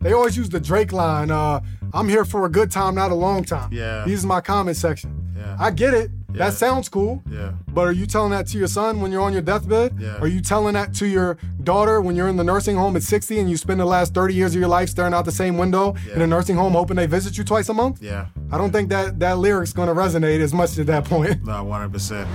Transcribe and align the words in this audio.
They 0.00 0.12
always 0.14 0.36
use 0.36 0.48
the 0.48 0.60
Drake 0.60 0.92
line, 0.92 1.30
uh, 1.30 1.60
I'm 1.92 2.08
here 2.08 2.24
for 2.24 2.46
a 2.46 2.48
good 2.48 2.70
time, 2.70 2.94
not 2.94 3.10
a 3.10 3.14
long 3.14 3.44
time. 3.44 3.70
Yeah. 3.72 4.04
These 4.06 4.20
is 4.20 4.26
my 4.26 4.40
comment 4.40 4.76
section. 4.76 5.32
Yeah. 5.36 5.56
I 5.58 5.70
get 5.70 5.92
it. 5.92 6.10
Yeah. 6.32 6.46
That 6.46 6.54
sounds 6.54 6.88
cool. 6.88 7.22
Yeah. 7.30 7.52
But 7.68 7.88
are 7.88 7.92
you 7.92 8.06
telling 8.06 8.30
that 8.30 8.46
to 8.48 8.58
your 8.58 8.68
son 8.68 9.00
when 9.00 9.10
you're 9.12 9.20
on 9.20 9.32
your 9.32 9.42
deathbed? 9.42 9.96
Yeah. 10.00 10.16
Are 10.18 10.26
you 10.28 10.40
telling 10.40 10.74
that 10.74 10.94
to 10.94 11.06
your 11.06 11.36
daughter 11.64 12.00
when 12.00 12.14
you're 12.16 12.28
in 12.28 12.36
the 12.36 12.44
nursing 12.44 12.76
home 12.76 12.96
at 12.96 13.02
60 13.02 13.40
and 13.40 13.50
you 13.50 13.56
spend 13.58 13.80
the 13.80 13.84
last 13.84 14.14
30 14.14 14.32
years 14.32 14.54
of 14.54 14.60
your 14.60 14.68
life 14.68 14.88
staring 14.88 15.12
out 15.12 15.24
the 15.24 15.32
same 15.32 15.58
window 15.58 15.94
Yeah. 16.06 16.14
in 16.14 16.22
a 16.22 16.26
nursing 16.26 16.56
home 16.56 16.72
hoping 16.72 16.96
they 16.96 17.06
visit 17.06 17.36
you 17.36 17.44
twice 17.44 17.68
a 17.68 17.74
month? 17.74 18.00
Yeah. 18.00 18.26
I 18.50 18.56
don't 18.58 18.70
think 18.70 18.88
that 18.90 19.18
that 19.18 19.38
lyric's 19.38 19.72
gonna 19.72 19.94
resonate 19.94 20.40
as 20.40 20.54
much 20.54 20.78
at 20.78 20.86
that 20.86 21.04
point. 21.04 21.44
No, 21.44 21.64
100%. 21.64 22.26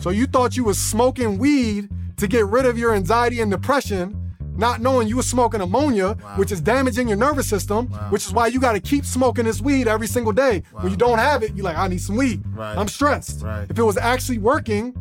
So 0.00 0.10
you 0.10 0.26
thought 0.26 0.56
you 0.56 0.64
was 0.64 0.76
smoking 0.78 1.38
weed 1.38 1.88
to 2.18 2.26
get 2.26 2.44
rid 2.46 2.66
of 2.66 2.76
your 2.76 2.94
anxiety 2.94 3.40
and 3.40 3.50
depression, 3.50 4.25
not 4.56 4.80
knowing 4.80 5.08
you 5.08 5.16
was 5.16 5.28
smoking 5.28 5.60
ammonia, 5.60 6.14
which 6.36 6.52
is 6.52 6.60
damaging 6.60 7.08
your 7.08 7.16
nervous 7.16 7.48
system, 7.48 7.86
which 8.10 8.26
is 8.26 8.32
why 8.32 8.46
you 8.46 8.60
got 8.60 8.72
to 8.72 8.80
keep 8.80 9.04
smoking 9.04 9.44
this 9.44 9.60
weed 9.60 9.88
every 9.88 10.06
single 10.06 10.32
day. 10.32 10.62
When 10.72 10.90
you 10.90 10.96
don't 10.96 11.18
have 11.18 11.42
it, 11.42 11.54
you're 11.54 11.64
like, 11.64 11.76
I 11.76 11.88
need 11.88 12.00
some 12.00 12.16
weed. 12.16 12.42
Right. 12.54 12.76
I'm 12.76 12.88
stressed. 12.88 13.42
Right. 13.42 13.66
If 13.68 13.78
it 13.78 13.82
was 13.82 13.96
actually 13.96 14.38
working, 14.38 14.94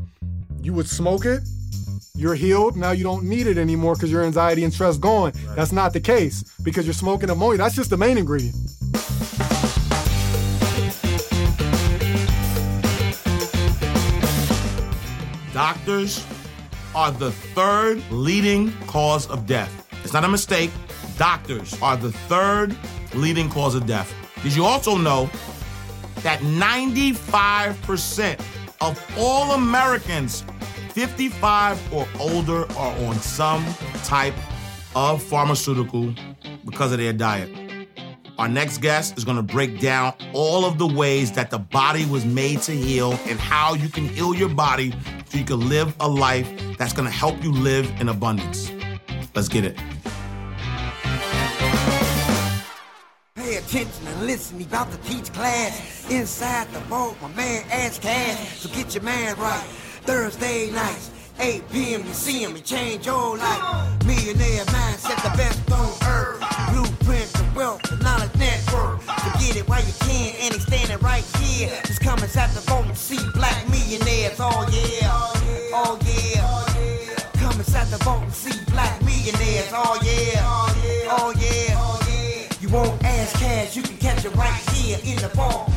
you 0.62 0.74
would 0.74 0.88
smoke 0.88 1.26
it. 1.26 1.42
You're 2.18 2.36
healed. 2.36 2.78
Now 2.78 2.92
you 2.92 3.04
don't 3.04 3.26
need 3.26 3.46
it 3.46 3.58
anymore 3.58 3.96
because 3.96 4.12
your 4.12 4.24
anxiety 4.24 4.64
and 4.64 4.74
stress 4.74 4.98
gone. 4.98 5.34
That's 5.56 5.72
not 5.72 5.92
the 5.94 6.00
case 6.00 6.44
because 6.64 6.86
you're 6.86 6.94
smoking 6.94 7.30
ammonia. 7.30 7.58
That's 7.58 7.76
just 7.76 7.90
the 7.90 7.98
main 7.98 8.18
ingredient. 8.18 8.56
Doctors 15.54 16.26
are 16.96 17.12
the 17.12 17.32
third 17.32 18.02
leading 18.10 18.72
cause 18.88 19.28
of 19.28 19.46
death. 19.46 19.88
It's 20.04 20.14
not 20.14 20.24
a 20.24 20.30
mistake. 20.30 20.72
Doctors 21.18 21.80
are 21.82 21.98
the 21.98 22.12
third 22.12 22.76
leading 23.14 23.50
cause 23.50 23.76
of 23.76 23.86
death. 23.86 24.14
Did 24.42 24.56
you 24.56 24.64
also 24.64 24.98
know 24.98 25.30
that 26.24 26.40
95% 26.40 28.40
of 28.82 29.16
all 29.18 29.52
Americans 29.52 30.46
55 30.90 31.94
or 31.94 32.08
older 32.20 32.62
are 32.78 32.98
on 33.06 33.16
some 33.16 33.66
type 34.06 34.34
of 34.96 35.22
pharmaceutical 35.22 36.14
because 36.64 36.94
of 36.94 37.00
their 37.00 37.14
diet? 37.14 37.65
Our 38.38 38.50
next 38.50 38.80
guest 38.80 39.18
is 39.18 39.24
going 39.24 39.38
to 39.38 39.44
break 39.44 39.80
down 39.80 40.14
all 40.34 40.66
of 40.66 40.78
the 40.78 40.88
ways 40.88 41.32
that 41.34 41.50
the 41.50 41.58
body 41.58 42.06
was 42.06 42.26
made 42.26 42.62
to 42.64 42.74
heal 42.74 43.18
and 43.28 43.40
how 43.40 43.76
you 43.76 43.88
can 43.88 44.10
heal 44.10 44.36
your 44.36 44.50
body 44.50 44.94
so 45.30 45.38
you 45.38 45.46
can 45.46 45.70
live 45.70 45.96
a 46.02 46.08
life 46.08 46.50
that's 46.78 46.92
going 46.92 47.08
to 47.08 47.16
help 47.16 47.42
you 47.42 47.54
live 47.54 47.90
in 48.02 48.10
abundance. 48.10 48.72
Let's 49.34 49.48
get 49.48 49.64
it. 49.64 49.78
Pay 53.36 53.56
attention 53.56 54.08
and 54.08 54.28
listen, 54.28 54.60
he 54.60 54.66
about 54.66 54.92
to 54.92 54.98
teach 55.10 55.32
class. 55.32 56.10
Inside 56.12 56.68
the 56.74 56.80
vault, 56.82 57.16
my 57.22 57.30
man 57.30 57.64
Ash 57.72 58.00
Cash. 58.00 58.60
So 58.60 58.70
get 58.70 58.94
your 58.94 59.04
man 59.04 59.38
right. 59.38 59.64
Thursday 60.04 60.72
nights, 60.72 61.10
8 61.40 61.64
p.m. 61.72 62.06
You 62.06 62.14
see 62.14 62.44
him, 62.44 62.54
he 62.56 62.62
change 62.62 63.06
your 63.06 63.38
life. 63.38 64.06
Millionaire 64.06 64.66
mindset, 64.66 65.15
millionaires. 79.26 79.70
Oh 79.74 80.00
yeah, 80.04 80.42
oh 81.10 81.34
yeah. 81.40 82.48
You 82.62 82.70
won't 82.70 83.04
Ash 83.04 83.34
Cash, 83.34 83.76
you 83.76 83.84
can 83.84 83.98
catch 83.98 84.26
it 84.26 84.36
right 84.36 84.70
here 84.72 84.98
in 85.04 85.18
the 85.18 85.30
vault. 85.30 85.72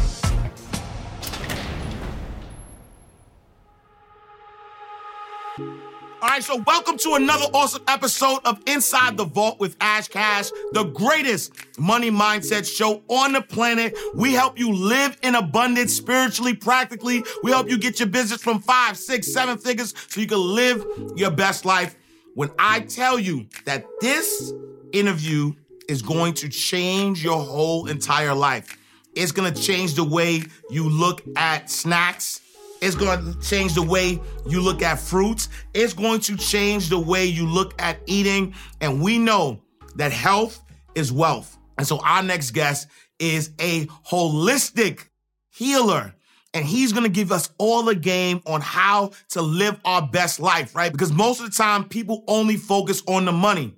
All 6.20 6.28
right, 6.28 6.42
so 6.42 6.56
welcome 6.66 6.98
to 6.98 7.14
another 7.14 7.44
awesome 7.54 7.82
episode 7.86 8.40
of 8.44 8.60
Inside 8.66 9.16
the 9.16 9.24
Vault 9.24 9.60
with 9.60 9.76
Ash 9.80 10.08
Cash, 10.08 10.50
the 10.72 10.84
greatest 10.84 11.52
money 11.78 12.10
mindset 12.10 12.66
show 12.66 13.02
on 13.08 13.32
the 13.32 13.40
planet. 13.40 13.96
We 14.14 14.32
help 14.32 14.58
you 14.58 14.72
live 14.72 15.16
in 15.22 15.36
abundance 15.36 15.94
spiritually, 15.94 16.54
practically. 16.54 17.22
We 17.42 17.52
help 17.52 17.70
you 17.70 17.78
get 17.78 18.00
your 18.00 18.08
business 18.08 18.42
from 18.42 18.60
five, 18.60 18.96
six, 18.96 19.32
seven 19.32 19.58
figures 19.58 19.94
so 20.08 20.20
you 20.20 20.26
can 20.26 20.40
live 20.40 20.84
your 21.16 21.30
best 21.30 21.64
life. 21.64 21.94
When 22.38 22.52
I 22.56 22.82
tell 22.82 23.18
you 23.18 23.48
that 23.64 23.84
this 24.00 24.52
interview 24.92 25.54
is 25.88 26.02
going 26.02 26.34
to 26.34 26.48
change 26.48 27.24
your 27.24 27.40
whole 27.40 27.88
entire 27.88 28.32
life, 28.32 28.78
it's 29.16 29.32
gonna 29.32 29.52
change 29.52 29.94
the 29.94 30.04
way 30.04 30.44
you 30.70 30.88
look 30.88 31.20
at 31.34 31.68
snacks. 31.68 32.40
It's 32.80 32.94
to 32.94 33.36
change 33.42 33.74
the 33.74 33.82
way 33.82 34.20
you 34.46 34.60
look 34.60 34.82
at 34.82 35.00
fruits. 35.00 35.48
It's 35.74 35.92
going 35.94 36.20
to 36.20 36.36
change 36.36 36.90
the 36.90 37.00
way 37.00 37.26
you 37.26 37.44
look 37.44 37.74
at 37.82 37.98
eating. 38.06 38.54
And 38.80 39.02
we 39.02 39.18
know 39.18 39.60
that 39.96 40.12
health 40.12 40.62
is 40.94 41.10
wealth. 41.10 41.58
And 41.76 41.84
so 41.84 41.98
our 42.04 42.22
next 42.22 42.52
guest 42.52 42.86
is 43.18 43.50
a 43.58 43.86
holistic 44.08 45.08
healer. 45.50 46.14
And 46.54 46.64
he's 46.64 46.92
gonna 46.92 47.08
give 47.10 47.30
us 47.30 47.50
all 47.58 47.82
the 47.82 47.94
game 47.94 48.40
on 48.46 48.60
how 48.62 49.10
to 49.30 49.42
live 49.42 49.78
our 49.84 50.06
best 50.06 50.40
life, 50.40 50.74
right? 50.74 50.90
Because 50.90 51.12
most 51.12 51.40
of 51.40 51.46
the 51.46 51.52
time, 51.56 51.84
people 51.84 52.24
only 52.26 52.56
focus 52.56 53.02
on 53.06 53.24
the 53.26 53.32
money. 53.32 53.74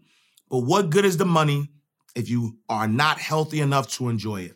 But 0.48 0.58
what 0.60 0.90
good 0.90 1.04
is 1.04 1.16
the 1.16 1.24
money 1.26 1.68
if 2.14 2.28
you 2.28 2.56
are 2.68 2.86
not 2.86 3.18
healthy 3.18 3.60
enough 3.60 3.88
to 3.94 4.08
enjoy 4.08 4.42
it? 4.42 4.54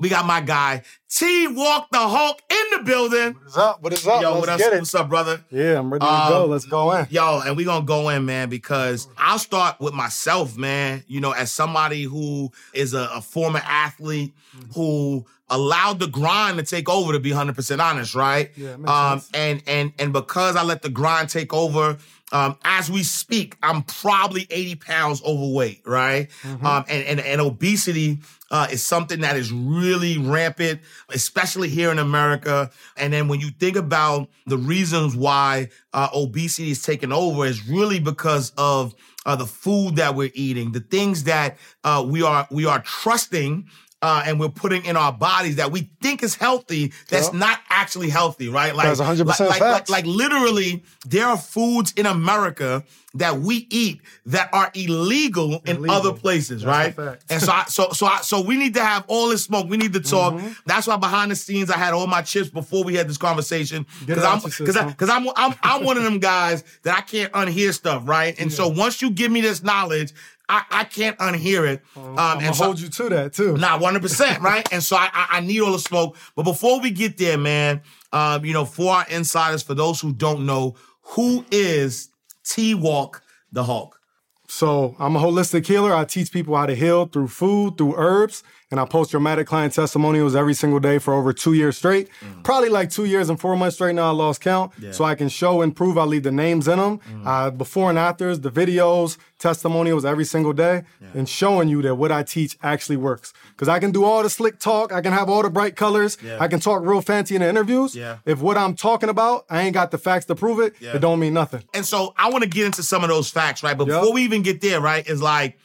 We 0.00 0.08
got 0.08 0.26
my 0.26 0.40
guy, 0.40 0.82
T 1.08 1.46
Walk 1.46 1.86
the 1.92 2.00
Hulk, 2.00 2.42
in 2.50 2.78
the 2.78 2.84
building. 2.84 3.34
What's 3.40 3.56
up? 3.56 3.80
What 3.80 3.92
is 3.92 4.04
up? 4.06 4.20
Yo, 4.20 4.34
Let's 4.34 4.40
what 4.48 4.60
up? 4.60 4.72
What's 4.72 4.94
up, 4.96 5.08
brother? 5.08 5.44
Yeah, 5.50 5.78
I'm 5.78 5.92
ready 5.92 6.04
to 6.04 6.10
Um, 6.12 6.28
go. 6.32 6.46
Let's 6.46 6.66
go 6.66 6.90
in. 6.96 7.06
Yo, 7.10 7.40
and 7.46 7.56
we 7.56 7.62
gonna 7.64 7.86
go 7.86 8.08
in, 8.08 8.26
man, 8.26 8.48
because 8.48 9.06
I'll 9.16 9.38
start 9.38 9.78
with 9.80 9.94
myself, 9.94 10.56
man. 10.58 11.04
You 11.06 11.20
know, 11.20 11.30
as 11.30 11.52
somebody 11.52 12.02
who 12.02 12.50
is 12.72 12.92
a, 12.92 13.08
a 13.14 13.20
former 13.22 13.62
athlete 13.64 14.34
who 14.74 15.24
allowed 15.48 15.98
the 15.98 16.06
grind 16.06 16.58
to 16.58 16.64
take 16.64 16.88
over, 16.88 17.12
to 17.12 17.20
be 17.20 17.30
hundred 17.30 17.56
percent 17.56 17.80
honest, 17.80 18.14
right? 18.14 18.50
Yeah, 18.56 18.76
um, 18.86 19.20
sense. 19.20 19.30
and 19.34 19.62
and 19.66 19.92
and 19.98 20.12
because 20.12 20.56
I 20.56 20.62
let 20.62 20.82
the 20.82 20.90
grind 20.90 21.28
take 21.28 21.52
over. 21.52 21.98
Um, 22.32 22.58
as 22.64 22.90
we 22.90 23.04
speak, 23.04 23.56
I'm 23.62 23.82
probably 23.82 24.48
80 24.50 24.74
pounds 24.76 25.22
overweight, 25.22 25.82
right? 25.86 26.28
Mm-hmm. 26.42 26.66
Um, 26.66 26.84
and, 26.88 27.06
and, 27.06 27.20
and 27.20 27.40
obesity 27.40 28.18
uh, 28.50 28.66
is 28.72 28.82
something 28.82 29.20
that 29.20 29.36
is 29.36 29.52
really 29.52 30.18
rampant, 30.18 30.80
especially 31.10 31.68
here 31.68 31.92
in 31.92 31.98
America. 32.00 32.72
And 32.96 33.12
then 33.12 33.28
when 33.28 33.38
you 33.38 33.50
think 33.50 33.76
about 33.76 34.30
the 34.46 34.58
reasons 34.58 35.14
why 35.14 35.68
uh, 35.92 36.08
obesity 36.12 36.70
is 36.70 36.82
taking 36.82 37.12
over, 37.12 37.46
is 37.46 37.68
really 37.68 38.00
because 38.00 38.52
of 38.56 38.94
uh, 39.26 39.36
the 39.36 39.46
food 39.46 39.96
that 39.96 40.14
we're 40.14 40.30
eating, 40.34 40.72
the 40.72 40.80
things 40.80 41.24
that 41.24 41.56
uh, 41.82 42.04
we 42.06 42.22
are 42.22 42.46
we 42.50 42.66
are 42.66 42.80
trusting. 42.80 43.68
Uh, 44.04 44.22
and 44.26 44.38
we're 44.38 44.50
putting 44.50 44.84
in 44.84 44.98
our 44.98 45.10
bodies 45.12 45.56
that 45.56 45.72
we 45.72 45.88
think 46.02 46.22
is 46.22 46.34
healthy, 46.34 46.92
that's 47.08 47.32
Yeah. 47.32 47.38
not 47.38 47.60
actually 47.70 48.10
healthy, 48.10 48.50
right? 48.50 48.76
Like, 48.76 48.86
That's 48.86 49.00
100% 49.00 49.48
like, 49.48 49.60
like, 49.60 49.72
facts. 49.72 49.88
like 49.90 50.04
literally, 50.04 50.84
there 51.06 51.26
are 51.26 51.38
foods 51.38 51.94
in 51.96 52.04
America 52.04 52.84
that 53.14 53.40
we 53.40 53.66
eat 53.70 54.00
that 54.26 54.50
are 54.52 54.70
illegal, 54.74 55.62
in 55.64 55.88
other 55.88 56.12
places, 56.12 56.62
That's 56.62 56.98
right? 56.98 57.18
And 57.30 57.40
so, 57.40 57.52
I, 57.52 57.64
so, 57.68 57.92
so, 57.92 58.06
I, 58.06 58.18
so 58.18 58.42
we 58.42 58.56
need 58.58 58.74
to 58.74 58.84
have 58.84 59.04
all 59.06 59.28
this 59.28 59.44
smoke. 59.44 59.68
We 59.70 59.76
need 59.76 59.92
to 59.94 60.00
talk. 60.00 60.34
Mm-hmm. 60.34 60.48
That's 60.66 60.86
why 60.86 60.96
behind 60.96 61.30
the 61.30 61.36
scenes, 61.36 61.70
I 61.70 61.78
had 61.78 61.94
all 61.94 62.06
my 62.06 62.22
chips 62.22 62.50
before 62.50 62.84
we 62.84 62.96
had 62.96 63.08
this 63.08 63.16
conversation 63.16 63.86
because 64.04 64.24
I'm 64.24 64.40
because 64.40 64.84
because 64.92 65.08
I'm, 65.08 65.28
I'm 65.36 65.54
I'm 65.62 65.84
one 65.84 65.96
of 65.96 66.02
them 66.02 66.18
guys 66.18 66.64
that 66.82 66.98
I 66.98 67.00
can't 67.02 67.32
unhear 67.32 67.72
stuff, 67.72 68.02
right? 68.06 68.38
And 68.38 68.52
so 68.52 68.68
once 68.68 69.00
you 69.00 69.10
give 69.10 69.30
me 69.30 69.40
this 69.40 69.62
knowledge, 69.62 70.12
I, 70.48 70.62
I 70.70 70.84
can't 70.84 71.16
unhear 71.18 71.66
it. 71.66 71.82
Um, 71.96 72.18
I'm 72.18 72.44
and 72.44 72.54
so, 72.54 72.64
hold 72.64 72.80
you 72.80 72.88
to 72.88 73.08
that 73.10 73.32
too. 73.32 73.56
Nah, 73.56 73.78
one 73.78 73.94
hundred 73.94 74.02
percent, 74.02 74.42
right? 74.42 74.66
And 74.72 74.82
so 74.82 74.96
I, 74.96 75.08
I, 75.12 75.26
I 75.32 75.40
need 75.40 75.60
all 75.60 75.72
the 75.72 75.78
smoke. 75.78 76.16
But 76.34 76.42
before 76.42 76.80
we 76.80 76.90
get 76.90 77.16
there, 77.16 77.38
man, 77.38 77.82
um, 78.12 78.44
you 78.44 78.52
know, 78.52 78.64
for 78.64 78.92
our 78.92 79.06
insiders, 79.08 79.62
for 79.62 79.74
those 79.74 80.00
who 80.00 80.12
don't 80.12 80.44
know, 80.46 80.74
who 81.02 81.44
is 81.50 82.08
T 82.44 82.74
Walk 82.74 83.22
the 83.52 83.64
Hulk? 83.64 84.00
So 84.46 84.94
I'm 84.98 85.16
a 85.16 85.20
holistic 85.20 85.66
healer. 85.66 85.94
I 85.94 86.04
teach 86.04 86.30
people 86.30 86.56
how 86.56 86.66
to 86.66 86.74
heal 86.74 87.06
through 87.06 87.28
food, 87.28 87.78
through 87.78 87.94
herbs, 87.96 88.42
and 88.74 88.80
I 88.80 88.86
post 88.86 89.12
dramatic 89.12 89.46
client 89.46 89.72
testimonials 89.72 90.34
every 90.34 90.52
single 90.52 90.80
day 90.80 90.98
for 90.98 91.14
over 91.14 91.32
two 91.32 91.52
years 91.52 91.76
straight. 91.76 92.08
Mm. 92.20 92.42
Probably 92.42 92.68
like 92.68 92.90
two 92.90 93.04
years 93.04 93.28
and 93.28 93.38
four 93.40 93.54
months 93.54 93.76
straight 93.76 93.94
now. 93.94 94.08
I 94.08 94.10
lost 94.10 94.40
count. 94.40 94.72
Yeah. 94.80 94.90
So 94.90 95.04
I 95.04 95.14
can 95.14 95.28
show 95.28 95.62
and 95.62 95.76
prove. 95.76 95.96
I 95.96 96.02
leave 96.02 96.24
the 96.24 96.32
names 96.32 96.66
in 96.66 96.80
them, 96.80 96.98
mm. 96.98 97.22
uh, 97.24 97.52
before 97.52 97.88
and 97.88 97.96
afters, 97.96 98.40
the 98.40 98.50
videos, 98.50 99.16
testimonials 99.38 100.04
every 100.04 100.24
single 100.24 100.52
day, 100.52 100.82
yeah. 101.00 101.08
and 101.14 101.28
showing 101.28 101.68
you 101.68 101.82
that 101.82 101.94
what 101.94 102.10
I 102.10 102.24
teach 102.24 102.58
actually 102.64 102.96
works. 102.96 103.32
Because 103.50 103.68
I 103.68 103.78
can 103.78 103.92
do 103.92 104.02
all 104.02 104.24
the 104.24 104.30
slick 104.30 104.58
talk, 104.58 104.92
I 104.92 105.00
can 105.00 105.12
have 105.12 105.28
all 105.28 105.44
the 105.44 105.50
bright 105.50 105.76
colors, 105.76 106.18
yeah. 106.20 106.38
I 106.40 106.48
can 106.48 106.58
talk 106.58 106.82
real 106.82 107.00
fancy 107.00 107.36
in 107.36 107.42
the 107.42 107.48
interviews. 107.48 107.94
Yeah. 107.94 108.18
If 108.26 108.40
what 108.40 108.58
I'm 108.58 108.74
talking 108.74 109.08
about, 109.08 109.44
I 109.48 109.62
ain't 109.62 109.74
got 109.74 109.92
the 109.92 109.98
facts 109.98 110.24
to 110.26 110.34
prove 110.34 110.58
it, 110.58 110.74
it 110.80 110.98
don't 110.98 111.20
mean 111.20 111.34
nothing. 111.34 111.62
And 111.74 111.86
so 111.86 112.12
I 112.16 112.28
want 112.30 112.42
to 112.42 112.50
get 112.50 112.66
into 112.66 112.82
some 112.82 113.04
of 113.04 113.08
those 113.08 113.30
facts, 113.30 113.62
right? 113.62 113.78
But 113.78 113.86
yep. 113.86 114.00
before 114.00 114.14
we 114.14 114.24
even 114.24 114.42
get 114.42 114.60
there, 114.60 114.80
right, 114.80 115.06
is 115.06 115.22
like 115.22 115.58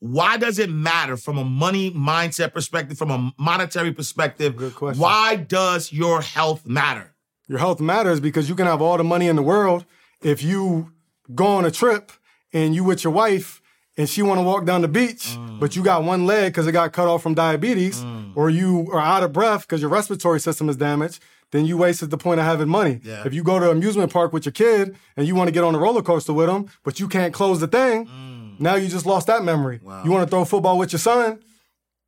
why 0.00 0.36
does 0.36 0.58
it 0.58 0.70
matter 0.70 1.16
from 1.16 1.38
a 1.38 1.44
money 1.44 1.90
mindset 1.90 2.52
perspective, 2.52 2.98
from 2.98 3.10
a 3.10 3.32
monetary 3.38 3.92
perspective? 3.92 4.56
Good 4.56 4.74
question. 4.74 5.00
Why 5.00 5.36
does 5.36 5.92
your 5.92 6.20
health 6.20 6.66
matter? 6.66 7.14
Your 7.48 7.58
health 7.58 7.80
matters 7.80 8.20
because 8.20 8.48
you 8.48 8.54
can 8.54 8.66
have 8.66 8.82
all 8.82 8.96
the 8.96 9.04
money 9.04 9.28
in 9.28 9.36
the 9.36 9.42
world 9.42 9.84
if 10.22 10.42
you 10.42 10.92
go 11.34 11.46
on 11.46 11.64
a 11.64 11.70
trip 11.70 12.12
and 12.52 12.74
you 12.74 12.84
with 12.84 13.04
your 13.04 13.12
wife 13.12 13.62
and 13.96 14.08
she 14.08 14.20
want 14.20 14.38
to 14.38 14.42
walk 14.42 14.66
down 14.66 14.82
the 14.82 14.88
beach, 14.88 15.28
mm. 15.28 15.58
but 15.58 15.74
you 15.74 15.82
got 15.82 16.04
one 16.04 16.26
leg 16.26 16.52
because 16.52 16.66
it 16.66 16.72
got 16.72 16.92
cut 16.92 17.08
off 17.08 17.22
from 17.22 17.32
diabetes, 17.32 18.02
mm. 18.02 18.32
or 18.36 18.50
you 18.50 18.90
are 18.92 19.00
out 19.00 19.22
of 19.22 19.32
breath 19.32 19.62
because 19.62 19.80
your 19.80 19.88
respiratory 19.88 20.38
system 20.38 20.68
is 20.68 20.76
damaged, 20.76 21.22
then 21.52 21.64
you 21.64 21.78
wasted 21.78 22.10
the 22.10 22.18
point 22.18 22.38
of 22.38 22.44
having 22.44 22.68
money. 22.68 23.00
Yeah. 23.02 23.22
If 23.24 23.32
you 23.32 23.42
go 23.42 23.58
to 23.58 23.70
an 23.70 23.76
amusement 23.78 24.12
park 24.12 24.34
with 24.34 24.44
your 24.44 24.52
kid 24.52 24.96
and 25.16 25.26
you 25.26 25.34
want 25.34 25.48
to 25.48 25.52
get 25.52 25.64
on 25.64 25.74
a 25.74 25.78
roller 25.78 26.02
coaster 26.02 26.34
with 26.34 26.48
them, 26.48 26.68
but 26.82 27.00
you 27.00 27.08
can't 27.08 27.32
close 27.32 27.60
the 27.60 27.68
thing, 27.68 28.06
mm 28.06 28.35
now 28.58 28.74
you 28.74 28.88
just 28.88 29.06
lost 29.06 29.26
that 29.26 29.44
memory. 29.44 29.80
Wow. 29.82 30.04
You 30.04 30.10
want 30.10 30.26
to 30.26 30.30
throw 30.30 30.44
football 30.44 30.78
with 30.78 30.92
your 30.92 30.98
son, 30.98 31.42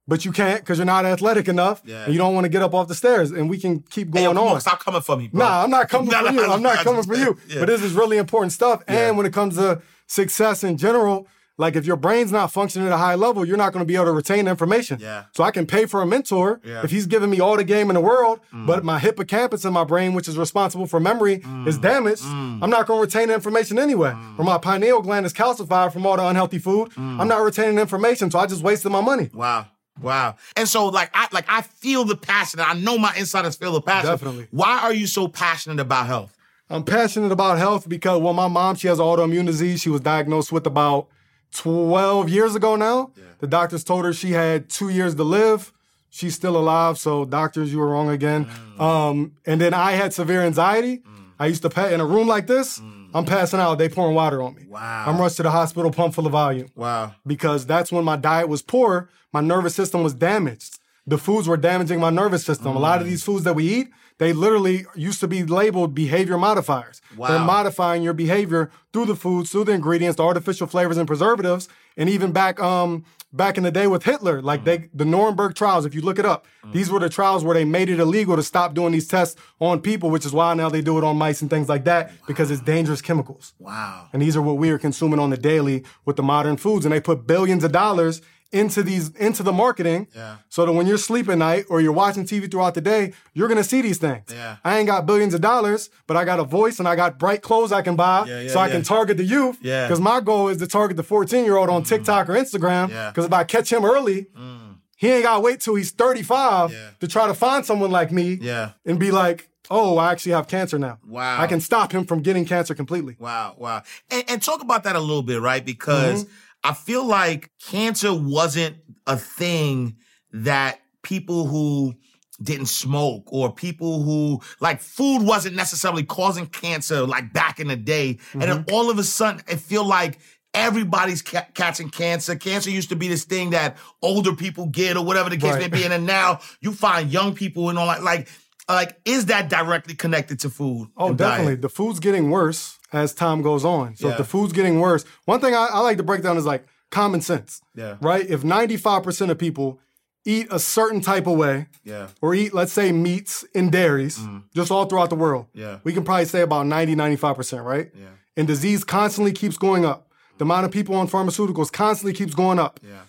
but 0.07 0.25
you 0.25 0.33
can't 0.33 0.61
because 0.61 0.79
you're 0.79 0.87
not 0.87 1.05
athletic 1.05 1.49
enough 1.49 1.83
yeah. 1.85 2.05
and 2.05 2.13
you 2.13 2.19
don't 2.19 2.35
want 2.35 2.45
to 2.45 2.49
get 2.49 2.63
up 2.63 2.75
off 2.75 2.89
the 2.89 2.95
stairs. 2.95 3.31
And 3.31 3.49
we 3.51 3.59
can 3.59 3.81
keep 3.81 4.11
going 4.11 4.25
hey, 4.25 4.31
on. 4.31 4.39
on. 4.39 4.61
Stop 4.61 4.81
coming 4.81 5.03
for 5.03 5.17
me, 5.17 5.29
bro. 5.29 5.41
Nah, 5.41 5.63
I'm 5.63 5.71
not 5.71 5.89
coming 5.89 6.11
for 6.11 6.33
you. 6.33 6.51
I'm 6.51 6.63
not 6.63 6.79
coming 6.79 7.03
for 7.03 7.15
you. 7.15 7.39
Yeah. 7.49 7.61
But 7.61 7.67
this 7.67 7.83
is 7.83 7.93
really 7.93 8.17
important 8.17 8.53
stuff. 8.53 8.83
Yeah. 8.89 9.09
And 9.09 9.17
when 9.17 9.27
it 9.27 9.33
comes 9.33 9.57
to 9.57 9.83
success 10.07 10.65
in 10.65 10.79
general, 10.79 11.29
like 11.59 11.75
if 11.75 11.85
your 11.85 11.97
brain's 11.97 12.31
not 12.31 12.53
functioning 12.53 12.87
at 12.87 12.95
a 12.95 12.97
high 12.97 13.17
level, 13.17 13.45
you're 13.45 13.57
not 13.57 13.73
going 13.73 13.85
to 13.85 13.87
be 13.87 13.97
able 13.97 14.07
to 14.07 14.13
retain 14.13 14.47
information. 14.47 14.99
Yeah. 15.01 15.25
So 15.35 15.43
I 15.43 15.51
can 15.51 15.67
pay 15.67 15.87
for 15.87 16.01
a 16.01 16.07
mentor 16.07 16.61
yeah. 16.65 16.83
if 16.85 16.91
he's 16.91 17.07
giving 17.07 17.29
me 17.29 17.41
all 17.41 17.57
the 17.57 17.65
game 17.65 17.91
in 17.91 17.95
the 17.95 18.01
world, 18.01 18.41
mm. 18.55 18.65
but 18.65 18.85
my 18.85 18.99
hippocampus 19.01 19.65
in 19.65 19.73
my 19.73 19.85
brain, 19.85 20.15
which 20.15 20.29
is 20.29 20.39
responsible 20.39 20.87
for 20.87 21.01
memory, 21.01 21.41
mm. 21.41 21.67
is 21.67 21.77
damaged. 21.77 22.23
Mm. 22.23 22.61
I'm 22.63 22.71
not 22.71 22.87
going 22.87 22.99
to 22.99 23.05
retain 23.05 23.29
the 23.29 23.35
information 23.35 23.79
anyway. 23.79 24.11
Mm. 24.11 24.39
Or 24.39 24.45
my 24.45 24.59
pineal 24.59 25.03
gland 25.03 25.27
is 25.27 25.35
calcified 25.35 25.93
from 25.93 26.07
all 26.07 26.17
the 26.17 26.27
unhealthy 26.27 26.61
food. 26.61 26.91
Mm. 26.91 27.21
I'm 27.21 27.29
not 27.29 27.43
retaining 27.43 27.79
information, 27.79 28.31
so 28.31 28.39
I 28.39 28.47
just 28.47 28.63
wasted 28.63 28.93
my 28.93 29.01
money. 29.01 29.29
Wow. 29.35 29.67
Wow. 30.01 30.37
And 30.55 30.69
so 30.69 30.87
like 30.87 31.11
I 31.13 31.27
like 31.33 31.47
I 31.49 31.63
feel 31.63 32.05
the 32.05 32.17
passion. 32.17 32.61
I 32.61 32.75
know 32.75 32.99
my 32.99 33.13
insiders 33.17 33.57
feel 33.57 33.73
the 33.73 33.81
passion. 33.81 34.11
Definitely. 34.11 34.47
Why 34.53 34.81
are 34.83 34.95
you 34.95 35.09
so 35.09 35.27
passionate 35.27 35.81
about 35.81 36.07
health? 36.07 36.37
I'm 36.71 36.85
passionate 36.85 37.33
about 37.33 37.59
health 37.59 37.89
because 37.89 38.21
well, 38.21 38.35
my 38.35 38.47
mom, 38.47 38.77
she 38.77 38.89
has 38.89 38.99
autoimmune 38.99 39.47
disease. 39.47 39.81
She 39.81 39.91
was 39.91 40.03
diagnosed 40.03 40.53
with 40.53 40.67
about 40.67 41.09
12 41.53 42.29
years 42.29 42.55
ago 42.55 42.77
now. 42.77 43.13
Yeah. 43.17 43.25
The 43.41 43.47
doctors 43.47 43.85
told 43.85 44.05
her 44.05 44.13
she 44.13 44.33
had 44.33 44.69
two 44.69 44.89
years 44.89 45.15
to 45.15 45.25
live. 45.25 45.73
She's 46.11 46.35
still 46.35 46.57
alive, 46.57 46.99
so 46.99 47.25
doctors, 47.25 47.71
you 47.71 47.79
were 47.79 47.89
wrong 47.89 48.09
again. 48.09 48.47
Mm. 48.47 48.81
Um, 48.81 49.33
and 49.45 49.61
then 49.61 49.75
I 49.75 49.93
had 49.93 50.15
severe 50.15 50.43
anxiety. 50.43 50.99
Mm. 50.99 51.33
I 51.39 51.47
used 51.47 51.63
to 51.63 51.71
pay 51.71 51.93
in 51.93 52.01
a 52.01 52.07
room 52.07 52.27
like 52.27 52.47
this. 52.47 52.79
Mm. 52.79 53.11
I'm 53.15 53.25
passing 53.25 53.61
out. 53.61 53.77
They 53.77 53.89
pouring 53.89 54.15
water 54.15 54.43
on 54.43 54.55
me. 54.55 54.65
Wow. 54.69 55.05
I'm 55.07 55.19
rushed 55.21 55.37
to 55.37 55.43
the 55.43 55.51
hospital, 55.51 55.91
pump 55.91 56.15
full 56.15 56.27
of 56.27 56.33
Valium. 56.33 56.71
Wow. 56.75 57.15
Because 57.27 57.67
that's 57.67 57.93
when 57.93 58.05
my 58.05 58.17
diet 58.17 58.49
was 58.49 58.63
poor. 58.63 59.11
My 59.33 59.41
nervous 59.41 59.75
system 59.75 60.03
was 60.03 60.15
damaged. 60.15 60.79
The 61.07 61.19
foods 61.19 61.49
were 61.49 61.57
damaging 61.57 62.01
my 62.01 62.11
nervous 62.11 62.45
system. 62.45 62.75
A 62.75 62.79
lot 62.79 63.01
of 63.01 63.07
mm. 63.07 63.11
these 63.11 63.23
foods 63.23 63.45
that 63.45 63.55
we 63.55 63.69
eat, 63.69 63.89
they 64.19 64.33
literally 64.33 64.85
used 64.95 65.21
to 65.21 65.29
be 65.29 65.45
labeled 65.45 65.95
behavior 65.95 66.39
modifiers. 66.39 67.01
Wow. 67.17 67.29
They're 67.29 67.39
modifying 67.41 68.03
your 68.03 68.15
behavior 68.15 68.71
through 68.93 69.07
the 69.07 69.17
foods, 69.17 69.51
through 69.51 69.65
the 69.65 69.73
ingredients, 69.73 70.17
the 70.17 70.25
artificial 70.25 70.67
flavors 70.67 70.97
and 70.97 71.07
preservatives, 71.07 71.69
and 71.97 72.09
even 72.09 72.33
back 72.33 72.61
um 72.61 73.05
back 73.31 73.59
in 73.59 73.63
the 73.63 73.71
day 73.71 73.87
with 73.87 74.05
Hitler, 74.05 74.41
like 74.41 74.63
mm. 74.63 74.65
they 74.65 74.89
the 74.95 75.05
Nuremberg 75.05 75.55
trials, 75.55 75.85
if 75.85 75.95
you 75.95 76.01
look 76.01 76.19
it 76.19 76.25
up, 76.27 76.47
mm. 76.65 76.73
these 76.73 76.91
were 76.91 76.99
the 76.99 77.09
trials 77.09 77.45
where 77.45 77.55
they 77.55 77.65
made 77.65 77.89
it 77.89 78.01
illegal 78.01 78.37
to 78.37 78.43
stop 78.43 78.75
doing 78.75 78.93
these 78.93 79.07
tests 79.07 79.41
on 79.61 79.81
people, 79.81 80.11
which 80.11 80.25
is 80.25 80.33
why 80.33 80.55
now 80.55 80.69
they 80.69 80.81
do 80.81 80.99
it 80.99 81.05
on 81.05 81.17
mice 81.17 81.43
and 81.43 81.51
things 81.51 81.69
like 81.69 81.85
that, 81.85 82.09
wow. 82.09 82.17
because 82.27 82.51
it's 82.51 82.63
dangerous 82.63 83.03
chemicals. 83.03 83.55
Wow. 83.59 84.09
And 84.13 84.23
these 84.23 84.37
are 84.37 84.43
what 84.43 84.57
we 84.57 84.71
are 84.71 84.79
consuming 84.79 85.19
on 85.19 85.31
the 85.31 85.37
daily 85.37 85.85
with 86.05 86.17
the 86.17 86.23
modern 86.23 86.57
foods. 86.57 86.85
And 86.87 86.93
they 86.93 87.01
put 87.01 87.27
billions 87.27 87.65
of 87.65 87.73
dollars 87.73 88.23
into 88.51 88.83
these 88.83 89.11
into 89.17 89.43
the 89.43 89.53
marketing 89.53 90.09
yeah. 90.15 90.37
so 90.49 90.65
that 90.65 90.73
when 90.73 90.87
you're 90.87 90.97
sleeping 90.97 91.33
at 91.33 91.39
night 91.39 91.65
or 91.69 91.81
you're 91.81 91.93
watching 91.93 92.25
TV 92.25 92.51
throughout 92.51 92.75
the 92.75 92.81
day, 92.81 93.13
you're 93.35 93.49
gonna 93.49 93.65
see 93.65 93.83
these 93.83 93.99
things. 93.99 94.25
Yeah. 94.33 94.57
I 94.65 94.79
ain't 94.79 94.87
got 94.87 95.05
billions 95.05 95.35
of 95.35 95.41
dollars, 95.41 95.91
but 96.07 96.17
I 96.17 96.25
got 96.25 96.41
a 96.41 96.45
voice 96.45 96.79
and 96.79 96.89
I 96.89 96.97
got 96.97 97.19
bright 97.19 97.43
clothes 97.43 97.73
I 97.73 97.83
can 97.83 97.97
buy 97.97 98.25
yeah, 98.27 98.41
yeah, 98.43 98.51
so 98.51 98.59
I 98.59 98.71
can 98.71 98.83
target 98.83 99.19
the 99.19 99.25
youth. 99.25 99.59
Yeah. 99.61 99.87
Because 99.87 100.01
my 100.01 100.21
goal 100.21 100.49
is 100.49 100.59
to 100.59 100.67
target 100.67 100.97
the 100.97 101.03
14 101.03 101.45
year 101.45 101.57
old 101.57 101.69
on 101.69 101.83
mm. 101.83 101.89
TikTok 101.89 102.29
or 102.31 102.35
Instagram. 102.35 102.89
Because 102.89 103.27
if 103.27 103.33
I 103.33 103.45
catch 103.45 103.71
him 103.71 103.85
early, 103.85 104.29
mm. 104.37 104.77
he 104.97 105.11
ain't 105.11 105.25
gotta 105.25 105.41
wait 105.41 105.61
till 105.61 105.75
he's 105.75 105.91
35 105.91 106.97
to 107.01 107.09
try 107.09 107.27
to 107.27 107.35
find 107.35 107.67
someone 107.67 107.91
like 107.91 108.11
me 108.13 108.39
yeah. 108.41 108.73
and 108.87 108.99
be 108.99 109.11
like, 109.11 109.51
oh, 109.71 109.99
I 109.99 110.11
actually 110.11 110.33
have 110.33 110.49
cancer 110.49 110.79
now. 110.79 110.99
Wow. 111.07 111.39
I 111.39 111.47
can 111.47 111.61
stop 111.61 111.93
him 111.93 112.07
from 112.07 112.23
getting 112.23 112.47
cancer 112.47 112.75
completely. 112.75 113.17
Wow, 113.19 113.55
wow. 113.59 113.83
And, 114.11 114.25
and 114.27 114.43
talk 114.43 114.63
about 114.63 114.85
that 114.85 114.97
a 114.97 115.01
little 115.01 115.23
bit, 115.23 115.43
right? 115.43 115.63
Because 115.63 116.25
mm-hmm 116.25 116.33
I 116.69 116.75
feel 116.75 117.03
like 117.03 117.51
cancer 117.59 118.13
wasn't 118.13 118.77
a 119.07 119.17
thing 119.17 119.97
that 120.35 120.81
people 121.03 121.47
who 121.47 121.95
didn't 122.43 122.67
smoke 122.67 123.33
or 123.33 123.51
people 123.51 124.03
who 124.03 124.43
like 124.61 124.83
food 124.83 125.23
wasn't 125.23 125.57
necessarily 125.57 126.03
causing 126.03 126.45
cancer 126.45 127.07
like 127.07 127.33
back 127.33 127.59
in 127.59 127.69
the 127.69 127.77
day. 127.77 128.15
Mm-hmm. 128.15 128.43
And 128.43 128.51
then 128.51 128.59
mm-hmm. 128.65 128.75
all 128.75 128.91
of 128.91 128.99
a 128.99 129.03
sudden, 129.03 129.43
it 129.49 129.61
feel 129.61 129.83
like 129.83 130.19
everybody's 130.53 131.23
ca- 131.23 131.47
catching 131.55 131.89
cancer. 131.89 132.37
Cancer 132.37 132.69
used 132.69 132.91
to 132.91 132.97
be 132.97 133.09
this 133.09 133.25
thing 133.25 133.49
that 133.51 133.79
older 134.03 134.35
people 134.35 134.67
get 134.67 134.99
or 134.99 135.05
whatever 135.07 135.31
the 135.31 135.39
case 135.39 135.53
right. 135.53 135.63
may 135.63 135.69
be. 135.69 135.85
And 135.85 135.93
then 135.93 136.05
now 136.05 136.41
you 136.61 136.75
find 136.75 137.11
young 137.11 137.35
people 137.35 137.71
and 137.71 137.79
all 137.79 137.87
that. 137.87 138.03
Like, 138.03 138.29
like, 138.69 139.01
is 139.07 139.25
that 139.27 139.49
directly 139.49 139.95
connected 139.95 140.41
to 140.41 140.51
food? 140.51 140.91
Oh, 140.99 141.15
definitely. 141.15 141.55
Diet? 141.55 141.63
The 141.63 141.71
food's 141.71 141.99
getting 141.99 142.29
worse 142.29 142.78
as 142.93 143.15
time 143.15 143.43
goes 143.43 143.65
on. 143.65 143.97
So 143.97 144.07
yeah. 144.07 144.13
if 144.13 144.19
the 144.19 144.25
food's 144.25 144.53
getting 144.53 144.81
worse, 144.81 145.05
one 145.25 145.41
thing 145.41 145.55
I, 145.55 145.69
I, 145.73 145.81
like 145.81 145.97
to 145.99 146.03
break 146.03 146.23
down 146.23 146.37
is 146.37 146.47
like 146.47 146.67
common 146.91 147.21
sense. 147.21 147.61
Yeah. 147.75 147.97
Right? 148.01 148.29
If 148.29 148.43
95% 148.43 149.31
of 149.31 149.39
people 149.39 149.81
eat 150.25 150.47
a 150.51 150.59
certain 150.59 151.01
type 151.01 151.27
of 151.27 151.37
way, 151.37 151.67
yeah. 151.85 152.09
or 152.21 152.35
eat, 152.35 152.53
let's 152.53 152.73
say, 152.73 152.93
meats 152.93 153.45
and 153.55 153.73
dairies, 153.73 154.19
mm. 154.19 154.43
just 154.55 154.71
all 154.71 154.87
throughout 154.87 155.11
the 155.11 155.17
world, 155.17 155.47
yeah. 155.55 155.79
we 155.85 155.93
can 155.93 156.05
probably 156.05 156.27
say 156.27 156.43
about 156.43 156.67
90, 156.67 156.97
95%, 156.97 157.65
right? 157.65 157.91
Yeah. 157.95 158.07
And 158.37 158.47
disease 158.47 158.85
constantly 158.85 159.33
keeps 159.33 159.57
going 159.57 159.85
up. 159.85 160.11
The 160.39 160.45
amount 160.45 160.67
of 160.67 160.71
people 160.71 160.95
on 160.95 161.09
pharmaceuticals 161.09 161.73
constantly 161.73 162.13
keeps 162.13 162.35
going 162.35 162.59
up. 162.59 162.79
Yeah. 162.83 163.03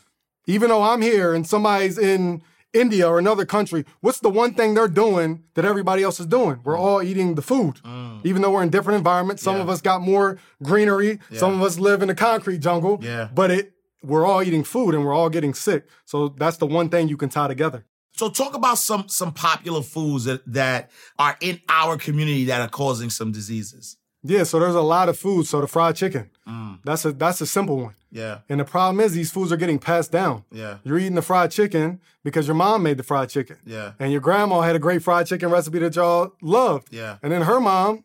Even 0.48 0.69
though 0.69 0.81
I'm 0.81 1.01
here 1.01 1.33
and 1.33 1.45
somebody's 1.45 1.98
in 1.98 2.41
India 2.73 3.07
or 3.07 3.19
another 3.19 3.45
country, 3.45 3.85
what's 4.01 4.19
the 4.19 4.29
one 4.29 4.53
thing 4.53 4.73
they're 4.73 4.88
doing 4.88 5.43
that 5.55 5.65
everybody 5.65 6.03
else 6.03 6.19
is 6.19 6.27
doing? 6.27 6.59
We're 6.63 6.75
mm. 6.75 6.79
all 6.79 7.01
eating 7.01 7.35
the 7.35 7.41
food. 7.41 7.75
Mm. 7.83 8.25
Even 8.25 8.41
though 8.41 8.51
we're 8.51 8.63
in 8.63 8.69
different 8.69 8.97
environments, 8.97 9.41
some 9.41 9.55
yeah. 9.55 9.61
of 9.61 9.69
us 9.69 9.81
got 9.81 10.01
more 10.01 10.38
greenery, 10.61 11.19
yeah. 11.31 11.39
some 11.39 11.53
of 11.55 11.61
us 11.61 11.79
live 11.79 12.01
in 12.01 12.07
the 12.07 12.15
concrete 12.15 12.59
jungle. 12.59 12.99
Yeah. 13.01 13.29
But 13.33 13.51
it 13.51 13.73
we're 14.01 14.25
all 14.25 14.41
eating 14.41 14.63
food 14.63 14.95
and 14.95 15.05
we're 15.05 15.13
all 15.13 15.29
getting 15.29 15.53
sick. 15.53 15.88
So 16.05 16.29
that's 16.29 16.57
the 16.57 16.67
one 16.67 16.89
thing 16.89 17.09
you 17.09 17.17
can 17.17 17.29
tie 17.29 17.47
together. 17.47 17.85
So 18.13 18.29
talk 18.29 18.53
about 18.53 18.77
some 18.77 19.07
some 19.07 19.33
popular 19.33 19.81
foods 19.81 20.25
that, 20.25 20.41
that 20.51 20.91
are 21.17 21.38
in 21.41 21.61
our 21.69 21.97
community 21.97 22.45
that 22.45 22.61
are 22.61 22.69
causing 22.69 23.09
some 23.09 23.31
diseases. 23.31 23.97
Yeah, 24.23 24.43
so 24.43 24.59
there's 24.59 24.75
a 24.75 24.81
lot 24.81 25.09
of 25.09 25.17
food. 25.17 25.47
So 25.47 25.61
the 25.61 25.67
fried 25.67 25.95
chicken, 25.95 26.29
mm. 26.47 26.79
that's 26.83 27.05
a 27.05 27.13
that's 27.13 27.41
a 27.41 27.45
simple 27.45 27.77
one. 27.77 27.95
Yeah. 28.11 28.39
And 28.49 28.59
the 28.59 28.65
problem 28.65 28.99
is 28.99 29.13
these 29.13 29.31
foods 29.31 29.51
are 29.51 29.57
getting 29.57 29.79
passed 29.79 30.11
down. 30.11 30.43
Yeah. 30.51 30.77
You're 30.83 30.99
eating 30.99 31.15
the 31.15 31.21
fried 31.21 31.51
chicken 31.51 32.01
because 32.23 32.47
your 32.47 32.55
mom 32.55 32.83
made 32.83 32.97
the 32.97 33.03
fried 33.03 33.29
chicken. 33.29 33.57
Yeah. 33.65 33.93
And 33.99 34.11
your 34.11 34.21
grandma 34.21 34.61
had 34.61 34.75
a 34.75 34.79
great 34.79 35.03
fried 35.03 35.27
chicken 35.27 35.49
recipe 35.49 35.79
that 35.79 35.95
y'all 35.95 36.33
loved. 36.41 36.91
Yeah. 36.91 37.17
And 37.21 37.31
then 37.31 37.43
her 37.43 37.59
mom, 37.59 38.03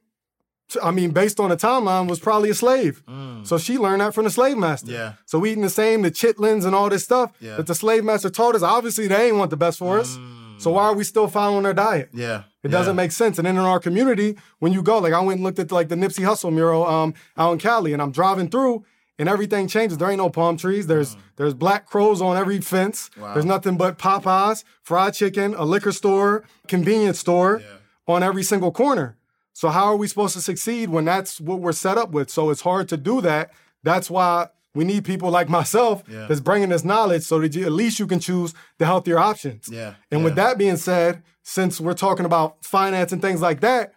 I 0.83 0.91
mean, 0.91 1.11
based 1.11 1.41
on 1.41 1.51
the 1.51 1.57
timeline, 1.57 2.09
was 2.09 2.21
probably 2.21 2.51
a 2.51 2.55
slave. 2.55 3.03
Mm. 3.09 3.47
So 3.47 3.59
she 3.59 3.79
learned 3.79 4.03
that 4.03 4.15
from 4.15 4.25
the 4.25 4.31
slave 4.31 4.59
master. 4.59 4.93
Yeah. 4.93 5.15
So 5.25 5.39
we 5.39 5.53
eating 5.53 5.63
the 5.63 5.71
same, 5.71 6.03
the 6.03 6.11
chitlins 6.11 6.65
and 6.65 6.75
all 6.75 6.91
this 6.91 7.05
stuff 7.05 7.33
yeah. 7.41 7.57
that 7.57 7.67
the 7.67 7.75
slave 7.75 8.05
master 8.05 8.31
taught 8.31 8.55
us. 8.55 8.63
Obviously, 8.63 9.09
they 9.09 9.29
ain't 9.29 9.37
want 9.37 9.51
the 9.51 9.57
best 9.57 9.79
for 9.79 9.99
us. 9.99 10.17
Mm. 10.17 10.44
So 10.65 10.71
why 10.71 10.85
are 10.85 10.95
we 10.95 11.05
still 11.05 11.29
following 11.29 11.65
their 11.65 11.75
diet? 11.75 12.09
Yeah. 12.15 12.45
It 12.63 12.69
doesn't 12.69 12.97
make 12.97 13.13
sense. 13.13 13.39
And 13.39 13.47
then 13.47 13.59
in 13.59 13.63
our 13.63 13.79
community, 13.79 14.39
when 14.61 14.73
you 14.73 14.83
go, 14.83 14.97
like 14.99 15.13
I 15.13 15.21
went 15.21 15.37
and 15.37 15.45
looked 15.45 15.59
at 15.59 15.71
like 15.71 15.91
the 15.91 15.95
Nipsey 15.95 16.25
Hussle 16.25 16.51
mural 16.51 16.87
um, 16.87 17.13
out 17.37 17.53
in 17.53 17.59
Cali, 17.59 17.93
and 17.93 18.01
I'm 18.01 18.11
driving 18.11 18.49
through, 18.49 18.83
and 19.19 19.29
everything 19.29 19.69
changes. 19.69 19.99
There 19.99 20.09
ain't 20.09 20.17
no 20.17 20.31
palm 20.31 20.57
trees. 20.57 20.87
There's 20.87 21.17
mm. 21.17 21.21
there's 21.37 21.53
black 21.53 21.85
crows 21.85 22.23
on 22.23 22.39
every 22.39 22.63
fence. 22.63 23.11
Wow. 23.19 23.35
There's 23.35 23.45
nothing 23.45 23.77
but 23.77 23.99
Popeyes, 23.99 24.65
fried 24.83 25.13
chicken, 25.13 25.55
a 25.55 25.67
liquor 25.67 25.93
store, 25.93 26.45
convenience 26.67 27.19
store 27.19 27.61
yeah. 27.61 28.15
on 28.15 28.23
every 28.23 28.43
single 28.43 28.73
corner. 28.73 29.19
So 29.53 29.69
how 29.69 29.85
are 29.85 29.97
we 29.97 30.09
supposed 30.09 30.33
to 30.33 30.41
succeed 30.41 30.89
when 30.89 31.05
that's 31.05 31.43
what 31.43 31.61
we're 31.61 31.73
set 31.73 31.99
up 31.99 32.13
with? 32.13 32.31
So 32.31 32.49
it's 32.49 32.63
hard 32.63 32.89
to 32.89 32.97
do 32.97 33.21
that. 33.21 33.53
That's 33.83 34.09
why 34.09 34.49
We 34.75 34.85
need 34.85 35.05
people 35.05 35.31
like 35.31 35.49
myself 35.49 36.03
Yeah. 36.09 36.27
that's 36.27 36.41
bringing 36.41 36.71
this 36.71 36.85
knowledge 36.85 37.23
so 37.23 37.39
that 37.41 37.55
you, 37.55 37.65
at 37.65 37.73
least 37.73 37.99
you 37.99 38.07
can 38.07 38.19
choose 38.21 38.55
the 38.79 38.87
healthier 38.87 39.19
options. 39.19 39.69
Yeah, 39.71 39.95
And 40.11 40.25
with 40.25 40.35
that 40.37 40.59
being 40.59 40.77
said, 40.77 41.23
since 41.43 41.81
we're 41.81 41.95
talking 41.95 42.27
about 42.27 42.65
finance 42.65 43.13
and 43.13 43.21
things 43.23 43.41
like 43.41 43.61
that, 43.61 43.95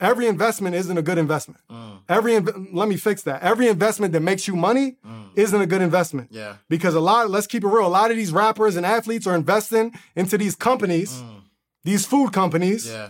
every 0.00 0.26
investment 0.26 0.74
isn't 0.74 0.98
a 0.98 1.02
good 1.02 1.18
investment. 1.18 1.60
Mm. 1.70 1.98
Every 2.08 2.32
inv- 2.32 2.68
let 2.72 2.88
me 2.88 2.96
fix 2.96 3.22
that. 3.22 3.42
Every 3.42 3.68
investment 3.68 4.12
that 4.12 4.20
makes 4.20 4.46
you 4.46 4.54
money 4.54 4.96
isn't 5.34 5.60
a 5.60 5.66
good 5.66 5.80
investment. 5.82 6.30
Mm. 6.30 6.36
Yeah. 6.36 6.54
Because 6.68 6.94
a 6.94 7.00
lot, 7.00 7.30
let's 7.30 7.46
keep 7.46 7.64
it 7.64 7.68
real, 7.68 7.86
a 7.86 7.88
lot 7.88 8.10
of 8.10 8.16
these 8.16 8.32
rappers 8.32 8.76
and 8.76 8.84
athletes 8.84 9.26
are 9.26 9.34
investing 9.34 9.94
into 10.14 10.36
these 10.36 10.54
companies, 10.56 11.22
these 11.84 12.04
food 12.04 12.32
companies 12.32 12.86
Mm. 12.86 12.92
Yeah. 12.92 13.08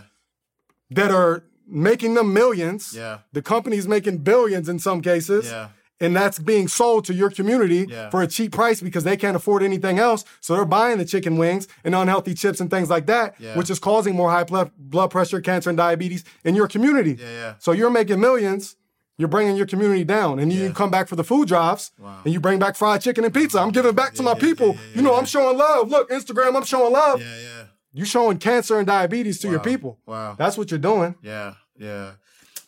that 0.91 1.11
are 1.11 1.43
making 1.67 2.13
them 2.15 2.33
millions. 2.33 2.93
Yeah. 2.95 3.19
The 3.33 3.41
company's 3.41 3.87
making 3.87 4.19
billions 4.19 4.67
in 4.69 4.79
some 4.79 5.01
cases. 5.01 5.45
Yeah. 5.47 5.69
And 6.01 6.15
that's 6.15 6.39
being 6.39 6.67
sold 6.67 7.05
to 7.05 7.13
your 7.13 7.29
community 7.29 7.85
Yeah. 7.89 8.09
for 8.09 8.21
a 8.21 8.27
cheap 8.27 8.51
price 8.53 8.79
because 8.81 9.03
they 9.03 9.17
can't 9.17 9.35
afford 9.35 9.61
anything 9.63 9.99
else. 9.99 10.23
So 10.39 10.55
they're 10.55 10.65
buying 10.65 10.97
the 10.97 11.05
chicken 11.05 11.37
wings 11.37 11.67
and 11.83 11.93
unhealthy 11.93 12.33
chips 12.33 12.59
and 12.61 12.69
things 12.69 12.89
like 12.89 13.05
that, 13.07 13.35
Yeah. 13.39 13.57
which 13.57 13.69
is 13.69 13.79
causing 13.79 14.15
more 14.15 14.31
high 14.31 14.45
blood 14.45 14.71
blood 14.77 15.11
pressure, 15.11 15.41
cancer, 15.41 15.69
and 15.69 15.77
diabetes 15.77 16.23
in 16.43 16.55
your 16.55 16.67
community. 16.67 17.17
Yeah, 17.19 17.31
yeah. 17.31 17.53
So 17.59 17.71
you're 17.73 17.89
making 17.89 18.19
millions. 18.19 18.75
You're 19.17 19.27
bringing 19.27 19.57
your 19.57 19.65
community 19.65 20.05
down, 20.05 20.39
and 20.39 20.53
you 20.53 20.67
Yeah. 20.67 20.71
come 20.71 20.89
back 20.89 21.09
for 21.09 21.17
the 21.17 21.25
food 21.25 21.49
drives, 21.49 21.91
and 22.23 22.33
you 22.33 22.39
bring 22.39 22.57
back 22.57 22.77
fried 22.77 23.01
chicken 23.01 23.25
and 23.25 23.33
pizza. 23.33 23.59
I'm 23.59 23.71
giving 23.71 23.93
back 23.93 24.13
to 24.13 24.23
my 24.23 24.33
people. 24.33 24.77
you 24.95 25.01
know. 25.01 25.15
I'm 25.17 25.25
showing 25.25 25.57
love. 25.57 25.89
Look, 25.89 26.09
Instagram, 26.09 26.55
I'm 26.55 26.63
showing 26.63 26.93
love. 26.93 27.19
Yeah. 27.19 27.27
Yeah. 27.27 27.63
You 27.91 28.05
showing 28.05 28.37
cancer 28.37 28.77
and 28.77 28.87
diabetes 28.87 29.39
to 29.39 29.49
your 29.49 29.59
people. 29.59 29.97
Wow. 30.05 30.35
That's 30.37 30.57
what 30.57 30.71
you're 30.71 30.79
doing. 30.79 31.15
Yeah. 31.21 31.55
Yeah. 31.77 32.11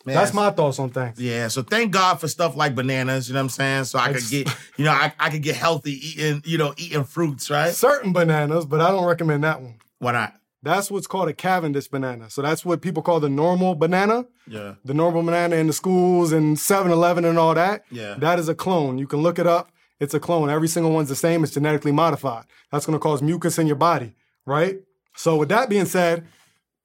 Man, 0.04 0.16
That's 0.16 0.34
my 0.34 0.50
thoughts 0.50 0.78
on 0.78 0.90
things. 0.90 1.20
Yeah, 1.20 1.48
so 1.48 1.62
thank 1.62 1.92
God 1.92 2.20
for 2.20 2.26
stuff 2.26 2.56
like 2.56 2.74
bananas, 2.74 3.28
you 3.28 3.34
know 3.34 3.40
what 3.40 3.44
I'm 3.44 3.48
saying? 3.50 3.84
So 3.84 3.98
I 3.98 4.12
could 4.12 4.28
get, 4.28 4.48
you 4.76 4.84
know, 4.84 4.90
I, 4.90 5.12
I 5.18 5.30
could 5.30 5.42
get 5.42 5.54
healthy 5.54 5.92
eating, 5.92 6.42
you 6.44 6.58
know, 6.58 6.74
eating 6.76 7.04
fruits, 7.04 7.50
right? 7.50 7.72
Certain 7.72 8.12
bananas, 8.12 8.66
but 8.66 8.80
I 8.80 8.90
don't 8.90 9.04
recommend 9.04 9.44
that 9.44 9.60
one. 9.62 9.76
Why 9.98 10.12
not? 10.12 10.34
That's 10.64 10.90
what's 10.90 11.06
called 11.06 11.28
a 11.28 11.32
Cavendish 11.32 11.88
banana. 11.88 12.30
So 12.30 12.40
that's 12.42 12.64
what 12.64 12.82
people 12.82 13.02
call 13.02 13.20
the 13.20 13.28
normal 13.28 13.74
banana. 13.74 14.26
Yeah. 14.46 14.74
The 14.84 14.94
normal 14.94 15.22
banana 15.22 15.56
in 15.56 15.66
the 15.66 15.72
schools 15.72 16.32
and 16.32 16.56
7-Eleven 16.56 17.24
and 17.24 17.38
all 17.38 17.54
that. 17.54 17.84
Yeah. 17.90 18.14
That 18.18 18.38
is 18.38 18.48
a 18.48 18.54
clone. 18.54 18.98
You 18.98 19.06
can 19.08 19.20
look 19.20 19.38
it 19.38 19.46
up. 19.46 19.72
It's 19.98 20.14
a 20.14 20.20
clone. 20.20 20.50
Every 20.50 20.68
single 20.68 20.92
one's 20.92 21.08
the 21.08 21.16
same. 21.16 21.42
It's 21.44 21.52
genetically 21.52 21.92
modified. 21.92 22.44
That's 22.70 22.86
going 22.86 22.94
to 22.94 23.02
cause 23.02 23.22
mucus 23.22 23.58
in 23.58 23.66
your 23.66 23.76
body, 23.76 24.14
right? 24.46 24.78
So 25.14 25.36
with 25.36 25.48
that 25.50 25.68
being 25.68 25.84
said, 25.84 26.26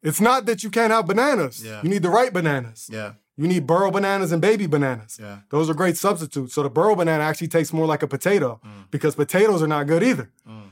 it's 0.08 0.22
not 0.22 0.46
that 0.48 0.64
you 0.64 0.70
can't 0.70 0.92
have 0.92 1.06
bananas. 1.08 1.64
Yeah. 1.64 1.82
You 1.84 1.90
need 1.90 2.04
the 2.04 2.10
right 2.20 2.32
bananas. 2.34 2.90
Yeah. 2.92 3.14
You 3.40 3.48
need 3.48 3.68
burro 3.68 3.92
bananas 3.92 4.32
and 4.32 4.42
baby 4.42 4.66
bananas. 4.68 5.18
Yeah. 5.22 5.40
Those 5.52 5.70
are 5.70 5.76
great 5.76 5.98
substitutes. 5.98 6.54
So 6.56 6.64
the 6.64 6.70
burro 6.78 6.96
banana 6.96 7.24
actually 7.24 7.50
tastes 7.50 7.72
more 7.74 7.86
like 7.94 8.02
a 8.04 8.08
potato 8.08 8.60
Mm. 8.66 8.90
because 8.90 9.14
potatoes 9.16 9.62
are 9.62 9.68
not 9.76 9.86
good 9.88 10.04
either. 10.04 10.28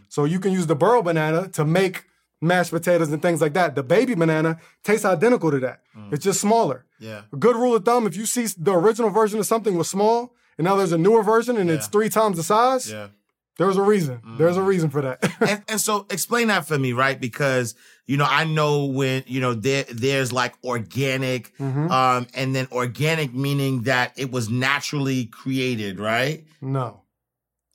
So 0.09 0.25
you 0.25 0.39
can 0.39 0.51
use 0.59 0.65
the 0.67 0.75
burro 0.75 1.01
banana 1.03 1.47
to 1.49 1.63
make 1.65 2.05
mashed 2.41 2.71
potatoes 2.71 3.11
and 3.11 3.21
things 3.21 3.41
like 3.41 3.53
that. 3.53 3.75
The 3.75 3.83
baby 3.83 4.15
banana 4.15 4.57
tastes 4.83 5.05
identical 5.05 5.51
to 5.51 5.59
that. 5.59 5.81
Mm. 5.97 6.13
It's 6.13 6.23
just 6.23 6.39
smaller. 6.41 6.85
Yeah. 6.99 7.21
A 7.33 7.37
good 7.37 7.55
rule 7.55 7.75
of 7.75 7.83
thumb, 7.85 8.07
if 8.07 8.15
you 8.17 8.25
see 8.25 8.45
the 8.57 8.73
original 8.73 9.09
version 9.11 9.39
of 9.39 9.45
something 9.45 9.75
was 9.77 9.89
small 9.89 10.33
and 10.57 10.65
now 10.65 10.75
there's 10.75 10.91
a 10.93 10.97
newer 10.97 11.21
version 11.23 11.57
and 11.57 11.69
it's 11.69 11.87
three 11.87 12.09
times 12.09 12.37
the 12.37 12.43
size, 12.43 12.89
Yeah. 12.91 13.07
there's 13.59 13.77
a 13.77 13.81
reason. 13.83 14.21
There's 14.39 14.57
a 14.57 14.61
reason 14.63 14.89
for 14.89 15.01
that. 15.01 15.17
and, 15.51 15.63
and 15.67 15.79
so 15.81 16.05
explain 16.09 16.47
that 16.47 16.65
for 16.65 16.77
me, 16.79 16.93
right? 16.93 17.19
Because 17.19 17.75
you 18.07 18.17
know, 18.17 18.27
I 18.29 18.43
know 18.43 18.85
when 18.85 19.23
you 19.27 19.41
know 19.41 19.53
there 19.53 19.83
there's 19.91 20.31
like 20.31 20.53
organic, 20.63 21.55
Mm-hmm. 21.57 21.91
um, 21.91 22.27
and 22.35 22.55
then 22.55 22.67
organic 22.71 23.33
meaning 23.33 23.83
that 23.83 24.13
it 24.17 24.31
was 24.31 24.49
naturally 24.49 25.25
created, 25.25 25.99
right? 25.99 26.45
no. 26.61 27.01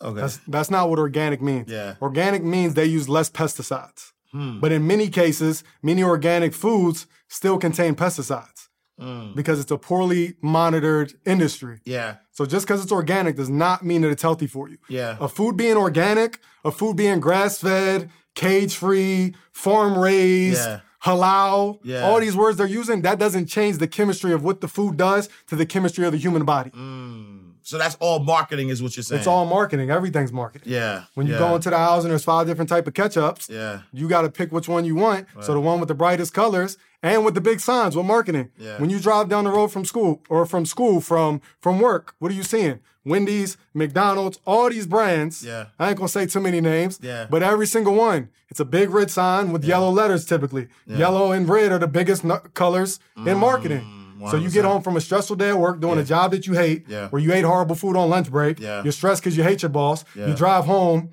Okay. 0.03 0.19
That's 0.21 0.39
that's 0.49 0.71
not 0.71 0.89
what 0.89 0.99
organic 0.99 1.43
means. 1.43 1.71
Yeah. 1.71 1.97
Organic 2.01 2.43
means 2.43 2.73
they 2.73 2.87
use 2.87 3.07
less 3.07 3.29
pesticides. 3.29 4.13
Hmm. 4.33 4.59
But 4.59 4.73
in 4.73 4.87
many 4.87 5.09
cases, 5.11 5.63
many 5.83 6.03
organic 6.03 6.55
foods 6.55 7.07
still 7.29 7.59
contain 7.59 7.95
pesticides 7.95 8.69
Mm. 8.99 9.35
because 9.35 9.59
it's 9.61 9.71
a 9.71 9.79
poorly 9.79 10.35
monitored 10.43 11.15
industry. 11.25 11.81
yeah. 11.87 12.17
So 12.33 12.45
just 12.45 12.67
because 12.67 12.83
it's 12.83 12.93
organic 12.93 13.35
does 13.37 13.49
not 13.49 13.83
mean 13.83 14.03
that 14.03 14.11
it's 14.11 14.21
healthy 14.23 14.47
for 14.47 14.69
you. 14.69 14.77
Yeah. 14.91 15.17
A 15.21 15.27
food 15.29 15.57
being 15.57 15.77
organic, 15.79 16.39
a 16.67 16.71
food 16.71 16.97
being 16.97 17.19
grass 17.19 17.59
fed, 17.59 18.11
cage 18.35 18.75
free, 18.75 19.35
farm 19.53 19.99
raised, 19.99 20.61
Yeah. 20.67 20.81
halal, 21.05 21.79
Yeah. 21.83 22.03
all 22.03 22.21
these 22.21 22.37
words 22.37 22.57
they're 22.59 22.67
using, 22.67 23.03
that 23.03 23.19
doesn't 23.19 23.47
change 23.47 23.79
the 23.79 23.89
chemistry 23.89 24.33
of 24.33 24.43
what 24.45 24.61
the 24.61 24.69
food 24.69 24.97
does 24.97 25.29
to 25.49 25.57
the 25.57 25.67
chemistry 25.67 26.05
of 26.07 26.13
the 26.13 26.19
human 26.19 26.45
body. 26.45 26.71
Mm. 26.71 27.39
So 27.63 27.79
that's 27.79 27.97
all 28.01 28.21
marketing, 28.21 28.69
is 28.71 28.83
what 28.83 28.97
you're 28.97 29.05
saying. 29.05 29.19
It's 29.19 29.29
all 29.29 29.45
marketing. 29.45 29.91
Everything's 29.91 30.33
marketing. 30.33 30.73
Yeah. 30.73 31.05
When 31.15 31.27
you 31.27 31.35
yeah. 31.35 31.39
go 31.39 31.55
into 31.55 31.71
the 31.71 31.77
house 31.79 32.03
and 32.03 32.11
there's 32.11 32.25
five 32.25 32.47
different 32.47 32.69
type 32.69 32.87
of 32.87 32.95
ketchups, 32.95 33.49
Yeah. 33.51 33.81
you 33.93 34.09
got 34.09 34.23
to 34.23 34.31
pick 34.31 34.51
which 34.51 34.67
one 34.69 34.85
you 34.85 34.95
want. 34.95 35.27
So 35.41 35.53
the 35.53 35.61
one 35.61 35.79
with 35.79 35.89
the 35.89 35.95
brightest 35.95 36.33
colors 36.35 36.77
and 37.02 37.25
with 37.25 37.35
the 37.35 37.40
big 37.40 37.61
signs 37.61 37.97
with 37.97 38.07
marketing. 38.07 38.50
Yeah. 38.59 38.78
When 38.78 38.90
you 38.90 39.00
drive 39.00 39.28
down 39.28 39.45
the 39.45 39.50
road 39.50 39.69
from 39.73 39.85
school 39.85 40.23
or 40.28 40.47
from 40.47 40.66
school 40.66 41.00
from 41.00 41.40
from 41.61 41.80
work, 41.80 42.14
what 42.19 42.30
are 42.30 42.35
you 42.35 42.42
seeing? 42.42 42.80
Wendy's, 43.04 43.57
McDonald's, 43.73 44.38
all 44.47 44.69
these 44.69 44.87
brands. 44.87 45.42
Yeah. 45.45 45.66
I 45.78 45.88
ain't 45.88 45.97
gonna 45.97 46.09
say 46.09 46.26
too 46.26 46.40
many 46.40 46.61
names. 46.61 46.99
Yeah. 47.02 47.26
But 47.30 47.42
every 47.42 47.66
single 47.66 47.95
one, 47.95 48.28
it's 48.50 48.61
a 48.61 48.64
big 48.64 48.90
red 48.90 49.11
sign 49.11 49.52
with 49.52 49.64
yellow 49.64 49.90
letters 49.90 50.26
typically. 50.26 50.69
Yellow 50.87 51.33
and 51.33 51.49
red 51.49 51.73
are 51.73 51.78
the 51.78 51.88
biggest 51.88 52.25
nu- 52.25 52.38
colors 52.54 53.00
in 53.16 53.38
marketing. 53.38 53.97
So 54.30 54.37
you 54.37 54.50
get 54.50 54.66
home 54.66 54.83
from 54.83 54.97
a 54.99 55.00
stressful 55.00 55.37
day 55.37 55.49
at 55.49 55.59
work 55.59 55.80
doing 55.80 55.99
a 55.99 56.04
job 56.04 56.33
that 56.33 56.47
you 56.47 56.52
hate, 56.52 56.85
Yeah. 56.87 57.09
where 57.09 57.23
you 57.23 57.33
ate 57.33 57.42
horrible 57.45 57.75
food 57.75 57.97
on 57.97 58.11
lunch 58.11 58.30
break. 58.30 58.61
Yeah. 58.61 58.83
You're 58.83 58.92
stressed 58.92 59.23
because 59.23 59.35
you 59.35 59.42
hate 59.42 59.62
your 59.62 59.71
boss. 59.71 60.04
Yeah. 60.14 60.26
You 60.26 60.35
drive 60.35 60.66
home, 60.66 61.12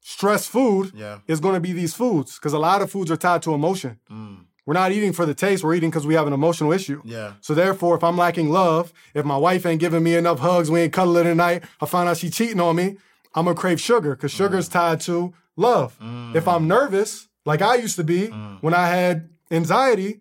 stress 0.00 0.46
food 0.46 0.92
Yeah. 0.94 1.18
is 1.26 1.40
going 1.40 1.54
to 1.54 1.60
be 1.60 1.72
these 1.74 1.92
foods 1.92 2.36
because 2.38 2.54
a 2.54 2.58
lot 2.58 2.80
of 2.80 2.90
foods 2.90 3.10
are 3.10 3.18
tied 3.18 3.42
to 3.42 3.52
emotion. 3.52 3.98
We're 4.68 4.74
not 4.74 4.92
eating 4.92 5.14
for 5.14 5.24
the 5.24 5.32
taste, 5.32 5.64
we're 5.64 5.76
eating 5.76 5.88
because 5.88 6.06
we 6.06 6.12
have 6.12 6.26
an 6.26 6.34
emotional 6.34 6.72
issue. 6.74 7.00
Yeah. 7.02 7.32
So 7.40 7.54
therefore, 7.54 7.96
if 7.96 8.04
I'm 8.04 8.18
lacking 8.18 8.50
love, 8.50 8.92
if 9.14 9.24
my 9.24 9.38
wife 9.38 9.64
ain't 9.64 9.80
giving 9.80 10.02
me 10.02 10.14
enough 10.14 10.40
hugs, 10.40 10.70
we 10.70 10.80
ain't 10.80 10.92
cuddling 10.92 11.24
tonight, 11.24 11.64
I 11.80 11.86
find 11.86 12.06
out 12.06 12.18
she 12.18 12.28
cheating 12.28 12.60
on 12.60 12.76
me, 12.76 12.98
I'm 13.34 13.46
gonna 13.46 13.54
crave 13.54 13.80
sugar 13.80 14.14
because 14.14 14.30
sugar 14.30 14.58
is 14.58 14.68
mm. 14.68 14.72
tied 14.72 15.00
to 15.00 15.32
love. 15.56 15.96
If 16.34 16.46
I'm 16.46 16.64
mm. 16.64 16.66
nervous, 16.66 17.28
like 17.46 17.62
I 17.62 17.76
used 17.76 17.96
to 17.96 18.04
be 18.04 18.28
mm. 18.28 18.58
when 18.60 18.74
I 18.74 18.88
had 18.88 19.30
anxiety, 19.50 20.20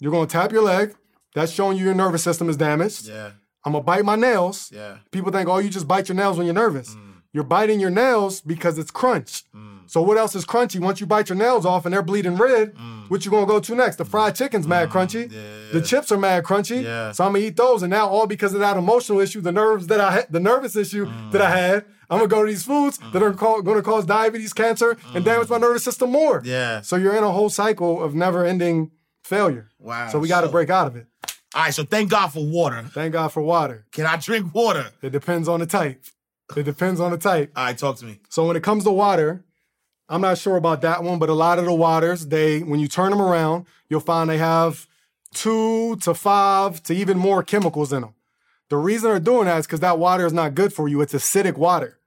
you're 0.00 0.10
gonna 0.10 0.26
tap 0.26 0.52
your 0.52 0.62
leg. 0.62 0.94
That's 1.34 1.52
showing 1.52 1.76
you 1.76 1.84
your 1.84 1.94
nervous 1.94 2.22
system 2.22 2.48
is 2.48 2.56
damaged. 2.56 3.08
Yeah. 3.08 3.32
I'm 3.62 3.72
gonna 3.72 3.84
bite 3.84 4.06
my 4.06 4.16
nails. 4.16 4.72
Yeah. 4.74 5.00
People 5.10 5.32
think, 5.32 5.50
oh, 5.50 5.58
you 5.58 5.68
just 5.68 5.86
bite 5.86 6.08
your 6.08 6.16
nails 6.16 6.38
when 6.38 6.46
you're 6.46 6.54
nervous. 6.54 6.96
You're 7.34 7.44
biting 7.44 7.78
your 7.78 7.90
nails 7.90 8.40
because 8.40 8.78
it's 8.78 8.90
crunch. 8.90 9.44
So 9.86 10.02
what 10.02 10.16
else 10.16 10.34
is 10.34 10.44
crunchy? 10.44 10.80
Once 10.80 11.00
you 11.00 11.06
bite 11.06 11.28
your 11.28 11.36
nails 11.36 11.66
off 11.66 11.84
and 11.84 11.92
they're 11.92 12.02
bleeding 12.02 12.36
red, 12.36 12.74
mm. 12.74 13.10
what 13.10 13.24
you 13.24 13.30
gonna 13.30 13.46
go 13.46 13.60
to 13.60 13.74
next? 13.74 13.96
The 13.96 14.04
fried 14.04 14.34
chicken's 14.34 14.66
mad 14.66 14.88
mm, 14.88 14.92
crunchy. 14.92 15.72
The 15.72 15.80
chips 15.80 16.10
are 16.12 16.18
mad 16.18 16.44
crunchy. 16.44 16.82
Yeah. 16.82 17.12
So 17.12 17.24
I'm 17.24 17.32
gonna 17.32 17.44
eat 17.44 17.56
those, 17.56 17.82
and 17.82 17.90
now 17.90 18.08
all 18.08 18.26
because 18.26 18.54
of 18.54 18.60
that 18.60 18.76
emotional 18.76 19.20
issue, 19.20 19.40
the 19.40 19.52
nerves 19.52 19.86
that 19.88 20.00
I 20.00 20.10
had, 20.12 20.26
the 20.30 20.40
nervous 20.40 20.76
issue 20.76 21.06
mm. 21.06 21.30
that 21.32 21.42
I 21.42 21.50
had, 21.50 21.84
I'm 22.10 22.18
gonna 22.18 22.28
go 22.28 22.44
to 22.44 22.50
these 22.50 22.64
foods 22.64 22.98
that 23.12 23.22
are 23.22 23.32
ca- 23.32 23.62
gonna 23.62 23.82
cause 23.82 24.04
diabetes, 24.04 24.52
cancer, 24.52 24.96
and 25.14 25.24
damage 25.24 25.48
my 25.48 25.58
nervous 25.58 25.84
system 25.84 26.10
more. 26.10 26.42
Yeah. 26.44 26.80
So 26.82 26.96
you're 26.96 27.16
in 27.16 27.24
a 27.24 27.30
whole 27.30 27.48
cycle 27.48 28.02
of 28.02 28.14
never-ending 28.14 28.90
failure. 29.24 29.68
Wow. 29.78 30.08
So 30.08 30.18
we 30.18 30.28
got 30.28 30.42
to 30.42 30.48
So- 30.48 30.52
break 30.52 30.68
out 30.70 30.86
of 30.88 30.96
it. 30.96 31.06
All 31.54 31.62
right. 31.62 31.74
So 31.74 31.84
thank 31.84 32.10
God 32.10 32.28
for 32.28 32.44
water. 32.44 32.82
Thank 32.92 33.12
God 33.12 33.28
for 33.28 33.42
water. 33.42 33.86
Can 33.92 34.06
I 34.06 34.16
drink 34.16 34.54
water? 34.54 34.90
It 35.02 35.10
depends 35.10 35.48
on 35.48 35.60
the 35.60 35.66
type. 35.66 36.04
It 36.56 36.64
depends 36.64 37.00
on 37.00 37.12
the 37.12 37.18
type. 37.18 37.52
All 37.56 37.64
right. 37.64 37.78
Talk 37.78 37.96
to 37.98 38.04
me. 38.04 38.20
So 38.28 38.46
when 38.46 38.56
it 38.56 38.62
comes 38.62 38.84
to 38.84 38.90
water, 38.90 39.44
I'm 40.08 40.20
not 40.20 40.38
sure 40.38 40.56
about 40.56 40.82
that 40.82 41.02
one, 41.02 41.18
but 41.18 41.28
a 41.28 41.34
lot 41.34 41.58
of 41.58 41.64
the 41.64 41.74
waters, 41.74 42.26
they 42.26 42.60
when 42.60 42.80
you 42.80 42.88
turn 42.88 43.10
them 43.10 43.22
around, 43.22 43.66
you'll 43.88 44.00
find 44.00 44.28
they 44.28 44.38
have 44.38 44.86
two 45.32 45.96
to 45.96 46.14
five 46.14 46.82
to 46.84 46.94
even 46.94 47.18
more 47.18 47.42
chemicals 47.42 47.92
in 47.92 48.02
them. 48.02 48.14
The 48.68 48.76
reason 48.76 49.10
they're 49.10 49.20
doing 49.20 49.46
that 49.46 49.58
is 49.58 49.66
because 49.66 49.80
that 49.80 49.98
water 49.98 50.26
is 50.26 50.32
not 50.32 50.54
good 50.54 50.72
for 50.72 50.88
you. 50.88 51.00
It's 51.00 51.14
acidic 51.14 51.56
water. 51.56 51.98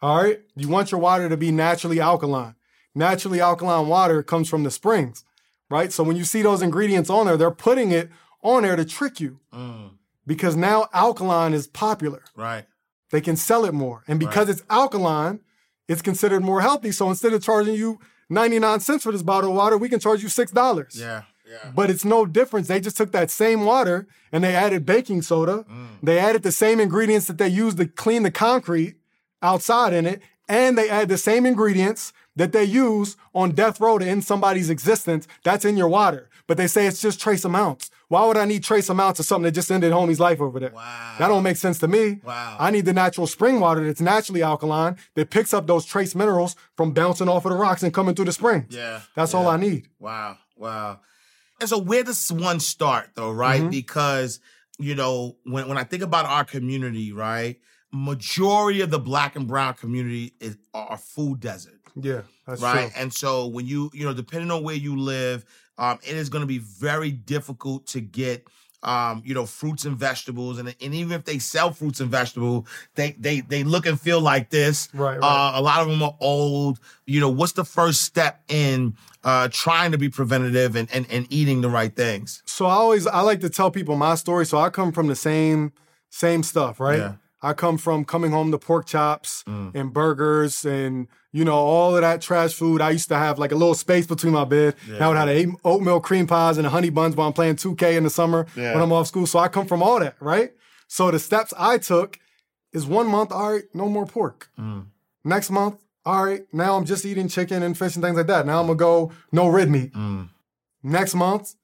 All 0.00 0.22
right? 0.22 0.40
You 0.56 0.68
want 0.68 0.92
your 0.92 1.00
water 1.00 1.28
to 1.28 1.36
be 1.36 1.50
naturally 1.50 2.00
alkaline. 2.00 2.54
Naturally 2.94 3.40
alkaline 3.40 3.88
water 3.88 4.22
comes 4.22 4.48
from 4.48 4.64
the 4.64 4.70
springs, 4.70 5.24
right? 5.70 5.92
So 5.92 6.02
when 6.02 6.16
you 6.16 6.24
see 6.24 6.42
those 6.42 6.62
ingredients 6.62 7.10
on 7.10 7.26
there, 7.26 7.36
they're 7.36 7.50
putting 7.50 7.90
it 7.92 8.10
on 8.42 8.62
there 8.62 8.76
to 8.76 8.84
trick 8.84 9.20
you 9.20 9.40
mm. 9.52 9.90
because 10.26 10.56
now 10.56 10.88
alkaline 10.92 11.52
is 11.52 11.66
popular 11.66 12.22
Right. 12.36 12.66
they 13.10 13.20
can 13.20 13.36
sell 13.36 13.64
it 13.64 13.74
more. 13.74 14.04
And 14.08 14.18
because 14.18 14.48
it's 14.48 14.62
alkaline, 14.70 15.40
it's 15.88 16.02
considered 16.02 16.42
more 16.42 16.60
healthy. 16.60 16.92
So 16.92 17.08
instead 17.08 17.32
of 17.32 17.42
charging 17.42 17.74
you 17.74 17.98
99 18.30 18.80
cents 18.80 19.02
for 19.02 19.12
this 19.12 19.22
bottle 19.22 19.50
of 19.50 19.56
water, 19.56 19.78
we 19.78 19.88
can 19.88 20.00
charge 20.00 20.22
you 20.22 20.28
$6. 20.28 21.00
Yeah. 21.00 21.22
Yeah. 21.50 21.70
But 21.74 21.88
it's 21.88 22.04
no 22.04 22.26
difference. 22.26 22.68
They 22.68 22.80
just 22.80 22.96
took 22.98 23.12
that 23.12 23.30
same 23.30 23.64
water 23.64 24.06
and 24.30 24.44
they 24.44 24.54
added 24.54 24.84
baking 24.84 25.22
soda. 25.22 25.64
Mm. 25.70 25.88
They 26.02 26.18
added 26.18 26.42
the 26.42 26.52
same 26.52 26.78
ingredients 26.78 27.26
that 27.26 27.38
they 27.38 27.48
used 27.48 27.78
to 27.78 27.86
clean 27.86 28.22
the 28.22 28.30
concrete 28.30 28.96
outside 29.42 29.94
in 29.94 30.04
it. 30.04 30.20
And 30.46 30.76
they 30.76 30.90
add 30.90 31.08
the 31.08 31.18
same 31.18 31.46
ingredients 31.46 32.12
that 32.36 32.52
they 32.52 32.64
use 32.64 33.16
on 33.34 33.52
death 33.52 33.80
row 33.80 33.98
to 33.98 34.06
end 34.06 34.24
somebody's 34.24 34.70
existence. 34.70 35.26
That's 35.42 35.64
in 35.64 35.76
your 35.76 35.88
water. 35.88 36.28
But 36.46 36.56
they 36.56 36.66
say 36.66 36.86
it's 36.86 37.00
just 37.00 37.20
trace 37.20 37.44
amounts. 37.44 37.90
Why 38.08 38.24
would 38.24 38.38
I 38.38 38.46
need 38.46 38.64
trace 38.64 38.88
amounts 38.88 39.20
of 39.20 39.26
something 39.26 39.44
that 39.44 39.52
just 39.52 39.70
ended 39.70 39.92
homie's 39.92 40.18
life 40.18 40.40
over 40.40 40.58
there? 40.58 40.70
Wow. 40.70 41.16
That 41.18 41.28
don't 41.28 41.42
make 41.42 41.58
sense 41.58 41.78
to 41.80 41.88
me. 41.88 42.20
Wow. 42.24 42.56
I 42.58 42.70
need 42.70 42.86
the 42.86 42.94
natural 42.94 43.26
spring 43.26 43.60
water 43.60 43.84
that's 43.84 44.00
naturally 44.00 44.42
alkaline 44.42 44.96
that 45.14 45.28
picks 45.28 45.52
up 45.52 45.66
those 45.66 45.84
trace 45.84 46.14
minerals 46.14 46.56
from 46.74 46.92
bouncing 46.92 47.28
off 47.28 47.44
of 47.44 47.52
the 47.52 47.58
rocks 47.58 47.82
and 47.82 47.92
coming 47.92 48.14
through 48.14 48.24
the 48.24 48.32
springs. 48.32 48.74
Yeah, 48.74 49.02
That's 49.14 49.34
all. 49.34 49.46
I 49.46 49.58
need. 49.58 49.88
Wow, 49.98 50.38
wow. 50.56 51.00
And 51.60 51.68
so 51.68 51.78
where 51.78 52.02
does 52.02 52.32
one 52.32 52.60
start 52.60 53.10
though, 53.14 53.30
right? 53.30 53.60
Mm-hmm. 53.60 53.70
Because, 53.70 54.40
you 54.78 54.94
know, 54.94 55.36
when, 55.44 55.68
when 55.68 55.76
I 55.76 55.84
think 55.84 56.02
about 56.02 56.24
our 56.24 56.44
community, 56.44 57.12
right, 57.12 57.58
majority 57.92 58.80
of 58.80 58.90
the 58.90 58.98
black 58.98 59.36
and 59.36 59.46
brown 59.46 59.74
community 59.74 60.34
is 60.40 60.56
are 60.72 60.96
food 60.96 61.40
desert. 61.40 61.74
Yeah, 62.00 62.22
that's 62.46 62.62
right? 62.62 62.90
true. 62.90 63.02
And 63.02 63.12
so 63.12 63.48
when 63.48 63.66
you, 63.66 63.90
you 63.92 64.04
know, 64.04 64.14
depending 64.14 64.50
on 64.50 64.62
where 64.62 64.76
you 64.76 64.96
live, 64.96 65.44
um, 65.78 65.98
it 66.02 66.16
is 66.16 66.28
going 66.28 66.42
to 66.42 66.46
be 66.46 66.58
very 66.58 67.10
difficult 67.10 67.86
to 67.88 68.00
get, 68.00 68.46
um, 68.82 69.22
you 69.24 69.32
know, 69.34 69.46
fruits 69.46 69.84
and 69.84 69.96
vegetables, 69.96 70.58
and, 70.58 70.68
and 70.68 70.94
even 70.94 71.12
if 71.12 71.24
they 71.24 71.38
sell 71.38 71.72
fruits 71.72 72.00
and 72.00 72.10
vegetables, 72.10 72.68
they 72.94 73.12
they 73.12 73.40
they 73.40 73.64
look 73.64 73.86
and 73.86 74.00
feel 74.00 74.20
like 74.20 74.50
this. 74.50 74.88
Right, 74.92 75.18
right. 75.18 75.22
Uh, 75.22 75.58
a 75.58 75.62
lot 75.62 75.80
of 75.80 75.88
them 75.88 76.02
are 76.02 76.16
old. 76.20 76.78
You 77.06 77.20
know, 77.20 77.28
what's 77.28 77.52
the 77.52 77.64
first 77.64 78.02
step 78.02 78.42
in 78.48 78.96
uh, 79.24 79.48
trying 79.50 79.92
to 79.92 79.98
be 79.98 80.08
preventative 80.08 80.76
and, 80.76 80.88
and 80.92 81.06
and 81.10 81.26
eating 81.30 81.60
the 81.60 81.70
right 81.70 81.94
things? 81.94 82.42
So 82.46 82.66
I 82.66 82.74
always 82.74 83.06
I 83.06 83.20
like 83.20 83.40
to 83.40 83.50
tell 83.50 83.70
people 83.70 83.96
my 83.96 84.14
story. 84.16 84.46
So 84.46 84.58
I 84.58 84.70
come 84.70 84.92
from 84.92 85.06
the 85.06 85.16
same 85.16 85.72
same 86.10 86.42
stuff, 86.42 86.80
right? 86.80 86.98
Yeah. 86.98 87.12
I 87.40 87.52
come 87.52 87.78
from 87.78 88.04
coming 88.04 88.32
home 88.32 88.50
to 88.50 88.58
pork 88.58 88.86
chops 88.86 89.44
Mm. 89.46 89.74
and 89.74 89.92
burgers 89.92 90.64
and 90.64 91.06
you 91.32 91.44
know 91.44 91.54
all 91.54 91.94
of 91.94 92.02
that 92.02 92.20
trash 92.20 92.54
food. 92.54 92.80
I 92.80 92.90
used 92.90 93.08
to 93.08 93.16
have 93.16 93.38
like 93.38 93.52
a 93.52 93.54
little 93.54 93.74
space 93.74 94.06
between 94.06 94.32
my 94.32 94.44
bed. 94.44 94.74
Now 94.88 95.12
I 95.12 95.24
would 95.24 95.36
have 95.36 95.56
oatmeal 95.64 96.00
cream 96.00 96.26
pies 96.26 96.58
and 96.58 96.66
honey 96.66 96.90
buns 96.90 97.14
while 97.16 97.28
I'm 97.28 97.32
playing 97.32 97.56
2K 97.56 97.96
in 97.96 98.04
the 98.04 98.10
summer 98.10 98.46
Yeah. 98.56 98.74
when 98.74 98.82
I'm 98.82 98.92
off 98.92 99.06
school. 99.06 99.26
So 99.26 99.38
I 99.38 99.48
come 99.48 99.66
from 99.66 99.82
all 99.82 100.00
that, 100.00 100.16
right? 100.20 100.52
So 100.88 101.10
the 101.10 101.18
steps 101.18 101.52
I 101.58 101.78
took 101.78 102.18
is 102.72 102.86
one 102.86 103.06
month, 103.06 103.30
all 103.32 103.52
right, 103.52 103.64
no 103.74 103.88
more 103.88 104.06
pork. 104.06 104.48
Mm. 104.58 104.86
Next 105.24 105.50
month, 105.50 105.76
all 106.04 106.24
right, 106.24 106.42
now 106.52 106.76
I'm 106.76 106.84
just 106.86 107.04
eating 107.04 107.28
chicken 107.28 107.62
and 107.62 107.76
fish 107.76 107.94
and 107.94 108.02
things 108.04 108.16
like 108.16 108.26
that. 108.28 108.46
Now 108.46 108.60
I'm 108.60 108.66
gonna 108.66 108.76
go 108.78 109.12
no 109.32 109.48
red 109.48 109.70
meat. 109.70 109.92
Mm. 109.92 110.30
Next 110.82 111.14
month, 111.14 111.54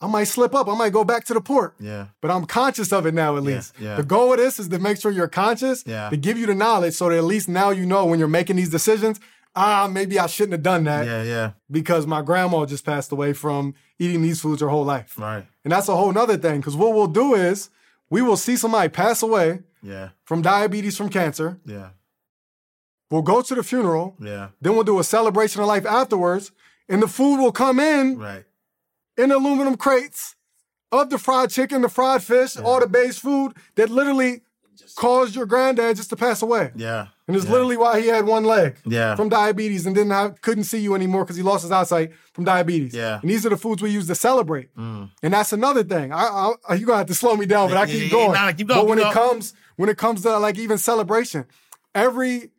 I 0.00 0.06
might 0.06 0.24
slip 0.24 0.54
up. 0.54 0.68
I 0.68 0.76
might 0.76 0.92
go 0.92 1.04
back 1.04 1.24
to 1.26 1.34
the 1.34 1.40
port. 1.40 1.74
Yeah, 1.80 2.06
But 2.20 2.30
I'm 2.30 2.44
conscious 2.44 2.92
of 2.92 3.06
it 3.06 3.14
now, 3.14 3.36
at 3.36 3.42
least. 3.42 3.74
yeah. 3.78 3.96
The 3.96 4.02
goal 4.02 4.32
of 4.32 4.38
this 4.38 4.58
is 4.58 4.68
to 4.68 4.78
make 4.78 5.00
sure 5.00 5.10
you're 5.10 5.28
conscious, 5.28 5.82
Yeah. 5.86 6.10
to 6.10 6.16
give 6.16 6.36
you 6.36 6.46
the 6.46 6.54
knowledge 6.54 6.94
so 6.94 7.08
that 7.08 7.16
at 7.16 7.24
least 7.24 7.48
now 7.48 7.70
you 7.70 7.86
know 7.86 8.04
when 8.04 8.18
you're 8.18 8.28
making 8.28 8.56
these 8.56 8.68
decisions, 8.70 9.18
ah, 9.56 9.88
maybe 9.90 10.18
I 10.18 10.26
shouldn't 10.26 10.52
have 10.52 10.62
done 10.62 10.84
that 10.84 11.06
yeah, 11.06 11.22
yeah. 11.22 11.50
because 11.70 12.06
my 12.06 12.20
grandma 12.22 12.66
just 12.66 12.84
passed 12.84 13.12
away 13.12 13.32
from 13.32 13.74
eating 13.98 14.20
these 14.22 14.40
foods 14.40 14.60
her 14.60 14.68
whole 14.68 14.84
life. 14.84 15.16
Right. 15.18 15.46
And 15.62 15.72
that's 15.72 15.88
a 15.88 15.96
whole 15.96 16.12
nother 16.12 16.36
thing 16.36 16.60
because 16.60 16.76
what 16.76 16.92
we'll 16.94 17.06
do 17.06 17.34
is 17.34 17.70
we 18.10 18.20
will 18.20 18.36
see 18.36 18.56
somebody 18.56 18.88
pass 18.90 19.22
away 19.22 19.60
Yeah, 19.82 20.08
from 20.24 20.42
diabetes, 20.42 20.96
from 20.96 21.08
cancer. 21.08 21.60
yeah, 21.64 21.90
We'll 23.10 23.22
go 23.22 23.42
to 23.42 23.54
the 23.54 23.62
funeral. 23.62 24.16
yeah. 24.20 24.48
Then 24.60 24.74
we'll 24.74 24.84
do 24.84 24.98
a 24.98 25.04
celebration 25.04 25.60
of 25.62 25.68
life 25.68 25.86
afterwards. 25.86 26.50
And 26.88 27.02
the 27.02 27.08
food 27.08 27.36
will 27.38 27.52
come 27.52 27.78
in 27.80 28.18
Right. 28.18 28.44
In 29.16 29.30
aluminum 29.32 29.76
crates 29.76 30.36
of 30.92 31.10
the 31.10 31.18
fried 31.18 31.50
chicken, 31.50 31.82
the 31.82 31.88
fried 31.88 32.22
fish, 32.22 32.56
all 32.56 32.80
the 32.80 32.86
base 32.86 33.18
food 33.18 33.52
that 33.74 33.90
literally 33.90 34.42
caused 34.96 35.34
your 35.34 35.46
granddad 35.46 35.96
just 35.96 36.10
to 36.10 36.16
pass 36.16 36.42
away. 36.42 36.70
Yeah. 36.76 37.06
And 37.26 37.36
it's 37.36 37.46
yeah. 37.46 37.52
literally 37.52 37.76
why 37.76 38.00
he 38.00 38.08
had 38.08 38.26
one 38.26 38.44
leg 38.44 38.76
Yeah. 38.84 39.16
from 39.16 39.28
diabetes 39.28 39.86
and 39.86 39.94
didn't 39.94 40.12
have, 40.12 40.40
couldn't 40.42 40.64
see 40.64 40.78
you 40.78 40.94
anymore 40.94 41.24
because 41.24 41.36
he 41.36 41.42
lost 41.42 41.62
his 41.62 41.72
eyesight 41.72 42.12
from 42.32 42.44
diabetes. 42.44 42.94
Yeah. 42.94 43.16
Mm. 43.16 43.22
And 43.22 43.30
these 43.30 43.46
are 43.46 43.48
the 43.48 43.56
foods 43.56 43.82
we 43.82 43.90
use 43.90 44.06
to 44.08 44.14
celebrate. 44.14 44.68
And 44.76 45.08
that's 45.22 45.52
another 45.52 45.82
thing. 45.84 46.12
I, 46.12 46.52
I, 46.68 46.74
you're 46.74 46.86
gonna 46.86 46.98
have 46.98 47.06
to 47.06 47.14
slow 47.14 47.34
me 47.34 47.46
down, 47.46 47.70
but 47.70 47.78
I 47.78 47.86
keep 47.86 47.94
yeah, 47.96 48.02
yeah, 48.04 48.10
going. 48.10 48.32
nah, 48.32 48.52
keep 48.52 48.68
going, 48.68 48.80
but 48.80 48.88
when 48.88 48.98
keep 48.98 49.06
it 49.08 49.14
going. 49.14 49.28
comes 49.28 49.54
when 49.76 49.88
it 49.88 49.96
comes 49.96 50.22
to 50.22 50.38
like 50.38 50.58
even 50.58 50.76
celebration, 50.78 51.46
every 51.94 52.50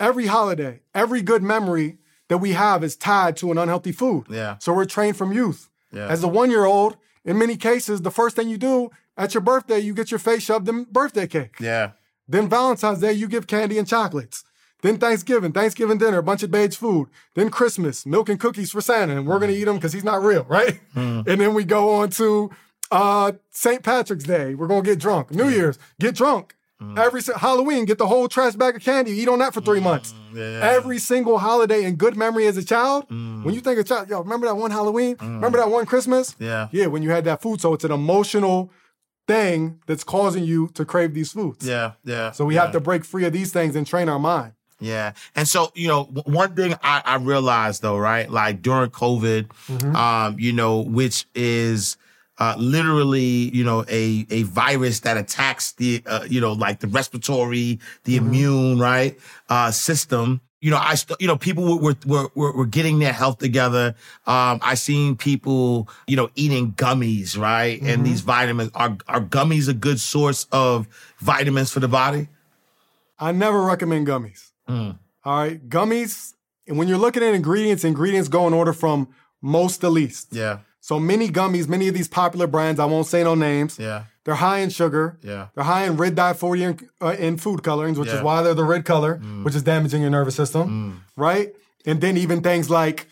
every 0.00 0.26
holiday, 0.26 0.80
every 0.94 1.22
good 1.22 1.42
memory 1.42 1.98
that 2.28 2.38
we 2.38 2.52
have 2.52 2.82
is 2.84 2.96
tied 2.96 3.36
to 3.38 3.50
an 3.52 3.58
unhealthy 3.58 3.92
food. 3.92 4.26
Yeah. 4.28 4.58
So 4.58 4.72
we're 4.74 4.84
trained 4.84 5.16
from 5.16 5.32
youth. 5.32 5.70
Yeah. 5.92 6.08
As 6.08 6.22
a 6.22 6.28
one 6.28 6.50
year 6.50 6.64
old, 6.64 6.96
in 7.24 7.38
many 7.38 7.56
cases, 7.56 8.02
the 8.02 8.10
first 8.10 8.36
thing 8.36 8.48
you 8.48 8.58
do 8.58 8.90
at 9.16 9.34
your 9.34 9.40
birthday, 9.40 9.78
you 9.78 9.94
get 9.94 10.10
your 10.10 10.18
face 10.20 10.42
shoved 10.42 10.68
in 10.68 10.84
birthday 10.84 11.26
cake. 11.26 11.56
Yeah. 11.60 11.92
Then 12.26 12.48
Valentine's 12.48 13.00
Day, 13.00 13.12
you 13.12 13.26
give 13.26 13.46
candy 13.46 13.78
and 13.78 13.88
chocolates. 13.88 14.44
Then 14.82 14.98
Thanksgiving, 14.98 15.52
Thanksgiving 15.52 15.98
dinner, 15.98 16.18
a 16.18 16.22
bunch 16.22 16.42
of 16.42 16.50
beige 16.50 16.76
food. 16.76 17.08
Then 17.34 17.50
Christmas, 17.50 18.06
milk 18.06 18.28
and 18.28 18.38
cookies 18.38 18.70
for 18.70 18.80
Santa, 18.80 19.16
and 19.16 19.26
we're 19.26 19.40
gonna 19.40 19.52
eat 19.52 19.64
them 19.64 19.76
because 19.76 19.92
he's 19.92 20.04
not 20.04 20.22
real, 20.22 20.44
right? 20.44 20.78
And 20.94 21.24
then 21.26 21.54
we 21.54 21.64
go 21.64 21.94
on 21.94 22.10
to 22.10 22.50
uh, 22.92 23.32
St. 23.50 23.82
Patrick's 23.82 24.24
Day. 24.24 24.54
We're 24.54 24.68
gonna 24.68 24.82
get 24.82 24.98
drunk. 25.00 25.32
New 25.32 25.48
Year's, 25.48 25.78
get 25.98 26.14
drunk. 26.14 26.54
Every 26.96 27.20
Halloween, 27.36 27.84
get 27.86 27.98
the 27.98 28.06
whole 28.06 28.28
trash 28.28 28.54
bag 28.54 28.76
of 28.76 28.82
candy. 28.82 29.10
Eat 29.12 29.28
on 29.28 29.40
that 29.40 29.52
for 29.52 29.60
three 29.60 29.80
months. 29.80 30.14
yeah. 30.32 30.60
Every 30.62 30.98
single 30.98 31.38
holiday 31.38 31.84
in 31.84 31.96
good 31.96 32.16
memory 32.16 32.46
as 32.46 32.56
a 32.56 32.64
child. 32.64 33.06
When 33.10 33.52
you 33.52 33.60
think 33.60 33.80
of 33.80 33.86
child, 33.86 34.08
yo, 34.08 34.20
remember 34.20 34.46
that 34.46 34.54
one 34.56 34.70
Halloween? 34.70 35.16
Remember 35.20 35.58
that 35.58 35.70
one 35.70 35.86
Christmas? 35.86 36.36
Yeah. 36.38 36.68
Yeah, 36.70 36.86
when 36.86 37.02
you 37.02 37.10
had 37.10 37.24
that 37.24 37.42
food. 37.42 37.60
So 37.60 37.74
it's 37.74 37.84
an 37.84 37.90
emotional 37.90 38.70
thing 39.26 39.80
that's 39.86 40.04
causing 40.04 40.44
you 40.44 40.68
to 40.74 40.84
crave 40.84 41.14
these 41.14 41.32
foods. 41.32 41.66
Yeah. 41.66 41.92
Yeah. 42.04 42.30
So 42.30 42.44
we 42.44 42.54
yeah. 42.54 42.62
have 42.62 42.72
to 42.72 42.80
break 42.80 43.04
free 43.04 43.24
of 43.24 43.32
these 43.32 43.52
things 43.52 43.74
and 43.76 43.86
train 43.86 44.08
our 44.08 44.18
mind. 44.20 44.52
Yeah. 44.80 45.12
And 45.34 45.48
so, 45.48 45.72
you 45.74 45.88
know, 45.88 46.04
one 46.04 46.54
thing 46.54 46.74
I, 46.84 47.02
I 47.04 47.16
realized 47.16 47.82
though, 47.82 47.98
right? 47.98 48.30
Like 48.30 48.62
during 48.62 48.90
COVID, 48.90 49.48
Mm-hmm. 49.68 49.96
um, 49.96 50.38
you 50.38 50.52
know, 50.52 50.80
which 50.80 51.26
is, 51.34 51.96
uh, 52.38 52.54
literally, 52.58 53.50
you 53.54 53.64
know, 53.64 53.84
a, 53.88 54.26
a 54.30 54.42
virus 54.44 55.00
that 55.00 55.16
attacks 55.16 55.72
the, 55.72 56.02
uh, 56.06 56.24
you 56.28 56.40
know, 56.40 56.52
like 56.52 56.80
the 56.80 56.86
respiratory, 56.88 57.78
the 58.04 58.16
Mm-hmm. 58.16 58.26
immune, 58.26 58.78
right, 58.78 59.18
uh, 59.48 59.70
system. 59.70 60.40
You 60.60 60.72
know, 60.72 60.78
I, 60.80 60.96
st- 60.96 61.20
you 61.20 61.28
know, 61.28 61.36
people 61.36 61.78
were, 61.78 61.94
were, 62.04 62.28
were, 62.34 62.52
were 62.52 62.66
getting 62.66 62.98
their 62.98 63.12
health 63.12 63.38
together. 63.38 63.94
Um, 64.26 64.58
I 64.60 64.74
seen 64.74 65.16
people, 65.16 65.88
you 66.08 66.16
know, 66.16 66.30
eating 66.34 66.72
gummies, 66.72 67.38
right? 67.38 67.78
Mm-hmm. 67.78 67.88
And 67.88 68.04
these 68.04 68.22
vitamins 68.22 68.72
are, 68.74 68.96
are 69.06 69.20
gummies 69.20 69.68
a 69.68 69.72
good 69.72 70.00
source 70.00 70.46
of 70.50 70.88
vitamins 71.20 71.70
for 71.70 71.78
the 71.78 71.86
body? 71.86 72.26
I 73.20 73.30
never 73.32 73.62
recommend 73.62 74.06
gummies. 74.08 74.50
All 74.68 74.96
right, 75.24 75.68
gummies. 75.68 76.34
And 76.66 76.76
when 76.76 76.88
you're 76.88 76.98
looking 76.98 77.22
at 77.22 77.34
ingredients, 77.34 77.84
ingredients 77.84 78.28
go 78.28 78.46
in 78.46 78.52
order 78.52 78.72
from 78.72 79.08
most 79.40 79.78
to 79.78 79.88
least. 79.88 80.28
Yeah. 80.32 80.58
So 80.88 80.98
many 80.98 81.28
gummies, 81.28 81.68
many 81.68 81.86
of 81.88 81.94
these 81.94 82.08
popular 82.08 82.46
brands, 82.46 82.80
I 82.80 82.86
won't 82.86 83.06
say 83.06 83.22
no 83.22 83.34
names. 83.34 83.78
Yeah. 83.78 84.04
They're 84.24 84.36
high 84.36 84.60
in 84.60 84.70
sugar. 84.70 85.18
Yeah. 85.22 85.48
They're 85.54 85.64
high 85.64 85.84
in 85.84 85.98
red 85.98 86.14
dye 86.14 86.32
40 86.32 86.62
in, 86.64 86.88
uh, 87.02 87.14
in 87.18 87.36
food 87.36 87.62
colorings, 87.62 87.98
which 87.98 88.08
Yeah. 88.08 88.16
is 88.16 88.22
why 88.22 88.40
they're 88.40 88.54
the 88.54 88.64
red 88.64 88.86
color, 88.86 89.20
mm. 89.22 89.44
which 89.44 89.54
is 89.54 89.62
damaging 89.62 90.00
your 90.00 90.08
nervous 90.10 90.34
system, 90.34 90.64
mm. 90.66 90.92
right? 91.14 91.52
And 91.84 92.00
then 92.00 92.16
even 92.16 92.40
things 92.40 92.70
like 92.70 93.06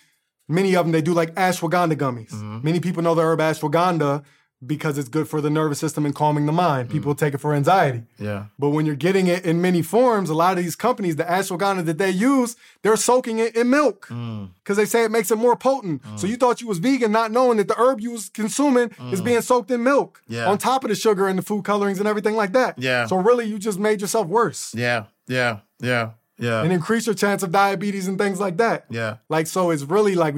many 0.48 0.74
of 0.74 0.86
them 0.86 0.92
they 0.92 1.02
do 1.02 1.12
like 1.12 1.34
ashwagandha 1.34 1.96
gummies. 1.96 2.32
Mm-hmm. 2.32 2.60
Many 2.62 2.80
people 2.80 3.02
know 3.02 3.14
the 3.14 3.20
herb 3.20 3.40
ashwagandha 3.40 4.24
because 4.64 4.96
it's 4.96 5.08
good 5.10 5.28
for 5.28 5.40
the 5.42 5.50
nervous 5.50 5.78
system 5.78 6.06
and 6.06 6.14
calming 6.14 6.46
the 6.46 6.52
mind. 6.52 6.88
Mm. 6.88 6.92
People 6.92 7.14
take 7.14 7.34
it 7.34 7.38
for 7.38 7.52
anxiety. 7.52 8.04
Yeah. 8.18 8.46
But 8.58 8.70
when 8.70 8.86
you're 8.86 8.94
getting 8.96 9.26
it 9.26 9.44
in 9.44 9.60
many 9.60 9.82
forms, 9.82 10.30
a 10.30 10.34
lot 10.34 10.56
of 10.56 10.64
these 10.64 10.74
companies, 10.74 11.16
the 11.16 11.24
ashwagandha 11.24 11.84
that 11.84 11.98
they 11.98 12.10
use, 12.10 12.56
they're 12.82 12.96
soaking 12.96 13.38
it 13.38 13.54
in 13.54 13.68
milk 13.68 14.06
mm. 14.08 14.48
because 14.54 14.78
they 14.78 14.86
say 14.86 15.04
it 15.04 15.10
makes 15.10 15.30
it 15.30 15.36
more 15.36 15.56
potent. 15.56 16.02
Mm. 16.02 16.18
So 16.18 16.26
you 16.26 16.36
thought 16.36 16.62
you 16.62 16.66
was 16.66 16.78
vegan, 16.78 17.12
not 17.12 17.32
knowing 17.32 17.58
that 17.58 17.68
the 17.68 17.78
herb 17.78 18.00
you 18.00 18.12
was 18.12 18.30
consuming 18.30 18.90
is 19.12 19.20
being 19.20 19.42
soaked 19.42 19.70
in 19.70 19.82
milk 19.84 20.22
Yeah. 20.26 20.46
on 20.48 20.56
top 20.56 20.84
of 20.84 20.88
the 20.90 20.96
sugar 20.96 21.28
and 21.28 21.38
the 21.38 21.42
food 21.42 21.64
colorings 21.64 21.98
and 21.98 22.08
everything 22.08 22.34
like 22.34 22.52
that. 22.52 22.78
Yeah. 22.78 23.06
So 23.06 23.16
really, 23.16 23.44
you 23.44 23.58
just 23.58 23.78
made 23.78 24.00
yourself 24.00 24.26
worse 24.26 24.74
Yeah, 24.74 25.04
yeah, 25.28 25.58
yeah, 25.80 26.12
yeah, 26.38 26.62
and 26.62 26.72
increase 26.72 27.04
your 27.06 27.14
chance 27.14 27.42
of 27.42 27.50
diabetes 27.52 28.08
and 28.08 28.16
things 28.16 28.40
like 28.40 28.56
that. 28.56 28.86
yeah, 28.88 29.16
Like 29.28 29.46
so, 29.48 29.70
it's 29.70 29.82
really 29.82 30.14
like 30.14 30.34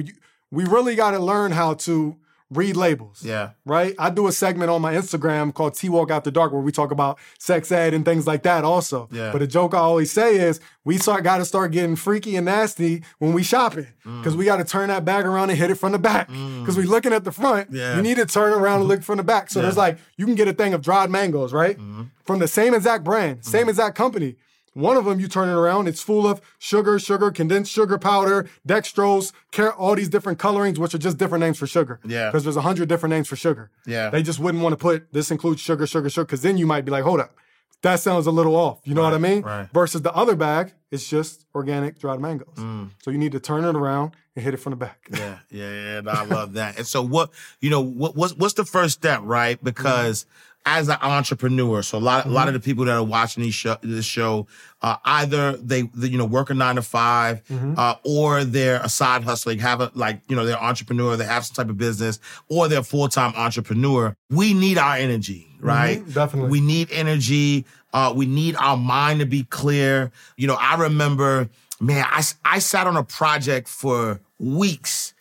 we 0.51 0.65
really 0.65 0.95
got 0.95 1.11
to 1.11 1.19
learn 1.19 1.51
how 1.53 1.75
to 1.75 2.17
read 2.51 2.75
labels 2.75 3.23
yeah, 3.23 3.51
right? 3.65 3.93
I 3.99 4.09
do 4.09 4.27
a 4.27 4.31
segment 4.31 4.71
on 4.71 4.81
my 4.81 4.93
Instagram 4.93 5.53
called 5.53 5.75
T 5.75 5.87
Walk 5.87 6.09
After 6.09 6.31
Dark 6.31 6.51
where 6.51 6.61
we 6.61 6.71
talk 6.71 6.91
about 6.91 7.19
sex 7.37 7.71
ed 7.71 7.93
and 7.93 8.03
things 8.03 8.25
like 8.25 8.43
that 8.43 8.63
also. 8.63 9.07
Yeah. 9.11 9.31
But 9.31 9.41
a 9.41 9.47
joke 9.47 9.73
I 9.73 9.77
always 9.77 10.11
say 10.11 10.37
is 10.37 10.59
we 10.83 10.97
start 10.97 11.23
got 11.23 11.37
to 11.37 11.45
start 11.45 11.71
getting 11.71 11.95
freaky 11.95 12.35
and 12.35 12.45
nasty 12.45 13.03
when 13.19 13.33
we 13.33 13.43
shopping 13.43 13.87
mm. 14.05 14.19
because 14.19 14.35
we 14.35 14.45
got 14.45 14.57
to 14.57 14.63
turn 14.63 14.89
that 14.89 15.05
bag 15.05 15.25
around 15.25 15.51
and 15.51 15.59
hit 15.59 15.69
it 15.69 15.75
from 15.75 15.91
the 15.91 15.99
back 15.99 16.29
mm. 16.29 16.61
because 16.61 16.75
we 16.75 16.83
looking 16.83 17.13
at 17.13 17.23
the 17.23 17.31
front. 17.31 17.71
Yeah. 17.71 17.95
You 17.95 18.01
need 18.01 18.17
to 18.17 18.25
turn 18.25 18.53
around 18.53 18.79
and 18.79 18.87
look 18.87 19.03
from 19.03 19.17
the 19.17 19.23
back. 19.23 19.49
So 19.49 19.61
there's 19.61 19.77
like 19.77 19.99
you 20.17 20.25
can 20.25 20.35
get 20.35 20.47
a 20.47 20.53
thing 20.53 20.73
of 20.73 20.81
dried 20.81 21.09
mangoes, 21.09 21.53
right? 21.53 21.77
Mm-hmm. 21.77 22.03
From 22.23 22.39
the 22.39 22.47
same 22.47 22.73
exact 22.73 23.03
brand, 23.03 23.45
same 23.45 23.61
mm-hmm. 23.61 23.69
exact 23.69 23.95
company. 23.95 24.35
One 24.79 24.97
of 24.97 25.05
them, 25.05 25.19
you 25.19 25.27
turn 25.27 25.49
it 25.49 25.53
around, 25.53 25.87
it's 25.87 26.01
full 26.01 26.25
of 26.25 26.41
sugar, 26.57 26.97
sugar, 26.99 27.31
condensed 27.31 27.71
sugar 27.71 27.97
powder, 27.97 28.49
dextrose, 28.67 29.31
car- 29.51 29.73
all 29.73 29.95
these 29.95 30.09
different 30.09 30.39
colorings, 30.39 30.79
which 30.79 30.93
are 30.93 30.99
just 30.99 31.17
different 31.17 31.41
names 31.43 31.57
for 31.57 31.67
sugar. 31.67 31.99
Yeah. 32.05 32.29
Because 32.29 32.43
there's 32.43 32.55
a 32.57 32.61
hundred 32.61 32.89
different 32.89 33.11
names 33.11 33.27
for 33.27 33.35
sugar. 33.35 33.69
Yeah. 33.85 34.09
They 34.09 34.23
just 34.23 34.39
wouldn't 34.39 34.63
want 34.63 34.73
to 34.73 34.77
put 34.77 35.11
this 35.11 35.31
includes 35.31 35.61
sugar, 35.61 35.85
sugar, 35.85 36.09
sugar, 36.09 36.25
because 36.25 36.41
then 36.41 36.57
you 36.57 36.65
might 36.65 36.85
be 36.85 36.91
like, 36.91 37.03
hold 37.03 37.19
up, 37.19 37.35
that 37.81 37.99
sounds 37.99 38.27
a 38.27 38.31
little 38.31 38.55
off. 38.55 38.79
You 38.83 38.93
know 38.93 39.03
what 39.03 39.13
I 39.13 39.17
mean? 39.17 39.41
right. 39.41 39.69
Versus 39.73 40.01
the 40.01 40.13
other 40.13 40.35
bag, 40.35 40.73
it's 40.91 41.07
just 41.07 41.45
organic 41.55 41.99
dried 41.99 42.19
mangoes. 42.19 42.55
Mm. 42.55 42.89
So 43.01 43.11
you 43.11 43.17
need 43.17 43.31
to 43.33 43.39
turn 43.39 43.63
it 43.63 43.75
around 43.75 44.13
and 44.35 44.43
hit 44.43 44.53
it 44.53 44.57
from 44.57 44.71
the 44.71 44.77
back. 44.77 45.07
Yeah, 45.11 45.39
yeah, 45.49 46.01
yeah. 46.01 46.11
I 46.11 46.25
love 46.25 46.53
that. 46.53 46.77
And 46.77 46.87
so, 46.87 47.01
what 47.01 47.31
you 47.61 47.69
know, 47.69 47.81
what 47.81 48.15
what's 48.15 48.33
what's 48.35 48.53
the 48.55 48.65
first 48.65 48.95
step, 48.95 49.21
right? 49.23 49.59
Because 49.69 50.25
as 50.65 50.89
an 50.89 50.97
entrepreneur, 51.01 51.81
so 51.81 51.97
a 51.97 51.99
lot 51.99 52.25
a 52.25 52.29
lot 52.29 52.47
of 52.47 52.53
the 52.53 52.59
people 52.59 52.85
that 52.85 52.95
are 52.95 53.03
watching 53.03 53.43
these 53.43 53.53
show, 53.53 53.77
this 53.81 54.05
show, 54.05 54.45
uh, 54.81 54.97
either 55.05 55.53
they, 55.57 55.83
they 55.93 56.07
you 56.07 56.17
know 56.17 56.25
work 56.25 56.49
a 56.49 56.53
nine 56.53 56.75
to 56.75 56.81
5 56.81 57.41
uh, 57.77 57.95
or 58.03 58.43
they're 58.43 58.79
a 58.81 58.89
side 58.89 59.23
hustling, 59.23 59.59
have 59.59 59.81
a 59.81 59.91
like 59.95 60.21
you 60.27 60.35
know 60.35 60.45
they're 60.45 60.61
entrepreneur, 60.61 61.15
they 61.15 61.25
have 61.25 61.45
some 61.45 61.55
type 61.55 61.69
of 61.69 61.77
business, 61.77 62.19
or 62.49 62.67
they're 62.67 62.81
a 62.81 62.83
full 62.83 63.07
time 63.09 63.33
entrepreneur. 63.35 64.15
We 64.29 64.53
need 64.53 64.77
our 64.77 64.95
energy, 64.95 65.47
right? 65.59 66.03
definitely. 66.13 66.51
We 66.51 66.61
need 66.61 66.89
energy. 66.91 67.65
Uh, 67.91 68.13
we 68.15 68.25
need 68.27 68.55
our 68.57 68.77
mind 68.77 69.21
to 69.21 69.25
be 69.25 69.43
clear. 69.43 70.11
You 70.37 70.45
know, 70.47 70.57
I 70.59 70.75
remember, 70.75 71.49
man, 71.79 72.05
I, 72.07 72.21
I 72.45 72.59
sat 72.59 72.85
on 72.85 72.95
a 72.95 73.03
project 73.03 73.67
for 73.67 74.19
weeks 74.37 75.13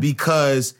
because, 0.00 0.74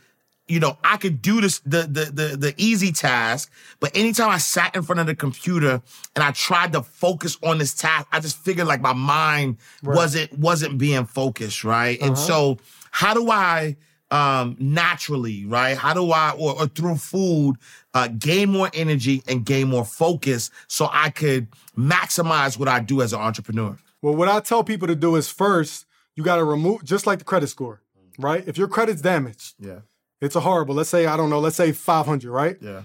you 0.49 0.61
know, 0.61 0.79
I 0.85 0.97
could 0.97 1.21
do 1.23 1.41
this, 1.41 1.59
the, 1.61 1.83
the, 1.83 2.05
the, 2.05 2.37
the 2.37 2.55
easy 2.57 2.93
task, 2.93 3.51
but 3.81 3.97
anytime 3.97 4.31
I 4.31 4.39
sat 4.39 4.77
in 4.77 4.83
front 4.83 5.01
of 5.01 5.07
the 5.07 5.15
computer 5.15 5.83
and 6.15 6.25
I 6.25 6.31
tried 6.31 6.73
to 6.73 6.83
focus 6.83 7.37
on 7.43 7.59
this 7.59 7.75
task, 7.75 8.07
I 8.13 8.21
just 8.21 8.39
figured 8.39 8.69
like 8.69 8.81
my 8.81 8.93
mind 8.93 9.57
wasn't, 9.83 10.39
wasn't 10.39 10.79
being 10.79 11.05
focused. 11.05 11.65
Right. 11.65 12.01
And 12.01 12.17
so 12.17 12.59
how 12.93 13.13
do 13.13 13.29
I, 13.31 13.77
um, 14.13 14.57
naturally, 14.61 15.47
right? 15.47 15.77
How 15.77 15.93
do 15.93 16.13
I, 16.13 16.31
or, 16.39 16.57
or 16.61 16.69
through 16.69 16.97
food, 16.97 17.57
uh, 17.93 18.07
gain 18.07 18.53
more 18.53 18.71
energy 18.73 19.25
and 19.27 19.45
gain 19.45 19.69
more 19.69 19.85
focus 19.85 20.51
so 20.69 20.89
I 20.93 21.11
could 21.11 21.49
maximize 21.77 22.57
what 22.57 22.69
I 22.69 22.79
do 22.79 23.03
as 23.03 23.13
an 23.13 23.19
entrepreneur? 23.19 23.77
Well, 24.03 24.15
what 24.15 24.29
I 24.29 24.39
tell 24.39 24.63
people 24.63 24.87
to 24.87 24.95
do 24.95 25.17
is 25.17 25.29
first, 25.29 25.87
you 26.15 26.23
got 26.23 26.37
to 26.37 26.45
remove, 26.45 26.85
just 26.85 27.05
like 27.05 27.19
the 27.19 27.25
credit 27.25 27.49
score, 27.49 27.83
right? 28.17 28.45
If 28.47 28.57
your 28.57 28.69
credit's 28.69 29.03
damaged, 29.03 29.55
Yeah. 29.59 29.81
It's 30.21 30.37
a 30.37 30.41
horrible, 30.41 30.75
let's 30.75 30.91
say, 30.91 31.07
I 31.07 31.17
don't 31.17 31.31
know, 31.31 31.41
let's 31.41 31.57
say 31.57 31.73
500, 31.73 32.31
right? 32.31 32.57
Yeah. 32.61 32.83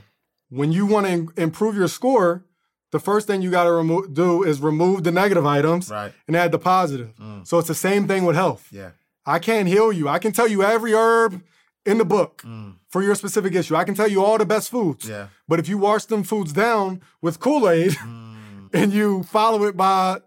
When 0.49 0.71
you 0.71 0.85
want 0.85 1.07
to 1.07 1.41
improve 1.41 1.75
your 1.75 1.87
score, 1.87 2.43
the 2.91 2.99
first 2.99 3.25
thing 3.27 3.41
you 3.41 3.49
got 3.51 3.63
to 3.63 3.71
remo- 3.71 4.05
do 4.05 4.43
is 4.43 4.59
remove 4.59 5.03
the 5.05 5.11
negative 5.11 5.45
items 5.45 5.89
Right. 5.89 6.11
and 6.27 6.35
add 6.35 6.51
the 6.51 6.59
positive. 6.59 7.13
So 7.43 7.57
it's 7.57 7.69
the 7.69 7.75
same 7.75 8.05
thing 8.07 8.25
with 8.25 8.35
health. 8.35 8.67
Yeah. 8.71 8.91
I 9.25 9.39
can't 9.39 9.67
heal 9.67 9.93
you. 9.93 10.09
I 10.09 10.19
can 10.19 10.33
tell 10.33 10.47
you 10.47 10.61
every 10.63 10.93
herb 10.93 11.41
in 11.85 11.99
the 11.99 12.05
book 12.05 12.43
for 12.89 13.01
your 13.01 13.15
specific 13.15 13.55
issue. 13.55 13.75
I 13.77 13.85
can 13.85 13.95
tell 13.95 14.09
you 14.09 14.23
all 14.23 14.37
the 14.37 14.45
best 14.45 14.69
foods. 14.69 15.05
Mm. 15.05 15.09
Yeah. 15.09 15.27
But 15.47 15.59
if 15.59 15.69
you 15.69 15.77
wash 15.77 16.05
them 16.05 16.23
foods 16.23 16.51
down 16.51 17.01
with 17.21 17.39
Kool 17.39 17.69
Aid 17.69 17.95
and 18.73 18.91
you 18.91 19.23
follow 19.23 19.63
it 19.63 19.77
by 19.77 20.19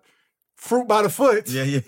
fruit 0.56 0.88
by 0.88 1.02
the 1.02 1.10
foot, 1.10 1.48
Yeah. 1.50 1.64
Yeah. 1.64 1.80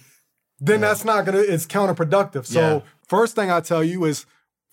then 0.60 0.82
that's 0.82 1.04
not 1.06 1.24
gonna. 1.24 1.38
It's 1.38 1.66
counterproductive. 1.66 2.44
So 2.44 2.60
Yeah. 2.60 2.80
first 3.08 3.34
thing 3.34 3.50
I 3.50 3.60
tell 3.60 3.82
you 3.82 4.04
is. 4.04 4.26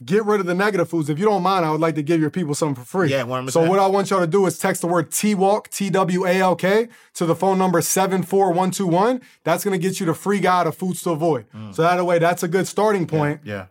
Get 0.03 0.25
rid 0.25 0.39
of 0.39 0.47
the 0.47 0.55
negative 0.55 0.89
foods. 0.89 1.09
If 1.09 1.19
you 1.19 1.25
don't 1.25 1.43
mind, 1.43 1.65
I 1.65 1.71
would 1.71 1.79
like 1.79 1.95
to 1.95 2.03
give 2.03 2.19
your 2.19 2.31
people 2.31 2.55
something 2.55 2.83
for 2.83 2.89
free. 2.89 3.11
Yeah, 3.11 3.23
100%. 3.23 3.51
So 3.51 3.69
what 3.69 3.79
I 3.79 3.87
want 3.87 4.09
y'all 4.09 4.19
to 4.19 4.27
do 4.27 4.45
is 4.47 4.57
text 4.57 4.81
the 4.81 4.87
word 4.87 5.11
T-Walk, 5.11 5.69
T-W-A-L-K, 5.69 6.87
to 7.13 7.25
the 7.25 7.35
phone 7.35 7.57
number 7.57 7.79
74121. 7.79 9.21
That's 9.43 9.63
gonna 9.63 9.77
get 9.77 9.99
you 9.99 10.05
the 10.07 10.13
free 10.13 10.39
guide 10.39 10.67
of 10.67 10.75
foods 10.75 11.03
to 11.03 11.11
avoid. 11.11 11.45
So 11.71 11.83
that 11.83 12.03
way, 12.05 12.19
that's 12.19 12.43
a 12.43 12.47
good 12.47 12.67
starting 12.67 13.05
point. 13.05 13.41
Yeah. 13.43 13.67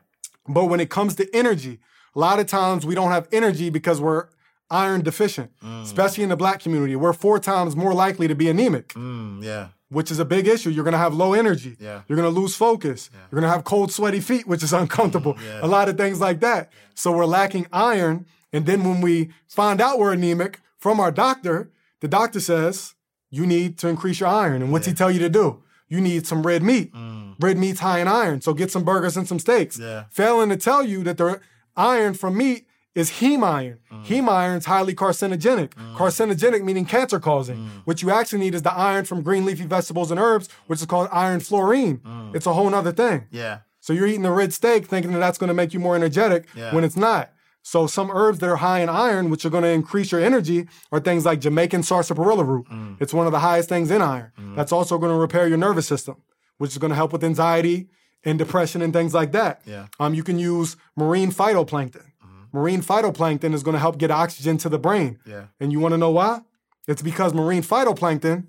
But 0.49 0.67
when 0.67 0.81
it 0.81 0.91
comes 0.91 1.17
to 1.17 1.29
energy, 1.35 1.81
a 2.15 2.19
lot 2.19 2.39
of 2.39 2.47
times 2.47 2.87
we 2.87 2.95
don't 2.95 3.11
have 3.11 3.29
energy 3.33 3.69
because 3.69 4.01
we're 4.01 4.27
iron 4.71 5.03
deficient, 5.03 5.51
mm. 5.63 5.83
especially 5.83 6.23
in 6.25 6.31
the 6.31 6.37
black 6.37 6.61
community. 6.61 6.97
We're 6.97 7.13
four 7.13 7.39
times 7.39 7.77
more 7.77 7.93
likely 7.95 8.29
to 8.29 8.35
be 8.35 8.49
anemic, 8.49 8.89
Mm, 8.95 9.43
yeah. 9.43 9.69
which 9.91 10.11
is 10.11 10.19
a 10.19 10.25
big 10.25 10.47
issue. 10.49 10.71
You're 10.71 10.85
gonna 10.85 10.99
have 10.99 11.15
low 11.15 11.35
energy. 11.35 11.77
Yeah. 11.79 12.03
You're 12.09 12.17
gonna 12.17 12.31
lose 12.31 12.55
focus. 12.57 13.11
You're 13.31 13.41
gonna 13.41 13.53
have 13.53 13.65
cold, 13.65 13.93
sweaty 13.93 14.21
feet, 14.21 14.47
which 14.47 14.63
is 14.63 14.73
uncomfortable. 14.83 15.35
Mm, 15.35 15.63
a 15.63 15.67
lot 15.67 15.89
of 15.89 15.97
things 15.97 16.21
like 16.21 16.41
that. 16.41 16.73
So 16.95 17.13
we're 17.13 17.27
lacking 17.27 17.67
iron. 17.73 18.27
And 18.53 18.67
then 18.67 18.85
when 18.85 19.01
we 19.01 19.31
find 19.49 19.81
out 19.81 19.99
we're 19.99 20.13
anemic 20.13 20.61
from 20.79 21.01
our 21.01 21.11
doctor, 21.13 21.71
the 22.01 22.09
doctor 22.09 22.41
says, 22.41 22.95
you 23.31 23.47
need 23.47 23.79
to 23.79 23.89
increase 23.89 24.21
your 24.21 24.29
iron. 24.29 24.61
And 24.63 24.73
what's 24.73 24.87
he 24.87 24.93
tell 24.93 25.11
you 25.11 25.19
to 25.21 25.31
do? 25.31 25.63
You 25.89 26.01
need 26.01 26.27
some 26.27 26.43
red 26.47 26.63
meat. 26.63 26.93
Mm. 26.95 27.37
Red 27.41 27.57
meat's 27.57 27.81
high 27.81 28.01
in 28.01 28.09
iron. 28.09 28.41
So 28.43 28.53
get 28.55 28.71
some 28.71 28.85
burgers 28.85 29.17
and 29.17 29.27
some 29.27 29.39
steaks. 29.39 29.79
Yeah. 29.79 30.05
Failing 30.11 30.49
to 30.51 30.57
tell 30.57 30.83
you 30.85 31.03
that 31.05 31.17
the 31.19 31.41
iron 31.77 32.13
from 32.15 32.37
meat 32.37 32.67
is 32.95 33.11
heme 33.13 33.43
iron. 33.43 33.79
Mm. 33.91 34.05
Heme 34.05 34.29
iron 34.29 34.59
is 34.59 34.67
highly 34.67 34.95
carcinogenic. 34.95 35.71
Mm. 35.71 35.97
Carcinogenic 35.97 36.63
meaning 36.63 36.85
cancer 36.85 37.19
causing. 37.21 37.57
Mm. 37.57 37.69
What 37.85 38.03
you 38.03 38.11
actually 38.11 38.41
need 38.41 38.55
is 38.55 38.63
the 38.63 38.73
iron 38.73 39.05
from 39.05 39.23
green 39.23 39.45
leafy 39.47 39.65
vegetables 39.65 40.11
and 40.11 40.21
herbs, 40.21 40.49
which 40.67 40.81
is 40.81 40.87
called 40.87 41.09
iron 41.13 41.41
fluorine. 41.41 42.01
It's 42.35 42.47
a 42.47 42.53
whole 42.53 42.69
nother 42.69 42.93
thing. 42.93 43.27
Yeah. 43.31 43.61
So 43.81 43.93
you're 43.93 44.07
eating 44.07 44.23
the 44.23 44.31
red 44.31 44.53
steak 44.53 44.87
thinking 44.87 45.13
that 45.13 45.19
that's 45.19 45.39
going 45.39 45.49
to 45.49 45.55
make 45.55 45.73
you 45.75 45.81
more 45.81 45.97
energetic 45.97 46.47
Yeah. 46.55 46.75
when 46.75 46.85
it's 46.85 46.97
not. 46.97 47.33
So 47.63 47.87
some 47.87 48.11
herbs 48.11 48.41
that 48.41 48.49
are 48.51 48.57
high 48.57 48.81
in 48.81 48.89
iron, 48.89 49.31
which 49.31 49.45
are 49.45 49.51
going 49.51 49.63
to 49.63 49.69
increase 49.71 50.13
your 50.13 50.21
energy, 50.21 50.69
are 50.91 51.01
things 51.01 51.25
like 51.25 51.41
Jamaican 51.41 51.83
sarsaparilla 51.85 52.45
root. 52.45 52.67
Mm. 52.69 52.97
It's 53.01 53.15
one 53.15 53.27
of 53.27 53.33
the 53.33 53.39
highest 53.39 53.69
things 53.69 53.91
in 53.91 54.03
iron. 54.03 54.33
That's 54.57 54.73
also 54.73 54.99
going 54.99 55.13
to 55.13 55.19
repair 55.19 55.47
your 55.49 55.59
nervous 55.59 55.87
system, 55.87 56.17
which 56.59 56.73
is 56.73 56.79
going 56.79 56.91
to 56.91 56.97
help 56.97 57.13
with 57.13 57.25
anxiety 57.25 57.89
and 58.25 58.39
depression 58.39 58.83
and 58.83 58.93
things 58.93 59.15
like 59.15 59.33
that. 59.33 59.63
Yeah. 59.65 59.87
Um, 59.99 60.13
you 60.15 60.23
can 60.23 60.39
use 60.39 60.77
marine 60.97 61.31
phytoplankton. 61.33 62.05
Marine 62.53 62.83
phytoplankton 62.83 63.55
is 63.55 63.63
going 63.63 63.75
to 63.75 63.81
help 63.81 63.99
get 63.99 64.11
oxygen 64.11 64.59
to 64.59 64.69
the 64.69 64.79
brain. 64.79 65.19
Yeah. 65.27 65.47
And 65.59 65.73
you 65.73 65.81
want 65.81 65.93
to 65.93 65.99
know 65.99 66.11
why? 66.11 66.43
It's 66.87 67.03
because 67.03 67.33
marine 67.33 67.63
phytoplankton 67.63 68.47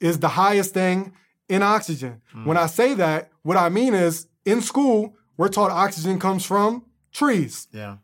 is 0.00 0.18
the 0.18 0.28
highest 0.28 0.74
thing 0.74 1.12
in 1.48 1.62
oxygen. 1.62 2.20
Hmm. 2.32 2.44
When 2.44 2.56
I 2.56 2.66
say 2.66 2.94
that, 2.94 3.30
what 3.42 3.56
I 3.56 3.68
mean 3.68 3.94
is 3.94 4.28
in 4.44 4.60
school, 4.60 5.14
we're 5.36 5.48
taught 5.48 5.70
oxygen 5.70 6.18
comes 6.18 6.44
from 6.44 6.84
trees. 7.12 7.68
Yeah. 7.72 7.98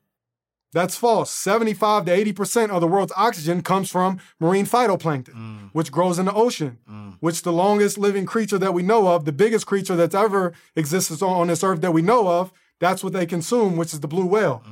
That's 0.73 0.97
false. 0.97 1.31
75 1.31 2.07
to 2.07 2.33
80% 2.33 2.71
of 2.71 2.81
the 2.81 2.89
world's 2.89 3.13
oxygen 3.17 3.63
comes 3.63 3.89
from 3.91 4.19
marine 4.41 4.67
phytoplankton, 4.67 5.33
hmm. 5.33 5.67
which 5.73 5.93
grows 5.93 6.19
in 6.19 6.27
the 6.27 6.35
ocean, 6.35 6.79
hmm. 6.89 7.11
which 7.21 7.43
the 7.43 7.53
longest 7.53 7.97
living 7.97 8.27
creature 8.27 8.59
that 8.59 8.75
we 8.75 8.83
know 8.83 9.09
of, 9.09 9.25
the 9.25 9.33
biggest 9.33 9.67
creature 9.67 9.95
that's 9.95 10.15
ever 10.15 10.53
existed 10.75 11.23
on 11.23 11.41
on 11.41 11.47
this 11.49 11.63
earth 11.63 11.81
that 11.81 11.93
we 11.93 12.03
know 12.03 12.29
of, 12.29 12.53
that's 12.81 13.05
what 13.05 13.13
they 13.13 13.25
consume, 13.25 13.77
which 13.77 13.93
is 13.93 14.01
the 14.01 14.09
blue 14.09 14.27
whale. 14.27 14.65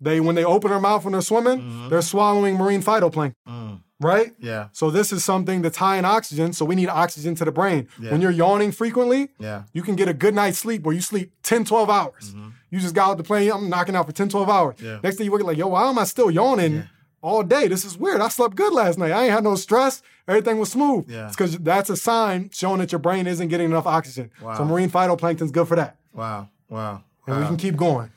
They 0.00 0.20
when 0.20 0.34
they 0.34 0.44
open 0.44 0.70
their 0.70 0.80
mouth 0.80 1.04
when 1.04 1.12
they're 1.12 1.22
swimming, 1.22 1.88
they're 1.88 2.02
swallowing 2.02 2.56
marine 2.56 2.82
phytoplankton. 2.82 3.80
Right? 3.98 4.34
Yeah. 4.38 4.68
So 4.72 4.90
this 4.90 5.10
is 5.10 5.24
something 5.24 5.62
that's 5.62 5.78
high 5.78 5.96
in 5.96 6.04
oxygen, 6.04 6.52
so 6.52 6.66
we 6.66 6.74
need 6.74 6.88
oxygen 6.90 7.34
to 7.36 7.46
the 7.46 7.52
brain. 7.52 7.88
When 7.98 8.20
you're 8.20 8.30
yawning 8.30 8.70
frequently, 8.72 9.30
Yeah. 9.38 9.62
you 9.72 9.82
can 9.82 9.96
get 9.96 10.06
a 10.06 10.12
good 10.12 10.34
night's 10.34 10.58
sleep 10.58 10.82
where 10.82 10.94
you 10.94 11.00
sleep 11.00 11.32
10, 11.42 11.64
12 11.64 11.88
hours. 11.88 12.34
You 12.70 12.78
just 12.78 12.94
got 12.94 13.10
out 13.12 13.16
the 13.16 13.24
plane, 13.24 13.50
I'm 13.50 13.70
knocking 13.70 13.96
out 13.96 14.04
for 14.04 14.12
10, 14.12 14.28
12 14.28 14.50
hours. 14.50 14.76
Mm-hmm. 14.76 14.86
Yeah. 14.86 14.98
Next 15.02 15.16
thing 15.16 15.24
you 15.24 15.32
wake 15.32 15.40
up 15.40 15.46
like, 15.46 15.56
yo, 15.56 15.68
why 15.68 15.88
am 15.88 15.98
I 15.98 16.04
still 16.04 16.30
yawning 16.30 16.84
all 17.22 17.42
day? 17.42 17.68
This 17.68 17.86
is 17.86 17.96
weird. 17.96 18.20
I 18.20 18.28
slept 18.28 18.54
good 18.54 18.74
last 18.74 18.98
night. 18.98 19.12
I 19.12 19.22
ain't 19.24 19.32
had 19.32 19.44
no 19.44 19.54
stress. 19.54 20.02
Everything 20.28 20.58
was 20.58 20.70
smooth. 20.70 21.08
Yeah. 21.08 21.28
It's 21.28 21.36
because 21.36 21.56
that's 21.58 21.88
a 21.88 21.96
sign 21.96 22.50
showing 22.52 22.80
that 22.80 22.92
your 22.92 22.98
brain 22.98 23.26
isn't 23.26 23.48
getting 23.48 23.70
enough 23.70 23.86
oxygen. 23.86 24.30
Wow. 24.42 24.58
So 24.58 24.64
marine 24.66 24.90
phytoplankton's 24.90 25.52
good 25.52 25.68
for 25.68 25.76
that. 25.76 25.96
Wow. 26.12 26.50
Wow. 26.68 27.02
And 27.26 27.40
we 27.40 27.46
can 27.46 27.56
keep 27.56 27.76
going. 27.76 28.10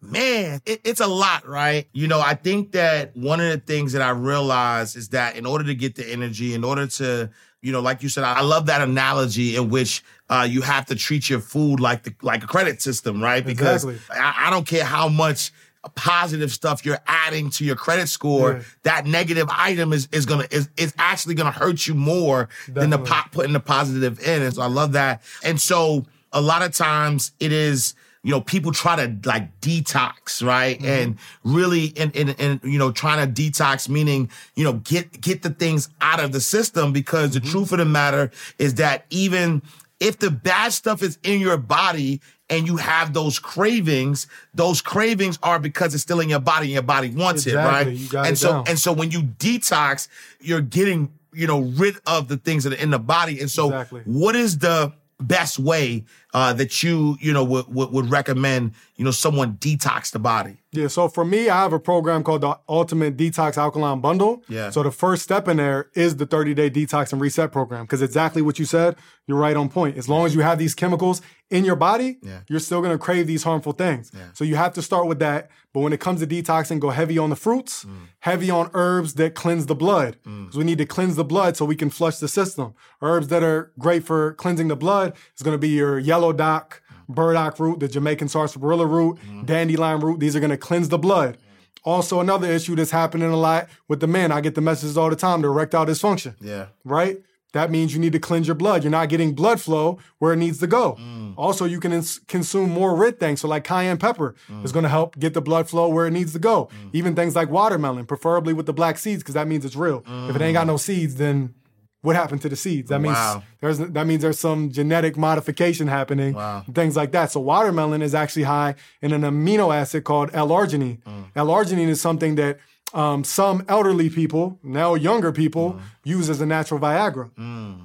Man, 0.00 0.60
it, 0.64 0.80
it's 0.84 1.00
a 1.00 1.06
lot, 1.06 1.46
right? 1.46 1.86
You 1.92 2.06
know, 2.08 2.20
I 2.20 2.34
think 2.34 2.72
that 2.72 3.16
one 3.16 3.40
of 3.40 3.50
the 3.50 3.58
things 3.58 3.92
that 3.92 4.02
I 4.02 4.10
realized 4.10 4.96
is 4.96 5.08
that 5.10 5.36
in 5.36 5.46
order 5.46 5.64
to 5.64 5.74
get 5.74 5.94
the 5.96 6.06
energy, 6.10 6.54
in 6.54 6.64
order 6.64 6.86
to, 6.86 7.30
you 7.62 7.72
know, 7.72 7.80
like 7.80 8.02
you 8.02 8.08
said, 8.08 8.24
I 8.24 8.42
love 8.42 8.66
that 8.66 8.80
analogy 8.80 9.56
in 9.56 9.68
which 9.70 10.02
uh, 10.30 10.46
you 10.48 10.62
have 10.62 10.86
to 10.86 10.94
treat 10.94 11.28
your 11.28 11.40
food 11.40 11.80
like 11.80 12.04
the 12.04 12.14
like 12.22 12.44
a 12.44 12.46
credit 12.46 12.80
system, 12.80 13.20
right? 13.22 13.44
Because 13.44 13.84
Exactly. 13.84 14.16
I, 14.20 14.46
I 14.46 14.50
don't 14.50 14.66
care 14.66 14.84
how 14.84 15.08
much 15.08 15.52
positive 15.94 16.52
stuff 16.52 16.84
you're 16.84 16.98
adding 17.06 17.50
to 17.50 17.64
your 17.64 17.76
credit 17.76 18.08
score, 18.08 18.52
Yeah. 18.54 18.62
that 18.82 19.06
negative 19.06 19.48
item 19.50 19.92
is 19.92 20.08
is 20.12 20.26
gonna 20.26 20.46
is, 20.50 20.68
is 20.76 20.92
actually 20.98 21.34
gonna 21.34 21.50
hurt 21.52 21.86
you 21.86 21.94
more 21.94 22.48
than 22.66 22.90
the 22.90 22.98
Definitely. 22.98 23.06
pot 23.08 23.32
putting 23.32 23.52
the 23.52 23.60
positive 23.60 24.20
in. 24.20 24.42
And 24.42 24.54
so 24.54 24.62
I 24.62 24.66
love 24.66 24.92
that. 24.92 25.22
And 25.42 25.60
so 25.60 26.04
a 26.32 26.40
lot 26.40 26.62
of 26.62 26.74
times 26.74 27.32
it 27.40 27.52
is, 27.52 27.94
you 28.22 28.30
know, 28.30 28.40
people 28.40 28.72
try 28.72 28.96
to 28.96 29.16
like 29.24 29.60
detox, 29.60 30.44
right? 30.44 30.78
Mm-hmm. 30.78 30.86
And 30.86 31.18
really 31.44 31.92
and, 31.96 32.14
and 32.16 32.34
and 32.38 32.60
you 32.64 32.78
know, 32.78 32.92
trying 32.92 33.26
to 33.32 33.42
detox 33.42 33.88
meaning, 33.88 34.30
you 34.54 34.64
know, 34.64 34.74
get 34.74 35.20
get 35.20 35.42
the 35.42 35.50
things 35.50 35.88
out 36.00 36.20
of 36.20 36.32
the 36.32 36.40
system 36.40 36.92
because 36.92 37.34
the 37.34 37.40
mm-hmm. 37.40 37.50
truth 37.50 37.72
of 37.72 37.78
the 37.78 37.84
matter 37.84 38.30
is 38.58 38.74
that 38.74 39.06
even 39.10 39.62
if 40.00 40.18
the 40.18 40.30
bad 40.30 40.72
stuff 40.72 41.02
is 41.02 41.18
in 41.22 41.40
your 41.40 41.56
body 41.56 42.20
and 42.50 42.66
you 42.66 42.76
have 42.76 43.12
those 43.12 43.38
cravings, 43.38 44.26
those 44.54 44.80
cravings 44.80 45.38
are 45.42 45.58
because 45.58 45.94
it's 45.94 46.02
still 46.02 46.20
in 46.20 46.28
your 46.28 46.40
body 46.40 46.66
and 46.66 46.72
your 46.72 46.82
body 46.82 47.10
wants 47.10 47.46
Exactly. 47.46 48.04
it, 48.04 48.12
right? 48.12 48.26
And 48.26 48.34
it 48.34 48.38
so 48.38 48.50
down. 48.50 48.64
and 48.68 48.78
so 48.78 48.92
when 48.92 49.10
you 49.10 49.22
detox, 49.22 50.08
you're 50.40 50.60
getting, 50.60 51.12
you 51.32 51.46
know, 51.46 51.60
rid 51.60 51.96
of 52.06 52.28
the 52.28 52.36
things 52.36 52.64
that 52.64 52.72
are 52.72 52.82
in 52.82 52.90
the 52.90 52.98
body. 52.98 53.40
And 53.40 53.50
so 53.50 53.66
Exactly. 53.66 54.02
what 54.04 54.34
is 54.34 54.58
the 54.58 54.92
best 55.20 55.58
way 55.58 56.04
uh, 56.34 56.52
that 56.52 56.82
you, 56.82 57.16
you 57.20 57.32
know, 57.32 57.42
would, 57.44 57.66
would, 57.68 57.90
would 57.90 58.10
recommend, 58.10 58.72
you 58.96 59.04
know, 59.04 59.10
someone 59.10 59.54
detox 59.54 60.10
the 60.12 60.18
body? 60.18 60.58
Yeah, 60.70 60.88
so 60.88 61.08
for 61.08 61.24
me, 61.24 61.48
I 61.48 61.62
have 61.62 61.72
a 61.72 61.78
program 61.80 62.22
called 62.22 62.42
the 62.42 62.58
Ultimate 62.68 63.16
Detox 63.16 63.56
Alkaline 63.56 64.00
Bundle. 64.00 64.42
Yeah. 64.48 64.68
So 64.68 64.82
the 64.82 64.90
first 64.90 65.22
step 65.22 65.48
in 65.48 65.56
there 65.56 65.88
is 65.94 66.16
the 66.16 66.26
30 66.26 66.52
day 66.52 66.68
detox 66.68 67.10
and 67.12 67.20
reset 67.22 67.50
program 67.52 67.86
because 67.86 68.02
exactly 68.02 68.42
what 68.42 68.58
you 68.58 68.66
said, 68.66 68.96
you're 69.26 69.38
right 69.38 69.56
on 69.56 69.70
point. 69.70 69.96
As 69.96 70.10
long 70.10 70.26
as 70.26 70.34
you 70.34 70.42
have 70.42 70.58
these 70.58 70.74
chemicals 70.74 71.22
in 71.48 71.64
your 71.64 71.76
body, 71.76 72.18
Yeah. 72.22 72.40
you're 72.48 72.60
still 72.60 72.82
gonna 72.82 72.98
crave 72.98 73.26
these 73.26 73.44
harmful 73.44 73.72
things. 73.72 74.10
Yeah. 74.14 74.24
So 74.34 74.44
you 74.44 74.56
have 74.56 74.74
to 74.74 74.82
start 74.82 75.06
with 75.06 75.20
that. 75.20 75.50
But 75.72 75.80
when 75.80 75.92
it 75.94 76.00
comes 76.00 76.20
to 76.20 76.26
detoxing, 76.26 76.78
go 76.80 76.90
heavy 76.90 77.16
on 77.16 77.30
the 77.30 77.36
fruits, 77.36 77.84
Mm. 77.86 77.90
heavy 78.20 78.50
on 78.50 78.68
herbs 78.74 79.14
that 79.14 79.34
cleanse 79.34 79.66
the 79.66 79.74
blood. 79.74 80.16
Because 80.22 80.56
we 80.56 80.64
need 80.64 80.78
to 80.78 80.86
cleanse 80.86 81.16
the 81.16 81.24
blood 81.24 81.56
so 81.56 81.64
we 81.64 81.76
can 81.76 81.88
flush 81.88 82.18
the 82.18 82.28
system. 82.28 82.74
Herbs 83.00 83.28
that 83.28 83.42
are 83.42 83.72
great 83.78 84.04
for 84.04 84.34
cleansing 84.34 84.68
the 84.68 84.76
blood 84.76 85.14
is 85.36 85.42
gonna 85.42 85.56
be 85.58 85.68
your 85.70 85.98
yellow 85.98 86.17
dock, 86.36 86.82
burdock 87.08 87.58
root, 87.58 87.80
the 87.80 87.88
Jamaican 87.88 88.28
sarsaparilla 88.28 88.86
root, 88.86 89.16
mm-hmm. 89.16 89.44
dandelion 89.44 90.00
root. 90.00 90.20
These 90.20 90.36
are 90.36 90.40
going 90.40 90.50
to 90.50 90.56
cleanse 90.56 90.88
the 90.88 90.98
blood. 90.98 91.38
Also, 91.84 92.20
another 92.20 92.50
issue 92.50 92.74
that's 92.74 92.90
happening 92.90 93.30
a 93.30 93.36
lot 93.36 93.68
with 93.88 94.00
the 94.00 94.06
men. 94.06 94.30
I 94.32 94.40
get 94.40 94.54
the 94.54 94.60
messages 94.60 94.98
all 94.98 95.10
the 95.10 95.16
time: 95.16 95.42
the 95.42 95.48
erectile 95.48 95.86
dysfunction. 95.86 96.34
Yeah. 96.40 96.66
Right. 96.84 97.18
That 97.54 97.70
means 97.70 97.94
you 97.94 97.98
need 97.98 98.12
to 98.12 98.18
cleanse 98.18 98.46
your 98.46 98.54
blood. 98.54 98.84
You're 98.84 98.90
not 98.90 99.08
getting 99.08 99.34
blood 99.34 99.58
flow 99.58 99.98
where 100.18 100.34
it 100.34 100.36
needs 100.36 100.58
to 100.58 100.66
go. 100.66 100.96
Mm. 101.00 101.32
Also, 101.38 101.64
you 101.64 101.80
can 101.80 101.94
ins- 101.94 102.18
consume 102.28 102.70
more 102.70 102.94
red 102.94 103.18
things. 103.18 103.40
So, 103.40 103.48
like 103.48 103.64
cayenne 103.64 103.96
pepper 103.96 104.34
mm. 104.48 104.64
is 104.66 104.70
going 104.70 104.82
to 104.82 104.88
help 104.90 105.18
get 105.18 105.32
the 105.32 105.40
blood 105.40 105.66
flow 105.66 105.88
where 105.88 106.06
it 106.06 106.10
needs 106.10 106.34
to 106.34 106.38
go. 106.38 106.66
Mm. 106.66 106.90
Even 106.92 107.14
things 107.14 107.34
like 107.34 107.48
watermelon, 107.48 108.04
preferably 108.04 108.52
with 108.52 108.66
the 108.66 108.74
black 108.74 108.98
seeds, 108.98 109.22
because 109.22 109.34
that 109.34 109.48
means 109.48 109.64
it's 109.64 109.76
real. 109.76 110.04
If 110.28 110.36
it 110.36 110.42
ain't 110.42 110.54
got 110.54 110.66
no 110.66 110.76
seeds, 110.76 111.14
then 111.14 111.54
what 112.02 112.14
happened 112.16 112.40
to 112.42 112.48
the 112.48 112.56
seeds? 112.56 112.88
That 112.90 113.00
means 113.00 113.14
Wow. 113.16 113.42
there's 113.60 113.78
that 113.78 114.06
means 114.06 114.22
there's 114.22 114.38
some 114.38 114.70
genetic 114.70 115.16
modification 115.16 115.88
happening, 115.88 116.34
Wow. 116.34 116.64
things 116.72 116.94
like 116.96 117.12
that. 117.12 117.30
So 117.32 117.40
watermelon 117.40 118.02
is 118.02 118.14
actually 118.14 118.44
high 118.44 118.74
in 119.02 119.12
an 119.12 119.22
amino 119.22 119.74
acid 119.74 120.04
called 120.04 120.30
L-arginine. 120.32 120.98
L-arginine 121.34 121.88
is 121.88 122.00
something 122.00 122.36
that 122.36 122.58
um, 122.94 123.22
some 123.22 123.64
elderly 123.68 124.08
people, 124.08 124.58
now 124.62 124.94
younger 124.94 125.30
people, 125.30 125.78
use 126.04 126.30
as 126.30 126.40
a 126.40 126.46
natural 126.46 126.80
Viagra. 126.80 127.28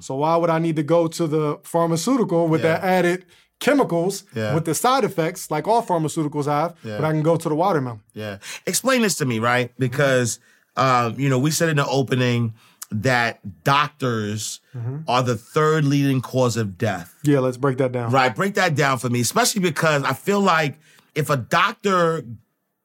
So 0.02 0.14
why 0.14 0.36
would 0.36 0.48
I 0.48 0.58
need 0.58 0.76
to 0.76 0.82
go 0.82 1.08
to 1.08 1.26
the 1.26 1.58
pharmaceutical 1.62 2.48
with 2.48 2.62
Yeah. 2.64 2.78
that 2.78 2.84
added 2.84 3.26
chemicals 3.60 4.24
Yeah. 4.34 4.54
with 4.54 4.64
the 4.64 4.74
side 4.74 5.04
effects 5.04 5.50
like 5.50 5.68
all 5.68 5.82
pharmaceuticals 5.82 6.46
have? 6.46 6.74
Yeah. 6.82 6.96
But 6.98 7.04
I 7.04 7.10
can 7.12 7.22
go 7.22 7.36
to 7.36 7.48
the 7.48 7.54
watermelon. 7.54 8.00
Yeah. 8.14 8.38
Explain 8.66 9.02
this 9.02 9.14
to 9.16 9.26
me, 9.26 9.38
right? 9.40 9.72
Because, 9.78 10.38
um, 10.76 11.14
you 11.18 11.28
know, 11.28 11.38
we 11.38 11.50
said 11.50 11.68
in 11.68 11.76
the 11.76 11.86
opening 11.86 12.54
that 12.90 13.64
doctors 13.64 14.60
mm-hmm. 14.74 14.98
are 15.08 15.22
the 15.22 15.36
third 15.36 15.84
leading 15.84 16.20
cause 16.20 16.56
of 16.56 16.78
death. 16.78 17.14
Yeah, 17.24 17.40
let's 17.40 17.56
break 17.56 17.78
that 17.78 17.92
down. 17.92 18.10
Right. 18.10 18.34
Break 18.34 18.54
that 18.54 18.74
down 18.74 18.98
for 18.98 19.10
me, 19.10 19.20
especially 19.20 19.62
because 19.62 20.02
I 20.04 20.12
feel 20.12 20.40
like 20.40 20.78
if 21.14 21.30
a 21.30 21.36
doctor, 21.36 22.24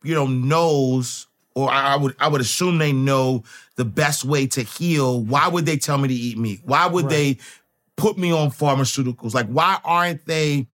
you 0.04 0.16
know, 0.16 0.28
knows, 0.28 1.28
or 1.56 1.70
I 1.70 1.94
I 1.94 1.96
would, 1.98 2.16
I 2.20 2.28
would 2.28 2.42
assume 2.42 2.78
they 2.78 2.94
know 2.94 3.44
the 3.76 3.86
best 3.86 4.26
way 4.26 4.48
to 4.48 4.62
heal. 4.62 5.22
Why 5.22 5.48
would 5.48 5.66
they 5.66 5.78
tell 5.78 5.98
me 5.98 6.08
to 6.08 6.14
eat 6.14 6.38
meat? 6.38 6.62
Why 6.64 6.88
would 6.88 7.10
they 7.10 7.38
put 7.98 8.18
me 8.18 8.32
on 8.32 8.50
pharmaceuticals? 8.50 9.34
Like, 9.34 9.48
why 9.48 9.80
aren't 9.84 10.26
they 10.26 10.68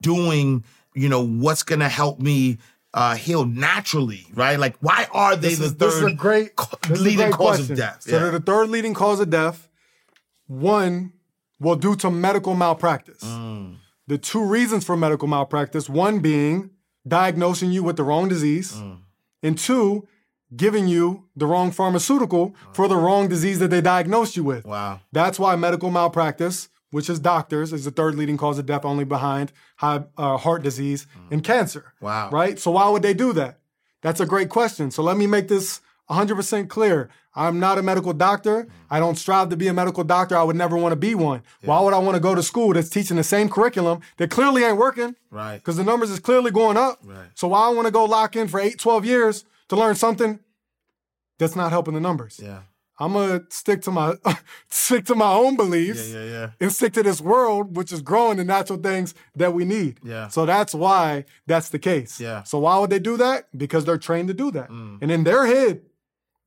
doing, 0.00 0.64
you 0.94 1.08
know, 1.08 1.24
what's 1.24 1.62
going 1.62 1.80
to 1.80 1.88
help 1.88 2.18
me 2.18 2.58
uh, 2.94 3.14
heal 3.16 3.44
naturally? 3.46 4.26
Right. 4.34 4.58
Like, 4.58 4.76
why 4.80 5.06
are 5.12 5.34
they 5.36 5.54
This 5.54 5.72
the 5.72 5.86
is, 5.88 6.00
third 6.00 6.16
great, 6.16 6.56
co- 6.56 6.76
this 6.88 6.92
is 6.92 7.00
a 7.00 7.04
leading 7.04 7.18
great 7.26 7.32
cause 7.34 7.56
question. 7.56 7.72
of 7.72 7.78
death? 7.78 8.02
So 8.02 8.18
they're 8.18 8.30
the 8.30 8.40
third 8.40 8.68
leading 8.68 8.94
cause 8.94 9.20
of 9.20 9.30
death. 9.30 9.68
One, 10.46 11.12
well, 11.60 11.76
due 11.76 11.96
to 11.96 12.10
medical 12.10 12.54
malpractice. 12.54 13.22
Mm. 13.22 13.76
The 14.08 14.18
two 14.18 14.44
reasons 14.44 14.84
for 14.84 14.96
medical 14.96 15.28
malpractice: 15.28 15.88
one 15.88 16.18
being 16.18 16.70
diagnosing 17.06 17.70
you 17.70 17.82
with 17.82 17.96
the 17.96 18.04
wrong 18.04 18.28
disease, 18.28 18.72
Mm. 18.74 18.98
and 19.42 19.58
two, 19.58 20.06
giving 20.54 20.86
you 20.88 21.24
the 21.34 21.46
wrong 21.46 21.70
pharmaceutical 21.70 22.54
for 22.72 22.88
the 22.88 22.96
wrong 22.96 23.28
disease 23.28 23.58
that 23.60 23.70
they 23.70 23.80
diagnosed 23.80 24.36
you 24.36 24.44
with. 24.44 24.64
Wow. 24.66 25.00
That's 25.12 25.38
why 25.38 25.56
medical 25.56 25.90
malpractice, 25.90 26.68
which 26.92 27.10
is 27.10 27.18
doctors, 27.18 27.72
is 27.72 27.84
the 27.84 27.90
third 27.90 28.14
leading 28.14 28.36
cause 28.36 28.58
of 28.58 28.66
death, 28.66 28.84
only 28.84 29.04
behind 29.04 29.50
high, 29.76 30.04
uh, 30.16 30.36
heart 30.36 30.62
disease 30.62 31.06
and 31.30 31.42
cancer. 31.42 31.92
Mm. 31.98 32.02
Wow. 32.02 32.30
Right? 32.30 32.58
So 32.60 32.70
why 32.70 32.88
would 32.88 33.02
they 33.02 33.14
do 33.14 33.32
that? 33.32 33.58
That's 34.02 34.20
a 34.20 34.26
great 34.26 34.50
question. 34.50 34.90
So 34.90 35.02
let 35.02 35.16
me 35.16 35.26
make 35.26 35.48
this 35.48 35.80
100% 36.10 36.68
clear. 36.68 37.08
I'm 37.34 37.58
not 37.58 37.78
a 37.78 37.82
medical 37.82 38.12
doctor. 38.12 38.68
I 38.90 39.00
don't 39.00 39.16
strive 39.16 39.48
to 39.48 39.56
be 39.56 39.68
a 39.68 39.72
medical 39.72 40.04
doctor. 40.04 40.36
I 40.36 40.42
would 40.42 40.56
never 40.56 40.76
want 40.76 40.92
to 40.92 40.96
be 40.96 41.14
one. 41.14 41.42
Why 41.62 41.80
would 41.80 41.94
I 41.94 41.98
want 41.98 42.14
to 42.14 42.20
go 42.20 42.34
to 42.34 42.42
school 42.42 42.74
that's 42.74 42.90
teaching 42.90 43.16
the 43.16 43.24
same 43.24 43.48
curriculum 43.48 44.00
that 44.18 44.30
clearly 44.30 44.64
ain't 44.64 44.76
working? 44.76 45.16
Right. 45.30 45.56
Because 45.56 45.78
the 45.78 45.84
numbers 45.84 46.10
is 46.10 46.20
clearly 46.20 46.50
going 46.50 46.76
up. 46.76 46.98
Right. 47.02 47.28
So 47.34 47.48
why 47.48 47.66
I 47.66 47.70
want 47.70 47.86
to 47.86 47.92
go 47.92 48.04
lock 48.04 48.36
in 48.36 48.48
for 48.48 48.60
8, 48.60 48.78
12 48.78 49.06
years 49.06 49.44
to 49.68 49.76
learn 49.76 49.94
something 49.94 50.40
that's 51.38 51.56
not 51.56 51.70
helping 51.70 51.94
the 51.94 52.00
numbers? 52.00 52.38
Yeah. 52.42 52.60
I'm 53.02 53.12
gonna 53.14 53.42
stick 53.50 53.82
to 53.82 53.90
my 53.90 54.14
stick 54.70 55.04
to 55.06 55.14
my 55.14 55.32
own 55.32 55.56
beliefs 55.56 56.10
Yeah. 56.10 56.24
Yeah. 56.24 56.30
Yeah. 56.30 56.50
and 56.60 56.72
stick 56.72 56.92
to 56.94 57.02
this 57.02 57.20
world, 57.20 57.76
which 57.76 57.90
is 57.92 58.00
growing 58.02 58.36
the 58.36 58.44
natural 58.44 58.78
things 58.78 59.14
that 59.36 59.52
we 59.54 59.64
need. 59.64 59.98
Yeah. 60.02 60.28
So 60.28 60.46
that's 60.46 60.74
why 60.74 61.24
that's 61.46 61.68
the 61.70 61.78
case. 61.78 62.20
Yeah. 62.20 62.40
Mm. 62.42 62.48
So 62.48 62.58
why 62.60 62.78
would 62.78 62.90
they 62.90 62.98
do 63.00 63.16
that? 63.16 63.38
Because 63.56 63.84
they're 63.84 63.98
trained 64.08 64.28
to 64.28 64.34
do 64.34 64.50
that. 64.52 64.68
And 65.02 65.10
in 65.10 65.24
their 65.24 65.44
head, 65.46 65.82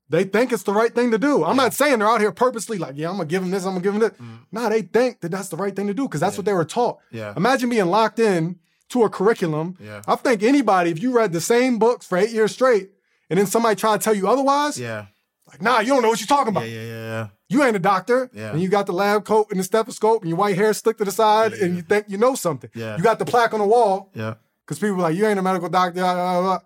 they 0.07 0.23
think 0.23 0.53
it's 0.53 0.63
the 0.63 0.73
right 0.81 0.93
thing 0.93 1.09
to 1.11 1.17
do. 1.17 1.43
I'm 1.43 1.57
not 1.57 1.73
saying 1.73 1.99
they're 1.99 2.07
out 2.07 2.21
here 2.21 2.31
purposely 2.31 2.77
like, 2.77 2.93
yeah, 2.95 3.09
I'm 3.09 3.17
gonna 3.17 3.25
give 3.33 3.41
them 3.41 3.51
this, 3.51 3.65
I'm 3.65 3.71
gonna 3.73 3.83
give 3.83 3.93
them 3.93 4.01
that. 4.01 4.15
Nah, 4.51 4.69
they 4.69 4.83
think 4.83 5.21
that 5.21 5.29
that's 5.31 5.49
the 5.49 5.57
right 5.57 5.75
thing 5.75 5.87
to 5.87 5.93
do 5.93 6.03
because 6.07 6.21
that's 6.21 6.37
what 6.37 6.45
they 6.45 6.53
were 6.53 6.65
taught. 6.65 6.97
Mm. 6.97 7.17
Yeah. 7.19 7.33
Imagine 7.35 7.69
being 7.69 7.87
locked 7.87 8.19
in 8.19 8.59
to 8.89 9.03
a 9.03 9.09
curriculum. 9.09 9.75
Yeah. 9.79 10.01
I 10.07 10.15
think 10.15 10.43
anybody, 10.43 10.91
if 10.91 11.01
you 11.01 11.11
read 11.11 11.31
the 11.33 11.41
same 11.41 11.79
books 11.79 12.05
for 12.05 12.17
eight 12.19 12.29
years 12.29 12.51
straight, 12.51 12.91
and 13.31 13.39
then 13.39 13.47
somebody 13.47 13.75
try 13.75 13.97
to 13.97 14.03
tell 14.03 14.13
you 14.13 14.27
otherwise, 14.27 14.79
Yeah. 14.79 15.05
Like, 15.47 15.61
nah, 15.61 15.79
you 15.79 15.87
don't 15.89 16.01
know 16.01 16.09
what 16.09 16.19
you're 16.19 16.27
talking 16.27 16.49
about. 16.49 16.67
Yeah. 16.67 16.81
Yeah. 16.81 16.87
Yeah. 16.91 17.27
You 17.49 17.63
ain't 17.63 17.75
a 17.75 17.79
doctor, 17.79 18.29
Yeah. 18.33 18.51
and 18.51 18.61
you 18.61 18.69
got 18.69 18.85
the 18.87 18.93
lab 18.93 19.25
coat 19.25 19.47
and 19.51 19.59
the 19.59 19.63
stethoscope, 19.63 20.21
and 20.23 20.29
your 20.29 20.37
white 20.37 20.55
hair 20.55 20.73
stuck 20.73 20.97
to 20.97 21.05
the 21.05 21.11
side, 21.11 21.53
and 21.53 21.75
you 21.75 21.81
think 21.83 22.05
you 22.09 22.17
know 22.17 22.33
something. 22.35 22.69
Yeah. 22.73 22.97
You 22.97 23.03
got 23.03 23.19
the 23.19 23.25
plaque 23.25 23.53
on 23.53 23.59
the 23.59 23.67
wall, 23.67 24.09
Yeah. 24.15 24.35
because 24.65 24.79
people 24.79 24.95
are 24.97 25.01
like, 25.01 25.15
you 25.15 25.25
ain't 25.27 25.37
a 25.39 25.43
medical 25.43 25.69
doctor. 25.69 25.99
blah, 26.01 26.13
blah, 26.13 26.41
blah. 26.41 26.59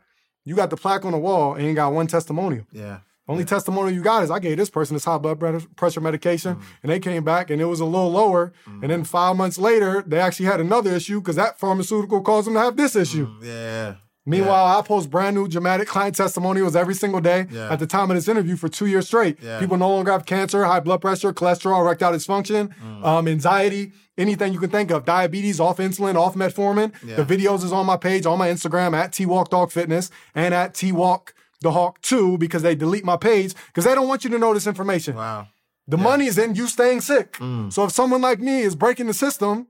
You 0.46 0.56
got 0.56 0.70
the 0.70 0.78
plaque 0.78 1.04
on 1.06 1.12
the 1.12 1.18
wall, 1.18 1.54
and 1.54 1.64
you 1.64 1.70
ain't 1.70 1.76
got 1.76 1.92
one 1.92 2.08
testimonial. 2.08 2.66
Yeah. 2.72 3.00
Only 3.28 3.46
testimonial 3.46 3.94
you 3.94 4.02
got 4.02 4.24
is 4.24 4.32
I 4.32 4.40
gave 4.40 4.58
this 4.58 4.72
person 4.72 4.96
this 4.96 5.06
high 5.06 5.20
blood 5.20 5.40
pressure 5.76 6.02
medication, 6.02 6.56
Mm. 6.56 6.62
and 6.82 6.92
they 6.92 7.00
came 7.00 7.24
back 7.24 7.52
and 7.52 7.62
it 7.62 7.66
was 7.66 7.80
a 7.80 7.86
little 7.86 8.10
lower. 8.12 8.54
And 8.82 8.90
then 8.90 9.04
five 9.04 9.36
months 9.36 9.60
later, 9.60 10.04
they 10.08 10.20
actually 10.20 10.48
had 10.48 10.60
another 10.60 10.92
issue 10.96 11.20
because 11.20 11.36
that 11.36 11.60
pharmaceutical 11.60 12.22
caused 12.22 12.48
them 12.48 12.56
to 12.56 12.60
have 12.62 12.76
this 12.76 12.96
issue. 12.96 13.28
Yeah. 13.44 13.96
Meanwhile, 14.30 14.78
I 14.78 14.82
post 14.82 15.10
brand 15.10 15.36
new 15.36 15.48
dramatic 15.48 15.88
client 15.88 16.16
testimonials 16.16 16.76
every 16.76 16.94
single 16.96 17.20
day 17.22 17.48
Yeah. 17.52 17.72
at 17.74 17.80
the 17.80 17.88
time 17.88 18.10
of 18.12 18.16
this 18.16 18.28
interview 18.28 18.56
for 18.56 18.70
two 18.70 18.86
years 18.86 19.08
straight. 19.08 19.38
Yeah. 19.42 19.60
People 19.60 19.78
no 19.78 19.90
longer 19.90 20.12
have 20.12 20.26
cancer, 20.26 20.64
high 20.66 20.80
blood 20.80 21.02
pressure, 21.02 21.34
cholesterol, 21.34 21.80
erectile 21.82 22.12
dysfunction, 22.14 22.70
Mm. 22.84 23.06
um, 23.06 23.28
anxiety, 23.28 23.92
anything 24.18 24.54
you 24.54 24.60
can 24.60 24.70
think 24.70 24.92
of, 24.92 25.06
diabetes, 25.06 25.60
off 25.60 25.78
insulin, 25.78 26.16
off 26.16 26.36
metformin. 26.36 26.92
Yeah. 27.04 27.16
The 27.22 27.26
videos 27.26 27.64
is 27.64 27.72
on 27.72 27.86
my 27.86 27.98
page, 27.98 28.26
on 28.26 28.38
my 28.38 28.50
Instagram 28.50 28.94
at 28.96 29.14
T-Walk 29.14 29.50
Dog 29.50 29.72
Fitness 29.72 30.12
and 30.36 30.54
at 30.54 30.74
T-Walk 30.74 31.34
the 31.62 31.72
Hulk 31.72 32.00
2 32.02 32.38
because 32.38 32.62
they 32.62 32.76
delete 32.76 33.04
my 33.04 33.18
page 33.18 33.54
because 33.68 33.84
they 33.86 33.94
don't 33.96 34.08
want 34.08 34.24
you 34.24 34.30
to 34.30 34.40
know 34.40 34.54
this 34.54 34.68
information. 34.68 35.16
Wow. 35.16 35.48
The 35.88 35.98
money 35.98 36.26
is 36.28 36.38
in 36.38 36.54
you 36.56 36.68
staying 36.68 37.02
sick. 37.02 37.34
Mm. 37.40 37.74
So 37.74 37.86
if 37.86 37.92
someone 37.92 38.22
like 38.22 38.40
me 38.40 38.62
is 38.62 38.76
breaking 38.76 39.08
the 39.08 39.14
system, 39.14 39.68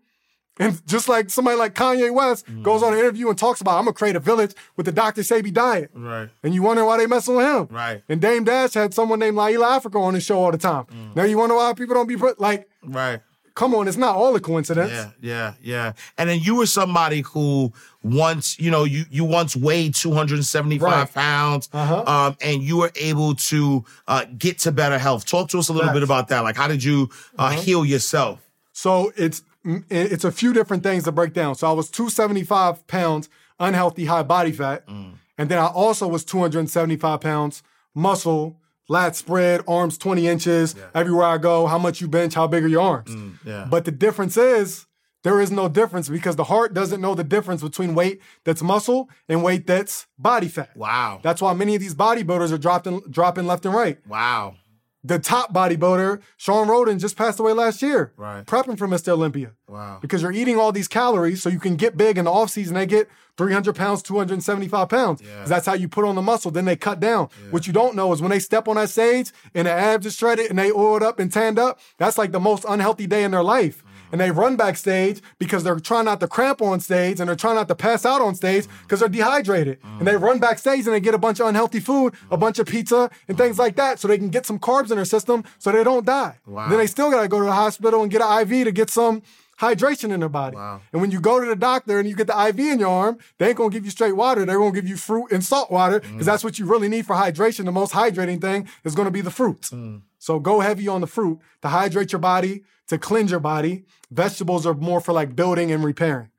and 0.59 0.85
just 0.87 1.07
like 1.09 1.29
somebody 1.29 1.57
like 1.57 1.73
Kanye 1.73 2.13
West 2.13 2.45
Mm. 2.45 2.63
goes 2.63 2.83
on 2.83 2.93
an 2.93 2.99
interview 2.99 3.29
and 3.29 3.37
talks 3.37 3.61
about, 3.61 3.77
I'm 3.77 3.85
gonna 3.85 3.93
create 3.93 4.15
a 4.15 4.19
village 4.19 4.53
with 4.75 4.85
the 4.85 4.91
Dr. 4.91 5.21
Sebi 5.21 5.53
diet. 5.53 5.89
Right. 5.93 6.29
And 6.43 6.53
you 6.53 6.61
wonder 6.63 6.83
why 6.85 6.97
they 6.97 7.07
messing 7.07 7.35
with 7.35 7.45
him. 7.45 7.67
Right. 7.71 8.03
And 8.09 8.19
Dame 8.21 8.43
Dash 8.43 8.73
had 8.73 8.93
someone 8.93 9.19
named 9.19 9.37
Llaila 9.37 9.79
Afrika 9.81 9.99
on 10.01 10.13
his 10.13 10.23
show 10.23 10.43
all 10.43 10.51
the 10.51 10.57
time. 10.57 10.85
Mm. 10.85 11.15
Now 11.15 11.23
you 11.23 11.37
wonder 11.37 11.55
why 11.55 11.73
people 11.73 11.95
don't 11.95 12.07
be 12.07 12.17
put 12.17 12.39
like, 12.39 12.67
Right. 12.83 13.21
come 13.55 13.73
on, 13.75 13.87
it's 13.87 13.97
not 13.97 14.15
all 14.15 14.35
a 14.35 14.39
coincidence. 14.39 14.91
Yeah, 14.91 15.09
yeah, 15.21 15.53
yeah. 15.61 15.91
And 16.17 16.29
then 16.29 16.39
you 16.39 16.55
were 16.55 16.65
somebody 16.65 17.21
who 17.21 17.73
once, 18.03 18.57
you 18.59 18.71
know, 18.71 18.83
you 18.85 19.03
you 19.09 19.25
once 19.25 19.55
weighed 19.55 19.93
275 19.95 20.81
Right. 20.91 21.13
pounds, 21.13 21.67
Uh-huh. 21.73 22.03
um, 22.05 22.37
and 22.41 22.63
you 22.63 22.77
were 22.77 22.91
able 22.95 23.35
to 23.35 23.83
uh, 24.07 24.25
get 24.37 24.59
to 24.59 24.71
better 24.71 24.97
health. 24.97 25.25
Talk 25.25 25.49
to 25.49 25.59
us 25.59 25.67
a 25.69 25.73
little 25.73 25.91
bit 25.93 26.03
about 26.03 26.29
that. 26.29 26.39
Like, 26.43 26.55
how 26.55 26.67
did 26.69 26.83
you 26.83 27.09
uh, 27.37 27.43
Uh-huh. 27.43 27.61
heal 27.61 27.85
yourself? 27.85 28.39
So 28.71 29.11
it's 29.17 29.41
it's 29.63 30.23
a 30.23 30.31
few 30.31 30.53
different 30.53 30.83
things 30.83 31.03
to 31.03 31.11
break 31.11 31.33
down. 31.33 31.55
So 31.55 31.67
I 31.69 31.71
was 31.73 31.89
275 31.89 32.87
pounds 32.87 33.29
unhealthy 33.59 34.05
high 34.05 34.23
body 34.23 34.51
fat, 34.51 34.87
Mm. 34.87 35.13
and 35.37 35.49
then 35.49 35.59
I 35.59 35.67
also 35.67 36.07
was 36.07 36.23
275 36.23 37.19
pounds 37.21 37.61
muscle, 37.93 38.57
lat 38.87 39.15
spread, 39.15 39.61
arms 39.67 39.97
20 39.97 40.27
inches. 40.27 40.75
Everywhere 40.95 41.25
I 41.25 41.37
go, 41.37 41.67
how 41.67 41.77
much 41.77 41.99
you 42.01 42.07
bench, 42.07 42.33
how 42.35 42.47
big 42.47 42.63
are 42.63 42.67
your 42.67 42.81
arms? 42.81 43.09
Mm, 43.09 43.33
yeah. 43.45 43.67
But 43.69 43.85
the 43.85 43.91
difference 43.91 44.37
is 44.37 44.85
there 45.23 45.41
is 45.41 45.51
no 45.51 45.67
difference 45.67 46.07
because 46.07 46.37
the 46.37 46.45
heart 46.45 46.73
doesn't 46.73 47.01
know 47.01 47.13
the 47.13 47.25
difference 47.25 47.61
between 47.61 47.93
weight 47.93 48.21
that's 48.45 48.61
muscle 48.61 49.09
and 49.27 49.43
weight 49.43 49.67
that's 49.67 50.07
body 50.17 50.47
fat. 50.47 50.69
Wow. 50.77 51.19
That's 51.21 51.41
why 51.41 51.51
many 51.53 51.75
of 51.75 51.81
these 51.81 51.93
bodybuilders 51.95 52.53
are 52.53 52.57
dropping 52.57 53.01
dropping 53.09 53.45
left 53.45 53.65
and 53.65 53.75
right. 53.75 53.97
wow. 54.07 54.55
The 55.01 55.17
top 55.17 55.53
bodybuilder, 55.53 56.21
Shawn 56.35 56.67
Rhoden, 56.67 56.99
just 56.99 57.15
passed 57.15 57.39
away 57.39 57.53
last 57.53 57.81
year. 57.81 58.11
Right. 58.17 58.45
Prepping 58.45 58.77
for 58.77 58.85
Mr. 58.85 59.09
Olympia. 59.09 59.53
Wow. 59.67 59.99
Because 60.01 60.21
you're 60.21 60.33
eating 60.33 60.57
all 60.57 60.73
these 60.73 60.89
calories 60.89 61.41
so 61.41 61.47
you 61.49 61.59
can 61.59 61.77
get 61.77 61.95
big 61.95 62.17
in 62.17 62.25
the 62.25 62.31
off 62.31 62.49
season. 62.49 62.73
They 62.75 62.85
get 62.85 63.07
300 63.37 63.75
pounds, 63.75 64.03
275 64.03 64.89
pounds. 64.89 65.21
Yeah. 65.21 65.45
That's 65.45 65.65
how 65.65 65.73
you 65.73 65.87
put 65.87 66.03
on 66.03 66.15
the 66.15 66.21
muscle. 66.21 66.51
Then 66.51 66.65
they 66.65 66.75
cut 66.75 66.99
down. 66.99 67.29
What 67.49 67.65
you 67.65 67.71
don't 67.71 67.95
know 67.95 68.11
is 68.11 68.21
when 68.21 68.31
they 68.31 68.39
step 68.39 68.67
on 68.67 68.75
that 68.75 68.89
stage 68.89 69.31
and 69.55 69.67
the 69.67 69.71
abs 69.71 70.05
are 70.05 70.11
shredded 70.11 70.49
and 70.49 70.59
they 70.59 70.69
oiled 70.69 71.03
up 71.03 71.19
and 71.19 71.31
tanned 71.31 71.57
up, 71.59 71.79
that's 71.97 72.17
like 72.17 72.33
the 72.33 72.39
most 72.41 72.65
unhealthy 72.67 73.07
day 73.07 73.23
in 73.23 73.31
their 73.31 73.43
life. 73.43 73.81
And 74.11 74.19
they 74.19 74.31
run 74.31 74.55
backstage 74.55 75.21
because 75.37 75.63
they're 75.63 75.79
trying 75.79 76.05
not 76.05 76.19
to 76.19 76.27
cramp 76.27 76.61
on 76.61 76.79
stage 76.79 77.19
and 77.19 77.27
they're 77.27 77.35
trying 77.35 77.55
not 77.55 77.67
to 77.67 77.75
pass 77.75 78.05
out 78.05 78.21
on 78.21 78.35
stage 78.35 78.65
mm. 78.65 78.81
because 78.83 78.99
they're 78.99 79.09
dehydrated. 79.09 79.79
And 79.83 80.07
they 80.07 80.15
run 80.15 80.39
backstage 80.39 80.85
and 80.85 80.95
they 80.95 80.99
get 80.99 81.13
a 81.13 81.19
bunch 81.19 81.39
of 81.39 81.47
unhealthy 81.47 81.79
food, 81.79 82.13
a 82.31 82.37
bunch 82.37 82.59
of 82.59 82.67
pizza 82.67 83.09
and 83.27 83.37
things 83.37 83.59
like 83.59 83.75
that 83.75 83.99
so 83.99 84.07
they 84.07 84.17
can 84.17 84.29
get 84.29 84.45
some 84.45 84.59
carbs 84.59 84.89
in 84.89 84.95
their 84.95 85.05
system 85.05 85.43
so 85.57 85.71
they 85.71 85.83
don't 85.83 86.05
die. 86.05 86.37
Wow. 86.45 86.69
Then 86.69 86.79
they 86.79 86.87
still 86.87 87.11
got 87.11 87.21
to 87.21 87.27
go 87.27 87.39
to 87.39 87.45
the 87.45 87.53
hospital 87.53 88.01
and 88.01 88.11
get 88.11 88.21
an 88.21 88.41
IV 88.41 88.65
to 88.65 88.71
get 88.71 88.89
some 88.89 89.21
hydration 89.59 90.11
in 90.11 90.21
their 90.21 90.29
body. 90.29 90.55
Wow. 90.55 90.81
And 90.91 91.01
when 91.01 91.11
you 91.11 91.19
go 91.19 91.39
to 91.39 91.45
the 91.45 91.55
doctor 91.55 91.99
and 91.99 92.07
you 92.07 92.15
get 92.15 92.27
the 92.27 92.47
IV 92.47 92.59
in 92.59 92.79
your 92.79 92.89
arm, 92.89 93.17
they 93.37 93.49
ain't 93.49 93.57
gonna 93.57 93.69
give 93.69 93.85
you 93.85 93.91
straight 93.91 94.13
water. 94.13 94.45
They're 94.45 94.57
gonna 94.57 94.71
give 94.71 94.87
you 94.87 94.95
fruit 94.95 95.31
and 95.31 95.43
salt 95.43 95.69
water 95.69 95.99
because 95.99 96.15
mm. 96.15 96.25
that's 96.25 96.43
what 96.43 96.57
you 96.57 96.65
really 96.65 96.87
need 96.87 97.05
for 97.05 97.15
hydration. 97.15 97.65
The 97.65 97.71
most 97.71 97.93
hydrating 97.93 98.41
thing 98.41 98.67
is 98.83 98.95
gonna 98.95 99.11
be 99.11 99.21
the 99.21 99.31
fruits. 99.31 99.71
Mm. 99.71 100.01
So 100.17 100.39
go 100.39 100.61
heavy 100.61 100.87
on 100.87 101.01
the 101.01 101.07
fruit 101.07 101.39
to 101.61 101.67
hydrate 101.67 102.11
your 102.11 102.19
body, 102.19 102.63
to 102.89 102.97
cleanse 102.97 103.31
your 103.31 103.39
body. 103.39 103.85
Vegetables 104.11 104.65
are 104.65 104.73
more 104.73 104.99
for 105.01 105.13
like 105.13 105.35
building 105.35 105.71
and 105.71 105.83
repairing. 105.83 106.29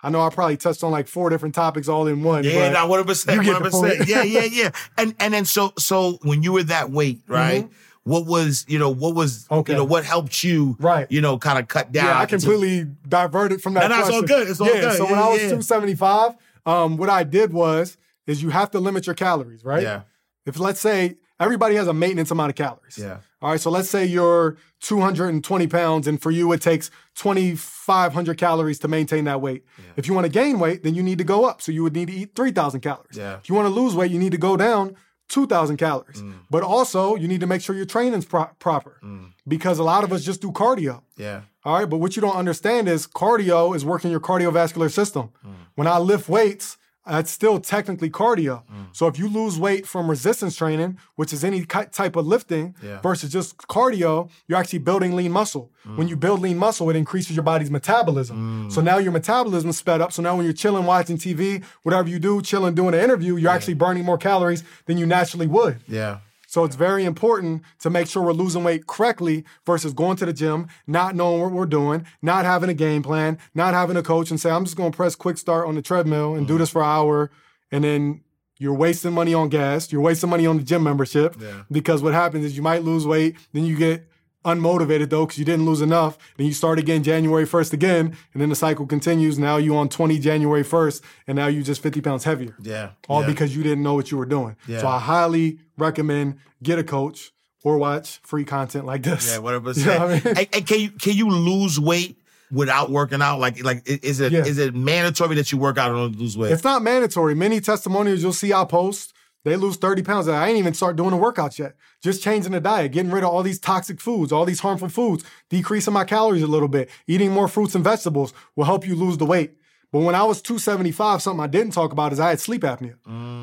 I 0.00 0.10
know 0.10 0.20
I 0.20 0.30
probably 0.30 0.56
touched 0.56 0.84
on 0.84 0.92
like 0.92 1.08
four 1.08 1.28
different 1.28 1.54
topics 1.54 1.88
all 1.88 2.06
in 2.06 2.22
one. 2.22 2.44
Yeah, 2.44 2.68
but 2.68 2.72
no, 2.72 2.86
one 2.86 2.98
hundred 2.98 3.08
percent, 3.08 3.42
you 3.44 3.52
one 3.52 3.62
hundred 3.62 3.70
percent. 3.72 4.08
Yeah, 4.08 4.22
yeah, 4.22 4.44
yeah. 4.50 4.70
And 4.96 5.14
and 5.18 5.34
then 5.34 5.44
so 5.44 5.72
so 5.78 6.18
when 6.22 6.42
you 6.42 6.52
were 6.52 6.62
that 6.64 6.90
weight, 6.90 7.20
right? 7.26 7.68
What 8.04 8.24
was 8.24 8.64
you 8.68 8.78
know 8.78 8.88
what 8.90 9.14
was 9.14 9.44
Mm-hmm. 9.44 9.54
Okay. 9.54 9.72
you 9.72 9.78
know 9.78 9.84
what 9.84 10.04
helped 10.04 10.42
you 10.42 10.76
Right. 10.80 11.10
you 11.10 11.20
know 11.20 11.36
kind 11.36 11.58
of 11.58 11.68
cut 11.68 11.92
down? 11.92 12.06
Yeah, 12.06 12.18
I 12.18 12.26
completely 12.26 12.84
diverted 13.06 13.60
from 13.60 13.74
that. 13.74 13.88
No, 13.88 13.96
no, 13.96 14.00
it's 14.00 14.10
all 14.10 14.22
good. 14.22 14.48
It's 14.48 14.60
all 14.60 14.68
yeah, 14.68 14.80
good. 14.80 14.96
So 14.96 15.04
when 15.04 15.14
Yeah, 15.14 15.24
I 15.24 15.28
was 15.28 15.40
275, 15.40 16.34
um, 16.64 16.96
what 16.96 17.10
I 17.10 17.24
did 17.24 17.52
was 17.52 17.98
is 18.26 18.42
you 18.42 18.50
have 18.50 18.70
to 18.70 18.78
limit 18.78 19.06
your 19.06 19.14
calories, 19.14 19.64
right? 19.64 19.82
Yeah. 19.82 20.02
If 20.46 20.58
let's 20.58 20.80
say 20.80 21.16
everybody 21.38 21.74
has 21.74 21.86
a 21.88 21.92
maintenance 21.92 22.30
amount 22.30 22.48
of 22.50 22.56
calories. 22.56 22.96
Yeah. 22.96 23.18
All 23.40 23.50
right. 23.50 23.60
So 23.60 23.70
let's 23.70 23.88
say 23.88 24.04
you're 24.04 24.56
220 24.80 25.66
pounds, 25.66 26.06
and 26.06 26.20
for 26.20 26.30
you 26.30 26.52
it 26.52 26.60
takes 26.60 26.90
2,500 27.16 28.36
calories 28.38 28.78
to 28.80 28.88
maintain 28.88 29.24
that 29.24 29.40
weight. 29.40 29.64
If 29.96 30.06
you 30.06 30.14
want 30.14 30.24
to 30.24 30.32
gain 30.32 30.58
weight, 30.58 30.82
then 30.82 30.94
you 30.94 31.02
need 31.02 31.18
to 31.18 31.24
go 31.24 31.44
up. 31.44 31.62
So 31.62 31.72
you 31.72 31.82
would 31.82 31.94
need 31.94 32.08
to 32.08 32.14
eat 32.14 32.34
3,000 32.34 32.80
calories. 32.80 33.16
Yeah. 33.16 33.36
If 33.38 33.48
you 33.48 33.54
want 33.54 33.66
to 33.66 33.74
lose 33.80 33.94
weight, 33.94 34.10
you 34.10 34.18
need 34.18 34.32
to 34.32 34.38
go 34.38 34.56
down 34.56 34.96
2,000 35.28 35.76
calories. 35.76 36.22
Mm. 36.22 36.34
But 36.50 36.62
also, 36.62 37.14
you 37.16 37.28
need 37.28 37.40
to 37.40 37.46
make 37.46 37.60
sure 37.60 37.76
your 37.76 37.84
training's 37.84 38.24
pro- 38.24 38.50
proper 38.58 38.98
because 39.46 39.78
a 39.78 39.82
lot 39.84 40.04
of 40.04 40.12
us 40.12 40.24
just 40.24 40.40
do 40.40 40.50
cardio. 40.52 41.02
Yeah. 41.16 41.42
All 41.64 41.78
right, 41.78 41.88
but 41.88 41.98
what 41.98 42.16
you 42.16 42.22
don't 42.22 42.36
understand 42.36 42.88
is 42.88 43.06
cardio 43.06 43.76
is 43.76 43.84
working 43.84 44.10
your 44.10 44.20
cardiovascular 44.20 44.90
system. 44.90 45.30
When 45.74 45.86
I 45.86 45.98
lift 45.98 46.28
weights, 46.28 46.76
that's 47.08 47.30
still 47.30 47.58
technically 47.58 48.10
cardio. 48.10 48.62
Mm. 48.66 48.86
So 48.92 49.06
if 49.06 49.18
you 49.18 49.28
lose 49.28 49.58
weight 49.58 49.86
from 49.86 50.08
resistance 50.08 50.56
training, 50.56 50.98
which 51.16 51.32
is 51.32 51.42
any 51.42 51.64
type 51.64 52.16
of 52.16 52.26
lifting, 52.26 52.74
Yeah. 52.82 53.00
versus 53.00 53.32
just 53.32 53.56
cardio, 53.56 54.28
you're 54.46 54.58
actually 54.58 54.80
building 54.80 55.16
lean 55.16 55.32
muscle. 55.32 55.70
When 55.84 56.06
mm. 56.06 56.10
you 56.10 56.16
build 56.16 56.40
lean 56.40 56.58
muscle, 56.58 56.90
it 56.90 56.96
increases 56.96 57.34
your 57.34 57.42
body's 57.42 57.70
metabolism. 57.70 58.68
Mm. 58.68 58.72
So 58.72 58.80
now 58.80 58.98
your 58.98 59.12
metabolism 59.12 59.70
is 59.70 59.78
sped 59.78 60.00
up. 60.00 60.12
So 60.12 60.22
now 60.22 60.36
when 60.36 60.44
you're 60.44 60.52
chilling, 60.52 60.84
watching 60.84 61.16
TV, 61.16 61.62
whatever 61.82 62.08
you 62.08 62.18
do, 62.18 62.42
chilling, 62.42 62.74
doing 62.74 62.94
an 62.94 63.00
interview, 63.00 63.36
you're 63.36 63.50
actually 63.50 63.74
burning 63.74 64.04
more 64.04 64.18
calories 64.18 64.62
than 64.86 64.98
you 64.98 65.06
naturally 65.06 65.46
would. 65.46 65.78
Yeah. 65.88 66.18
So 66.48 66.64
it's 66.64 66.76
very 66.76 67.04
important 67.04 67.62
to 67.80 67.90
make 67.90 68.06
sure 68.06 68.22
we're 68.22 68.32
losing 68.32 68.64
weight 68.64 68.86
correctly 68.86 69.44
versus 69.66 69.92
going 69.92 70.16
to 70.16 70.24
the 70.24 70.32
gym, 70.32 70.66
not 70.86 71.14
knowing 71.14 71.42
what 71.42 71.52
we're 71.52 71.66
doing, 71.66 72.06
not 72.22 72.46
having 72.46 72.70
a 72.70 72.74
game 72.74 73.02
plan, 73.02 73.36
not 73.54 73.74
having 73.74 73.98
a 73.98 74.02
coach 74.02 74.30
and 74.30 74.40
say, 74.40 74.50
I'm 74.50 74.64
just 74.64 74.74
going 74.74 74.90
to 74.90 74.96
press 74.96 75.14
quick 75.14 75.36
start 75.36 75.68
on 75.68 75.74
the 75.74 75.82
treadmill 75.82 76.34
and 76.34 76.46
do 76.46 76.54
mm-hmm. 76.54 76.60
this 76.60 76.70
for 76.70 76.80
an 76.80 76.88
hour. 76.88 77.30
And 77.70 77.84
then 77.84 78.22
you're 78.58 78.72
wasting 78.72 79.12
money 79.12 79.34
on 79.34 79.50
gas. 79.50 79.92
You're 79.92 80.00
wasting 80.00 80.30
money 80.30 80.46
on 80.46 80.56
the 80.56 80.64
gym 80.64 80.82
membership 80.82 81.36
Yeah. 81.38 81.64
because 81.70 82.02
what 82.02 82.14
happens 82.14 82.46
is 82.46 82.56
you 82.56 82.62
might 82.62 82.82
lose 82.82 83.06
weight, 83.06 83.36
then 83.52 83.66
you 83.66 83.76
get 83.76 84.08
unmotivated 84.54 85.10
though 85.10 85.24
because 85.26 85.38
you 85.38 85.44
didn't 85.44 85.64
lose 85.66 85.80
enough. 85.80 86.18
Then 86.36 86.46
you 86.46 86.52
start 86.52 86.78
again 86.78 87.02
January 87.02 87.46
1st 87.46 87.72
again, 87.72 88.16
and 88.32 88.42
then 88.42 88.48
the 88.48 88.56
cycle 88.56 88.86
continues. 88.86 89.38
Now 89.38 89.56
you 89.56 89.76
on 89.76 89.88
20 89.88 90.18
January 90.18 90.64
1st, 90.64 91.02
and 91.26 91.36
now 91.36 91.46
you 91.46 91.62
just 91.62 91.82
50 91.82 92.00
pounds 92.00 92.24
heavier 92.24 92.54
Yeah. 92.60 92.90
all 93.08 93.20
yeah. 93.22 93.26
because 93.28 93.54
you 93.56 93.62
didn't 93.62 93.82
know 93.82 93.94
what 93.94 94.10
you 94.10 94.16
were 94.18 94.26
doing. 94.26 94.56
Yeah. 94.66 94.80
So 94.80 94.88
I 94.88 94.98
highly 94.98 95.58
recommend 95.76 96.38
get 96.62 96.78
a 96.78 96.84
coach 96.84 97.32
or 97.64 97.78
watch 97.78 98.18
free 98.24 98.44
content 98.44 98.86
like 98.86 99.02
this. 99.02 99.30
Yeah, 99.30 99.38
whatever. 99.38 99.72
You 99.76 99.84
know 99.86 99.98
what 99.98 100.00
I 100.02 100.14
mean? 100.14 100.22
and, 100.38 100.48
and 100.52 100.66
can 100.66 100.80
you 100.80 100.90
can 100.90 101.12
you 101.14 101.28
lose 101.30 101.78
weight 101.78 102.16
without 102.50 102.90
working 102.90 103.20
out? 103.20 103.38
Like 103.40 103.62
like 103.62 103.82
is 103.88 104.20
it 104.20 104.32
is 104.32 104.58
Yeah. 104.58 104.66
it 104.66 104.74
mandatory 104.74 105.34
that 105.36 105.52
you 105.52 105.58
work 105.58 105.76
out 105.78 105.88
to 105.88 105.96
lose 106.18 106.36
weight? 106.38 106.52
It's 106.52 106.64
not 106.64 106.82
mandatory. 106.82 107.34
Many 107.34 107.60
testimonials 107.60 108.22
you'll 108.22 108.32
see 108.32 108.52
I 108.52 108.64
post, 108.64 109.12
they 109.48 109.56
lose 109.56 109.76
30 109.76 110.02
pounds. 110.02 110.28
I 110.28 110.48
ain't 110.48 110.58
even 110.58 110.74
start 110.74 110.96
doing 110.96 111.10
the 111.10 111.16
workouts 111.16 111.58
yet. 111.58 111.74
Just 112.02 112.22
changing 112.22 112.52
the 112.52 112.60
diet, 112.60 112.92
getting 112.92 113.10
rid 113.10 113.24
of 113.24 113.30
all 113.30 113.42
these 113.42 113.58
toxic 113.58 114.00
foods, 114.00 114.32
all 114.32 114.44
these 114.44 114.60
harmful 114.60 114.88
foods, 114.88 115.24
decreasing 115.48 115.94
my 115.94 116.04
calories 116.04 116.42
a 116.42 116.46
little 116.46 116.68
bit, 116.68 116.90
eating 117.06 117.32
more 117.32 117.48
fruits 117.48 117.74
and 117.74 117.84
vegetables 117.84 118.32
will 118.56 118.64
help 118.64 118.86
you 118.86 118.94
lose 118.94 119.18
the 119.18 119.26
weight. 119.26 119.54
But 119.90 120.00
when 120.00 120.14
I 120.14 120.22
was 120.24 120.42
275, 120.42 121.22
something 121.22 121.40
I 121.42 121.46
didn't 121.46 121.72
talk 121.72 121.92
about 121.92 122.12
is 122.12 122.20
I 122.20 122.28
had 122.30 122.40
sleep 122.40 122.62
apnea, 122.62 122.96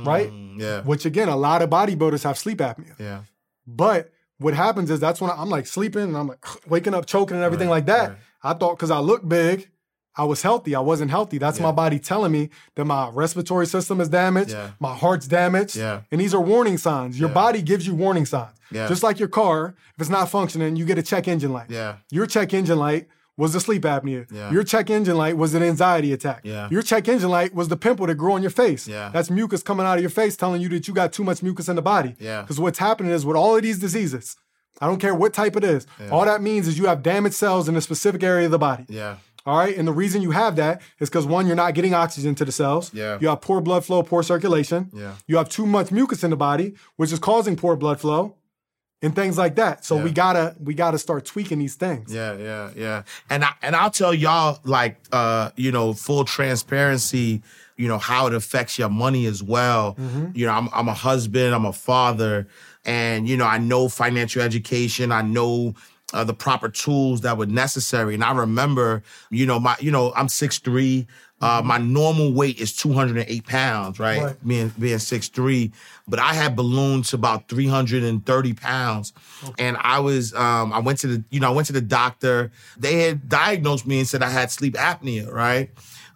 right? 0.05 0.29
Mm, 0.29 0.59
yeah. 0.59 0.81
Which 0.83 1.05
again, 1.05 1.27
a 1.27 1.35
lot 1.35 1.61
of 1.61 1.69
bodybuilders 1.69 2.23
have 2.23 2.37
sleep 2.37 2.59
apnea. 2.59 2.97
Yeah. 2.99 3.21
But 3.65 4.11
what 4.37 4.53
happens 4.53 4.91
is 4.91 4.99
that's 4.99 5.21
when 5.21 5.31
I'm 5.31 5.49
like 5.49 5.65
sleeping 5.65 6.03
and 6.03 6.17
I'm 6.17 6.27
like 6.27 6.45
waking 6.69 6.93
up 6.93 7.05
choking 7.05 7.35
and 7.35 7.43
everything 7.43 7.69
like 7.69 7.87
that. 7.87 8.09
right. 8.09 8.17
I 8.43 8.53
thought 8.53 8.77
because 8.77 8.91
I 8.91 8.99
look 8.99 9.27
big, 9.27 9.69
I 10.17 10.23
was 10.23 10.41
healthy. 10.41 10.75
I 10.75 10.79
wasn't 10.79 11.11
healthy. 11.11 11.37
That's 11.37 11.59
my 11.59 11.71
body 11.71 11.99
telling 11.99 12.31
me 12.31 12.49
that 12.75 12.85
my 12.85 13.09
respiratory 13.13 13.65
system 13.67 13.99
is 13.99 14.07
damaged, 14.09 14.51
Yeah. 14.51 14.69
my 14.79 14.95
heart's 14.95 15.27
damaged. 15.27 15.75
Yeah. 15.75 16.01
And 16.11 16.21
these 16.21 16.33
are 16.33 16.39
warning 16.41 16.77
signs. 16.77 17.19
Your 17.19 17.29
Yeah. 17.29 17.33
body 17.35 17.61
gives 17.61 17.85
you 17.85 17.95
warning 17.95 18.25
signs. 18.25 18.55
Yeah. 18.71 18.87
Just 18.87 19.03
like 19.03 19.19
your 19.19 19.27
car, 19.27 19.75
if 19.95 20.01
it's 20.01 20.09
not 20.09 20.29
functioning, 20.29 20.75
you 20.77 20.85
get 20.85 20.97
a 20.97 21.03
check 21.03 21.27
engine 21.27 21.51
light. 21.53 21.67
Yeah. 21.69 21.95
Your 22.11 22.25
check 22.25 22.53
engine 22.53 22.79
light 22.79 23.07
was 23.37 23.51
the 23.51 23.59
sleep 23.59 23.83
apnea. 23.83 24.25
Yeah. 24.31 24.49
Your 24.51 24.63
check 24.63 24.89
engine 24.89 25.17
light 25.17 25.37
was 25.37 25.53
an 25.53 25.61
anxiety 25.61 26.13
attack. 26.13 26.41
Yeah. 26.43 26.69
Your 26.71 26.81
check 26.81 27.07
engine 27.09 27.29
light 27.29 27.53
was 27.53 27.67
the 27.67 27.75
pimple 27.75 28.07
that 28.07 28.15
grew 28.15 28.31
on 28.31 28.41
your 28.41 28.51
face. 28.51 28.87
Yeah. 28.87 29.09
That's 29.11 29.29
mucus 29.29 29.61
coming 29.61 29.85
out 29.85 29.97
of 29.97 30.01
your 30.01 30.09
face 30.09 30.37
telling 30.37 30.61
you 30.61 30.69
that 30.69 30.87
you 30.87 30.93
got 30.93 31.11
too 31.11 31.23
much 31.25 31.43
mucus 31.43 31.67
in 31.67 31.75
the 31.75 31.81
body. 31.81 32.15
Yeah. 32.19 32.41
Because 32.41 32.59
what's 32.59 32.79
happening 32.79 33.11
is 33.11 33.25
with 33.25 33.35
all 33.35 33.55
of 33.57 33.61
these 33.63 33.77
diseases, 33.79 34.37
I 34.79 34.87
don't 34.87 34.99
care 34.99 35.13
what 35.13 35.33
type 35.33 35.55
it 35.57 35.63
is, 35.65 35.85
all 36.11 36.23
that 36.25 36.41
means 36.41 36.67
is 36.69 36.77
you 36.77 36.85
have 36.87 37.03
damaged 37.03 37.35
cells 37.35 37.67
in 37.69 37.75
a 37.75 37.81
specific 37.81 38.23
area 38.23 38.45
of 38.45 38.51
the 38.51 38.57
body. 38.59 38.85
All 39.45 39.57
right. 39.57 39.77
And 39.77 39.87
the 39.87 39.91
reason 39.93 40.21
you 40.21 40.31
have 40.31 40.55
that 40.55 40.81
is 40.99 41.09
because 41.09 41.25
one, 41.25 41.45
you're 41.47 41.55
not 41.55 41.73
getting 41.75 41.93
oxygen 41.93 42.33
to 42.35 42.45
the 42.45 42.51
cells. 42.51 42.91
Yeah. 42.93 43.17
You 43.21 43.27
have 43.29 43.41
poor 43.41 43.61
blood 43.61 43.85
flow, 43.85 44.01
poor 44.01 44.23
circulation. 44.23 44.89
Yeah. 44.93 45.13
You 45.27 45.37
have 45.37 45.49
too 45.49 45.65
much 45.67 45.91
mucus 45.91 46.23
in 46.23 46.31
the 46.31 46.35
body, 46.35 46.73
which 46.95 47.11
is 47.11 47.19
causing 47.19 47.55
poor 47.55 47.75
blood 47.75 47.99
flow 47.99 48.35
and 49.03 49.15
things 49.15 49.37
like 49.37 49.55
that. 49.55 49.85
So 49.85 49.97
Yeah. 49.97 50.03
we 50.03 50.11
gotta 50.11 50.55
we 50.59 50.73
gotta 50.73 50.97
start 50.97 51.25
tweaking 51.25 51.59
these 51.59 51.75
things. 51.75 52.11
Yeah, 52.11 52.35
yeah, 52.37 52.69
yeah. 52.75 53.03
And 53.29 53.43
I 53.45 53.51
and 53.61 53.75
I'll 53.75 53.91
tell 53.91 54.13
y'all 54.15 54.59
like 54.63 54.97
uh, 55.11 55.51
you 55.55 55.71
know, 55.71 55.93
full 55.93 56.25
transparency, 56.25 57.43
you 57.77 57.87
know, 57.87 57.97
how 57.99 58.25
it 58.27 58.33
affects 58.33 58.79
your 58.79 58.89
money 58.89 59.25
as 59.27 59.43
well. 59.43 59.93
Mm-hmm. 59.95 60.27
You 60.33 60.47
know, 60.47 60.53
I'm 60.53 60.69
I'm 60.73 60.87
a 60.87 60.93
husband, 60.93 61.53
I'm 61.53 61.65
a 61.65 61.73
father, 61.73 62.47
and 62.85 63.27
you 63.29 63.37
know, 63.37 63.45
I 63.45 63.57
know 63.59 63.89
financial 63.89 64.41
education, 64.41 65.11
I 65.11 65.21
know 65.21 65.75
uh, 66.13 66.23
the 66.23 66.33
proper 66.33 66.69
tools 66.69 67.21
that 67.21 67.37
were 67.37 67.45
necessary. 67.45 68.13
And 68.13 68.23
I 68.23 68.33
remember, 68.33 69.03
you 69.29 69.45
know, 69.45 69.59
my, 69.59 69.75
you 69.79 69.91
know, 69.91 70.13
I'm 70.15 70.27
6'3". 70.27 71.07
Uh, 71.41 71.61
my 71.63 71.77
normal 71.77 72.31
weight 72.31 72.59
is 72.59 72.73
208 72.73 73.45
pounds, 73.45 73.99
right? 73.99 74.17
Mm-hmm. 74.17 74.25
Right. 74.25 74.47
Being 74.47 74.69
being 74.79 74.97
6'3", 74.97 75.71
but 76.07 76.17
I 76.17 76.33
had 76.33 76.55
ballooned 76.55 77.05
to 77.05 77.17
about 77.17 77.49
330 77.49 78.53
pounds. 78.53 79.13
And 79.59 79.75
I 79.81 79.99
was, 79.99 80.33
um, 80.33 80.71
I 80.71 80.79
went 80.79 80.99
to 80.99 81.07
the, 81.07 81.23
you 81.29 81.41
know, 81.41 81.47
I 81.47 81.53
went 81.53 81.67
to 81.67 81.73
the 81.73 81.81
doctor. 81.81 82.51
They 82.77 83.01
had 83.01 83.27
diagnosed 83.27 83.85
me 83.85 83.99
and 83.99 84.07
said 84.07 84.23
I 84.23 84.29
had 84.29 84.49
sleep 84.49 84.75
apnea, 84.75 85.29
right? 85.29 85.71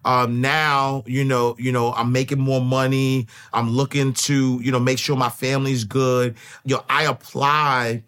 Um, 0.05 0.39
now, 0.39 1.03
you 1.05 1.25
know, 1.25 1.55
you 1.59 1.73
know, 1.73 1.91
I'm 1.91 2.13
making 2.13 2.39
more 2.39 2.61
money. 2.61 3.27
I'm 3.51 3.69
looking 3.69 4.13
to, 4.13 4.59
you 4.63 4.71
know, 4.71 4.79
make 4.79 4.99
sure 4.99 5.17
my 5.17 5.29
family's 5.29 5.83
good. 5.83 6.35
You 6.63 6.77
know, 6.77 6.85
I 6.89 7.03
apply 7.03 8.03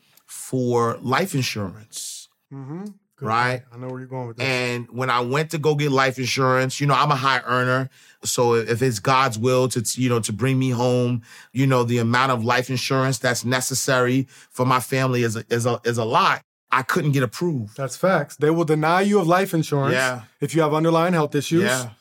for 0.51 0.97
life 1.01 1.33
insurance, 1.33 2.27
mm-hmm. 2.53 2.83
right? 3.21 3.63
I 3.71 3.77
know 3.77 3.87
where 3.87 3.99
you're 3.99 4.09
going 4.09 4.27
with 4.27 4.35
this. 4.35 4.45
And 4.45 4.85
when 4.91 5.09
I 5.09 5.21
went 5.21 5.51
to 5.51 5.57
go 5.57 5.75
get 5.75 5.91
life 5.91 6.19
insurance, 6.19 6.81
you 6.81 6.87
know, 6.87 6.93
I'm 6.93 7.09
a 7.09 7.15
high 7.15 7.39
earner. 7.45 7.89
So 8.25 8.55
if 8.55 8.81
it's 8.81 8.99
God's 8.99 9.39
will 9.39 9.69
to, 9.69 9.81
you 9.95 10.09
know, 10.09 10.19
to 10.19 10.33
bring 10.33 10.59
me 10.59 10.71
home, 10.71 11.21
you 11.53 11.65
know, 11.65 11.83
the 11.83 11.99
amount 11.99 12.33
of 12.33 12.43
life 12.43 12.69
insurance 12.69 13.17
that's 13.17 13.45
necessary 13.45 14.27
for 14.49 14.65
my 14.65 14.81
family 14.81 15.23
is 15.23 15.37
a, 15.37 15.45
is 15.49 15.65
a, 15.65 15.79
is 15.85 15.97
a 15.97 16.03
lot. 16.03 16.43
I 16.69 16.81
couldn't 16.81 17.13
get 17.13 17.23
approved. 17.23 17.77
That's 17.77 17.95
facts. 17.95 18.35
They 18.35 18.49
will 18.49 18.65
deny 18.65 18.99
you 18.99 19.21
of 19.21 19.27
life 19.27 19.53
insurance 19.53 19.93
Yeah. 19.93 20.23
if 20.41 20.53
you 20.53 20.63
have 20.63 20.73
underlying 20.73 21.13
health 21.13 21.33
issues. 21.33 21.63
Yeah. 21.63 21.91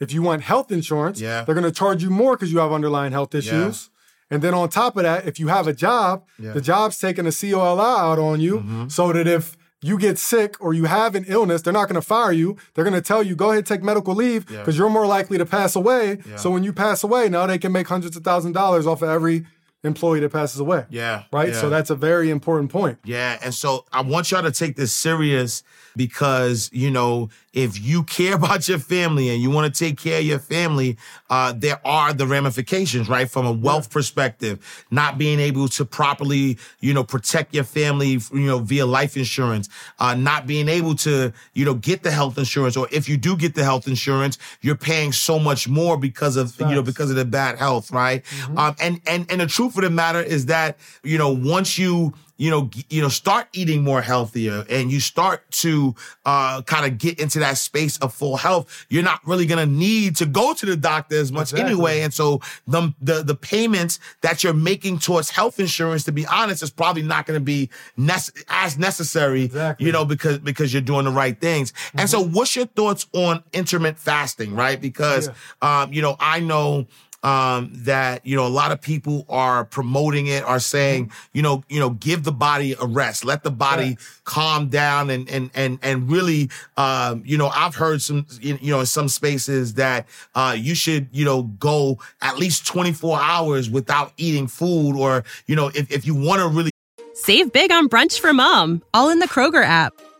If 0.00 0.14
you 0.14 0.22
want 0.22 0.40
health 0.40 0.72
insurance, 0.72 1.20
Yeah. 1.20 1.44
they're 1.44 1.54
going 1.54 1.70
to 1.70 1.70
charge 1.70 2.02
you 2.02 2.08
more 2.08 2.34
because 2.34 2.50
you 2.50 2.60
have 2.60 2.72
underlying 2.72 3.12
health 3.12 3.34
issues. 3.34 3.90
And 4.30 4.42
then 4.42 4.54
on 4.54 4.68
top 4.68 4.96
of 4.96 5.02
that, 5.02 5.26
if 5.26 5.40
you 5.40 5.48
have 5.48 5.66
a 5.66 5.72
job, 5.72 6.24
the 6.38 6.60
job's 6.60 6.98
taking 6.98 7.26
a 7.26 7.32
COLI 7.32 7.80
out 7.80 8.18
on 8.18 8.40
you 8.40 8.58
Mm-hmm. 8.60 8.88
so 8.88 9.12
that 9.12 9.26
if 9.26 9.56
you 9.82 9.98
get 9.98 10.18
sick 10.18 10.56
or 10.60 10.74
you 10.74 10.84
have 10.84 11.14
an 11.14 11.24
illness, 11.26 11.62
they're 11.62 11.72
not 11.72 11.88
going 11.88 11.94
to 12.00 12.06
fire 12.06 12.32
you. 12.32 12.56
They're 12.74 12.84
going 12.84 12.94
to 12.94 13.00
tell 13.00 13.22
you, 13.22 13.34
go 13.34 13.50
ahead, 13.50 13.64
take 13.66 13.82
medical 13.82 14.14
leave 14.14 14.46
because 14.46 14.76
you're 14.76 14.90
more 14.90 15.06
likely 15.06 15.38
to 15.38 15.46
pass 15.46 15.74
away. 15.74 16.18
So 16.36 16.50
when 16.50 16.64
you 16.64 16.72
pass 16.72 17.02
away, 17.02 17.28
now 17.30 17.46
they 17.46 17.58
can 17.58 17.72
make 17.72 17.88
hundreds 17.88 18.14
of 18.16 18.22
thousand 18.22 18.52
dollars 18.52 18.86
off 18.86 19.00
of 19.02 19.08
every 19.08 19.46
employee 19.82 20.20
that 20.20 20.28
passes 20.30 20.60
away. 20.60 20.84
Yeah, 20.90 21.22
Right? 21.32 21.48
yeah. 21.48 21.60
So 21.60 21.70
that's 21.70 21.88
a 21.88 21.96
very 21.96 22.28
important 22.28 22.70
point. 22.70 22.98
Yeah, 23.04 23.38
and 23.42 23.54
so 23.54 23.86
I 23.90 24.02
want 24.02 24.30
y'all 24.30 24.42
to 24.42 24.52
take 24.52 24.76
this 24.76 24.92
serious 24.92 25.62
because 25.96 26.68
you 26.72 26.90
know 26.90 27.30
if 27.52 27.80
you 27.80 28.02
care 28.04 28.34
about 28.40 28.68
your 28.68 28.78
family 28.78 29.28
and 29.30 29.40
you 29.42 29.50
want 29.50 29.72
to 29.72 29.84
take 29.84 29.98
care 29.98 30.18
of 30.18 30.24
your 30.24 30.38
family, 30.38 30.96
uh, 31.28 31.52
there 31.56 31.80
are 31.86 32.12
the 32.12 32.26
ramifications, 32.26 33.08
right? 33.08 33.30
From 33.30 33.46
a 33.46 33.52
wealth 33.52 33.90
perspective, 33.90 34.86
not 34.90 35.18
being 35.18 35.40
able 35.40 35.68
to 35.68 35.84
properly, 35.84 36.58
you 36.80 36.94
know, 36.94 37.04
protect 37.04 37.54
your 37.54 37.64
family, 37.64 38.18
you 38.32 38.46
know, 38.46 38.58
via 38.58 38.86
life 38.86 39.16
insurance, 39.16 39.68
uh, 39.98 40.14
not 40.14 40.46
being 40.46 40.68
able 40.68 40.94
to, 40.96 41.32
you 41.54 41.64
know, 41.64 41.74
get 41.74 42.02
the 42.02 42.10
health 42.10 42.38
insurance, 42.38 42.76
or 42.76 42.88
if 42.90 43.08
you 43.08 43.16
do 43.16 43.36
get 43.36 43.54
the 43.54 43.64
health 43.64 43.86
insurance, 43.86 44.38
you're 44.60 44.76
paying 44.76 45.12
so 45.12 45.38
much 45.38 45.68
more 45.68 45.96
because 45.96 46.36
of, 46.36 46.58
you 46.60 46.66
know, 46.74 46.82
because 46.82 47.10
of 47.10 47.16
the 47.16 47.24
bad 47.24 47.58
health, 47.58 47.90
right? 47.90 48.24
Um, 48.56 48.76
and 48.80 49.00
and 49.06 49.30
and 49.30 49.40
the 49.40 49.46
truth 49.46 49.76
of 49.76 49.82
the 49.82 49.90
matter 49.90 50.20
is 50.20 50.46
that, 50.46 50.78
you 51.02 51.18
know, 51.18 51.30
once 51.30 51.78
you 51.78 52.14
you 52.40 52.48
know, 52.48 52.70
you 52.88 53.02
know, 53.02 53.08
start 53.10 53.48
eating 53.52 53.82
more 53.84 54.00
healthier 54.00 54.64
and 54.70 54.90
you 54.90 54.98
start 54.98 55.42
to 55.50 55.94
uh, 56.24 56.62
kind 56.62 56.90
of 56.90 56.96
get 56.96 57.20
into 57.20 57.38
that 57.38 57.58
space 57.58 57.98
of 57.98 58.14
full 58.14 58.38
health, 58.38 58.86
you're 58.88 59.02
not 59.02 59.20
really 59.26 59.44
gonna 59.44 59.66
need 59.66 60.16
to 60.16 60.24
go 60.24 60.54
to 60.54 60.64
the 60.64 60.74
doctor 60.74 61.16
as 61.16 61.30
much 61.30 61.52
Exactly. 61.52 61.70
anyway. 61.74 62.00
And 62.00 62.14
so 62.14 62.40
the, 62.66 62.94
the 63.02 63.22
the 63.22 63.34
payments 63.34 64.00
that 64.22 64.42
you're 64.42 64.54
making 64.54 65.00
towards 65.00 65.28
health 65.28 65.60
insurance, 65.60 66.04
to 66.04 66.12
be 66.12 66.24
honest, 66.26 66.62
is 66.62 66.70
probably 66.70 67.02
not 67.02 67.26
gonna 67.26 67.40
be 67.40 67.68
nece- 67.98 68.42
as 68.48 68.78
necessary, 68.78 69.42
Exactly. 69.42 69.84
you 69.84 69.92
know, 69.92 70.06
because 70.06 70.38
because 70.38 70.72
you're 70.72 70.80
doing 70.80 71.04
the 71.04 71.10
right 71.10 71.38
things. 71.38 71.74
And 71.94 72.08
so, 72.08 72.24
what's 72.24 72.56
your 72.56 72.66
thoughts 72.66 73.06
on 73.12 73.44
intermittent 73.52 73.98
fasting, 73.98 74.54
right? 74.54 74.80
Because 74.80 75.28
um, 75.60 75.92
you 75.92 76.00
know, 76.00 76.16
I 76.18 76.40
know 76.40 76.86
um, 77.22 77.70
that 77.72 78.24
you 78.24 78.36
know 78.36 78.46
a 78.46 78.48
lot 78.48 78.72
of 78.72 78.80
people 78.80 79.24
are 79.28 79.64
promoting 79.64 80.26
it, 80.26 80.42
are 80.44 80.60
saying 80.60 81.10
you 81.32 81.42
know 81.42 81.62
you 81.68 81.78
know 81.78 81.90
give 81.90 82.24
the 82.24 82.32
body 82.32 82.74
a 82.80 82.86
rest, 82.86 83.24
let 83.24 83.42
the 83.42 83.50
body 83.50 83.96
calm 84.24 84.68
down, 84.68 85.10
and 85.10 85.28
and 85.28 85.50
and 85.54 85.78
and 85.82 86.10
really 86.10 86.50
um, 86.76 87.22
you 87.24 87.36
know 87.36 87.48
I've 87.48 87.74
heard 87.74 88.02
some 88.02 88.26
you 88.40 88.70
know 88.70 88.80
in 88.80 88.86
some 88.86 89.08
spaces 89.08 89.74
that 89.74 90.06
uh, 90.34 90.54
you 90.58 90.74
should 90.74 91.08
you 91.12 91.24
know 91.24 91.42
go 91.42 91.98
at 92.22 92.38
least 92.38 92.66
24 92.66 93.18
hours 93.20 93.68
without 93.68 94.12
eating 94.16 94.46
food, 94.46 94.96
or 94.96 95.24
you 95.46 95.56
know 95.56 95.68
if 95.74 95.90
if 95.90 96.06
you 96.06 96.14
want 96.14 96.40
to 96.40 96.48
really 96.48 96.70
Save 97.14 97.52
big 97.52 97.70
on 97.70 97.86
brunch 97.86 98.18
for 98.18 98.32
mom, 98.32 98.82
all 98.94 99.10
in 99.10 99.18
the 99.18 99.28
Kroger 99.28 99.62
app. 99.62 99.92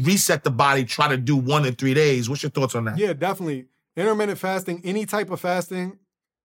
Reset 0.00 0.44
the 0.44 0.50
body, 0.50 0.84
try 0.84 1.08
to 1.08 1.16
do 1.16 1.36
one 1.36 1.64
in 1.64 1.74
three 1.74 1.94
days. 1.94 2.28
What's 2.28 2.42
your 2.42 2.50
thoughts 2.50 2.74
on 2.74 2.84
that? 2.86 2.98
Yeah, 2.98 3.12
definitely. 3.12 3.66
Intermittent 3.96 4.38
fasting, 4.38 4.80
any 4.84 5.04
type 5.06 5.30
of 5.30 5.40
fasting, 5.40 5.98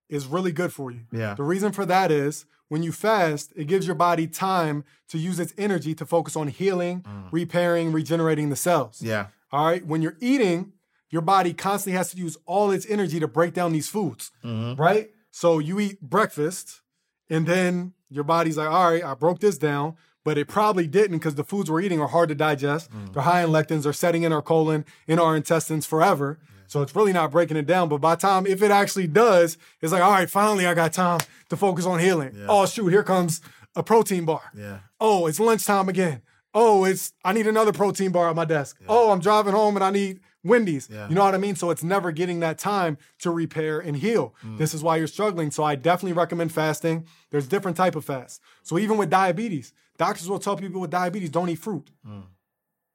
is 0.09 0.25
really 0.25 0.51
good 0.51 0.73
for 0.73 0.91
you. 0.91 1.01
Yeah. 1.11 1.33
The 1.33 1.43
reason 1.43 1.71
for 1.71 1.85
that 1.85 2.11
is 2.11 2.45
when 2.69 2.83
you 2.83 2.91
fast, 2.91 3.53
it 3.55 3.65
gives 3.65 3.85
your 3.85 3.95
body 3.95 4.27
time 4.27 4.83
to 5.09 5.17
use 5.17 5.39
its 5.39 5.53
energy 5.57 5.93
to 5.95 6.05
focus 6.05 6.35
on 6.35 6.47
healing, 6.49 7.05
repairing, 7.31 7.91
regenerating 7.91 8.49
the 8.49 8.55
cells. 8.55 8.99
Mm. 8.99 9.07
Yeah. 9.07 9.27
All 9.51 9.65
right. 9.65 9.85
When 9.85 10.01
you're 10.01 10.17
eating, 10.19 10.73
your 11.09 11.21
body 11.21 11.53
constantly 11.53 11.97
has 11.97 12.11
to 12.11 12.17
use 12.17 12.37
all 12.45 12.71
its 12.71 12.85
energy 12.89 13.19
to 13.19 13.27
break 13.27 13.53
down 13.53 13.71
these 13.71 13.87
foods. 13.87 14.31
Mm-hmm. 14.43 14.81
Right? 14.81 15.11
So 15.31 15.59
you 15.59 15.79
eat 15.79 16.01
breakfast, 16.01 16.81
and 17.29 17.45
then 17.45 17.93
your 18.09 18.23
body's 18.23 18.57
like, 18.57 18.69
all 18.69 18.91
right, 18.91 19.03
I 19.03 19.13
broke 19.13 19.39
this 19.39 19.57
down. 19.57 19.95
But 20.27 20.37
it 20.37 20.49
probably 20.49 20.87
didn't 20.87 21.19
because 21.19 21.35
the 21.35 21.45
foods 21.45 21.71
we're 21.71 21.79
eating 21.79 22.01
are 22.01 22.09
hard 22.09 22.27
to 22.27 22.35
digest. 22.35 22.91
Mm. 22.91 23.13
They're 23.13 23.23
high 23.23 23.45
in 23.45 23.49
lectins, 23.49 23.83
they're 23.83 23.93
setting 23.93 24.23
in 24.23 24.33
our 24.33 24.41
colon, 24.41 24.83
in 25.07 25.19
our 25.19 25.37
intestines 25.37 25.85
forever. 25.85 26.37
So 26.67 26.81
it's 26.81 26.93
really 26.93 27.13
not 27.13 27.31
breaking 27.31 27.55
it 27.55 27.65
down. 27.65 27.87
But 27.87 27.99
by 27.99 28.15
the 28.15 28.19
time, 28.19 28.45
if 28.45 28.61
it 28.61 28.69
actually 28.69 29.07
does, 29.07 29.57
it's 29.79 29.93
like, 29.93 30.01
all 30.01 30.11
right, 30.11 30.29
finally 30.29 30.67
I 30.67 30.73
got 30.73 30.91
time 30.91 31.21
to 31.47 31.55
focus 31.55 31.85
on 31.85 31.99
healing. 31.99 32.45
Oh, 32.49 32.65
shoot, 32.65 32.89
here 32.89 33.03
comes 33.03 33.39
a 33.73 33.83
protein 33.83 34.25
bar. 34.25 34.41
Yeah. 34.53 34.79
Oh, 34.99 35.27
it's 35.27 35.39
lunchtime 35.39 35.87
again. 35.87 36.21
Oh, 36.53 36.83
it's 36.83 37.13
I 37.23 37.31
need 37.31 37.47
another 37.47 37.71
protein 37.71 38.11
bar 38.11 38.29
at 38.29 38.35
my 38.35 38.43
desk. 38.43 38.77
Oh, 38.89 39.11
I'm 39.11 39.21
driving 39.21 39.53
home 39.53 39.77
and 39.77 39.83
I 39.85 39.91
need 39.91 40.19
Wendy's. 40.43 40.89
You 40.89 41.15
know 41.15 41.23
what 41.23 41.35
I 41.35 41.37
mean? 41.37 41.55
So 41.55 41.69
it's 41.69 41.83
never 41.83 42.11
getting 42.11 42.41
that 42.41 42.57
time 42.57 42.97
to 43.19 43.31
repair 43.31 43.79
and 43.79 43.95
heal. 43.95 44.35
This 44.57 44.73
is 44.73 44.83
why 44.83 44.97
you're 44.97 45.07
struggling. 45.07 45.51
So 45.51 45.63
I 45.63 45.75
definitely 45.75 46.17
recommend 46.17 46.51
fasting. 46.51 47.07
There's 47.29 47.47
different 47.47 47.77
type 47.77 47.95
of 47.95 48.03
fast. 48.03 48.41
So 48.63 48.77
even 48.77 48.97
with 48.97 49.09
diabetes, 49.09 49.71
doctors 49.97 50.29
will 50.29 50.39
tell 50.39 50.55
people 50.55 50.81
with 50.81 50.89
diabetes 50.89 51.29
don't 51.29 51.49
eat 51.49 51.59
fruit. 51.59 51.89
Mm. 52.07 52.23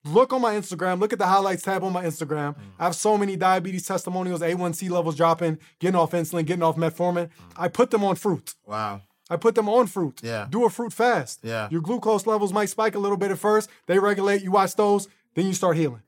Look 0.04 0.32
on 0.32 0.40
my 0.40 0.54
Instagram. 0.54 0.98
Look 0.98 1.12
at 1.12 1.18
the 1.18 1.26
highlights 1.26 1.62
tab 1.62 1.84
on 1.84 1.92
my 1.92 2.04
Instagram. 2.04 2.56
Mm. 2.56 2.60
I 2.78 2.84
have 2.84 2.96
so 2.96 3.16
many 3.16 3.36
diabetes 3.36 3.86
testimonials, 3.86 4.40
A1C 4.40 4.90
levels 4.90 5.16
dropping, 5.16 5.58
getting 5.78 5.94
off 5.94 6.10
insulin, 6.10 6.44
getting 6.44 6.62
off 6.62 6.76
metformin. 6.76 7.26
Mm. 7.26 7.30
I 7.56 7.68
put 7.68 7.90
them 7.90 8.02
on 8.02 8.16
fruit. 8.16 8.54
Wow. 8.66 9.02
I 9.30 9.36
put 9.36 9.54
them 9.54 9.68
on 9.68 9.86
fruit. 9.86 10.20
Yeah. 10.22 10.46
Do 10.50 10.64
a 10.64 10.70
fruit 10.70 10.92
fast. 10.92 11.40
Yeah. 11.42 11.68
Your 11.70 11.80
glucose 11.80 12.26
levels 12.26 12.52
might 12.52 12.68
spike 12.68 12.94
a 12.96 12.98
little 12.98 13.16
bit 13.16 13.30
at 13.30 13.38
first. 13.38 13.70
They 13.86 13.98
regulate. 13.98 14.42
You 14.42 14.50
watch 14.50 14.74
those. 14.74 15.08
Then 15.34 15.46
you 15.46 15.54
start 15.54 15.76
healing. 15.76 16.02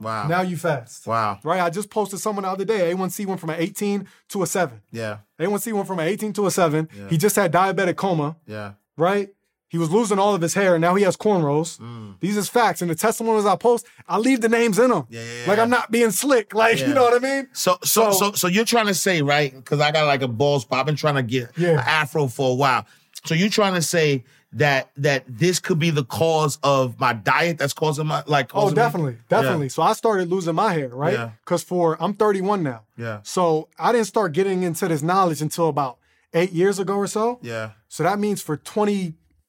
Wow. 0.00 0.28
Now 0.28 0.42
you 0.42 0.56
fast. 0.56 1.06
Wow. 1.06 1.40
Right. 1.42 1.60
I 1.60 1.70
just 1.70 1.90
posted 1.90 2.20
someone 2.20 2.44
the 2.44 2.48
other 2.48 2.64
day. 2.64 2.94
A1C 2.94 3.26
went 3.26 3.40
from 3.40 3.50
an 3.50 3.56
18 3.58 4.06
to 4.28 4.42
a 4.44 4.46
7. 4.46 4.80
Yeah. 4.92 5.18
A1C 5.40 5.72
went 5.72 5.88
from 5.88 5.98
an 5.98 6.06
18 6.06 6.32
to 6.34 6.46
a 6.46 6.50
7. 6.50 6.88
He 7.10 7.18
just 7.18 7.34
had 7.36 7.52
diabetic 7.52 7.96
coma. 7.96 8.36
Yeah. 8.46 8.74
Right. 8.96 9.30
He 9.70 9.76
was 9.78 9.90
losing 9.90 10.18
all 10.18 10.34
of 10.34 10.40
his 10.40 10.54
hair. 10.54 10.74
and 10.76 10.80
Now 10.82 10.94
he 10.94 11.04
has 11.04 11.16
cornrows. 11.16 11.78
These 12.20 12.36
is 12.38 12.48
facts. 12.48 12.80
And 12.80 12.90
the 12.90 12.94
testimonials 12.94 13.44
I 13.46 13.54
post, 13.56 13.86
I 14.08 14.16
leave 14.18 14.40
the 14.40 14.48
names 14.48 14.78
in 14.78 14.90
them. 14.90 15.02
Mm. 15.02 15.06
Yeah, 15.10 15.20
yeah, 15.22 15.46
Like. 15.48 15.58
I'm 15.58 15.68
not 15.70 15.90
being 15.90 16.10
slick. 16.10 16.54
Like 16.54 16.78
Yeah. 16.80 16.88
you 16.88 16.94
know 16.94 17.02
what 17.02 17.14
I 17.14 17.18
mean? 17.18 17.48
So, 17.52 17.76
so, 17.84 18.10
So- 18.12 18.12
so, 18.12 18.32
so 18.32 18.46
you're 18.48 18.64
trying 18.64 18.86
to 18.86 18.94
say, 18.94 19.20
right? 19.22 19.54
Because 19.54 19.80
I 19.80 19.90
got 19.92 20.06
like 20.06 20.22
a 20.22 20.28
bald 20.28 20.62
spot. 20.62 20.80
I've 20.80 20.86
been 20.86 20.96
trying 20.96 21.16
to 21.16 21.22
get 21.22 21.50
Yeah. 21.56 21.70
an 21.72 21.78
afro 21.80 22.28
for 22.28 22.50
a 22.50 22.54
while. 22.54 22.86
So 23.24 23.34
you're 23.34 23.50
trying 23.50 23.74
to 23.74 23.82
say 23.82 24.24
that 24.54 24.90
that 24.96 25.24
this 25.28 25.58
could 25.60 25.78
be 25.78 25.90
the 25.90 26.04
cause 26.04 26.58
of 26.62 26.98
my 26.98 27.12
diet 27.12 27.58
that's 27.58 27.74
causing 27.74 28.06
my 28.06 28.22
like. 28.26 28.50
Oh, 28.54 28.60
causing 28.62 28.70
me- 28.70 28.74
definitely, 28.82 29.16
definitely. 29.28 29.68
So 29.68 29.82
I 29.82 29.92
started 29.92 30.30
losing 30.30 30.54
my 30.54 30.72
hair, 30.72 30.88
right? 30.88 31.12
Yeah. 31.12 31.30
Because 31.44 31.62
for 31.62 31.98
I'm 32.02 32.14
31 32.14 32.62
now. 32.62 32.84
Yeah. 32.96 33.18
So 33.24 33.68
I 33.78 33.92
didn't 33.92 34.06
start 34.06 34.32
getting 34.32 34.62
into 34.62 34.88
this 34.88 35.02
knowledge 35.02 35.42
until 35.42 35.68
about 35.68 35.98
eight 36.32 36.52
years 36.52 36.78
ago 36.78 36.94
or 36.94 37.06
so. 37.06 37.38
Yeah. 37.42 37.72
So 37.88 38.02
that 38.04 38.18
means 38.18 38.40
for 38.40 38.56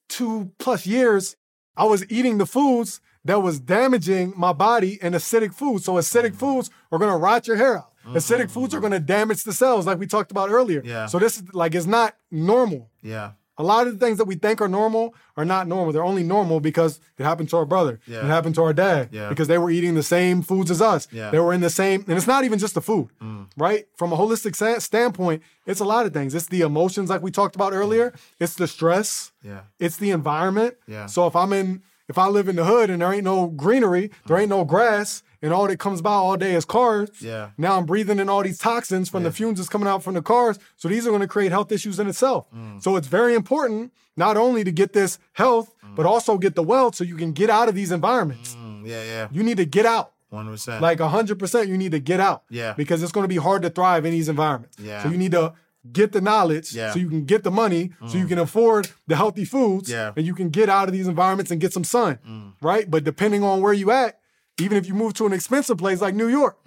22 0.09 0.51
plus 0.57 0.85
years, 0.85 1.35
I 1.77 1.85
was 1.85 2.05
eating 2.09 2.37
the 2.37 2.45
foods 2.45 3.01
that 3.25 3.41
was 3.41 3.59
damaging 3.59 4.33
my 4.35 4.53
body 4.53 4.99
and 5.01 5.15
acidic 5.15 5.53
foods. 5.53 5.85
So 5.85 5.93
acidic 5.93 6.29
Mm-hmm. 6.31 6.37
foods 6.37 6.69
are 6.91 6.99
gonna 6.99 7.17
rot 7.17 7.47
your 7.47 7.57
hair 7.57 7.77
out. 7.77 7.93
Mm, 8.05 8.13
mm, 8.13 8.17
acidic 8.17 8.49
foods 8.49 8.73
are 8.73 8.79
mm. 8.79 8.83
gonna 8.83 8.99
damage 8.99 9.43
the 9.43 9.53
cells, 9.53 9.85
like 9.85 9.99
we 9.99 10.07
talked 10.07 10.31
about 10.31 10.49
earlier. 10.49 10.81
Yeah. 10.83 11.05
So 11.05 11.19
this 11.19 11.37
is 11.37 11.53
like 11.53 11.75
it's 11.75 11.85
not 11.85 12.15
normal. 12.31 12.89
Yeah. 13.01 13.31
A 13.59 13.63
lot 13.63 13.85
of 13.87 13.99
the 13.99 14.03
things 14.03 14.17
that 14.17 14.25
we 14.25 14.35
think 14.35 14.61
are 14.61 14.69
normal 14.69 15.13
are 15.35 15.43
not 15.43 15.67
normal. 15.67 15.91
They're 15.91 16.03
only 16.03 16.23
normal 16.23 16.61
because 16.61 16.99
it 17.17 17.23
happened 17.23 17.49
to 17.49 17.57
our 17.57 17.65
brother. 17.65 17.99
Yeah. 18.07 18.19
It 18.19 18.25
happened 18.25 18.55
to 18.55 18.63
our 18.63 18.71
dad. 18.73 19.09
Yeah. 19.11 19.27
Because 19.29 19.49
they 19.49 19.57
were 19.57 19.69
eating 19.69 19.95
the 19.95 20.03
same 20.03 20.41
foods 20.41 20.71
as 20.71 20.81
us. 20.81 21.07
Yeah. 21.11 21.27
Mm. 21.27 21.31
They 21.31 21.39
were 21.39 21.53
in 21.53 21.61
the 21.61 21.69
same, 21.69 22.05
and 22.07 22.17
it's 22.17 22.25
not 22.25 22.45
even 22.45 22.57
just 22.57 22.73
the 22.73 22.81
food, 22.81 23.09
right? 23.57 23.85
From 23.97 24.13
a 24.13 24.17
holistic 24.17 24.55
sa- 24.55 24.79
standpoint, 24.79 25.43
it's 25.65 25.81
a 25.81 25.85
lot 25.85 26.05
of 26.05 26.13
things. 26.13 26.33
It's 26.33 26.47
the 26.47 26.61
emotions, 26.61 27.09
like 27.09 27.21
we 27.21 27.31
talked 27.31 27.55
about 27.55 27.73
earlier. 27.73 28.13
It's 28.39 28.55
the 28.55 28.67
stress. 28.67 29.31
Yeah. 29.43 29.61
It's 29.77 29.97
the 29.97 30.11
environment. 30.11 30.75
Yeah. 30.87 31.05
So 31.07 31.27
if 31.27 31.35
I'm 31.35 31.51
in, 31.53 31.83
if 32.07 32.17
I 32.17 32.27
live 32.27 32.47
in 32.47 32.55
the 32.55 32.65
hood 32.65 32.89
and 32.89 33.01
there 33.01 33.13
ain't 33.13 33.25
no 33.25 33.47
greenery, 33.47 34.09
there 34.25 34.37
ain't 34.37 34.49
no 34.49 34.63
grass, 34.63 35.21
and 35.41 35.53
all 35.53 35.67
that 35.67 35.79
comes 35.79 36.01
by 36.01 36.11
all 36.13 36.35
day 36.37 36.53
is 36.53 36.65
cars. 36.65 37.09
Yeah. 37.21 37.51
Now 37.57 37.77
I'm 37.77 37.85
breathing 37.85 38.19
in 38.19 38.29
all 38.29 38.43
these 38.43 38.57
toxins 38.57 39.09
from 39.09 39.23
the 39.23 39.31
fumes 39.31 39.57
that's 39.59 39.69
coming 39.69 39.87
out 39.87 40.03
from 40.03 40.13
the 40.15 40.21
cars. 40.21 40.59
So 40.77 40.87
these 40.87 41.05
are 41.07 41.09
going 41.09 41.21
to 41.21 41.27
create 41.27 41.51
health 41.51 41.71
issues 41.71 41.99
in 41.99 42.07
itself. 42.07 42.47
Mm. 42.55 42.81
So 42.81 42.95
it's 42.95 43.07
very 43.07 43.33
important 43.35 43.93
not 44.17 44.35
only 44.37 44.63
to 44.63 44.71
get 44.71 44.93
this 44.93 45.17
health, 45.33 45.73
but 45.95 46.05
also 46.05 46.37
get 46.37 46.55
the 46.55 46.63
wealth 46.63 46.95
so 46.95 47.03
you 47.03 47.15
can 47.15 47.31
get 47.31 47.49
out 47.49 47.69
of 47.69 47.75
these 47.75 47.91
environments. 47.91 48.55
Mm, 48.55 48.85
yeah. 48.85 49.03
Yeah. 49.03 49.27
You 49.31 49.43
need 49.43 49.57
to 49.57 49.65
get 49.65 49.85
out. 49.85 50.11
One 50.29 50.47
percent. 50.47 50.81
Like 50.81 50.99
100%, 50.99 51.67
you 51.67 51.77
need 51.77 51.91
to 51.91 51.99
get 51.99 52.19
out. 52.19 52.43
Yeah. 52.49 52.73
Because 52.73 53.01
it's 53.01 53.11
going 53.11 53.23
to 53.23 53.27
be 53.29 53.37
hard 53.37 53.61
to 53.63 53.69
thrive 53.69 54.05
in 54.05 54.11
these 54.11 54.29
environments. 54.29 54.77
Yeah. 54.79 55.01
So 55.03 55.09
you 55.09 55.17
need 55.17 55.31
to 55.31 55.53
get 55.91 56.11
the 56.11 56.19
knowledge, 56.21 56.73
Yeah. 56.75 56.91
so 56.91 56.99
you 56.99 57.07
can 57.09 57.23
get 57.25 57.43
the 57.43 57.49
money, 57.49 57.91
so 58.09 58.17
you 58.17 58.27
can 58.27 58.37
afford 58.37 58.89
the 59.07 59.15
healthy 59.15 59.45
foods, 59.45 59.89
Yeah. 59.89 60.11
and 60.15 60.25
you 60.25 60.35
can 60.35 60.49
get 60.49 60.67
out 60.69 60.89
of 60.89 60.93
these 60.93 61.07
environments 61.07 61.49
and 61.51 61.59
get 61.61 61.71
some 61.73 61.85
sun, 61.85 62.19
Mm. 62.27 62.51
right? 62.61 62.91
But 62.91 63.05
depending 63.05 63.43
on 63.43 63.61
where 63.61 63.71
you 63.73 63.89
at, 63.89 64.19
even 64.61 64.77
if 64.77 64.87
you 64.87 64.93
move 64.93 65.13
to 65.15 65.25
an 65.25 65.33
expensive 65.33 65.77
place 65.77 66.01
like 66.01 66.15
New 66.15 66.27
York, 66.27 66.57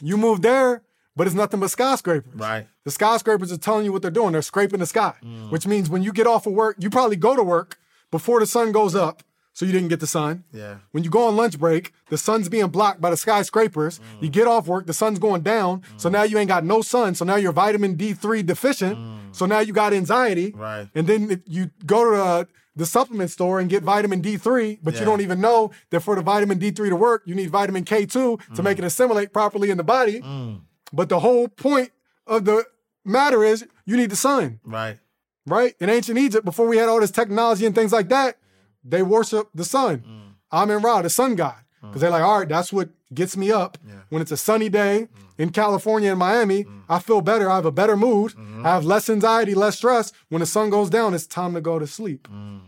you 0.00 0.16
move 0.16 0.42
there, 0.42 0.82
but 1.16 1.26
it's 1.26 1.36
nothing 1.36 1.60
but 1.60 1.70
skyscrapers. 1.70 2.32
Mm. 2.34 2.40
Right. 2.40 2.66
The 2.84 2.90
skyscrapers 2.90 3.52
are 3.52 3.56
telling 3.58 3.84
you 3.84 3.92
what 3.92 4.02
they're 4.02 4.10
doing. 4.10 4.32
They're 4.32 4.42
scraping 4.42 4.80
the 4.80 4.86
sky, 4.86 5.14
Mm. 5.24 5.50
which 5.50 5.66
means 5.66 5.88
when 5.88 6.02
you 6.02 6.12
get 6.12 6.26
off 6.26 6.46
of 6.46 6.52
work, 6.52 6.76
you 6.78 6.90
probably 6.90 7.16
go 7.16 7.36
to 7.36 7.42
work 7.42 7.78
before 8.10 8.40
the 8.40 8.46
sun 8.46 8.72
goes 8.72 8.94
up, 8.94 9.22
so 9.52 9.64
you 9.64 9.70
didn't 9.72 9.88
get 9.88 10.00
the 10.00 10.06
sun. 10.08 10.42
Yeah. 10.52 10.76
When 10.90 11.04
you 11.04 11.10
go 11.10 11.26
on 11.28 11.36
lunch 11.36 11.58
break, 11.58 11.92
the 12.10 12.18
sun's 12.18 12.48
being 12.48 12.66
blocked 12.68 13.00
by 13.00 13.10
the 13.10 13.16
skyscrapers. 13.16 13.98
Mm. 14.00 14.22
You 14.24 14.28
get 14.28 14.46
off 14.48 14.66
work, 14.66 14.86
the 14.86 14.92
sun's 14.92 15.18
going 15.20 15.42
down, 15.42 15.82
so 15.96 16.08
now 16.08 16.24
you 16.24 16.36
ain't 16.38 16.48
got 16.48 16.64
no 16.64 16.82
sun. 16.82 17.14
So 17.14 17.24
now 17.24 17.36
you're 17.36 17.52
vitamin 17.52 17.96
D3 17.96 18.44
deficient. 18.44 18.98
So 19.32 19.46
now 19.46 19.60
you 19.60 19.72
got 19.72 19.92
anxiety. 19.92 20.50
Mm. 20.52 20.58
Right. 20.58 20.88
And 20.94 21.06
then 21.06 21.30
if 21.30 21.40
you 21.46 21.70
go 21.86 22.04
to 22.10 22.16
the, 22.16 22.48
the 22.76 22.86
supplement 22.86 23.30
store 23.30 23.60
and 23.60 23.70
get 23.70 23.82
vitamin 23.82 24.20
D3, 24.20 24.78
but 24.82 24.94
Yeah. 24.94 25.00
you 25.00 25.06
don't 25.06 25.20
even 25.20 25.40
know 25.40 25.70
that 25.90 26.00
for 26.00 26.16
the 26.16 26.22
vitamin 26.22 26.58
D3 26.58 26.88
to 26.88 26.96
work, 26.96 27.22
you 27.24 27.34
need 27.34 27.50
vitamin 27.50 27.84
K2 27.84 28.36
to 28.56 28.60
Mm. 28.60 28.64
make 28.64 28.78
it 28.78 28.84
assimilate 28.84 29.32
properly 29.32 29.70
in 29.70 29.76
the 29.76 29.84
body. 29.84 30.20
Mm. 30.20 30.60
But 30.92 31.08
the 31.08 31.20
whole 31.20 31.48
point 31.48 31.90
of 32.26 32.44
the 32.44 32.64
matter 33.04 33.44
is 33.44 33.64
you 33.84 33.96
need 33.96 34.10
the 34.10 34.16
sun, 34.16 34.60
Right. 34.64 34.98
right? 35.46 35.74
In 35.78 35.88
ancient 35.88 36.18
Egypt, 36.18 36.44
before 36.44 36.66
we 36.66 36.76
had 36.78 36.88
all 36.88 37.00
this 37.00 37.10
technology 37.12 37.64
and 37.66 37.74
things 37.74 37.92
like 37.92 38.08
that, 38.08 38.38
they 38.84 39.02
worship 39.02 39.48
the 39.54 39.64
sun. 39.64 39.98
Mm. 40.06 40.34
Amen 40.52 40.82
Ra, 40.82 41.02
the 41.02 41.10
sun 41.10 41.34
god. 41.36 41.54
Mm. 41.82 41.88
Because 41.88 42.00
they're 42.00 42.10
like, 42.10 42.22
all 42.22 42.40
right, 42.40 42.48
that's 42.48 42.72
what 42.72 42.88
gets 43.12 43.36
me 43.36 43.52
up. 43.52 43.78
When 44.08 44.20
it's 44.22 44.32
a 44.32 44.36
sunny 44.36 44.68
day 44.68 45.08
in 45.38 45.50
California 45.50 46.10
and 46.10 46.18
Miami, 46.18 46.66
I 46.88 46.98
feel 46.98 47.20
better. 47.20 47.50
I 47.50 47.56
have 47.56 47.66
a 47.66 47.72
better 47.72 47.96
mood. 47.96 48.32
Mm-hmm. 48.32 48.66
I 48.66 48.70
have 48.70 48.84
less 48.84 49.08
anxiety, 49.08 49.54
less 49.54 49.76
stress. 49.76 50.12
When 50.28 50.40
the 50.40 50.46
sun 50.46 50.70
goes 50.70 50.90
down, 50.90 51.14
it's 51.14 51.26
time 51.26 51.54
to 51.54 51.60
go 51.60 51.78
to 51.78 51.86
sleep. 51.86 52.28
Mm. 52.32 52.60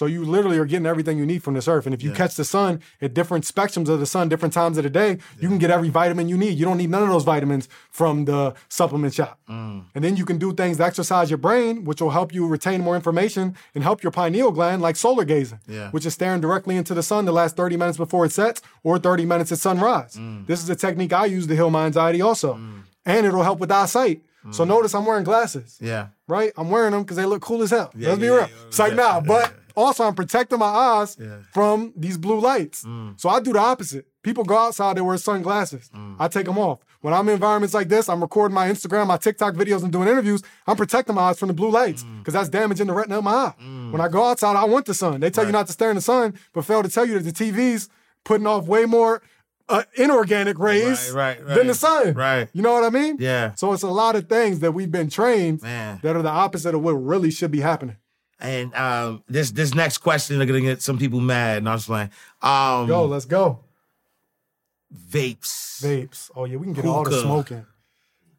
So 0.00 0.06
you 0.06 0.24
literally 0.24 0.56
are 0.56 0.64
getting 0.64 0.86
everything 0.86 1.18
you 1.18 1.26
need 1.26 1.42
from 1.42 1.52
this 1.52 1.68
earth. 1.68 1.84
And 1.84 1.94
if 1.94 2.02
you 2.02 2.10
catch 2.12 2.34
the 2.34 2.44
sun 2.56 2.80
at 3.02 3.12
different 3.12 3.44
spectrums 3.44 3.90
of 3.90 4.00
the 4.00 4.06
sun, 4.06 4.30
different 4.30 4.54
times 4.54 4.78
of 4.78 4.84
the 4.84 4.88
day, 4.88 5.18
you 5.38 5.46
can 5.46 5.58
get 5.58 5.70
every 5.70 5.90
vitamin 5.90 6.26
you 6.26 6.38
need. 6.38 6.58
You 6.58 6.64
don't 6.64 6.78
need 6.78 6.88
none 6.88 7.02
of 7.02 7.10
those 7.10 7.24
vitamins 7.24 7.68
from 7.90 8.24
the 8.24 8.54
supplement 8.70 9.12
shop. 9.12 9.38
Mm. 9.46 9.84
And 9.94 10.02
then 10.02 10.16
you 10.16 10.24
can 10.24 10.38
do 10.38 10.54
things 10.54 10.78
to 10.78 10.84
exercise 10.86 11.28
your 11.28 11.36
brain, 11.36 11.84
which 11.84 12.00
will 12.00 12.12
help 12.18 12.32
you 12.32 12.46
retain 12.46 12.80
more 12.80 12.96
information 12.96 13.54
and 13.74 13.84
help 13.84 14.02
your 14.02 14.10
pineal 14.10 14.52
gland, 14.52 14.80
like 14.80 14.96
solar 14.96 15.26
gazing, 15.26 15.60
Yeah. 15.68 15.90
which 15.90 16.06
is 16.06 16.14
staring 16.14 16.40
directly 16.40 16.76
into 16.76 16.94
the 16.94 17.02
sun 17.02 17.26
the 17.26 17.32
last 17.32 17.54
30 17.54 17.76
minutes 17.76 17.98
before 17.98 18.24
it 18.24 18.32
sets 18.32 18.62
or 18.82 18.98
30 18.98 19.26
minutes 19.26 19.52
at 19.52 19.58
sunrise. 19.58 20.16
Mm. 20.16 20.46
This 20.46 20.62
is 20.62 20.70
a 20.70 20.76
technique 20.76 21.12
I 21.12 21.26
use 21.26 21.46
to 21.48 21.54
heal 21.54 21.68
my 21.68 21.84
anxiety 21.84 22.22
also. 22.22 22.58
And 23.04 23.26
it'll 23.26 23.42
help 23.42 23.58
with 23.60 23.70
eyesight. 23.70 24.22
Mm. 24.46 24.54
So 24.54 24.64
notice 24.64 24.94
I'm 24.94 25.04
wearing 25.04 25.24
glasses 25.24 25.76
Yeah. 25.82 26.06
right? 26.26 26.52
I'm 26.56 26.70
wearing 26.70 26.92
them 26.92 27.02
because 27.02 27.18
they 27.18 27.26
look 27.26 27.42
cool 27.42 27.60
as 27.62 27.70
hell. 27.70 27.90
Yeah, 27.94 28.08
Let's 28.08 28.20
be 28.20 28.26
yeah, 28.28 28.32
real. 28.32 28.40
yeah, 28.48 28.66
it's 28.68 28.78
like, 28.78 28.92
yeah. 28.92 28.96
nah, 28.96 29.20
but 29.20 29.52
also 29.80 30.04
I'm 30.04 30.14
protecting 30.14 30.58
my 30.58 30.66
eyes 30.66 31.16
Yeah. 31.20 31.38
from 31.52 31.92
these 31.96 32.16
blue 32.18 32.40
lights. 32.40 32.84
Mm. 32.84 33.20
So 33.20 33.28
I 33.28 33.40
do 33.40 33.52
the 33.52 33.58
opposite. 33.58 34.06
People 34.22 34.44
go 34.44 34.56
outside, 34.56 34.96
they 34.96 35.00
wear 35.00 35.16
sunglasses. 35.16 35.90
Mm. 35.94 36.16
I 36.18 36.28
take 36.28 36.44
them 36.46 36.58
off. 36.58 36.80
When 37.00 37.14
I'm 37.14 37.26
in 37.28 37.34
environments 37.34 37.72
like 37.74 37.88
this, 37.88 38.08
I'm 38.10 38.20
recording 38.20 38.54
my 38.54 38.68
Instagram, 38.68 39.06
my 39.06 39.16
TikTok 39.16 39.54
videos, 39.54 39.82
and 39.82 39.90
doing 39.90 40.06
interviews. 40.08 40.42
I'm 40.66 40.76
protecting 40.76 41.14
my 41.14 41.22
eyes 41.22 41.38
from 41.38 41.48
the 41.48 41.54
blue 41.54 41.70
lights 41.70 42.04
mm. 42.04 42.18
because 42.18 42.34
that's 42.34 42.50
damaging 42.50 42.88
the 42.88 42.92
retina 42.92 43.18
of 43.18 43.24
my 43.24 43.32
eye. 43.32 43.54
When 43.90 44.00
I 44.00 44.08
go 44.08 44.24
outside, 44.24 44.56
I 44.56 44.64
want 44.64 44.84
the 44.86 44.94
sun. 44.94 45.20
They 45.20 45.30
tell 45.30 45.46
you 45.46 45.52
not 45.52 45.66
to 45.68 45.72
stare 45.72 45.88
in 45.90 45.96
the 45.96 46.02
sun, 46.02 46.34
but 46.52 46.64
fail 46.66 46.82
to 46.82 46.88
tell 46.90 47.06
you 47.06 47.18
that 47.18 47.24
the 47.24 47.32
TV's 47.32 47.88
putting 48.24 48.46
off 48.46 48.66
way 48.66 48.84
more 48.84 49.22
uh, 49.70 49.84
inorganic 49.94 50.58
rays 50.58 51.12
Right, 51.12 51.38
right, 51.44 51.54
than 51.56 51.68
the 51.68 51.74
sun. 51.74 52.14
Right. 52.14 52.48
You 52.52 52.60
know 52.60 52.72
what 52.74 52.84
I 52.84 52.90
mean? 52.90 53.16
Yeah. 53.20 53.54
So 53.54 53.72
it's 53.72 53.84
a 53.84 53.88
lot 53.88 54.16
of 54.16 54.28
things 54.28 54.58
that 54.60 54.72
we've 54.72 54.90
been 54.90 55.08
trained 55.08 55.62
Man. 55.62 56.00
that 56.02 56.16
are 56.16 56.22
the 56.22 56.28
opposite 56.28 56.74
of 56.74 56.82
what 56.82 56.92
really 56.92 57.30
should 57.30 57.52
be 57.52 57.60
happening. 57.60 57.96
And 58.40 58.74
um, 58.74 59.22
this 59.28 59.50
this 59.50 59.74
next 59.74 59.98
question 59.98 60.40
are 60.40 60.46
gonna 60.46 60.60
get 60.60 60.82
some 60.82 60.98
people 60.98 61.20
mad. 61.20 61.58
And 61.58 61.68
I'm 61.68 61.76
just 61.78 61.88
like, 61.90 62.10
um, 62.42 62.86
Go, 62.86 63.04
let's 63.06 63.26
go. 63.26 63.60
vapes, 65.10 65.82
Vapes. 65.82 66.30
Oh 66.34 66.44
yeah, 66.44 66.56
we 66.56 66.64
can 66.66 66.72
get 66.72 66.84
all 66.84 67.04
the 67.04 67.20
smoking. 67.20 67.66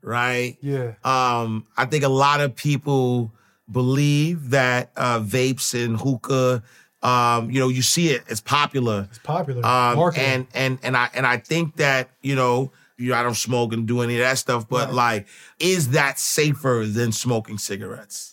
right? 0.01 0.57
Yeah. 0.61 0.93
Um, 1.03 1.67
I 1.77 1.85
think 1.85 2.03
a 2.03 2.09
lot 2.09 2.41
of 2.41 2.55
people 2.55 3.31
believe 3.71 4.49
that 4.49 4.91
uh, 4.97 5.19
vapes 5.19 5.73
and 5.73 5.97
hookah, 5.99 6.61
um, 7.03 7.49
you 7.51 7.59
know, 7.59 7.69
you 7.69 7.81
see 7.81 8.09
it, 8.09 8.23
it's 8.27 8.41
popular. 8.41 9.07
It's 9.09 9.19
popular. 9.19 9.65
Um, 9.65 9.97
Marketing. 9.97 10.25
and 10.27 10.47
and 10.53 10.79
and 10.83 10.97
I 10.97 11.09
and 11.13 11.25
I 11.25 11.37
think 11.37 11.77
that 11.77 12.09
you 12.21 12.35
know, 12.35 12.71
you 12.97 13.09
know, 13.11 13.15
I 13.17 13.23
don't 13.23 13.35
smoke 13.35 13.73
and 13.73 13.87
do 13.87 14.01
any 14.01 14.15
of 14.15 14.21
that 14.21 14.37
stuff, 14.37 14.67
but 14.67 14.87
Right. 14.87 14.93
like, 14.95 15.27
is 15.59 15.89
that 15.91 16.19
safer 16.19 16.85
than 16.87 17.11
smoking 17.11 17.57
cigarettes? 17.57 18.30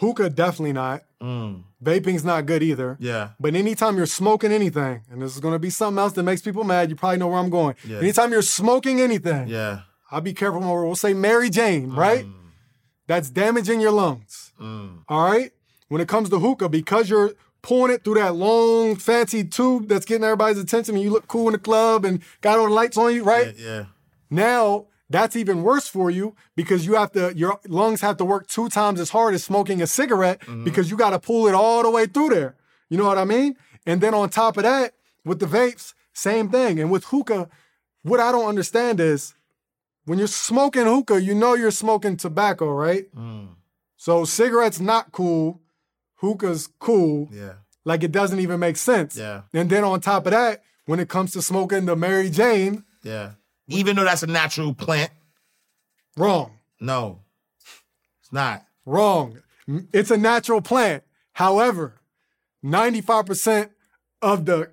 Hookah 0.00 0.30
definitely 0.30 0.72
not. 0.72 1.02
Vaping's 1.82 2.24
not 2.24 2.46
good 2.46 2.62
either. 2.62 2.92
Mm. 2.94 2.96
Yeah. 3.00 3.28
But 3.40 3.54
anytime 3.54 3.96
you're 3.96 4.06
smoking 4.06 4.52
anything, 4.52 5.02
and 5.10 5.20
this 5.22 5.34
is 5.34 5.40
gonna 5.40 5.58
be 5.58 5.70
something 5.70 5.98
else 5.98 6.12
that 6.14 6.22
makes 6.22 6.42
people 6.42 6.64
mad, 6.64 6.90
you 6.90 6.96
probably 6.96 7.18
know 7.18 7.28
where 7.28 7.38
I'm 7.38 7.50
going. 7.50 7.74
Yeah. 7.86 7.98
Anytime 7.98 8.30
you're 8.32 8.42
smoking 8.42 9.00
anything, 9.00 9.48
Yeah. 9.48 9.80
I'll 10.10 10.20
be 10.20 10.32
careful 10.32 10.60
when 10.60 10.68
we'll 10.70 10.94
say 10.96 11.12
Mary 11.14 11.50
Jane, 11.50 11.90
right? 11.92 12.24
Mm. 12.24 12.32
That's 13.06 13.28
damaging 13.30 13.80
your 13.80 13.90
lungs. 13.92 14.52
All 14.60 15.30
right? 15.30 15.50
When 15.88 16.00
it 16.00 16.08
comes 16.08 16.28
to 16.30 16.38
hookah, 16.38 16.68
because 16.68 17.08
you're 17.10 17.32
pouring 17.62 17.94
it 17.94 18.04
through 18.04 18.14
that 18.14 18.34
long, 18.34 18.96
fancy 18.96 19.42
tube 19.44 19.88
that's 19.88 20.04
getting 20.06 20.24
everybody's 20.24 20.58
attention 20.58 20.94
and 20.94 21.02
you 21.04 21.10
look 21.10 21.26
cool 21.26 21.48
in 21.48 21.52
the 21.52 21.58
club 21.58 22.04
and 22.04 22.22
got 22.40 22.58
all 22.58 22.66
the 22.66 22.72
lights 22.72 22.96
on 22.96 23.14
you, 23.14 23.24
right? 23.24 23.54
Yeah. 23.58 23.86
Now 24.30 24.86
that's 25.10 25.36
even 25.36 25.62
worse 25.62 25.88
for 25.88 26.10
you 26.10 26.36
because 26.54 26.84
you 26.84 26.94
have 26.94 27.12
to 27.12 27.32
your 27.34 27.60
lungs 27.66 28.00
have 28.00 28.16
to 28.18 28.24
work 28.24 28.46
two 28.46 28.68
times 28.68 29.00
as 29.00 29.10
hard 29.10 29.34
as 29.34 29.42
smoking 29.42 29.80
a 29.80 29.86
cigarette 29.86 30.40
mm-hmm. 30.40 30.64
because 30.64 30.90
you 30.90 30.96
got 30.96 31.10
to 31.10 31.18
pull 31.18 31.46
it 31.48 31.54
all 31.54 31.82
the 31.82 31.90
way 31.90 32.06
through 32.06 32.30
there. 32.30 32.56
You 32.88 32.98
know 32.98 33.06
what 33.06 33.18
I 33.18 33.24
mean? 33.24 33.56
And 33.86 34.00
then 34.00 34.14
on 34.14 34.28
top 34.28 34.56
of 34.56 34.64
that, 34.64 34.94
with 35.24 35.40
the 35.40 35.46
vapes, 35.46 35.94
same 36.12 36.50
thing. 36.50 36.78
And 36.80 36.90
with 36.90 37.04
hookah, 37.04 37.48
what 38.02 38.20
I 38.20 38.32
don't 38.32 38.48
understand 38.48 39.00
is 39.00 39.34
when 40.04 40.18
you're 40.18 40.28
smoking 40.28 40.84
hookah, 40.84 41.20
you 41.20 41.34
know 41.34 41.54
you're 41.54 41.70
smoking 41.70 42.16
tobacco, 42.16 42.70
right? 42.70 43.14
Mm. 43.14 43.48
So 43.96 44.24
cigarettes 44.24 44.80
not 44.80 45.12
cool, 45.12 45.60
hookah's 46.16 46.68
cool. 46.78 47.28
Yeah. 47.32 47.54
Like 47.84 48.02
it 48.02 48.12
doesn't 48.12 48.40
even 48.40 48.60
make 48.60 48.76
sense. 48.76 49.16
Yeah. 49.16 49.42
And 49.52 49.70
then 49.70 49.84
on 49.84 50.00
top 50.00 50.26
of 50.26 50.32
that, 50.32 50.62
when 50.86 51.00
it 51.00 51.08
comes 51.08 51.32
to 51.32 51.42
smoking 51.42 51.86
the 51.86 51.96
Mary 51.96 52.30
Jane, 52.30 52.84
Yeah. 53.02 53.32
Even 53.68 53.96
though 53.96 54.04
that's 54.04 54.22
a 54.22 54.26
natural 54.26 54.74
plant, 54.74 55.10
wrong. 56.16 56.52
no, 56.80 57.20
it's 58.22 58.32
not. 58.32 58.64
Wrong. 58.86 59.38
It's 59.92 60.10
a 60.10 60.16
natural 60.16 60.62
plant. 60.62 61.02
However, 61.34 62.00
95% 62.64 63.70
of 64.22 64.44
the, 64.46 64.70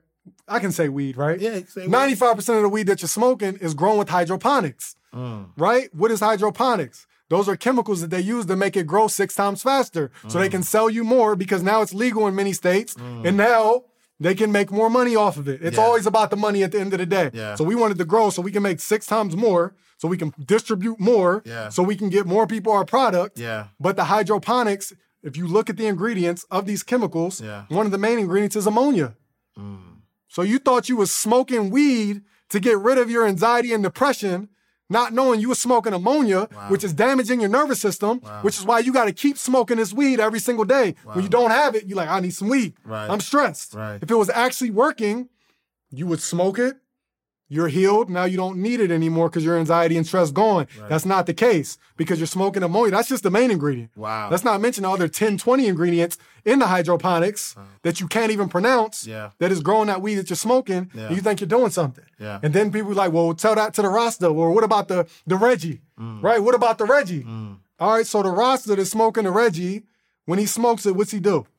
I 0.47 0.59
can 0.59 0.71
say 0.71 0.89
weed, 0.89 1.17
right? 1.17 1.39
Yeah, 1.39 1.59
say 1.67 1.81
weed. 1.87 1.91
95% 1.91 2.37
of 2.57 2.61
the 2.63 2.69
weed 2.69 2.87
that 2.87 3.01
you're 3.01 3.09
smoking 3.09 3.57
is 3.57 3.73
grown 3.73 3.97
with 3.97 4.09
hydroponics, 4.09 4.95
Mm. 5.13 5.49
right? 5.57 5.93
What 5.93 6.11
is 6.11 6.19
hydroponics? 6.19 7.07
Those 7.29 7.47
are 7.49 7.55
chemicals 7.55 8.01
that 8.01 8.09
they 8.09 8.19
use 8.21 8.45
to 8.47 8.55
make 8.55 8.75
it 8.77 8.85
grow 8.85 9.07
six 9.07 9.33
times 9.35 9.61
faster 9.63 10.11
so 10.27 10.37
Mm. 10.37 10.41
they 10.41 10.49
can 10.49 10.63
sell 10.63 10.89
you 10.89 11.03
more 11.03 11.35
because 11.35 11.63
now 11.63 11.81
it's 11.81 11.93
legal 11.93 12.27
in 12.27 12.35
many 12.35 12.53
states 12.53 12.95
and 12.97 13.35
now 13.37 13.83
they 14.19 14.33
can 14.35 14.51
make 14.51 14.71
more 14.71 14.89
money 14.89 15.15
off 15.15 15.37
of 15.37 15.47
it. 15.47 15.61
It's 15.61 15.77
Yeah. 15.77 15.83
always 15.83 16.05
about 16.05 16.29
the 16.29 16.37
money 16.37 16.63
at 16.63 16.71
the 16.71 16.79
end 16.79 16.93
of 16.93 16.99
the 16.99 17.05
day. 17.05 17.31
Yeah. 17.33 17.55
So 17.55 17.63
we 17.63 17.75
wanted 17.75 17.97
to 17.97 18.05
grow 18.05 18.29
so 18.29 18.41
we 18.41 18.51
can 18.51 18.63
make 18.63 18.79
six 18.79 19.05
times 19.05 19.35
more, 19.35 19.73
so 19.97 20.07
we 20.07 20.17
can 20.17 20.33
distribute 20.45 20.99
more, 20.99 21.41
Yeah. 21.45 21.69
so 21.69 21.83
we 21.83 21.95
can 21.95 22.09
get 22.09 22.25
more 22.25 22.47
people 22.47 22.71
our 22.71 22.85
product. 22.85 23.37
Yeah. 23.37 23.67
But 23.79 23.95
the 23.97 24.05
hydroponics, 24.05 24.93
if 25.21 25.35
you 25.35 25.47
look 25.47 25.69
at 25.69 25.77
the 25.77 25.87
ingredients 25.87 26.45
of 26.49 26.65
these 26.65 26.83
chemicals, 26.83 27.41
Yeah. 27.41 27.63
one 27.69 27.85
of 27.85 27.91
the 27.91 27.97
main 27.97 28.19
ingredients 28.19 28.55
is 28.55 28.65
ammonia. 28.67 29.15
Mm. 29.59 29.79
So 30.29 30.41
you 30.43 30.59
thought 30.59 30.89
you 30.89 30.95
was 30.97 31.11
smoking 31.11 31.69
weed 31.69 32.21
to 32.49 32.59
get 32.59 32.77
rid 32.77 32.97
of 32.97 33.09
your 33.09 33.25
anxiety 33.25 33.73
and 33.73 33.83
depression, 33.83 34.49
not 34.89 35.13
knowing 35.13 35.39
you 35.39 35.49
was 35.49 35.59
smoking 35.59 35.93
ammonia, 35.93 36.47
which 36.69 36.83
is 36.83 36.93
damaging 36.93 37.39
your 37.39 37.49
nervous 37.49 37.79
system, 37.79 38.19
which 38.41 38.57
is 38.57 38.65
why 38.65 38.79
you 38.79 38.93
got 38.93 39.05
to 39.05 39.13
keep 39.13 39.37
smoking 39.37 39.77
this 39.77 39.93
weed 39.93 40.19
every 40.19 40.39
single 40.39 40.65
day. 40.65 40.95
When 41.03 41.23
you 41.23 41.29
don't 41.29 41.51
have 41.51 41.75
it, 41.75 41.85
you're 41.85 41.97
like, 41.97 42.09
I 42.09 42.19
need 42.19 42.33
some 42.33 42.49
weed. 42.49 42.73
Right. 42.83 43.09
I'm 43.09 43.19
stressed. 43.19 43.73
Right. 43.73 43.99
If 44.01 44.11
it 44.11 44.15
was 44.15 44.29
actually 44.29 44.71
working, 44.71 45.29
you 45.91 46.05
would 46.07 46.21
smoke 46.21 46.59
it. 46.59 46.75
You're 47.47 47.67
healed. 47.67 48.09
Now 48.09 48.23
you 48.25 48.37
don't 48.37 48.57
need 48.57 48.79
it 48.79 48.89
anymore 48.89 49.29
because 49.29 49.45
your 49.45 49.57
anxiety 49.59 49.97
and 49.97 50.07
stress 50.07 50.31
gone. 50.31 50.67
That's 50.89 51.05
not 51.05 51.27
the 51.27 51.33
case 51.33 51.77
because 51.95 52.19
you're 52.19 52.25
smoking 52.25 52.63
ammonia. 52.63 52.91
That's 52.91 53.07
just 53.07 53.21
the 53.21 53.29
main 53.29 53.51
ingredient. 53.51 53.91
Wow. 53.95 54.29
Let's 54.31 54.43
not 54.43 54.59
mention 54.61 54.81
the 54.81 54.89
other 54.89 55.07
10, 55.07 55.37
20 55.37 55.67
ingredients 55.67 56.17
in 56.43 56.57
the 56.57 56.65
hydroponics 56.65 57.55
uh-huh. 57.55 57.65
that 57.83 58.01
you 58.01 58.07
can't 58.07 58.31
even 58.31 58.49
pronounce 58.49 59.05
Yeah. 59.05 59.29
that 59.37 59.51
is 59.51 59.61
growing 59.61 59.87
that 59.87 60.01
weed 60.01 60.15
that 60.15 60.29
you're 60.29 60.37
smoking. 60.37 60.89
Yeah. 60.95 61.07
And 61.07 61.15
you 61.15 61.21
think 61.21 61.39
you're 61.39 61.47
doing 61.47 61.69
something. 61.69 62.05
Yeah. 62.19 62.39
And 62.41 62.51
then 62.51 62.71
people 62.71 62.93
like, 62.93 63.13
well, 63.13 63.33
tell 63.35 63.53
that 63.53 63.75
to 63.75 63.83
the 63.83 63.89
Rasta. 63.89 64.27
Or 64.27 64.51
what 64.51 64.63
about 64.63 64.87
the, 64.87 65.07
the 65.27 65.35
Reggie? 65.35 65.81
Mm. 65.99 66.23
Right? 66.23 66.41
What 66.41 66.55
about 66.55 66.79
the 66.79 66.85
Reggie? 66.85 67.23
Mm. 67.23 67.57
All 67.79 67.93
right. 67.93 68.07
So 68.07 68.23
the 68.23 68.29
Rasta 68.31 68.75
that's 68.75 68.89
smoking 68.89 69.25
the 69.25 69.31
Reggie, 69.31 69.83
when 70.25 70.39
he 70.39 70.47
smokes 70.47 70.87
it, 70.87 70.95
what's 70.95 71.11
he 71.11 71.19
do? 71.19 71.45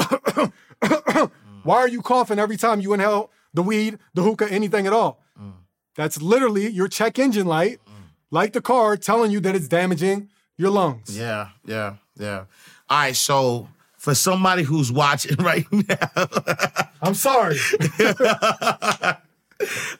Mm. 0.80 1.64
Why 1.64 1.78
are 1.78 1.88
you 1.88 2.02
coughing 2.02 2.38
every 2.38 2.56
time 2.56 2.80
you 2.80 2.92
inhale 2.94 3.30
the 3.54 3.62
weed, 3.62 3.98
the 4.14 4.22
hookah, 4.22 4.50
anything 4.50 4.86
at 4.86 4.92
all? 4.92 5.22
That's 5.96 6.22
literally 6.22 6.68
your 6.68 6.86
check 6.86 7.18
engine 7.18 7.46
light 7.46 7.80
like 8.30 8.52
the 8.52 8.60
car, 8.60 8.96
telling 8.96 9.30
you 9.30 9.40
that 9.40 9.54
it's 9.56 9.68
damaging 9.68 10.28
your 10.56 10.70
lungs. 10.70 11.16
Yeah, 11.16 11.48
yeah, 11.64 11.94
yeah. 12.16 12.44
All 12.88 12.98
right, 12.98 13.16
so 13.16 13.68
for 13.96 14.14
somebody 14.14 14.62
who's 14.62 14.92
watching 14.92 15.36
right 15.42 15.66
now, 15.72 16.28
I'm 17.02 17.14
sorry. 17.14 17.56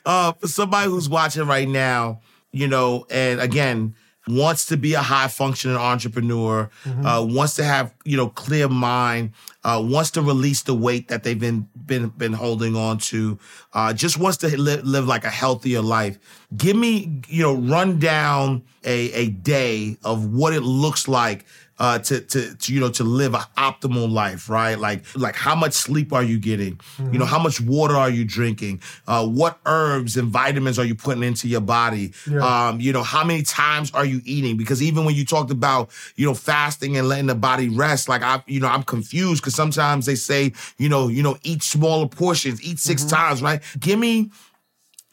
uh, 0.07 0.33
for 0.33 0.47
somebody 0.47 0.91
who's 0.91 1.09
watching 1.09 1.47
right 1.47 1.69
now, 1.69 2.21
you 2.53 2.69
know, 2.69 3.07
and 3.11 3.41
again, 3.41 3.95
wants 4.29 4.67
to 4.67 4.77
be 4.77 4.95
a 4.95 5.01
high 5.03 5.29
functioning 5.29 5.77
entrepreneur, 5.77 6.71
Mm-hmm. 6.85 7.07
uh, 7.07 7.23
wants 7.25 7.55
to 7.55 7.65
have, 7.65 7.93
you 8.05 8.17
know, 8.17 8.29
clear 8.29 8.69
mind, 8.69 9.33
uh, 9.65 9.83
wants 9.85 10.11
to 10.13 10.23
release 10.23 10.63
the 10.63 10.75
weight 10.75 11.09
that 11.09 11.23
they've 11.25 11.39
been 11.39 11.69
been 11.87 12.09
been 12.11 12.33
holding 12.33 12.77
on 12.77 12.99
to, 12.99 13.39
uh, 13.75 13.93
just 13.93 14.19
wants 14.19 14.37
to 14.39 14.57
live, 14.61 14.85
live 14.85 15.07
like 15.07 15.25
a 15.25 15.31
healthier 15.31 15.81
life. 15.83 16.19
Give 16.57 16.77
me, 16.77 17.23
you 17.29 17.43
know, 17.43 17.55
run 17.55 17.99
down 17.99 18.63
a, 18.85 19.13
a 19.13 19.29
day 19.29 19.97
of 20.05 20.33
what 20.33 20.53
it 20.55 20.63
looks 20.63 21.09
like 21.09 21.45
uh, 21.79 21.99
to, 22.01 22.21
to, 22.21 22.55
to, 22.57 22.75
you 22.75 22.81
know, 22.81 22.91
to 22.91 23.05
live 23.05 23.35
an 23.35 23.43
optimal 23.57 24.11
life, 24.11 24.49
right? 24.49 24.79
Like, 24.79 25.05
like 25.17 25.37
how 25.37 25.55
much 25.55 25.73
sleep 25.75 26.13
are 26.13 26.23
you 26.23 26.39
getting? 26.39 26.81
You 27.13 27.19
know, 27.19 27.25
how 27.25 27.39
much 27.39 27.61
water 27.61 27.95
are 27.95 28.11
you 28.11 28.25
drinking? 28.25 28.81
Uh, 29.07 29.27
what 29.27 29.59
herbs 29.65 30.17
and 30.17 30.29
vitamins 30.29 30.79
are 30.79 30.85
you 30.85 30.95
putting 30.95 31.23
into 31.23 31.47
your 31.49 31.61
body? 31.61 32.13
Yeah. 32.29 32.69
Um, 32.69 32.81
you 32.81 32.93
know, 32.93 33.03
how 33.03 33.25
many 33.25 33.43
times 33.43 33.93
are 33.93 34.05
you 34.05 34.21
eating? 34.25 34.57
Because 34.57 34.83
even 34.83 35.05
when 35.05 35.15
you 35.15 35.25
talked 35.25 35.51
about, 35.51 35.91
you 36.17 36.27
know, 36.27 36.35
fasting 36.35 36.97
and 36.97 37.09
letting 37.09 37.27
the 37.27 37.35
body 37.35 37.69
rest, 37.69 38.09
like 38.09 38.23
I, 38.23 38.43
you 38.47 38.61
know, 38.61 38.69
I'm 38.69 38.83
confused 38.83 39.43
because 39.43 39.55
sometimes 39.55 40.07
they 40.07 40.17
say, 40.17 40.53
you 40.79 40.89
know, 40.89 41.09
you 41.09 41.23
know, 41.23 41.37
eat 41.45 41.63
smaller 41.63 42.09
portions, 42.09 42.63
eat 42.63 42.79
6 42.79 43.05
times, 43.05 43.43
right? 43.43 43.63
Give 43.79 43.99
me, 43.99 44.31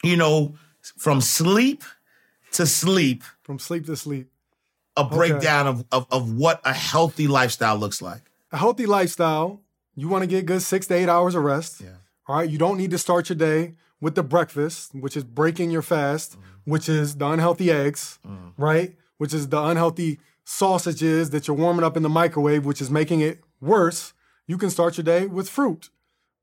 you 0.02 0.16
know, 0.16 0.54
from 0.96 1.20
sleep 1.20 1.84
to 2.52 2.66
sleep, 2.66 3.22
From 3.42 3.58
sleep 3.58 3.86
to 3.86 3.96
sleep. 3.96 4.30
A 4.96 5.04
breakdown 5.04 5.66
of, 5.66 5.84
of 5.92 6.06
of 6.10 6.32
what 6.32 6.60
a 6.64 6.72
healthy 6.72 7.26
lifestyle 7.26 7.76
looks 7.76 8.00
like. 8.00 8.22
A 8.52 8.56
healthy 8.56 8.86
lifestyle, 8.86 9.60
you 9.94 10.08
want 10.08 10.22
to 10.22 10.26
get 10.26 10.46
good 10.46 10.62
six 10.62 10.86
to 10.88 10.94
eight 10.94 11.08
hours 11.08 11.34
of 11.34 11.42
rest. 11.42 11.80
Yeah. 11.80 11.88
All 12.26 12.36
right. 12.36 12.48
You 12.48 12.58
don't 12.58 12.78
need 12.78 12.90
to 12.90 12.98
start 12.98 13.28
your 13.28 13.36
day 13.36 13.74
with 14.00 14.14
the 14.14 14.22
breakfast, 14.22 14.94
which 14.94 15.16
is 15.16 15.24
breaking 15.24 15.70
your 15.70 15.82
fast, 15.82 16.38
mm. 16.38 16.42
which 16.64 16.88
is 16.88 17.16
the 17.16 17.26
unhealthy 17.26 17.70
eggs, 17.70 18.18
mm. 18.26 18.52
right? 18.56 18.96
Which 19.18 19.32
is 19.32 19.48
the 19.48 19.62
unhealthy 19.62 20.20
sausages 20.44 21.30
that 21.30 21.48
you're 21.48 21.56
warming 21.56 21.84
up 21.84 21.96
in 21.96 22.02
the 22.02 22.08
microwave, 22.08 22.64
which 22.64 22.80
is 22.80 22.90
making 22.90 23.20
it 23.20 23.42
worse. 23.60 24.12
You 24.46 24.58
can 24.58 24.70
start 24.70 24.96
your 24.96 25.04
day 25.04 25.26
with 25.26 25.48
fruit. 25.48 25.90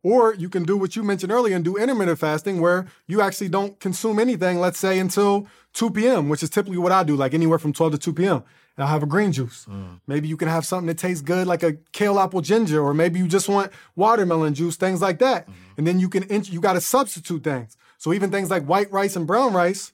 Or 0.03 0.33
you 0.33 0.49
can 0.49 0.63
do 0.63 0.75
what 0.75 0.97
you 0.97 1.03
mentioned 1.03 1.31
earlier 1.31 1.55
and 1.55 1.63
do 1.63 1.77
intermittent 1.77 2.19
fasting 2.19 2.59
where 2.59 2.87
you 3.07 3.21
actually 3.21 3.47
don't 3.47 3.79
consume 3.79 4.19
anything, 4.19 4.59
let's 4.59 4.77
say 4.77 4.99
until 4.99 5.47
2 5.73 5.91
p.m., 5.91 6.27
which 6.27 6.43
is 6.43 6.49
typically 6.49 6.77
what 6.77 6.91
I 6.91 7.03
do, 7.03 7.15
like 7.15 7.33
anywhere 7.33 7.57
from 7.57 7.71
12 7.71 7.93
to 7.93 7.97
2 7.97 8.13
p.m. 8.13 8.43
And 8.75 8.83
I'll 8.83 8.87
have 8.87 9.03
a 9.03 9.07
green 9.07 9.31
juice. 9.31 9.65
Mm. 9.69 10.01
Maybe 10.05 10.27
you 10.27 10.35
can 10.35 10.49
have 10.49 10.65
something 10.65 10.87
that 10.87 10.97
tastes 10.97 11.21
good, 11.21 11.47
like 11.47 11.63
a 11.63 11.73
kale 11.93 12.19
apple 12.19 12.41
ginger, 12.41 12.81
or 12.81 12.93
maybe 12.93 13.17
you 13.17 13.27
just 13.29 13.47
want 13.47 13.71
watermelon 13.95 14.53
juice, 14.53 14.75
things 14.75 15.01
like 15.01 15.19
that. 15.19 15.43
Mm-hmm. 15.43 15.73
And 15.77 15.87
then 15.87 15.99
you 15.99 16.09
can, 16.09 16.23
int- 16.23 16.51
you 16.51 16.59
got 16.59 16.73
to 16.73 16.81
substitute 16.81 17.43
things. 17.43 17.77
So 17.97 18.11
even 18.13 18.29
things 18.29 18.49
like 18.49 18.65
white 18.65 18.91
rice 18.91 19.15
and 19.15 19.25
brown 19.25 19.53
rice, 19.53 19.93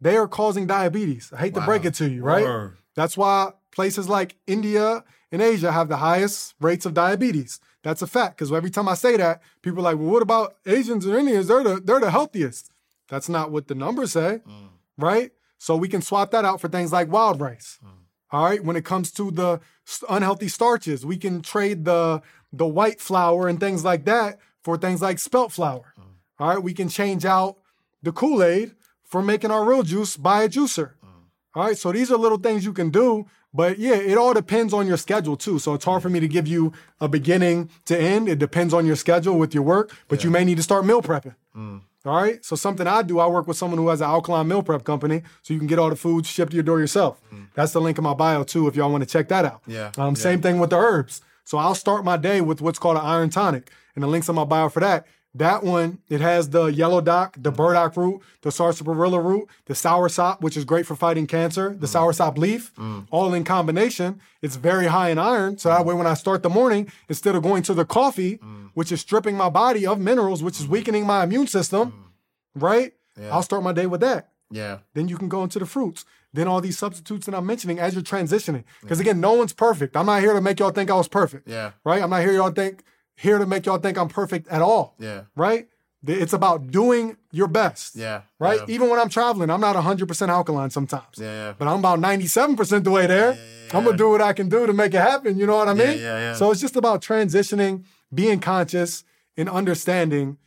they 0.00 0.16
are 0.16 0.26
causing 0.26 0.66
diabetes. 0.66 1.32
I 1.32 1.38
hate 1.38 1.54
to 1.54 1.60
break 1.60 1.84
it 1.84 1.94
to 1.94 2.10
you, 2.10 2.24
right? 2.24 2.44
Word. 2.44 2.76
That's 2.96 3.16
why 3.16 3.52
places 3.70 4.08
like 4.08 4.34
India 4.48 5.04
and 5.30 5.40
Asia 5.40 5.70
have 5.70 5.88
the 5.88 5.98
highest 5.98 6.54
rates 6.60 6.84
of 6.84 6.94
diabetes. 6.94 7.60
That's 7.82 8.02
a 8.02 8.06
fact. 8.06 8.36
Because 8.36 8.52
every 8.52 8.70
time 8.70 8.88
I 8.88 8.94
say 8.94 9.16
that, 9.16 9.42
people 9.60 9.80
are 9.80 9.92
like, 9.92 9.98
well, 9.98 10.10
what 10.10 10.22
about 10.22 10.56
Asians 10.66 11.06
or 11.06 11.18
Indians? 11.18 11.48
They're 11.48 11.64
the, 11.64 11.80
they're 11.80 12.00
the 12.00 12.10
healthiest. 12.10 12.70
That's 13.08 13.28
not 13.28 13.50
what 13.50 13.68
the 13.68 13.74
numbers 13.74 14.12
say, 14.12 14.40
mm. 14.46 14.68
right? 14.96 15.32
So 15.58 15.76
we 15.76 15.88
can 15.88 16.02
swap 16.02 16.30
that 16.30 16.44
out 16.44 16.60
for 16.60 16.68
things 16.68 16.92
like 16.92 17.10
wild 17.10 17.40
rice. 17.40 17.78
Mm. 17.84 17.90
All 18.30 18.44
right. 18.44 18.64
When 18.64 18.76
it 18.76 18.84
comes 18.84 19.12
to 19.12 19.30
the 19.30 19.60
unhealthy 20.08 20.48
starches, 20.48 21.04
we 21.04 21.16
can 21.16 21.42
trade 21.42 21.84
the 21.84 22.22
the 22.52 22.66
white 22.66 23.00
flour 23.00 23.48
and 23.48 23.58
things 23.60 23.84
like 23.84 24.04
that 24.06 24.38
for 24.62 24.76
things 24.76 25.02
like 25.02 25.18
spelt 25.18 25.52
flour. 25.52 25.94
Mm. 25.98 26.04
All 26.38 26.48
right. 26.48 26.62
We 26.62 26.72
can 26.72 26.88
change 26.88 27.24
out 27.24 27.58
the 28.02 28.12
Kool 28.12 28.42
Aid 28.42 28.74
for 29.04 29.22
making 29.22 29.50
our 29.50 29.64
real 29.64 29.82
juice 29.82 30.16
by 30.16 30.44
a 30.44 30.48
juicer. 30.48 30.92
All 31.54 31.66
right. 31.66 31.76
So 31.76 31.92
these 31.92 32.10
are 32.10 32.16
little 32.16 32.38
things 32.38 32.64
you 32.64 32.72
can 32.72 32.90
do. 32.90 33.26
But 33.54 33.78
yeah, 33.78 33.94
it 33.96 34.16
all 34.16 34.32
depends 34.32 34.72
on 34.72 34.86
your 34.86 34.96
schedule 34.96 35.36
too. 35.36 35.58
So 35.58 35.74
it's 35.74 35.84
hard 35.84 36.02
for 36.02 36.08
me 36.08 36.20
to 36.20 36.28
give 36.28 36.48
you 36.48 36.72
a 37.00 37.08
beginning 37.08 37.68
to 37.84 37.98
end. 37.98 38.28
It 38.28 38.38
depends 38.38 38.72
on 38.72 38.86
your 38.86 38.96
schedule 38.96 39.38
with 39.38 39.52
your 39.54 39.62
work, 39.62 39.94
but 40.08 40.24
you 40.24 40.30
may 40.30 40.44
need 40.44 40.56
to 40.56 40.62
start 40.62 40.86
meal 40.86 41.02
prepping. 41.02 41.34
All 42.04 42.16
right. 42.16 42.44
So 42.44 42.56
something 42.56 42.86
I 42.86 43.02
do, 43.02 43.20
I 43.20 43.26
work 43.28 43.46
with 43.46 43.56
someone 43.56 43.78
who 43.78 43.88
has 43.88 44.00
an 44.00 44.08
alkaline 44.08 44.48
meal 44.48 44.62
prep 44.62 44.84
company, 44.84 45.22
so 45.42 45.52
you 45.54 45.60
can 45.60 45.68
get 45.68 45.78
all 45.78 45.90
the 45.90 45.96
foods 45.96 46.28
shipped 46.28 46.50
to 46.52 46.56
your 46.56 46.64
door 46.64 46.80
yourself. 46.80 47.20
That's 47.54 47.72
the 47.72 47.80
link 47.80 47.98
in 47.98 48.04
my 48.04 48.14
bio 48.14 48.42
too, 48.42 48.66
if 48.68 48.74
y'all 48.74 48.90
want 48.90 49.04
to 49.04 49.08
check 49.10 49.28
that 49.28 49.44
out. 49.44 49.62
Yeah, 49.66 49.92
Um, 49.98 50.14
yeah. 50.14 50.14
Same 50.22 50.40
thing 50.40 50.58
with 50.58 50.70
the 50.70 50.78
herbs. 50.78 51.20
So 51.44 51.58
I'll 51.58 51.74
start 51.74 52.04
my 52.04 52.16
day 52.16 52.40
with 52.40 52.60
what's 52.62 52.78
called 52.78 52.96
an 52.96 53.04
iron 53.04 53.28
tonic, 53.30 53.70
and 53.94 54.02
the 54.02 54.08
links 54.08 54.28
in 54.28 54.34
my 54.34 54.44
bio 54.44 54.68
for 54.70 54.80
that. 54.80 55.06
That 55.34 55.62
one, 55.62 55.98
it 56.10 56.20
has 56.20 56.50
the 56.50 56.66
yellow 56.66 57.00
dock, 57.00 57.36
the 57.38 57.50
burdock 57.50 57.96
root, 57.96 58.20
the 58.42 58.52
sarsaparilla 58.52 59.18
root, 59.18 59.48
the 59.64 59.72
soursop, 59.72 60.42
which 60.42 60.58
is 60.58 60.66
great 60.66 60.84
for 60.84 60.94
fighting 60.94 61.26
cancer, 61.26 61.70
the 61.70 61.86
mm. 61.86 61.94
soursop 61.94 62.36
leaf, 62.36 62.74
mm. 62.74 63.06
all 63.10 63.32
in 63.32 63.42
combination. 63.42 64.20
It's 64.42 64.56
very 64.56 64.88
high 64.88 65.08
in 65.08 65.18
iron. 65.18 65.56
So 65.56 65.70
that 65.70 65.86
way, 65.86 65.94
when 65.94 66.06
I 66.06 66.14
start 66.14 66.42
the 66.42 66.50
morning, 66.50 66.92
instead 67.08 67.34
of 67.34 67.42
going 67.42 67.62
to 67.62 67.72
the 67.72 67.86
coffee, 67.86 68.38
mm. 68.38 68.70
which 68.74 68.92
is 68.92 69.00
stripping 69.00 69.36
my 69.36 69.48
body 69.48 69.86
of 69.86 69.98
minerals, 69.98 70.42
which 70.42 70.60
is 70.60 70.68
weakening 70.68 71.06
my 71.06 71.24
immune 71.24 71.46
system, 71.46 72.12
right? 72.54 72.92
I'll 73.30 73.42
start 73.42 73.62
my 73.62 73.72
day 73.72 73.86
with 73.86 74.00
that. 74.02 74.30
Yeah. 74.50 74.78
Then 74.92 75.08
you 75.08 75.16
can 75.16 75.28
go 75.28 75.42
into 75.42 75.58
the 75.58 75.66
fruits. 75.66 76.04
Then 76.34 76.46
all 76.46 76.60
these 76.60 76.78
substitutes 76.78 77.26
that 77.26 77.34
I'm 77.34 77.46
mentioning 77.46 77.78
as 77.78 77.94
you're 77.94 78.02
transitioning. 78.02 78.64
Because 78.80 79.00
again, 79.00 79.20
no 79.20 79.32
one's 79.32 79.52
perfect. 79.52 79.96
I'm 79.96 80.06
not 80.06 80.20
here 80.20 80.32
to 80.32 80.40
make 80.40 80.60
y'all 80.60 80.70
think 80.70 80.90
I 80.90 80.94
was 80.94 81.08
perfect. 81.08 81.48
Yeah. 81.48 81.72
Right? 81.84 82.02
I'm 82.02 82.10
not 82.10 82.20
here 82.20 82.32
y'all 82.32 82.50
think 82.50 82.82
here 83.16 83.38
to 83.38 83.46
make 83.46 83.66
y'all 83.66 83.78
think 83.78 83.98
I'm 83.98 84.08
perfect 84.08 84.48
at 84.48 84.62
all. 84.62 84.94
Yeah. 84.98 85.22
Right? 85.36 85.68
It's 86.04 86.32
about 86.32 86.72
doing 86.72 87.16
your 87.30 87.46
best. 87.46 87.94
Yeah. 87.94 88.22
Right? 88.40 88.58
Yeah. 88.66 88.74
Even 88.74 88.90
when 88.90 88.98
I'm 88.98 89.08
traveling, 89.08 89.50
I'm 89.50 89.60
not 89.60 89.76
100% 89.76 90.28
alkaline 90.28 90.70
sometimes. 90.70 91.16
Yeah, 91.16 91.26
yeah. 91.26 91.54
But 91.56 91.68
I'm 91.68 91.78
about 91.78 92.00
97% 92.00 92.82
the 92.82 92.90
way 92.90 93.06
there. 93.06 93.38
I'm 93.72 93.84
going 93.84 93.96
to 93.96 94.02
do 94.02 94.10
what 94.10 94.20
I 94.20 94.32
can 94.32 94.48
do 94.48 94.66
to 94.66 94.72
make 94.72 94.94
it 94.94 95.00
happen. 95.00 95.38
You 95.38 95.46
know 95.46 95.56
what 95.56 95.68
I 95.68 95.74
mean? 95.74 95.98
yeah, 95.98 96.18
yeah. 96.18 96.34
So 96.34 96.50
it's 96.50 96.60
just 96.60 96.74
about 96.76 97.02
transitioning, 97.02 97.84
being 98.12 98.40
conscious, 98.40 99.04
and 99.36 99.48
understanding 99.48 100.38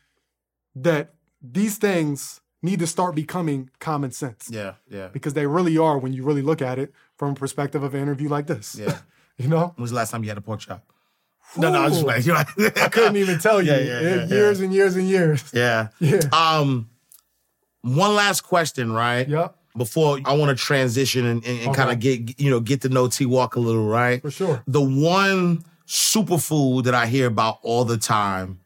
that 0.75 1.13
these 1.41 1.77
things 1.77 2.41
need 2.61 2.79
to 2.79 2.87
start 2.87 3.15
becoming 3.15 3.69
common 3.79 4.11
sense 4.11 4.49
Yeah. 4.51 4.73
Yeah. 4.89 5.07
because 5.07 5.33
they 5.35 5.45
really 5.47 5.77
are 5.77 5.97
when 5.97 6.13
you 6.13 6.23
really 6.23 6.41
look 6.41 6.61
at 6.61 6.79
it 6.79 6.91
from 7.15 7.31
a 7.31 7.35
perspective 7.35 7.81
of 7.83 7.93
an 7.93 8.01
interview 8.01 8.27
like 8.27 8.47
this. 8.47 8.75
Yeah. 8.75 8.99
you 9.37 9.47
know? 9.47 9.71
When 9.75 9.83
was 9.83 9.91
the 9.91 9.95
last 9.97 10.11
time 10.11 10.23
you 10.23 10.29
had 10.29 10.37
a 10.37 10.41
pork 10.41 10.59
chop? 10.61 10.83
No, 11.57 11.71
no, 11.71 11.83
I'm 11.83 11.91
just 11.91 12.03
playing. 12.03 12.23
You're 12.25 12.35
right. 12.35 12.47
I 12.77 12.89
couldn't 12.89 13.17
even 13.17 13.39
tell 13.39 13.61
you. 13.61 13.71
Yeah, 13.71 13.79
yeah, 13.79 14.01
yeah, 14.01 14.25
years 14.25 14.59
and 14.59 14.73
years 14.73 14.95
and 14.95 15.07
years. 15.07 15.43
Yeah. 15.53 15.89
Yeah. 15.99 16.19
Um, 16.31 16.89
one 17.81 18.15
last 18.15 18.41
question, 18.41 18.91
right? 18.91 19.27
Yep. 19.27 19.55
Before 19.77 20.19
I 20.25 20.33
want 20.33 20.57
to 20.57 20.63
transition 20.63 21.25
and, 21.25 21.45
and, 21.45 21.75
kind 21.75 21.91
of 21.91 21.99
get 21.99 22.39
you 22.39 22.49
know 22.49 22.59
get 22.59 22.81
to 22.81 22.89
know 22.89 23.07
T 23.07 23.25
Walk 23.25 23.55
a 23.55 23.59
little, 23.59 23.87
right? 23.87 24.21
For 24.21 24.31
sure. 24.31 24.63
The 24.67 24.81
one 24.81 25.65
superfood 25.87 26.85
that 26.85 26.93
I 26.93 27.07
hear 27.07 27.27
about 27.27 27.59
all 27.61 27.83
the 27.85 27.97
time 27.97 28.59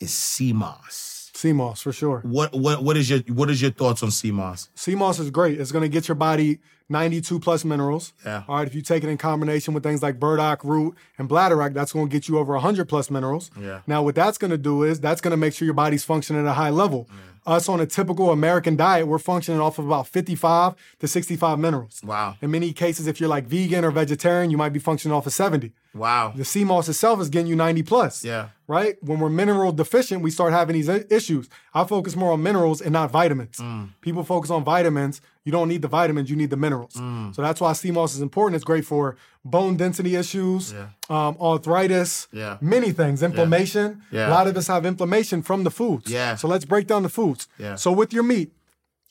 is 0.00 0.12
sea 0.12 0.52
moss. 0.52 1.30
sea 1.34 1.52
moss 1.52 1.82
for 1.82 1.92
sure. 1.92 2.20
What 2.20 2.52
what 2.52 2.82
what 2.82 2.96
is 2.96 3.08
your 3.08 3.20
what 3.28 3.48
is 3.50 3.62
your 3.62 3.70
thoughts 3.70 4.02
on 4.02 4.10
sea 4.10 4.32
moss? 4.32 4.68
sea 4.74 4.94
moss 4.94 5.18
is 5.18 5.30
great. 5.30 5.60
It's 5.60 5.72
going 5.72 5.82
to 5.82 5.88
get 5.88 6.08
your 6.08 6.16
body 6.16 6.58
92 6.88 7.40
plus 7.40 7.64
minerals. 7.64 8.12
Yeah. 8.24 8.44
All 8.48 8.56
right. 8.56 8.66
If 8.66 8.74
you 8.74 8.82
take 8.82 9.02
it 9.02 9.08
in 9.08 9.18
combination 9.18 9.74
with 9.74 9.82
things 9.82 10.02
like 10.02 10.20
burdock 10.20 10.62
root 10.64 10.94
and 11.18 11.28
bladderwrack, 11.28 11.74
that's 11.74 11.92
going 11.92 12.08
to 12.08 12.12
get 12.12 12.28
you 12.28 12.38
over 12.38 12.52
100 12.54 12.88
plus 12.88 13.10
minerals. 13.10 13.50
Yeah. 13.58 13.80
Now, 13.86 14.02
what 14.02 14.14
that's 14.14 14.38
going 14.38 14.52
to 14.52 14.58
do 14.58 14.82
is 14.82 15.00
that's 15.00 15.20
going 15.20 15.32
to 15.32 15.36
make 15.36 15.54
sure 15.54 15.64
your 15.66 15.74
body's 15.74 16.04
functioning 16.04 16.44
at 16.46 16.48
a 16.48 16.54
high 16.54 16.70
level. 16.70 17.08
Us 17.46 17.68
on 17.68 17.80
a 17.80 17.86
typical 17.86 18.32
American 18.32 18.74
diet, 18.74 19.06
we're 19.06 19.20
functioning 19.20 19.60
off 19.60 19.78
of 19.78 19.86
about 19.86 20.08
55 20.08 20.74
to 20.98 21.06
65 21.06 21.58
minerals. 21.60 22.00
Wow. 22.02 22.36
In 22.42 22.50
many 22.50 22.72
cases, 22.72 23.06
if 23.06 23.20
you're 23.20 23.28
like 23.28 23.46
vegan 23.46 23.84
or 23.84 23.92
vegetarian, 23.92 24.50
you 24.50 24.56
might 24.56 24.72
be 24.72 24.80
functioning 24.80 25.16
off 25.16 25.26
of 25.28 25.32
70. 25.32 25.72
Wow. 25.96 26.32
The 26.36 26.44
sea 26.44 26.64
moss 26.64 26.88
itself 26.88 27.20
is 27.20 27.28
getting 27.28 27.46
you 27.46 27.56
90 27.56 27.82
plus. 27.82 28.24
Yeah. 28.24 28.48
Right? 28.68 28.96
When 29.02 29.20
we're 29.20 29.28
mineral 29.30 29.72
deficient, 29.72 30.22
we 30.22 30.30
start 30.30 30.52
having 30.52 30.74
these 30.74 30.88
issues. 30.88 31.48
I 31.72 31.84
focus 31.84 32.16
more 32.16 32.32
on 32.32 32.42
minerals 32.42 32.80
and 32.80 32.92
not 32.92 33.10
vitamins. 33.10 33.56
Mm. 33.58 33.90
People 34.00 34.24
focus 34.24 34.50
on 34.50 34.64
vitamins. 34.64 35.20
You 35.44 35.52
don't 35.52 35.68
need 35.68 35.82
the 35.82 35.88
vitamins, 35.88 36.28
you 36.28 36.34
need 36.34 36.50
the 36.50 36.56
minerals. 36.56 36.94
Mm. 36.94 37.32
So 37.34 37.40
that's 37.42 37.60
why 37.60 37.72
sea 37.74 37.92
moss 37.92 38.14
is 38.16 38.20
important. 38.20 38.56
It's 38.56 38.64
great 38.64 38.84
for 38.84 39.16
bone 39.44 39.76
density 39.76 40.16
issues, 40.16 40.74
um, 41.08 41.36
arthritis, 41.40 42.26
Yeah. 42.32 42.58
many 42.60 42.90
things, 42.90 43.22
inflammation. 43.22 44.02
Yeah. 44.10 44.28
A 44.28 44.30
lot 44.30 44.48
of 44.48 44.56
us 44.56 44.66
have 44.66 44.84
inflammation 44.84 45.42
from 45.42 45.62
the 45.62 45.70
foods. 45.70 46.10
Yeah. 46.10 46.34
So 46.34 46.48
let's 46.48 46.64
break 46.64 46.88
down 46.88 47.04
the 47.04 47.08
foods. 47.08 47.46
Yeah. 47.58 47.76
So 47.76 47.92
with 47.92 48.12
your 48.12 48.24
meat, 48.24 48.52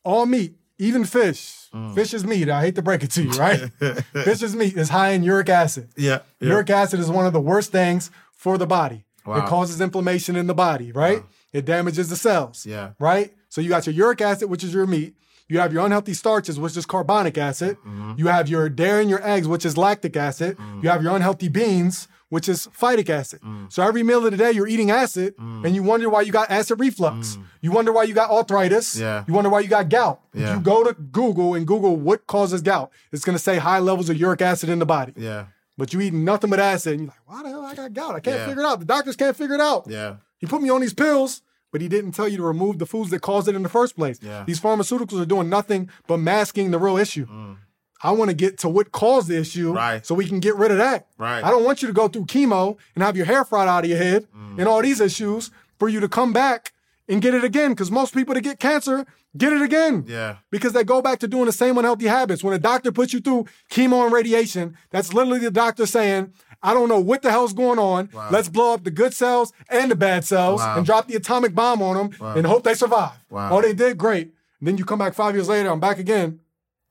all 0.04 0.26
meat, 0.26 0.56
even 0.78 1.06
fish, 1.06 1.70
Mm. 1.74 1.94
fish 1.94 2.14
is 2.14 2.24
meat. 2.26 2.50
I 2.50 2.62
hate 2.62 2.76
to 2.76 2.82
break 2.82 3.04
it 3.04 3.12
to 3.12 3.24
you, 3.24 3.32
right? 3.32 3.70
fish 4.14 4.42
is 4.42 4.56
meat 4.56 4.78
is 4.78 4.90
high 4.90 5.10
in 5.10 5.24
uric 5.24 5.50
acid. 5.50 5.90
Yeah. 5.98 6.20
yeah. 6.40 6.50
Uric 6.50 6.70
acid 6.70 7.00
is 7.02 7.10
one 7.10 7.26
of 7.26 7.34
the 7.34 7.42
worst 7.42 7.72
things 7.72 8.12
for 8.32 8.58
the 8.58 8.66
body. 8.68 9.04
Wow. 9.26 9.38
It 9.44 9.46
causes 9.50 9.82
inflammation 9.82 10.36
in 10.36 10.48
the 10.48 10.54
body, 10.54 10.92
right? 10.92 11.24
It 11.52 11.66
damages 11.66 12.10
the 12.10 12.16
cells. 12.16 12.66
Yeah. 12.66 12.92
Right? 13.00 13.34
So 13.50 13.60
you 13.62 13.70
got 13.70 13.86
your 13.88 13.96
uric 13.96 14.22
acid, 14.22 14.50
which 14.50 14.64
is 14.64 14.74
your 14.74 14.86
meat. 14.86 15.16
You 15.48 15.60
have 15.60 15.72
your 15.74 15.86
unhealthy 15.86 16.14
starches, 16.14 16.60
which 16.60 16.76
is 16.78 16.86
carbonic 16.86 17.38
acid. 17.38 17.78
Mm-hmm. 17.78 18.14
You 18.18 18.28
have 18.28 18.48
your 18.50 18.68
dairy 18.70 19.04
in 19.04 19.10
your 19.10 19.26
eggs, 19.28 19.48
which 19.48 19.66
is 19.66 19.78
lactic 19.78 20.16
acid. 20.18 20.58
Mm. 20.58 20.82
You 20.84 20.90
have 20.90 21.04
your 21.04 21.16
unhealthy 21.16 21.50
beans, 21.50 22.08
which 22.30 22.50
is 22.50 22.68
phytic 22.68 23.10
acid. 23.10 23.40
Mm. 23.42 23.72
So 23.72 23.84
every 23.84 24.04
meal 24.04 24.26
of 24.26 24.32
the 24.32 24.38
day, 24.38 24.52
you're 24.52 24.68
eating 24.68 24.90
acid, 24.92 25.36
Mm. 25.38 25.66
and 25.66 25.76
you 25.76 25.84
wonder 25.84 26.10
why 26.10 26.22
you 26.22 26.32
got 26.32 26.50
acid 26.50 26.80
reflux. 26.80 27.36
Mm. 27.38 27.44
You 27.62 27.72
wonder 27.72 27.92
why 27.92 28.04
you 28.04 28.14
got 28.14 28.30
arthritis. 28.32 28.96
Yeah. 28.98 29.24
You 29.28 29.34
wonder 29.34 29.50
why 29.50 29.60
you 29.62 29.68
got 29.68 29.90
gout. 29.90 30.22
Yeah. 30.34 30.50
If 30.50 30.56
you 30.56 30.62
go 30.62 30.84
to 30.84 30.94
Google 30.94 31.54
and 31.54 31.66
Google 31.68 31.96
what 31.96 32.26
causes 32.28 32.62
gout, 32.62 32.92
it's 33.12 33.24
gonna 33.24 33.40
say 33.40 33.58
high 33.58 33.80
levels 33.80 34.10
of 34.10 34.18
uric 34.18 34.42
acid 34.42 34.70
in 34.70 34.80
the 34.80 34.86
body. 34.86 35.14
Yeah. 35.16 35.46
But 35.78 35.94
you 35.94 36.02
eat 36.02 36.14
nothing 36.14 36.50
but 36.50 36.60
acid, 36.60 36.94
and 36.94 37.02
you're 37.02 37.08
like, 37.10 37.20
why 37.28 37.44
the 37.44 37.50
hell 37.50 37.66
I 37.66 37.76
got 37.76 37.94
gout? 37.94 38.16
I 38.16 38.20
can't 38.22 38.38
Yeah. 38.38 38.48
figure 38.48 38.62
it 38.64 38.66
out. 38.66 38.80
The 38.80 38.86
doctors 38.86 39.16
can't 39.16 39.36
figure 39.36 39.56
it 39.56 39.62
out. 39.62 39.86
Yeah. 39.90 40.16
He 40.40 40.48
put 40.48 40.62
me 40.62 40.70
on 40.70 40.82
these 40.82 40.94
pills, 40.94 41.42
but 41.72 41.82
he 41.82 41.88
didn't 41.90 42.14
tell 42.14 42.28
you 42.30 42.38
to 42.38 42.44
remove 42.44 42.80
the 42.80 42.86
foods 42.86 43.10
that 43.12 43.22
caused 43.22 43.48
it 43.50 43.56
in 43.56 43.62
the 43.64 43.70
first 43.70 43.96
place. 43.96 44.18
Yeah. 44.22 44.44
These 44.48 44.62
pharmaceuticals 44.62 45.22
are 45.22 45.26
doing 45.26 45.50
nothing 45.50 45.90
but 46.08 46.18
masking 46.18 46.72
the 46.72 46.80
real 46.80 46.98
issue. 46.98 47.26
Mm. 47.28 47.58
I 48.06 48.12
want 48.12 48.30
to 48.30 48.36
get 48.36 48.60
to 48.60 48.70
what 48.70 48.92
caused 48.92 49.28
the 49.28 49.38
issue. 49.38 49.74
Right. 49.74 50.06
so 50.06 50.14
we 50.16 50.26
can 50.28 50.40
get 50.40 50.56
rid 50.56 50.72
of 50.72 50.78
that. 50.78 51.08
Right. 51.18 51.44
I 51.44 51.50
don't 51.50 51.64
want 51.64 51.82
you 51.82 51.88
to 51.88 51.94
go 51.94 52.08
through 52.08 52.26
chemo 52.26 52.78
and 52.96 53.04
have 53.04 53.18
your 53.18 53.26
hair 53.26 53.44
fried 53.44 53.68
out 53.68 53.84
of 53.84 53.90
your 53.90 54.00
head 54.00 54.28
Mm. 54.36 54.60
and 54.60 54.68
all 54.68 54.82
these 54.82 55.02
issues 55.02 55.52
for 55.80 55.90
you 55.90 56.00
to 56.00 56.08
come 56.08 56.32
back 56.34 56.72
and 57.10 57.22
get 57.22 57.34
it 57.34 57.44
again. 57.44 57.72
Because 57.72 57.90
most 57.92 58.14
people 58.14 58.34
that 58.36 58.42
get 58.42 58.60
cancer 58.60 59.06
get 59.38 59.52
it 59.54 59.62
again. 59.62 60.06
Yeah. 60.08 60.38
Because 60.50 60.74
they 60.74 60.84
go 60.84 61.02
back 61.02 61.20
to 61.20 61.28
doing 61.28 61.46
the 61.46 61.52
same 61.52 61.78
unhealthy 61.78 62.08
habits. 62.08 62.44
When 62.44 62.54
a 62.54 62.60
doctor 62.60 62.92
puts 62.92 63.12
you 63.14 63.20
through 63.20 63.46
chemo 63.72 64.04
and 64.06 64.14
radiation, 64.14 64.78
that's 64.92 65.14
literally 65.14 65.40
the 65.40 65.52
doctor 65.52 65.86
saying, 65.86 66.32
I 66.64 66.74
don't 66.74 66.88
know 66.90 67.00
what 67.00 67.22
the 67.22 67.32
hell's 67.32 67.54
going 67.54 67.78
on. 67.80 68.10
Let's 68.32 68.50
blow 68.50 68.74
up 68.74 68.84
the 68.86 68.92
good 68.92 69.14
cells 69.14 69.52
and 69.70 69.92
the 69.92 69.96
bad 69.96 70.24
cells 70.26 70.62
Wow. 70.62 70.78
and 70.78 70.86
drop 70.86 71.08
the 71.08 71.16
atomic 71.16 71.54
bomb 71.54 71.82
on 71.82 71.96
them 71.98 72.36
and 72.36 72.46
hope 72.48 72.64
they 72.64 72.74
survive. 72.76 73.12
Wow. 73.30 73.50
Oh, 73.58 73.62
they 73.62 73.74
did 73.74 73.98
great. 73.98 74.32
And 74.60 74.68
then 74.68 74.78
you 74.78 74.86
come 74.86 75.00
back 75.00 75.14
five 75.14 75.36
years 75.36 75.50
later, 75.50 75.70
I'm 75.70 75.80
back 75.82 76.00
again. 76.00 76.40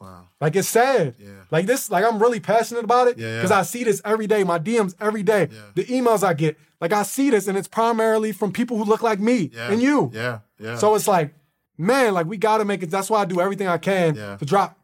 Wow. 0.04 0.28
Like 0.40 0.56
it's 0.56 0.68
sad. 0.68 1.14
Yeah. 1.18 1.28
Like 1.50 1.66
this, 1.66 1.90
like 1.90 2.04
I'm 2.04 2.18
really 2.20 2.40
passionate 2.40 2.84
about 2.84 3.08
it 3.08 3.18
Yeah, 3.18 3.26
yeah. 3.28 3.36
because 3.38 3.50
I 3.50 3.62
see 3.62 3.84
this 3.84 4.00
every 4.04 4.26
day. 4.26 4.44
My 4.44 4.58
DMs 4.58 4.94
every 5.00 5.22
day, 5.22 5.48
the 5.74 5.84
emails 5.84 6.22
I 6.22 6.34
get. 6.34 6.58
Like 6.80 6.92
I 6.92 7.02
see 7.02 7.30
this, 7.30 7.46
and 7.48 7.56
it's 7.56 7.68
primarily 7.68 8.32
from 8.32 8.52
people 8.52 8.76
who 8.76 8.84
look 8.84 9.02
like 9.02 9.20
me 9.20 9.50
Yeah. 9.54 9.70
and 9.70 9.80
you. 9.82 10.10
Yeah. 10.12 10.38
Yeah. 10.58 10.76
So 10.76 10.94
it's 10.94 11.08
like, 11.08 11.34
man, 11.78 12.14
like 12.14 12.26
we 12.26 12.36
gotta 12.36 12.64
make 12.64 12.82
it. 12.82 12.90
That's 12.90 13.08
why 13.10 13.22
I 13.22 13.24
do 13.24 13.40
everything 13.40 13.68
I 13.68 13.78
can 13.78 14.14
Yeah. 14.14 14.36
to 14.36 14.44
drop. 14.44 14.78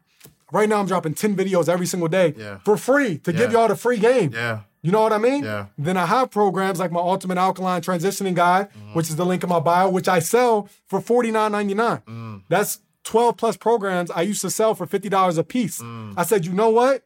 Right 0.51 0.67
now, 0.67 0.79
I'm 0.81 0.85
dropping 0.87 1.13
10 1.13 1.35
videos 1.35 1.69
every 1.69 1.85
single 1.85 2.09
day 2.09 2.33
Yeah. 2.37 2.57
for 2.65 2.75
free 2.75 3.17
to 3.19 3.31
give 3.31 3.51
y'all 3.53 3.67
the 3.69 3.75
free 3.75 3.97
game. 3.99 4.31
yeah. 4.33 4.61
You 4.83 4.91
know 4.91 5.01
what 5.01 5.13
I 5.13 5.19
mean? 5.19 5.43
Yeah. 5.43 5.67
Then 5.77 5.95
I 5.95 6.07
have 6.07 6.31
programs 6.31 6.79
like 6.79 6.91
my 6.91 6.99
Ultimate 6.99 7.37
Alkaline 7.37 7.81
Transitioning 7.81 8.33
Guide, 8.33 8.67
Mm-hmm. 8.71 8.93
which 8.95 9.09
is 9.09 9.15
the 9.15 9.25
link 9.25 9.43
in 9.43 9.49
my 9.49 9.59
bio, 9.59 9.87
which 9.89 10.07
I 10.09 10.17
sell 10.19 10.67
for 10.87 10.99
$49.99. 10.99 12.01
Mm. 12.05 12.41
That's 12.49 12.79
12 13.03 13.37
plus 13.37 13.57
programs 13.57 14.11
I 14.11 14.21
used 14.21 14.41
to 14.41 14.49
sell 14.49 14.75
for 14.75 14.85
$50 14.87 15.37
a 15.37 15.43
piece. 15.43 15.81
Mm. 15.81 16.13
I 16.17 16.23
said, 16.23 16.45
you 16.45 16.53
know 16.53 16.69
what? 16.69 17.03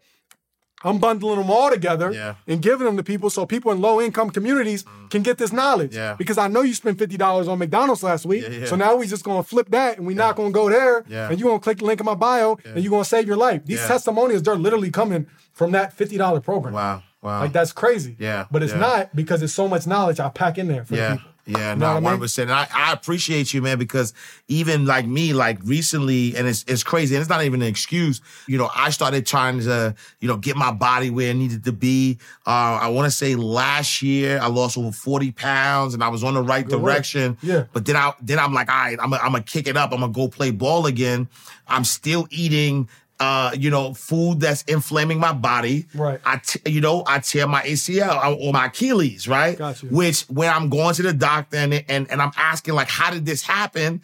I'm 0.83 0.99
bundling 0.99 1.39
them 1.39 1.49
all 1.49 1.71
together 1.71 2.11
Yeah. 2.11 2.35
and 2.47 2.61
giving 2.61 2.85
them 2.85 2.95
to 2.97 3.01
people 3.03 3.29
so 3.31 3.45
people 3.45 3.71
in 3.71 3.81
low 3.81 3.99
income 3.99 4.29
communities 4.29 4.85
can 5.09 5.23
get 5.23 5.37
this 5.39 5.51
knowledge. 5.51 5.91
Mm. 5.93 5.95
Yeah. 5.95 6.15
Because 6.15 6.37
I 6.37 6.47
know 6.47 6.61
you 6.61 6.73
spent 6.75 6.99
$50 6.99 7.47
on 7.47 7.57
McDonald's 7.57 8.03
last 8.03 8.25
week. 8.25 8.45
Yeah. 8.47 8.65
So 8.65 8.75
now 8.75 8.95
we 8.95 9.07
just 9.07 9.23
gonna 9.23 9.41
flip 9.41 9.69
that 9.71 9.97
and 9.97 10.05
we're 10.05 10.15
not 10.17 10.35
gonna 10.35 10.51
go 10.51 10.69
there. 10.69 11.03
Yeah. 11.07 11.29
And 11.29 11.39
you're 11.39 11.49
gonna 11.49 11.59
click 11.61 11.79
the 11.79 11.85
link 11.85 12.01
in 12.01 12.05
my 12.05 12.13
bio 12.13 12.57
and 12.65 12.83
you're 12.83 12.91
gonna 12.91 13.05
save 13.05 13.25
your 13.25 13.37
life. 13.37 13.65
These 13.65 13.87
testimonials, 13.87 14.43
they're 14.43 14.55
literally 14.57 14.91
coming 14.91 15.25
from 15.53 15.71
that 15.71 15.97
$50 15.97 16.41
program. 16.43 16.73
Wow. 16.73 17.01
Wow. 17.21 17.39
Like 17.39 17.53
that's 17.53 17.71
crazy. 17.71 18.15
Yeah, 18.19 18.45
But 18.51 18.61
it's 18.61 18.75
not 18.75 19.15
because 19.15 19.41
it's 19.41 19.53
so 19.53 19.67
much 19.67 19.87
knowledge 19.87 20.19
I 20.19 20.29
pack 20.29 20.59
in 20.59 20.67
there 20.67 20.85
for 20.85 20.95
people. 20.95 21.29
Yeah, 21.47 21.73
You 21.73 21.79
know 21.79 21.93
no, 21.95 21.99
one 22.01 22.19
percent. 22.19 22.49
I, 22.49 22.67
I 22.73 22.91
appreciate 22.91 23.53
you, 23.53 23.61
man, 23.61 23.77
because 23.77 24.13
even 24.47 24.85
like 24.87 25.05
me, 25.05 25.31
like 25.33 25.59
recently, 25.63 26.35
and 26.35 26.47
it's 26.47 26.65
it's 26.67 26.81
crazy, 26.83 27.13
and 27.15 27.21
it's 27.21 27.29
not 27.29 27.43
even 27.43 27.61
an 27.61 27.67
excuse. 27.67 28.19
You 28.47 28.57
know, 28.57 28.69
I 28.75 28.89
started 28.89 29.27
trying 29.27 29.59
to, 29.61 29.93
you 30.19 30.27
know, 30.27 30.37
get 30.37 30.55
my 30.55 30.71
body 30.71 31.11
where 31.11 31.29
it 31.29 31.35
needed 31.35 31.63
to 31.65 31.71
be. 31.71 32.17
Uh, 32.47 32.79
I 32.81 32.87
want 32.87 33.05
to 33.05 33.11
say 33.11 33.35
last 33.35 34.01
year 34.01 34.39
I 34.41 34.47
lost 34.47 34.75
over 34.77 34.91
forty 34.91 35.31
pounds, 35.31 35.93
and 35.93 36.03
I 36.03 36.07
was 36.07 36.23
on 36.23 36.33
the 36.33 36.41
right 36.41 36.65
Good 36.67 36.81
work. 36.81 36.93
direction. 36.93 37.37
Yeah. 37.43 37.65
But 37.73 37.85
then 37.85 37.95
I 37.95 38.13
then 38.21 38.39
I'm 38.39 38.53
like, 38.53 38.69
all 38.69 38.75
right, 38.75 38.97
I'm 38.99 39.11
gonna 39.11 39.21
I'm 39.21 39.31
gonna 39.31 39.43
kick 39.43 39.67
it 39.67 39.77
up. 39.77 39.91
I'm 39.93 39.99
gonna 39.99 40.11
go 40.11 40.27
play 40.27 40.49
ball 40.49 40.87
again. 40.87 41.27
I'm 41.67 41.83
still 41.83 42.27
eating. 42.31 42.89
Uh, 43.17 43.51
you 43.57 43.69
know, 43.69 43.93
food 43.93 44.41
that's 44.41 44.63
inflaming 44.63 45.17
my 45.19 45.31
body. 45.31 45.85
Right. 45.95 46.19
I, 46.25 46.35
t- 46.45 46.59
you 46.69 46.81
know, 46.81 47.01
I 47.07 47.19
tear 47.19 47.47
my 47.47 47.61
ACL 47.61 48.37
or 48.41 48.51
my 48.51 48.65
Achilles, 48.65 49.25
right? 49.25 49.57
Got 49.57 49.81
you. 49.83 49.87
Which 49.89 50.23
when 50.23 50.51
I'm 50.51 50.67
going 50.69 50.93
to 50.95 51.01
the 51.01 51.13
doctor 51.13 51.55
and 51.55 51.73
and, 51.87 52.11
and 52.11 52.21
I'm 52.21 52.33
asking 52.35 52.73
like, 52.73 52.89
how 52.89 53.11
did 53.11 53.25
this 53.25 53.41
happen? 53.41 54.01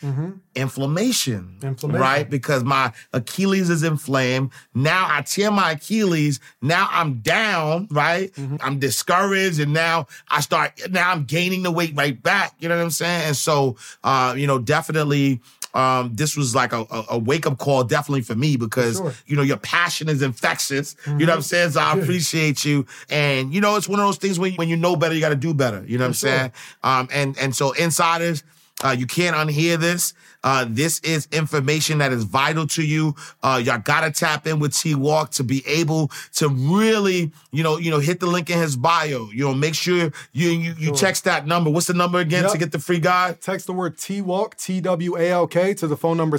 Inflammation, 0.55 1.55
Mm-hmm. 1.59 1.67
Inflammation. 1.67 2.01
right? 2.01 2.29
Because 2.29 2.63
my 2.63 2.91
Achilles 3.13 3.69
is 3.69 3.83
inflamed. 3.83 4.51
Now 4.73 5.05
I 5.09 5.21
tear 5.21 5.51
my 5.51 5.71
Achilles. 5.71 6.39
Now 6.61 6.87
I'm 6.91 7.15
down, 7.19 7.87
right? 7.91 8.31
Mm-hmm. 8.33 8.57
I'm 8.61 8.79
discouraged, 8.79 9.59
and 9.59 9.73
now 9.73 10.07
I 10.29 10.39
start. 10.41 10.73
Now 10.89 11.11
I'm 11.11 11.25
gaining 11.25 11.63
the 11.63 11.71
weight 11.71 11.93
right 11.95 12.21
back. 12.21 12.53
You 12.59 12.69
know 12.69 12.77
what 12.77 12.83
I'm 12.83 12.89
saying? 12.91 13.27
And 13.27 13.35
so, 13.35 13.75
uh, 14.03 14.35
you 14.37 14.47
know, 14.47 14.57
definitely. 14.59 15.41
Um, 15.73 16.11
this 16.13 16.35
was 16.35 16.53
like 16.53 16.73
a, 16.73 16.85
a, 16.91 17.05
a 17.11 17.17
wake 17.17 17.45
up 17.45 17.57
call, 17.57 17.83
definitely 17.83 18.21
for 18.21 18.35
me, 18.35 18.57
because 18.57 18.97
Sure. 18.97 19.05
Mm-hmm. 19.11 19.19
you 19.27 19.35
know 19.37 19.41
your 19.43 19.57
passion 19.57 20.09
is 20.09 20.21
infectious. 20.21 20.95
You 21.05 21.13
know 21.25 21.27
what 21.27 21.35
I'm 21.37 21.41
saying? 21.41 21.71
So 21.71 21.79
I 21.81 21.93
appreciate 21.97 22.65
you, 22.65 22.85
and 23.09 23.53
you 23.53 23.61
know 23.61 23.75
it's 23.77 23.87
one 23.87 23.99
of 23.99 24.05
those 24.05 24.17
things 24.17 24.37
when 24.39 24.53
when 24.55 24.69
you 24.69 24.75
know 24.77 24.95
better, 24.95 25.13
you 25.15 25.21
got 25.21 25.29
to 25.29 25.35
do 25.35 25.53
better. 25.53 25.83
You 25.87 25.97
know 25.97 26.03
what 26.03 26.07
I'm 26.09 26.13
sure. 26.13 26.29
saying? 26.29 26.51
Um, 26.83 27.07
and 27.11 27.37
and 27.37 27.55
so 27.55 27.71
insiders, 27.71 28.43
uh, 28.83 28.95
you 28.97 29.05
can't 29.07 29.35
unhear 29.35 29.77
this. 29.77 30.13
Uh, 30.43 30.65
this 30.67 30.99
is 31.01 31.27
information 31.31 31.99
that 31.99 32.11
is 32.11 32.23
vital 32.23 32.65
to 32.67 32.83
you. 32.83 33.15
Uh, 33.43 33.61
y'all 33.63 33.77
gotta 33.77 34.11
tap 34.11 34.47
in 34.47 34.59
with 34.59 34.75
T 34.75 34.95
Walk 34.95 35.31
to 35.31 35.43
be 35.43 35.63
able 35.67 36.11
to 36.35 36.49
really, 36.49 37.31
you 37.51 37.63
know, 37.63 37.77
you 37.77 37.91
know, 37.91 37.99
hit 37.99 38.19
the 38.19 38.25
link 38.27 38.49
in 38.49 38.57
his 38.57 38.75
bio. 38.75 39.29
You 39.31 39.45
know, 39.45 39.53
make 39.53 39.75
sure 39.75 40.11
you 40.33 40.49
you, 40.49 40.73
you 40.77 40.91
text 40.93 41.23
that 41.25 41.45
number. 41.45 41.69
What's 41.69 41.87
the 41.87 41.93
number 41.93 42.19
again 42.19 42.43
Yep. 42.43 42.51
to 42.53 42.57
get 42.57 42.71
the 42.71 42.79
free 42.79 42.99
guide? 42.99 43.41
Text 43.41 43.67
the 43.67 43.73
word 43.73 43.97
T 43.97 44.21
Walk, 44.21 44.57
T 44.57 44.81
W 44.81 45.17
A 45.17 45.29
L 45.29 45.47
K, 45.47 45.73
to 45.75 45.87
the 45.87 45.97
phone 45.97 46.17
number 46.17 46.37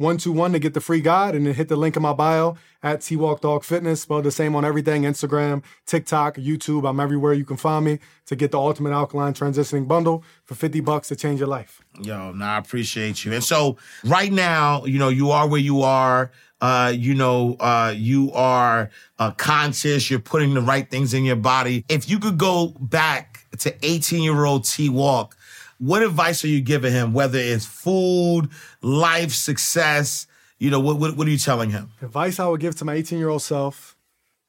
74121 0.00 0.52
to 0.52 0.58
get 0.60 0.74
the 0.74 0.80
free 0.80 1.00
guide, 1.00 1.34
and 1.34 1.44
then 1.44 1.54
hit 1.54 1.66
the 1.66 1.74
link 1.74 1.96
in 1.96 2.02
my 2.02 2.12
bio 2.12 2.56
at 2.84 3.00
T 3.00 3.16
Walk 3.16 3.40
Dot 3.40 3.64
Fitness. 3.64 4.02
Spelled 4.02 4.24
the 4.24 4.30
same 4.30 4.54
on 4.54 4.64
everything 4.64 5.02
Instagram, 5.02 5.64
TikTok, 5.86 6.36
YouTube. 6.36 6.88
I'm 6.88 7.00
everywhere 7.00 7.32
you 7.32 7.44
can 7.44 7.56
find 7.56 7.84
me 7.84 7.98
to 8.26 8.36
get 8.36 8.52
the 8.52 8.60
Ultimate 8.60 8.92
Alkaline 8.92 9.34
Transitioning 9.34 9.88
Bundle 9.88 10.22
for 10.44 10.54
50 10.54 10.80
bucks 10.82 11.08
to 11.08 11.16
change 11.16 11.40
your 11.40 11.48
life. 11.48 11.82
Yo, 12.00 12.30
no, 12.30 12.44
I 12.44 12.58
appreciate 12.58 13.24
you. 13.24 13.32
And 13.32 13.42
so 13.42 13.76
right 14.04 14.30
now, 14.30 14.84
you 14.84 15.00
know, 15.00 15.08
you 15.08 15.32
are 15.32 15.48
where 15.48 15.60
you 15.60 15.82
are. 15.82 16.30
Uh, 16.60 16.92
you 16.94 17.14
know, 17.14 17.56
uh, 17.58 17.92
you 17.96 18.32
are 18.32 18.90
uh, 19.18 19.30
conscious. 19.32 20.10
You're 20.10 20.20
putting 20.20 20.54
the 20.54 20.60
right 20.60 20.88
things 20.88 21.12
in 21.12 21.24
your 21.24 21.36
body. 21.36 21.84
If 21.88 22.08
you 22.08 22.20
could 22.20 22.38
go 22.38 22.68
back 22.80 23.46
to 23.58 23.74
18 23.84 24.22
year 24.22 24.44
old 24.44 24.64
T 24.64 24.88
Walk, 24.88 25.36
what 25.78 26.02
advice 26.02 26.44
are 26.44 26.48
you 26.48 26.60
giving 26.60 26.92
him? 26.92 27.12
Whether 27.12 27.38
it's 27.38 27.64
food, 27.64 28.50
life, 28.82 29.32
success, 29.32 30.26
you 30.58 30.70
know, 30.70 30.80
what 30.80 30.98
what, 30.98 31.16
what 31.16 31.26
are 31.26 31.30
you 31.30 31.38
telling 31.38 31.70
him? 31.70 31.90
Advice 32.02 32.38
I 32.40 32.46
would 32.48 32.60
give 32.60 32.76
to 32.76 32.84
my 32.84 32.94
18 32.94 33.18
year 33.18 33.28
old 33.28 33.42
self: 33.42 33.96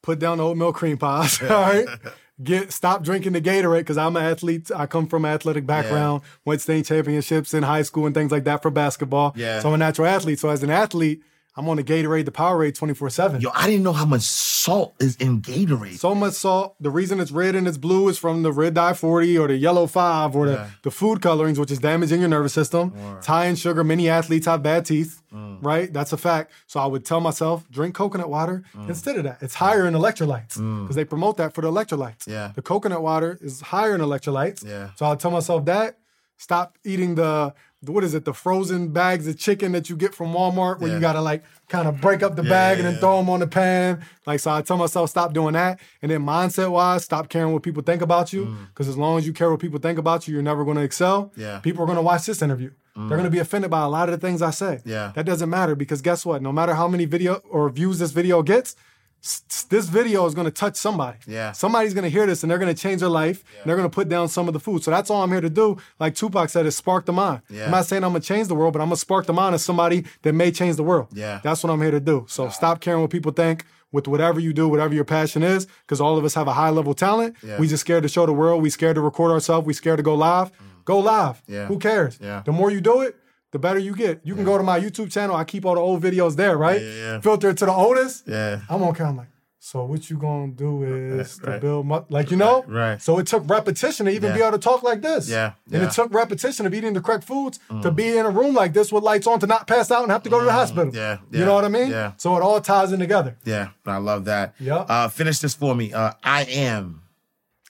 put 0.02 0.18
down 0.18 0.38
the 0.38 0.44
oatmeal 0.44 0.72
cream 0.72 0.98
pies. 0.98 1.40
All 1.42 1.48
right. 1.48 1.86
Get 2.42 2.72
stop 2.72 3.02
drinking 3.02 3.32
the 3.34 3.40
Gatorade 3.42 3.80
because 3.80 3.98
I'm 3.98 4.16
an 4.16 4.24
athlete. 4.24 4.70
I 4.74 4.86
come 4.86 5.06
from 5.06 5.26
an 5.26 5.32
athletic 5.32 5.66
background. 5.66 6.22
Went 6.46 6.62
state 6.62 6.86
championships 6.86 7.52
in 7.52 7.62
high 7.62 7.82
school 7.82 8.06
and 8.06 8.14
things 8.14 8.32
like 8.32 8.44
that 8.44 8.62
for 8.62 8.70
basketball. 8.70 9.34
Yeah. 9.36 9.60
So 9.60 9.68
I'm 9.68 9.74
a 9.74 9.76
natural 9.76 10.08
athlete. 10.08 10.38
So 10.38 10.48
as 10.48 10.62
an 10.62 10.70
athlete, 10.70 11.22
I'm 11.60 11.68
on 11.68 11.76
the 11.76 11.84
Gatorade, 11.84 12.24
the 12.24 12.30
Powerade 12.32 12.74
24 12.74 13.10
seven. 13.10 13.40
Yo, 13.42 13.50
I 13.54 13.66
didn't 13.66 13.82
know 13.82 13.92
how 13.92 14.06
much 14.06 14.22
salt 14.22 14.94
is 14.98 15.14
in 15.16 15.42
Gatorade. 15.42 15.98
So 15.98 16.14
much 16.14 16.32
salt. 16.32 16.74
The 16.80 16.88
reason 16.88 17.20
it's 17.20 17.30
red 17.30 17.54
and 17.54 17.68
it's 17.68 17.76
blue 17.76 18.08
is 18.08 18.16
from 18.18 18.42
the 18.42 18.50
red 18.50 18.72
dye 18.72 18.94
40 18.94 19.36
or 19.36 19.46
the 19.48 19.56
yellow 19.56 19.86
5 19.86 20.34
or 20.34 20.46
the, 20.46 20.66
the 20.82 20.90
food 20.90 21.20
colorings, 21.20 21.58
which 21.58 21.70
is 21.70 21.78
damaging 21.78 22.20
your 22.20 22.30
nervous 22.30 22.54
system. 22.54 22.94
High 23.26 23.44
in 23.46 23.56
sugar. 23.56 23.84
Many 23.84 24.08
athletes 24.08 24.46
have 24.46 24.62
bad 24.62 24.86
teeth, 24.86 25.20
Mm. 25.34 25.58
right? 25.62 25.92
That's 25.92 26.12
a 26.12 26.16
fact. 26.16 26.50
So 26.66 26.80
I 26.80 26.86
would 26.86 27.04
tell 27.04 27.20
myself, 27.20 27.68
drink 27.70 27.94
coconut 27.94 28.30
water 28.30 28.64
Mm. 28.74 28.88
instead 28.88 29.16
of 29.16 29.24
that. 29.24 29.38
It's 29.42 29.54
higher 29.54 29.86
in 29.86 29.92
electrolytes 29.94 30.54
because 30.82 30.96
they 30.96 31.04
promote 31.04 31.36
that 31.36 31.54
for 31.54 31.60
the 31.60 31.70
electrolytes. 31.70 32.26
Yeah. 32.26 32.52
The 32.54 32.62
coconut 32.62 33.02
water 33.02 33.38
is 33.42 33.60
higher 33.60 33.94
in 33.94 34.00
electrolytes. 34.00 34.66
Yeah. 34.66 34.90
So 34.96 35.04
I'll 35.06 35.16
tell 35.16 35.30
myself 35.30 35.66
that. 35.66 35.98
Stop 36.38 36.78
eating 36.84 37.16
the- 37.16 37.52
what 37.86 38.04
is 38.04 38.12
it, 38.14 38.24
the 38.26 38.34
frozen 38.34 38.88
bags 38.88 39.26
of 39.26 39.38
chicken 39.38 39.72
that 39.72 39.88
you 39.88 39.96
get 39.96 40.14
from 40.14 40.32
Walmart 40.34 40.80
where 40.80 40.88
Yeah. 40.88 40.96
you 40.96 41.00
gotta 41.00 41.20
like 41.22 41.42
kind 41.68 41.88
of 41.88 42.00
break 42.00 42.22
up 42.22 42.36
the 42.36 42.42
bag 42.42 42.78
and 42.78 42.86
then 42.86 42.96
throw 42.96 43.16
them 43.18 43.30
on 43.30 43.40
the 43.40 43.46
pan. 43.46 44.04
Like, 44.26 44.40
so 44.40 44.50
I 44.50 44.60
tell 44.62 44.76
myself, 44.76 45.08
stop 45.08 45.32
doing 45.32 45.54
that. 45.54 45.80
And 46.02 46.10
then 46.10 46.20
mindset 46.24 46.70
wise, 46.70 47.04
stop 47.04 47.28
caring 47.30 47.52
what 47.54 47.62
people 47.62 47.82
think 47.82 48.02
about 48.02 48.32
you. 48.32 48.54
Because 48.68 48.86
as 48.88 48.98
long 48.98 49.16
as 49.18 49.26
you 49.26 49.32
care 49.32 49.50
what 49.50 49.60
people 49.60 49.78
think 49.78 49.98
about 49.98 50.28
you, 50.28 50.34
you're 50.34 50.42
never 50.42 50.64
gonna 50.64 50.82
excel. 50.82 51.26
Mm. 51.26 51.30
Yeah. 51.36 51.56
Mm. 51.58 51.62
People 51.62 51.82
are 51.84 51.86
gonna 51.86 52.02
watch 52.02 52.26
this 52.26 52.42
interview. 52.42 52.70
They're 52.96 53.16
gonna 53.16 53.30
be 53.30 53.38
offended 53.38 53.70
by 53.70 53.80
a 53.82 53.88
lot 53.88 54.10
of 54.10 54.20
the 54.20 54.26
things 54.26 54.42
I 54.42 54.50
say. 54.50 54.80
Yeah. 54.84 55.12
That 55.14 55.24
doesn't 55.24 55.48
matter 55.48 55.74
because 55.74 56.02
guess 56.02 56.26
what? 56.26 56.42
No 56.42 56.52
matter 56.52 56.74
how 56.74 56.86
many 56.86 57.06
video 57.06 57.36
or 57.48 57.70
views 57.70 57.98
this 57.98 58.10
video 58.10 58.42
gets, 58.42 58.76
s- 59.22 59.66
this 59.68 59.86
video 59.88 60.26
is 60.26 60.34
going 60.34 60.46
to 60.46 60.50
touch 60.50 60.76
somebody. 60.76 61.18
Yeah. 61.26 61.52
Somebody's 61.52 61.94
going 61.94 62.04
to 62.04 62.10
hear 62.10 62.26
this 62.26 62.42
and 62.42 62.50
they're 62.50 62.58
going 62.58 62.74
to 62.74 62.80
change 62.80 63.00
their 63.00 63.08
life. 63.10 63.44
And 63.60 63.68
they're 63.68 63.76
going 63.76 63.88
to 63.88 63.94
put 63.94 64.08
down 64.08 64.28
some 64.28 64.48
of 64.48 64.54
the 64.54 64.60
food. 64.60 64.82
So 64.82 64.90
that's 64.90 65.10
all 65.10 65.22
I'm 65.22 65.30
here 65.30 65.40
to 65.40 65.50
do. 65.50 65.76
Like 65.98 66.14
Tupac 66.14 66.48
said, 66.50 66.66
is 66.66 66.76
spark 66.76 67.06
the 67.06 67.12
mind. 67.12 67.42
Yeah. 67.48 67.66
I'm 67.66 67.70
not 67.70 67.86
saying 67.86 68.02
I'm 68.04 68.10
going 68.10 68.22
to 68.22 68.26
change 68.28 68.48
the 68.48 68.54
world, 68.54 68.72
but 68.72 68.80
I'm 68.82 68.88
going 68.88 68.96
to 68.96 69.00
spark 69.00 69.26
the 69.26 69.32
mind 69.32 69.54
of 69.54 69.60
somebody 69.60 70.04
that 70.22 70.32
may 70.32 70.50
change 70.50 70.76
the 70.76 70.82
world. 70.84 71.08
Yeah. 71.12 71.40
That's 71.42 71.62
what 71.62 71.70
I'm 71.72 71.80
here 71.80 71.90
to 71.92 72.00
do. 72.00 72.24
So 72.28 72.48
stop 72.48 72.80
caring 72.80 73.00
what 73.02 73.10
people 73.10 73.32
think 73.32 73.64
with 73.92 74.06
whatever 74.08 74.38
you 74.40 74.52
do, 74.52 74.68
whatever 74.68 74.94
your 74.94 75.04
passion 75.04 75.42
is, 75.42 75.66
because 75.82 76.00
all 76.00 76.16
of 76.16 76.24
us 76.24 76.34
have 76.34 76.46
a 76.48 76.52
high 76.52 76.70
level 76.70 76.94
talent. 76.94 77.36
Yeah. 77.42 77.58
We 77.58 77.66
just 77.68 77.80
scared 77.80 78.02
to 78.04 78.08
show 78.08 78.24
the 78.26 78.32
world. 78.32 78.62
We 78.62 78.70
scared 78.70 78.94
to 78.94 79.00
record 79.00 79.32
ourselves. 79.32 79.66
We 79.66 79.74
scared 79.74 79.96
to 79.98 80.02
go 80.04 80.14
live. 80.14 80.52
Mm. 80.52 80.84
Go 80.84 80.98
live. 81.00 81.42
Yeah. 81.46 81.66
Who 81.66 81.78
cares? 81.78 82.18
Yeah. 82.20 82.42
The 82.44 82.52
more 82.52 82.70
you 82.70 82.80
do 82.80 83.00
it, 83.02 83.16
the 83.52 83.58
better 83.58 83.78
you 83.78 83.94
get. 83.94 84.20
You 84.24 84.34
can 84.34 84.44
go 84.44 84.56
to 84.56 84.64
my 84.64 84.78
YouTube 84.80 85.10
channel. 85.12 85.34
I 85.36 85.44
keep 85.44 85.64
all 85.66 85.74
the 85.74 85.80
old 85.80 86.02
videos 86.02 86.36
there, 86.36 86.56
right? 86.56 86.80
Yeah, 86.80 86.94
yeah. 86.94 87.20
Filter 87.20 87.50
it 87.50 87.58
to 87.58 87.66
the 87.66 87.72
oldest. 87.72 88.28
Yeah. 88.28 88.60
I'm 88.68 88.82
on 88.82 88.94
camera 88.94 89.16
like, 89.18 89.28
so 89.62 89.84
what 89.84 90.08
you 90.08 90.16
gonna 90.16 90.52
do 90.52 90.84
is 90.84 91.36
to 91.38 91.58
build 91.58 91.86
mu- 91.86 92.04
like 92.08 92.30
you 92.30 92.36
know? 92.38 92.64
right. 92.66 93.00
So 93.02 93.18
it 93.18 93.26
took 93.26 93.42
repetition 93.50 94.06
to 94.06 94.12
even 94.12 94.32
be 94.32 94.40
able 94.40 94.52
to 94.52 94.58
talk 94.58 94.82
like 94.82 95.02
this. 95.02 95.28
Yeah, 95.28 95.52
And 95.66 95.74
yeah. 95.74 95.80
Mm. 95.80 95.88
it 95.88 95.92
took 95.92 96.14
repetition 96.14 96.64
of 96.64 96.72
eating 96.72 96.94
the 96.94 97.00
correct 97.02 97.24
foods 97.24 97.58
to 97.82 97.90
be 97.90 98.16
in 98.16 98.24
a 98.24 98.30
room 98.30 98.54
like 98.54 98.72
this 98.72 98.90
with 98.90 99.04
lights 99.04 99.26
on 99.26 99.38
to 99.40 99.46
not 99.46 99.66
pass 99.66 99.90
out 99.90 100.02
and 100.04 100.12
have 100.12 100.22
to 100.22 100.30
go 100.30 100.38
to 100.38 100.46
the 100.46 100.52
hospital. 100.52 100.94
yeah, 100.94 101.18
You 101.30 101.44
know 101.44 101.54
what 101.54 101.64
I 101.66 101.68
mean? 101.68 101.90
yeah. 101.90 102.12
So 102.16 102.34
it 102.36 102.42
all 102.42 102.58
ties 102.62 102.90
in 102.92 103.00
together. 103.00 103.36
Yeah, 103.44 103.68
I 103.84 103.98
love 103.98 104.24
that. 104.24 104.54
Yeah. 104.58 104.76
Uh, 104.88 105.08
finish 105.08 105.40
this 105.40 105.52
for 105.54 105.74
me. 105.74 105.92
Uh, 105.92 106.12
I 106.24 106.44
am. 106.44 107.02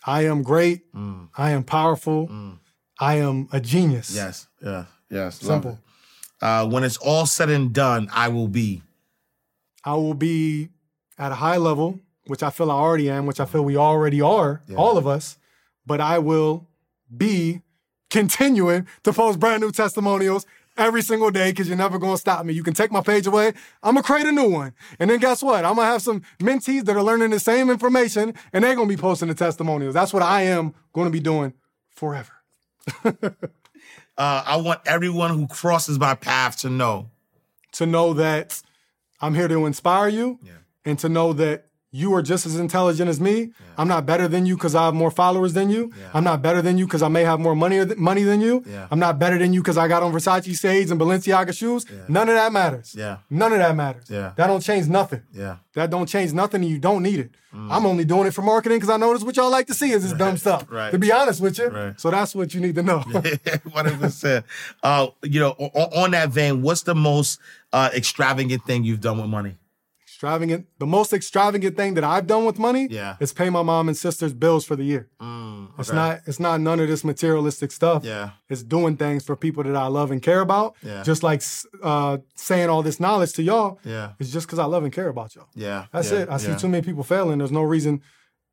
I 0.07 0.27
am 0.27 0.43
great. 0.45 0.93
Mm. 0.95 1.29
I 1.37 1.51
am 1.51 1.65
powerful. 1.65 2.31
I 3.01 3.17
am 3.17 3.49
a 3.51 3.59
genius. 3.61 4.15
Yes. 4.15 4.47
Yeah. 4.63 4.85
Yes. 5.11 5.41
Simple. 5.41 5.73
it. 5.73 5.79
Uh, 6.45 6.67
when 6.67 6.85
it's 6.85 6.97
all 6.97 7.27
said 7.27 7.51
and 7.51 7.73
done, 7.73 8.09
I 8.13 8.29
will 8.29 8.49
be. 8.49 8.83
I 9.85 9.95
will 9.95 10.15
be 10.15 10.69
at 11.19 11.33
a 11.33 11.37
high 11.37 11.57
level, 11.59 12.01
which 12.27 12.43
I 12.43 12.51
feel 12.51 12.71
I 12.71 12.75
already 12.75 13.11
am, 13.11 13.27
which 13.27 13.41
I 13.41 13.45
feel 13.45 13.63
we 13.63 13.77
already 13.77 14.21
are, 14.21 14.63
all 14.77 14.97
of 14.97 15.07
us, 15.07 15.37
but 15.87 16.01
I 16.01 16.19
will 16.19 16.67
be 17.15 17.61
continuing 18.11 18.87
to 19.05 19.13
post 19.13 19.39
brand 19.41 19.63
new 19.63 19.71
testimonials 19.71 20.47
every 20.77 21.03
single 21.03 21.31
day 21.31 21.51
because 21.51 21.69
you're 21.69 21.77
never 21.77 21.99
going 21.99 22.15
to 22.15 22.21
stop 22.21 22.45
me. 22.45 22.53
You 22.53 22.63
can 22.63 22.75
take 22.75 22.91
my 22.91 23.01
page 23.03 23.27
away, 23.27 23.53
I'm 23.83 23.95
going 23.95 24.03
to 24.03 24.03
create 24.03 24.27
a 24.27 24.33
new 24.33 24.49
one. 24.49 24.73
And 24.99 25.11
then 25.11 25.19
guess 25.19 25.43
what? 25.43 25.65
I'm 25.65 25.75
going 25.75 25.87
to 25.87 25.93
have 25.93 26.03
some 26.03 26.23
mentees 26.39 26.85
that 26.87 26.97
are 26.97 27.03
learning 27.03 27.31
the 27.31 27.41
same 27.41 27.71
information 27.71 28.35
and 28.53 28.65
they're 28.65 28.75
going 28.75 28.89
to 28.89 28.95
be 28.97 29.01
posting 29.01 29.29
the 29.29 29.35
testimonials. 29.35 29.95
That's 29.95 30.13
what 30.13 30.23
I 30.23 30.43
am 30.43 30.75
going 30.93 31.07
to 31.07 31.11
be 31.13 31.21
doing 31.21 31.53
forever. 31.91 32.33
Uh, 34.21 34.43
I 34.47 34.57
want 34.57 34.81
everyone 34.85 35.31
who 35.31 35.47
crosses 35.47 35.99
my 35.99 36.15
path 36.15 36.59
to 36.59 36.69
know. 36.69 37.09
to 37.73 37.87
know 37.87 38.13
that 38.15 38.61
I'm 39.23 39.35
here 39.35 39.49
to 39.49 39.65
inspire 39.65 40.09
you 40.09 40.39
Yeah. 40.43 40.53
and 40.85 40.99
to 40.99 41.09
know 41.09 41.33
that 41.33 41.70
you 41.93 42.15
are 42.15 42.23
just 42.23 42.47
as 42.47 42.57
intelligent 42.57 43.09
as 43.09 43.21
me. 43.21 43.51
I'm 43.77 43.89
not 43.89 44.07
better 44.07 44.29
than 44.29 44.47
you 44.47 44.57
because 44.57 44.75
I 44.75 44.85
have 44.85 44.95
more 44.95 45.11
followers 45.11 45.55
than 45.55 45.71
you. 45.71 45.93
I'm 46.15 46.25
not 46.25 46.41
better 46.43 46.63
than 46.63 46.79
you 46.79 46.87
because 46.87 47.03
I 47.03 47.09
may 47.09 47.25
have 47.25 47.41
more 47.41 47.57
money 47.57 47.85
money 47.97 48.23
than 48.23 48.41
you. 48.41 48.63
Yeah. 48.67 48.87
I'm 48.91 48.99
not 48.99 49.19
better 49.19 49.39
than 49.39 49.53
you 49.53 49.61
because 49.61 49.77
I 49.77 49.89
got 49.89 50.03
on 50.03 50.13
Versace 50.13 50.59
shades 50.61 50.91
and 50.91 51.01
Balenciaga 51.01 51.57
shoes. 51.57 51.87
None 52.09 52.29
of 52.29 52.35
that 52.35 52.53
matters. 52.53 52.95
Yeah. 52.97 53.19
None 53.29 53.53
of 53.53 53.59
that 53.59 53.75
matters. 53.75 54.09
Yeah. 54.09 54.33
That 54.37 54.47
don't 54.47 54.61
change 54.61 54.87
nothing. 54.89 55.23
Yeah. 55.33 55.57
That 55.75 55.91
don't 55.91 56.07
change 56.07 56.33
nothing 56.33 56.63
and 56.63 56.71
you 56.71 56.79
don't 56.79 57.03
need 57.03 57.21
it. 57.21 57.31
I'm 57.53 57.85
only 57.85 58.05
doing 58.05 58.29
it 58.29 58.31
for 58.35 58.43
marketing 58.43 58.79
because 58.79 58.91
I 58.91 58.97
know 58.97 59.11
what 59.11 59.37
y'all 59.37 59.51
like 59.51 59.67
to 59.67 59.75
see 59.75 59.91
is 59.91 60.05
this 60.05 60.13
dumb 60.13 60.37
stuff. 60.37 60.69
Mm. 60.69 60.73
Right. 60.73 60.91
To 60.93 60.99
be 60.99 61.11
honest 61.11 61.41
with 61.41 61.59
you. 61.59 61.67
Right. 61.67 62.01
So 62.01 62.11
that's 62.11 62.33
what 62.33 62.55
you 62.55 62.61
need 62.61 62.77
to 62.77 62.85
know. 62.85 63.01
One 63.01 63.23
hundred 63.75 64.01
percent. 64.01 64.47
Uh, 64.85 65.09
you 65.23 65.41
know, 65.41 65.51
on, 65.59 66.05
on 66.05 66.11
that 66.13 66.29
vein, 66.29 66.63
what's 66.63 66.83
the 66.83 66.95
most 66.95 67.41
uh, 67.73 67.91
extravagant 67.93 68.65
thing 68.65 68.85
you've 68.85 69.01
done 69.01 69.19
with 69.21 69.29
money? 69.29 69.57
Extravagant. 70.21 70.67
The 70.79 70.85
most 70.85 71.15
extravagant 71.15 71.79
thing 71.79 71.95
that 71.95 72.05
I've 72.05 72.27
done 72.27 72.45
with 72.45 72.59
money 72.59 72.87
Yeah. 72.91 73.17
is 73.21 73.33
pay 73.33 73.49
my 73.49 73.63
mom 73.63 73.89
and 73.89 73.97
sister's 73.97 74.35
bills 74.35 74.67
for 74.67 74.77
the 74.77 74.85
year. 74.85 75.09
It's 75.79 75.89
okay. 75.89 75.97
not 75.97 76.21
it's 76.27 76.39
not 76.39 76.61
none 76.61 76.79
of 76.79 76.89
this 76.89 77.03
materialistic 77.05 77.73
stuff. 77.73 78.05
Yeah. 78.05 78.33
It's 78.51 78.63
doing 78.63 78.99
things 78.99 79.25
for 79.25 79.35
people 79.35 79.63
that 79.65 79.75
I 79.75 79.87
love 79.87 80.11
and 80.11 80.21
care 80.21 80.41
about. 80.41 80.77
Yeah. 80.83 81.03
Just 81.05 81.23
like 81.23 81.41
uh, 81.83 82.19
saying 82.35 82.69
all 82.69 82.83
this 82.83 83.01
knowledge 83.01 83.33
to 83.35 83.43
y'all. 83.43 83.79
Yeah. 83.83 84.13
It's 84.19 84.31
just 84.31 84.47
because 84.47 84.59
I 84.59 84.67
love 84.67 84.85
and 84.85 84.93
care 84.93 85.09
about 85.09 85.35
y'all. 85.35 85.49
Yeah. 85.55 85.87
That's 85.91 86.13
yeah, 86.13 86.19
it. 86.25 86.29
I 86.29 86.37
see 86.37 86.55
too 86.55 86.69
many 86.69 86.83
people 86.85 87.03
failing. 87.03 87.39
There's 87.39 87.51
no 87.51 87.63
reason. 87.63 88.03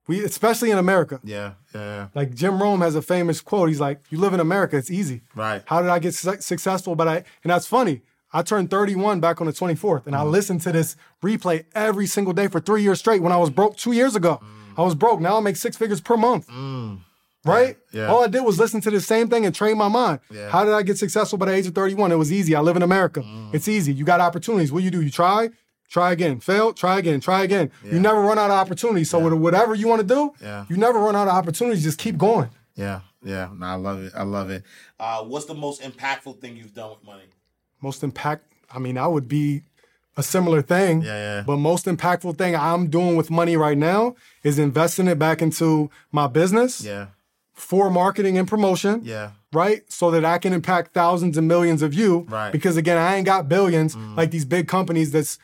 We, 0.08 0.24
especially 0.24 0.72
in 0.72 0.78
America. 0.78 1.20
Yeah. 1.26 1.56
Yeah. 1.76 2.08
Like 2.16 2.34
Jim 2.34 2.62
Rohn 2.64 2.80
has 2.80 2.96
a 2.96 3.02
famous 3.02 3.42
quote. 3.42 3.68
He's 3.68 3.82
like, 3.82 4.00
"You 4.10 4.20
live 4.22 4.34
in 4.34 4.40
America. 4.40 4.78
It's 4.78 4.90
easy. 4.90 5.24
Right. 5.36 5.64
How 5.66 5.82
did 5.82 5.90
I 5.92 6.00
get 6.00 6.14
su- 6.14 6.40
successful? 6.40 6.96
But 6.96 7.10
I 7.10 7.16
and 7.44 7.52
that's 7.52 7.68
funny. 7.68 8.04
I 8.34 8.42
turned 8.42 8.70
31 8.70 9.20
back 9.20 9.40
on 9.42 9.48
the 9.48 9.54
24th, 9.54 10.06
and 10.06 10.16
I 10.16 10.24
Mm. 10.24 10.32
listened 10.32 10.62
to 10.62 10.72
this 10.72 10.96
replay 11.24 11.66
every 11.74 12.06
single 12.08 12.34
day 12.34 12.48
for 12.48 12.60
three 12.60 12.84
years 12.84 13.00
straight. 13.00 13.22
When 13.22 13.32
I 13.32 13.38
was 13.38 13.50
broke 13.50 13.78
two 13.78 13.94
years 13.94 14.16
ago, 14.16 14.42
I 14.78 14.82
was 14.84 14.96
broke. 14.96 15.20
Now 15.22 15.38
I 15.38 15.40
make 15.40 15.56
six 15.56 15.78
figures 15.78 16.02
per 16.02 16.18
month. 16.18 16.48
Right? 17.46 17.78
Mm. 17.78 17.78
Yeah. 17.94 18.08
All 18.08 18.24
I 18.24 18.28
did 18.28 18.42
was 18.42 18.60
listen 18.60 18.82
to 18.82 18.92
the 18.92 19.00
same 19.00 19.30
thing 19.30 19.46
and 19.46 19.56
train 19.56 19.78
my 19.78 19.88
mind. 19.88 20.20
Yeah. 20.30 20.50
How 20.50 20.66
did 20.66 20.74
I 20.74 20.82
get 20.84 20.98
successful 20.98 21.38
by 21.38 21.46
the 21.46 21.54
age 21.54 21.66
of 21.68 21.74
31? 21.74 22.12
It 22.12 22.16
was 22.16 22.32
easy. 22.32 22.54
I 22.56 22.60
live 22.60 22.76
in 22.76 22.82
America. 22.84 23.22
Mm. 23.22 23.54
It's 23.54 23.68
easy. 23.70 23.94
You 23.94 24.04
got 24.04 24.20
opportunities. 24.20 24.72
What 24.72 24.80
do 24.80 24.86
you 24.86 24.92
do? 24.92 25.02
You 25.02 25.10
try, 25.10 25.50
try 25.90 26.12
again, 26.12 26.42
fail, 26.42 26.74
try 26.74 26.98
again, 27.00 27.22
try 27.22 27.44
again. 27.44 27.72
You 27.84 28.00
never 28.02 28.20
run 28.20 28.38
out 28.38 28.50
of 28.52 28.58
opportunities. 28.58 29.10
So 29.10 29.20
with 29.20 29.34
whatever 29.34 29.74
you 29.76 29.88
want 29.88 30.02
to 30.02 30.08
do, 30.08 30.34
Yeah. 30.42 30.66
you 30.70 30.76
never 30.76 31.00
run 31.00 31.16
out 31.16 31.30
of 31.30 31.34
opportunities. 31.34 31.84
Just 31.84 32.00
keep 32.00 32.18
going. 32.18 32.50
Yeah. 32.76 33.00
Yeah. 33.24 33.50
No, 33.58 33.66
I 33.66 33.76
love 33.76 34.04
it. 34.04 34.14
I 34.16 34.24
love 34.24 34.50
it. 34.50 34.64
Uh, 35.00 35.24
what's 35.24 35.46
the 35.46 35.54
most 35.56 35.82
impactful 35.82 36.42
thing 36.42 36.58
you've 36.58 36.74
done 36.76 36.90
with 36.92 37.04
money? 37.06 37.24
Most 37.82 38.04
impact 38.04 38.44
i 38.72 38.80
mean 38.80 38.98
i 38.98 39.08
would 39.08 39.28
be 39.28 39.62
a 40.16 40.24
similar 40.24 40.62
thing 40.62 41.02
Yeah, 41.02 41.08
yeah. 41.38 41.44
but 41.46 41.58
most 41.58 41.86
impactful 41.86 42.38
thing 42.38 42.56
i'm 42.56 42.90
doing 42.90 43.16
with 43.16 43.30
money 43.30 43.56
right 43.56 43.78
now 43.78 44.16
is 44.44 44.58
investing 44.60 45.08
it 45.08 45.20
back 45.20 45.42
into 45.42 45.90
my 46.12 46.28
business 46.28 46.82
Yeah. 46.84 47.08
for 47.54 47.90
marketing 47.90 48.38
and 48.38 48.48
promotion 48.48 49.02
Yeah. 49.04 49.32
right 49.54 49.82
so 49.92 50.10
that 50.12 50.26
i 50.26 50.38
can 50.38 50.54
impact 50.54 50.94
thousands 50.94 51.38
and 51.38 51.48
millions 51.48 51.82
of 51.82 51.94
you 51.94 52.26
Right. 52.30 52.50
Mm. 52.50 52.52
because 52.52 52.78
again 52.78 52.98
i 52.98 53.16
ain't 53.16 53.26
got 53.26 53.48
billions 53.48 53.96
like 54.16 54.32
these 54.32 54.46
big 54.46 54.68
companies 54.68 55.12
that's 55.12 55.38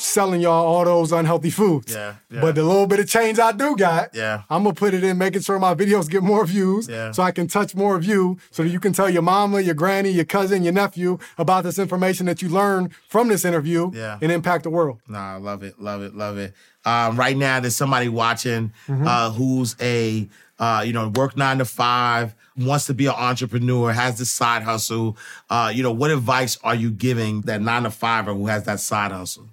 selling 0.00 0.40
y'all 0.40 0.66
all 0.66 0.84
those 0.84 1.12
unhealthy 1.12 1.50
foods 1.50 1.92
Yeah, 1.94 2.14
yeah. 2.30 2.40
but 2.40 2.54
the 2.54 2.62
little 2.62 2.86
bit 2.86 3.00
of 3.00 3.08
change 3.08 3.38
i 3.38 3.52
do 3.52 3.76
got 3.76 4.14
Yeah. 4.14 4.42
i'm 4.50 4.62
gonna 4.64 4.74
put 4.74 4.94
it 4.94 5.02
in 5.04 5.18
making 5.18 5.42
sure 5.42 5.58
my 5.58 5.74
videos 5.74 6.08
get 6.08 6.22
more 6.22 6.44
views 6.46 6.88
Yeah. 6.88 7.12
so 7.12 7.22
i 7.22 7.30
can 7.30 7.46
touch 7.48 7.74
more 7.74 7.96
of 7.96 8.04
you 8.04 8.38
so 8.50 8.62
that 8.62 8.68
you 8.70 8.80
can 8.80 8.92
tell 8.92 9.08
your 9.10 9.22
mama 9.22 9.60
your 9.60 9.74
granny 9.74 10.10
your 10.10 10.24
cousin 10.24 10.62
your 10.62 10.72
nephew 10.72 11.18
about 11.38 11.64
this 11.64 11.78
information 11.78 12.26
that 12.26 12.42
you 12.42 12.48
learned 12.48 12.92
from 13.08 13.28
this 13.28 13.44
interview 13.44 13.90
Yeah. 13.94 14.18
and 14.20 14.30
impact 14.32 14.64
the 14.64 14.70
world 14.70 15.00
Nah, 15.08 15.34
I 15.34 15.36
love 15.38 15.62
it, 15.62 15.80
love 15.80 16.02
it, 16.02 16.14
love 16.14 16.38
it. 16.38 16.52
Um, 16.84 17.16
right 17.16 17.36
now, 17.36 17.58
there's 17.60 17.76
somebody 17.76 18.08
watching 18.08 18.72
Mm-hmm. 18.88 19.06
uh, 19.06 19.30
who's 19.30 19.74
a 19.80 20.28
uh, 20.58 20.82
you 20.86 20.92
know 20.92 21.08
work 21.08 21.36
nine 21.36 21.58
to 21.58 21.64
five, 21.64 22.34
wants 22.56 22.86
to 22.86 22.94
be 22.94 23.06
an 23.06 23.14
entrepreneur, 23.16 23.92
has 23.92 24.18
this 24.18 24.30
side 24.30 24.62
hustle. 24.62 25.16
Uh, 25.50 25.70
you 25.74 25.82
know, 25.82 25.92
what 25.92 26.10
advice 26.10 26.56
are 26.64 26.74
you 26.74 26.90
giving 26.90 27.42
that 27.42 27.60
nine 27.60 27.82
to 27.82 27.90
fiver 27.90 28.32
who 28.32 28.46
has 28.46 28.64
that 28.64 28.80
side 28.80 29.10
hustle? 29.12 29.48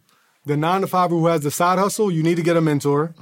The 0.46 0.58
nine 0.58 0.82
to 0.82 0.88
five 0.88 1.10
who 1.10 1.26
has 1.28 1.42
the 1.42 1.52
side 1.52 1.80
hustle, 1.80 2.12
you 2.12 2.24
need 2.24 2.36
to 2.36 2.44
get 2.44 2.58
a 2.58 2.62
mentor. 2.62 3.14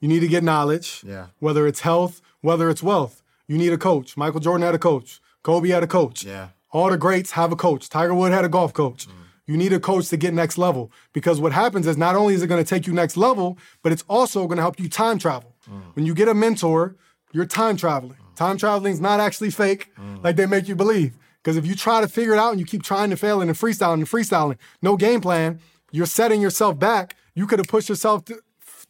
You 0.00 0.06
need 0.08 0.20
to 0.20 0.28
get 0.28 0.44
knowledge. 0.44 1.00
Mm. 1.02 1.08
Yeah. 1.08 1.26
Whether 1.40 1.66
it's 1.66 1.80
health, 1.80 2.20
whether 2.40 2.70
it's 2.70 2.82
wealth. 2.82 3.22
You 3.48 3.58
need 3.58 3.72
a 3.72 3.78
coach. 3.78 4.16
Michael 4.16 4.40
Jordan 4.40 4.64
had 4.64 4.74
a 4.74 4.78
coach. 4.78 5.20
Kobe 5.42 5.68
had 5.70 5.82
a 5.82 5.86
coach. 5.88 6.24
Yeah. 6.24 6.44
Mm. 6.46 6.50
All 6.70 6.90
the 6.90 6.98
greats 6.98 7.32
have 7.32 7.50
a 7.50 7.56
coach. 7.56 7.88
Tiger 7.88 8.14
Wood 8.14 8.30
had 8.32 8.44
a 8.44 8.48
golf 8.48 8.72
coach. 8.72 9.06
You 9.46 9.56
need 9.56 9.72
a 9.72 9.80
coach 9.80 10.08
to 10.10 10.18
get 10.18 10.34
next 10.34 10.58
level 10.58 10.92
because 11.14 11.40
what 11.40 11.52
happens 11.52 11.86
is 11.86 11.96
not 11.96 12.14
only 12.14 12.34
is 12.34 12.42
it 12.42 12.48
going 12.48 12.62
to 12.62 12.68
take 12.68 12.86
you 12.86 12.92
next 12.92 13.16
level, 13.16 13.56
but 13.82 13.90
it's 13.92 14.04
also 14.06 14.46
going 14.46 14.56
to 14.58 14.62
help 14.62 14.78
you 14.78 14.88
time 14.90 15.18
travel. 15.18 15.54
Mm. 15.68 15.94
When 15.96 16.04
you 16.06 16.14
get 16.14 16.28
a 16.28 16.34
mentor, 16.34 16.96
you're 17.32 17.46
time 17.46 17.76
traveling. 17.78 18.18
Time 18.36 18.58
traveling 18.58 18.92
is 18.92 19.00
not 19.00 19.18
actually 19.20 19.50
fake 19.50 19.90
Mm. 19.98 20.22
like 20.22 20.36
they 20.36 20.44
make 20.46 20.68
you 20.68 20.76
believe. 20.76 21.16
Because 21.42 21.56
if 21.56 21.64
you 21.66 21.74
try 21.74 22.02
to 22.02 22.08
figure 22.08 22.34
it 22.34 22.38
out 22.38 22.50
and 22.50 22.60
you 22.60 22.66
keep 22.66 22.82
trying 22.82 23.08
to 23.10 23.16
fail 23.16 23.40
and 23.40 23.50
freestyling 23.52 23.94
and 23.94 24.06
freestyling, 24.06 24.58
no 24.82 24.96
game 24.98 25.20
plan, 25.22 25.60
you're 25.90 26.06
setting 26.06 26.40
yourself 26.40 26.78
back. 26.78 27.16
You 27.34 27.46
could 27.46 27.58
have 27.58 27.68
pushed 27.68 27.88
yourself 27.88 28.24
to 28.26 28.40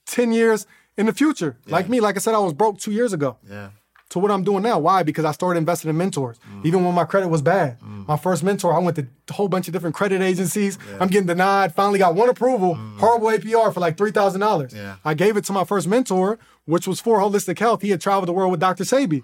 10 0.06 0.32
years 0.32 0.66
in 0.96 1.06
the 1.06 1.12
future. 1.12 1.56
Like 1.66 1.88
me, 1.88 2.00
like 2.00 2.16
I 2.16 2.18
said, 2.18 2.34
I 2.34 2.38
was 2.38 2.52
broke 2.52 2.78
two 2.78 2.92
years 2.92 3.12
ago 3.12 3.36
Yeah. 3.48 3.68
to 4.10 4.18
what 4.18 4.30
I'm 4.30 4.42
doing 4.42 4.62
now. 4.62 4.78
Why? 4.78 5.02
Because 5.02 5.24
I 5.24 5.32
started 5.32 5.58
investing 5.58 5.90
in 5.90 5.96
mentors. 5.96 6.38
Mm. 6.50 6.64
Even 6.66 6.84
when 6.84 6.94
my 6.94 7.04
credit 7.04 7.28
was 7.28 7.42
bad. 7.42 7.78
Mm. 7.80 8.08
My 8.08 8.16
first 8.16 8.42
mentor, 8.42 8.74
I 8.74 8.78
went 8.78 8.96
to 8.96 9.06
a 9.28 9.32
whole 9.32 9.48
bunch 9.48 9.68
of 9.68 9.72
different 9.74 9.94
credit 9.94 10.22
agencies. 10.22 10.78
I'm 10.98 11.08
getting 11.08 11.26
denied. 11.26 11.74
Finally 11.74 11.98
got 11.98 12.14
one 12.14 12.28
approval, 12.30 12.74
mm. 12.74 12.98
horrible 12.98 13.28
APR 13.28 13.72
for 13.72 13.80
like 13.80 13.96
$3,000. 13.96 14.74
Yeah. 14.74 14.96
I 15.04 15.14
gave 15.14 15.36
it 15.36 15.44
to 15.44 15.52
my 15.52 15.64
first 15.64 15.86
mentor, 15.86 16.38
which 16.68 16.86
was 16.86 17.00
for 17.00 17.18
holistic 17.18 17.58
health. 17.58 17.80
He 17.80 17.88
had 17.88 18.00
traveled 18.00 18.28
the 18.28 18.32
world 18.34 18.50
with 18.50 18.60
Dr. 18.60 18.84
Sebi, 18.84 19.22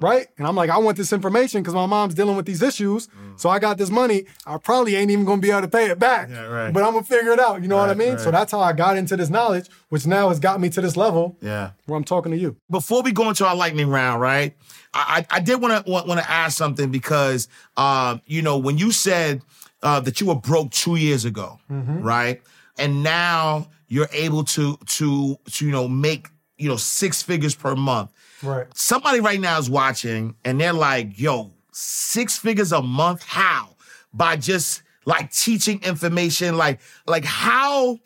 right? 0.00 0.26
And 0.38 0.46
I'm 0.46 0.56
like, 0.56 0.70
I 0.70 0.78
want 0.78 0.96
this 0.96 1.12
information 1.12 1.60
because 1.62 1.74
my 1.74 1.84
mom's 1.84 2.14
dealing 2.14 2.36
with 2.36 2.46
these 2.46 2.62
issues. 2.62 3.06
So 3.36 3.50
I 3.50 3.58
got 3.58 3.76
this 3.76 3.90
money. 3.90 4.24
I 4.46 4.56
probably 4.56 4.96
ain't 4.96 5.10
even 5.10 5.26
to 5.26 5.36
be 5.36 5.50
able 5.50 5.60
to 5.60 5.68
pay 5.68 5.90
it 5.90 5.98
back. 5.98 6.30
Yeah, 6.30 6.46
right. 6.46 6.72
But 6.72 6.84
I'm 6.84 6.94
to 6.94 7.02
figure 7.02 7.32
it 7.32 7.38
out. 7.38 7.60
You 7.60 7.68
know 7.68 7.76
what 7.76 7.90
I 7.90 7.94
mean? 7.94 8.12
right. 8.14 8.20
So 8.20 8.30
that's 8.30 8.50
how 8.50 8.60
I 8.60 8.72
got 8.72 8.96
into 8.96 9.14
this 9.14 9.28
knowledge, 9.28 9.68
which 9.90 10.06
now 10.06 10.30
has 10.30 10.40
got 10.40 10.58
me 10.58 10.70
to 10.70 10.80
this 10.80 10.96
level 10.96 11.36
Yeah. 11.42 11.72
where 11.84 11.98
I'm 11.98 12.04
talking 12.04 12.32
to 12.32 12.38
you. 12.38 12.56
before 12.70 13.02
we 13.02 13.12
go 13.12 13.28
into 13.28 13.46
our 13.46 13.54
lightning 13.54 13.90
round, 13.90 14.22
right? 14.22 14.56
I 14.94 15.26
I, 15.30 15.36
I 15.36 15.40
did 15.40 15.60
want 15.60 15.84
to 15.84 15.90
want, 15.92 16.06
to 16.08 16.30
ask 16.30 16.56
something 16.56 16.90
because 16.90 17.48
um, 17.76 18.22
you 18.24 18.40
know 18.40 18.56
when 18.56 18.78
you 18.78 18.90
said 18.90 19.42
uh, 19.82 20.00
that 20.00 20.18
you 20.20 20.28
were 20.28 20.34
broke 20.34 20.70
two 20.70 20.96
years 20.96 21.26
ago, 21.26 21.58
right? 21.68 22.40
and 22.78 23.02
now 23.02 23.66
you're 23.88 24.08
able 24.12 24.44
to 24.44 24.76
to 24.86 25.36
to 25.50 25.64
you 25.66 25.70
know 25.72 25.86
make 25.88 26.28
you 26.58 26.68
know 26.68 26.76
six 26.76 27.22
figures 27.22 27.54
per 27.54 27.74
month. 27.74 28.12
Right. 28.42 28.66
Somebody 28.74 29.20
right 29.20 29.40
now 29.40 29.58
is 29.58 29.70
watching 29.70 30.34
and 30.44 30.60
they're 30.60 30.72
like, 30.72 31.18
"Yo, 31.18 31.52
six 31.72 32.38
figures 32.38 32.72
a 32.72 32.82
month? 32.82 33.22
How?" 33.24 33.76
By 34.12 34.36
just 34.36 34.82
like 35.04 35.30
teaching 35.32 35.82
information, 35.82 36.56
like 36.56 36.80
like 37.06 37.24
how 37.24 37.98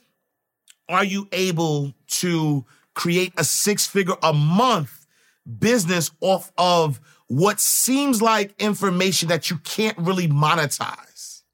are 0.89 1.05
you 1.05 1.29
able 1.33 1.95
to 2.07 2.65
create 2.95 3.33
a 3.37 3.45
six 3.45 3.87
figure 3.87 4.17
a 4.23 4.33
month 4.33 5.07
business 5.59 6.11
off 6.21 6.53
of 6.59 7.01
what 7.29 7.61
seems 7.61 8.21
like 8.21 8.53
information 8.61 9.29
that 9.29 9.51
you 9.51 9.59
can't 9.59 9.97
really 9.99 10.29
monetize? 10.29 11.10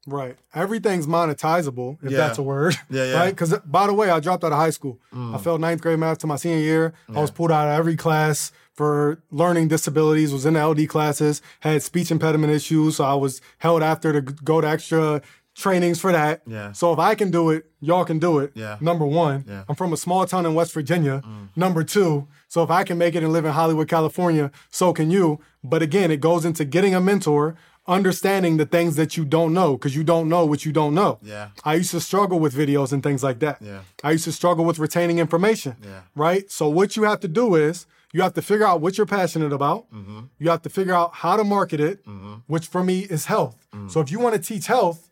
Right. 0.07 0.37
Everything's 0.55 1.05
monetizable, 1.05 1.97
if 2.01 2.11
Yeah. 2.11 2.17
that's 2.17 2.37
a 2.39 2.43
word. 2.43 2.75
Yeah, 2.89 3.03
yeah. 3.03 3.19
Right? 3.19 3.29
Because, 3.35 3.53
by 3.65 3.85
the 3.87 3.93
way, 3.93 4.09
I 4.09 4.19
dropped 4.21 4.43
out 4.43 4.51
of 4.53 4.57
high 4.57 4.69
school. 4.71 4.99
Mm. 5.13 5.35
I 5.35 5.37
failed 5.37 5.61
ninth 5.61 5.81
grade 5.81 5.99
math 5.99 6.19
to 6.19 6.27
my 6.27 6.37
senior 6.37 6.57
year. 6.59 6.93
I 7.13 7.19
was 7.19 7.29
pulled 7.31 7.51
out 7.51 7.67
of 7.67 7.77
every 7.77 7.95
class 7.97 8.51
for 8.73 9.21
learning 9.31 9.67
disabilities, 9.67 10.31
was 10.31 10.45
in 10.45 10.53
the 10.53 10.65
LD 10.65 10.87
classes, 10.87 11.41
had 11.59 11.83
speech 11.83 12.09
impediment 12.11 12.53
issues. 12.53 12.95
So 12.97 13.03
I 13.03 13.15
was 13.15 13.41
held 13.57 13.83
after 13.83 14.13
to 14.13 14.21
go 14.21 14.61
to 14.61 14.67
extra 14.67 15.21
trainings 15.55 15.99
for 15.99 16.11
that. 16.11 16.41
Yeah. 16.45 16.71
So 16.71 16.93
if 16.93 16.99
I 16.99 17.15
can 17.15 17.31
do 17.31 17.49
it, 17.49 17.65
y'all 17.81 18.05
can 18.05 18.19
do 18.19 18.37
it. 18.39 18.51
Yeah. 18.53 18.77
Number 18.79 19.05
one. 19.05 19.43
Yeah. 19.47 19.63
I'm 19.67 19.75
from 19.75 19.91
a 19.91 19.97
small 19.97 20.25
town 20.27 20.45
in 20.45 20.53
West 20.53 20.71
Virginia. 20.73 21.21
Mm. 21.25 21.49
Number 21.55 21.83
two. 21.83 22.27
So 22.47 22.61
if 22.63 22.69
I 22.69 22.83
can 22.83 22.97
make 22.99 23.15
it 23.15 23.23
and 23.23 23.33
live 23.33 23.43
in 23.45 23.51
Hollywood, 23.51 23.87
California, 23.89 24.51
so 24.69 24.93
can 24.93 25.09
you. 25.11 25.39
But 25.63 25.81
again, 25.81 26.11
it 26.11 26.21
goes 26.21 26.45
into 26.45 26.63
getting 26.63 26.93
a 26.95 27.01
mentor, 27.01 27.55
understanding 27.87 28.57
the 28.57 28.65
things 28.65 28.95
that 28.95 29.15
you 29.15 29.25
don't 29.25 29.53
know, 29.53 29.77
because 29.77 29.95
you 29.95 30.03
don't 30.03 30.27
know 30.27 30.45
what 30.45 30.65
you 30.65 30.71
don't 30.71 30.93
know. 30.93 31.19
Yeah. 31.21 31.49
I 31.63 31.75
used 31.75 31.91
to 31.91 32.01
struggle 32.01 32.39
with 32.39 32.53
videos 32.53 32.91
and 32.91 33.01
things 33.01 33.23
like 33.23 33.39
that. 33.39 33.61
Yeah. 33.61 33.81
I 34.03 34.11
used 34.11 34.25
to 34.25 34.31
struggle 34.31 34.65
with 34.65 34.79
retaining 34.79 35.19
information. 35.19 35.75
Yeah. 35.83 36.01
Right? 36.15 36.51
So 36.51 36.67
what 36.69 36.97
you 36.97 37.03
have 37.03 37.19
to 37.21 37.27
do 37.27 37.55
is 37.55 37.85
you 38.13 38.21
have 38.21 38.33
to 38.33 38.41
figure 38.41 38.65
out 38.65 38.81
what 38.81 38.97
you're 38.97 39.07
passionate 39.07 39.53
about. 39.53 39.91
Mm-hmm. 39.91 40.19
You 40.39 40.49
have 40.49 40.61
to 40.63 40.69
figure 40.69 40.93
out 40.93 41.13
how 41.13 41.37
to 41.37 41.43
market 41.43 41.79
it, 41.79 42.05
mm-hmm. 42.05 42.35
which 42.47 42.67
for 42.67 42.83
me 42.83 43.01
is 43.01 43.25
health. 43.25 43.67
Mm-hmm. 43.73 43.89
So 43.89 44.01
if 44.01 44.11
you 44.11 44.19
want 44.19 44.35
to 44.35 44.41
teach 44.41 44.67
health, 44.67 45.09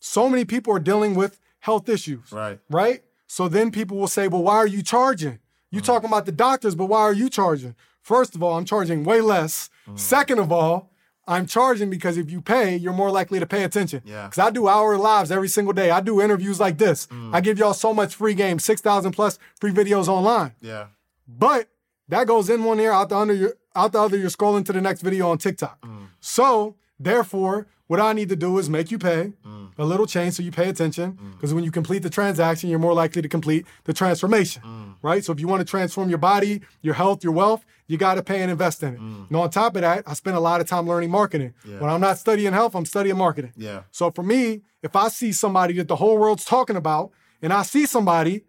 so 0.00 0.28
many 0.28 0.44
people 0.44 0.74
are 0.74 0.80
dealing 0.80 1.14
with 1.14 1.40
health 1.60 1.88
issues. 1.88 2.30
Right. 2.32 2.58
Right? 2.70 3.02
So 3.26 3.48
then 3.48 3.70
people 3.70 3.96
will 3.96 4.08
say, 4.08 4.28
well, 4.28 4.42
why 4.42 4.56
are 4.56 4.66
you 4.66 4.82
charging? 4.82 5.38
You 5.70 5.82
talking 5.82 6.08
about 6.08 6.24
the 6.24 6.32
doctors, 6.32 6.74
but 6.74 6.86
why 6.86 7.00
are 7.00 7.12
you 7.12 7.28
charging? 7.28 7.74
First 8.00 8.34
of 8.34 8.42
all, 8.42 8.56
I'm 8.56 8.64
charging 8.64 9.04
way 9.04 9.20
less. 9.20 9.68
Mm. 9.86 9.98
Second 9.98 10.38
of 10.38 10.50
all, 10.50 10.90
I'm 11.28 11.46
charging 11.46 11.90
because 11.90 12.16
if 12.16 12.30
you 12.30 12.40
pay, 12.40 12.76
you're 12.76 12.94
more 12.94 13.10
likely 13.10 13.38
to 13.38 13.46
pay 13.46 13.62
attention. 13.62 14.02
Yeah. 14.04 14.24
Because 14.26 14.38
I 14.38 14.50
do 14.50 14.66
hour 14.66 14.96
lives 14.96 15.30
every 15.30 15.48
single 15.48 15.74
day. 15.74 15.90
I 15.90 16.00
do 16.00 16.20
interviews 16.22 16.58
like 16.58 16.78
this. 16.78 17.06
Mm. 17.08 17.34
I 17.34 17.40
give 17.40 17.58
y'all 17.58 17.74
so 17.74 17.92
much 17.92 18.14
free 18.14 18.34
game, 18.34 18.58
6,000 18.58 19.12
plus 19.12 19.38
free 19.60 19.70
videos 19.70 20.08
online. 20.08 20.54
Yeah. 20.60 20.86
But 21.28 21.68
that 22.08 22.26
goes 22.26 22.48
in 22.48 22.64
one 22.64 22.80
ear, 22.80 22.92
out 22.92 23.10
the 23.10 23.16
under 23.16 23.34
your 23.34 23.52
out 23.76 23.92
the 23.92 24.00
other, 24.00 24.16
you're 24.16 24.30
scrolling 24.30 24.64
to 24.66 24.72
the 24.72 24.80
next 24.80 25.02
video 25.02 25.28
on 25.30 25.38
TikTok. 25.38 25.78
So 26.18 26.74
therefore, 26.98 27.68
what 27.86 28.00
I 28.00 28.12
need 28.14 28.28
to 28.30 28.36
do 28.36 28.58
is 28.58 28.68
make 28.68 28.90
you 28.90 28.98
pay 28.98 29.34
a 29.78 29.84
little 29.84 30.06
change 30.06 30.34
so 30.34 30.42
you 30.42 30.50
pay 30.50 30.68
attention. 30.68 31.12
Mm. 31.12 31.32
Because 31.32 31.54
when 31.54 31.64
you 31.64 31.70
complete 31.70 32.02
the 32.02 32.10
transaction, 32.10 32.68
you're 32.68 32.78
more 32.78 32.94
likely 32.94 33.22
to 33.22 33.28
complete 33.28 33.66
the 33.84 33.92
transformation. 33.92 34.62
Mm. 34.62 34.96
Right? 35.02 35.24
So 35.24 35.32
if 35.32 35.40
you 35.40 35.46
want 35.46 35.60
to 35.60 35.64
transform 35.64 36.08
your 36.08 36.18
body, 36.18 36.60
your 36.82 36.94
health, 36.94 37.22
your 37.22 37.32
wealth, 37.32 37.64
you 37.86 37.96
got 37.96 38.14
to 38.14 38.22
pay 38.22 38.42
and 38.42 38.50
invest 38.50 38.82
in 38.82 38.94
it. 38.94 39.00
Mm. 39.00 39.28
And 39.28 39.36
on 39.36 39.50
top 39.50 39.76
of 39.76 39.82
that, 39.82 40.04
I 40.06 40.14
spend 40.14 40.36
a 40.36 40.40
lot 40.40 40.60
of 40.60 40.68
time 40.68 40.86
learning 40.86 41.10
marketing. 41.10 41.54
When 41.64 41.88
I'm 41.88 42.00
not 42.00 42.18
studying 42.18 42.52
health, 42.52 42.74
I'm 42.74 42.84
studying 42.84 43.16
marketing. 43.16 43.52
Yeah. 43.56 43.82
So 43.90 44.10
for 44.10 44.22
me, 44.22 44.62
if 44.82 44.94
I 44.96 45.08
see 45.08 45.32
somebody 45.32 45.74
that 45.74 45.88
the 45.88 45.96
whole 45.96 46.18
world's 46.18 46.44
talking 46.44 46.76
about, 46.76 47.12
and 47.40 47.52
I 47.52 47.62
see 47.62 47.86
somebody 47.86 48.44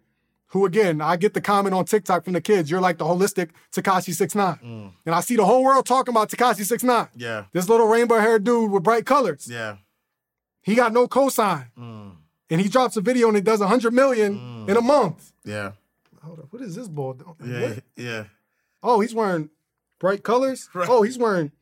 who, 0.48 0.66
again, 0.66 1.00
I 1.00 1.16
get 1.16 1.34
the 1.34 1.40
comment 1.40 1.74
on 1.74 1.84
TikTok 1.84 2.24
from 2.24 2.32
the 2.32 2.40
kids, 2.40 2.70
you're 2.70 2.80
like 2.80 2.98
the 2.98 3.04
holistic 3.04 3.50
Tekashi 3.72 4.12
69 4.12 4.92
And 5.06 5.14
I 5.14 5.20
see 5.20 5.36
the 5.36 5.44
whole 5.44 5.62
world 5.62 5.86
talking 5.86 6.12
about 6.12 6.28
Tekashi 6.28 6.64
69 6.64 7.08
Yeah. 7.14 7.44
This 7.52 7.68
little 7.68 7.86
rainbow 7.86 8.18
haired 8.18 8.42
dude 8.44 8.70
with 8.70 8.82
bright 8.82 9.06
colors. 9.06 9.48
Yeah. 9.48 9.76
He 10.62 10.74
got 10.74 10.92
no 10.92 11.08
cosign. 11.08 11.66
Mm. 11.78 12.16
And 12.50 12.60
he 12.60 12.68
drops 12.68 12.96
a 12.96 13.00
video 13.00 13.28
and 13.28 13.36
it 13.36 13.44
does 13.44 13.60
100 13.60 13.92
million 13.92 14.66
in 14.68 14.76
a 14.76 14.80
mm. 14.80 14.86
month. 14.86 15.32
Yeah. 15.44 15.72
Hold 16.22 16.40
up. 16.40 16.46
What 16.50 16.62
is 16.62 16.74
this 16.74 16.88
doing? 16.88 17.22
Yeah. 17.44 17.60
What? 17.60 17.84
Yeah. 17.96 18.24
Oh, 18.82 19.00
he's 19.00 19.14
wearing 19.14 19.50
bright 19.98 20.22
colors. 20.22 20.68
Oh, 20.74 21.02
he's 21.02 21.18
wearing 21.18 21.52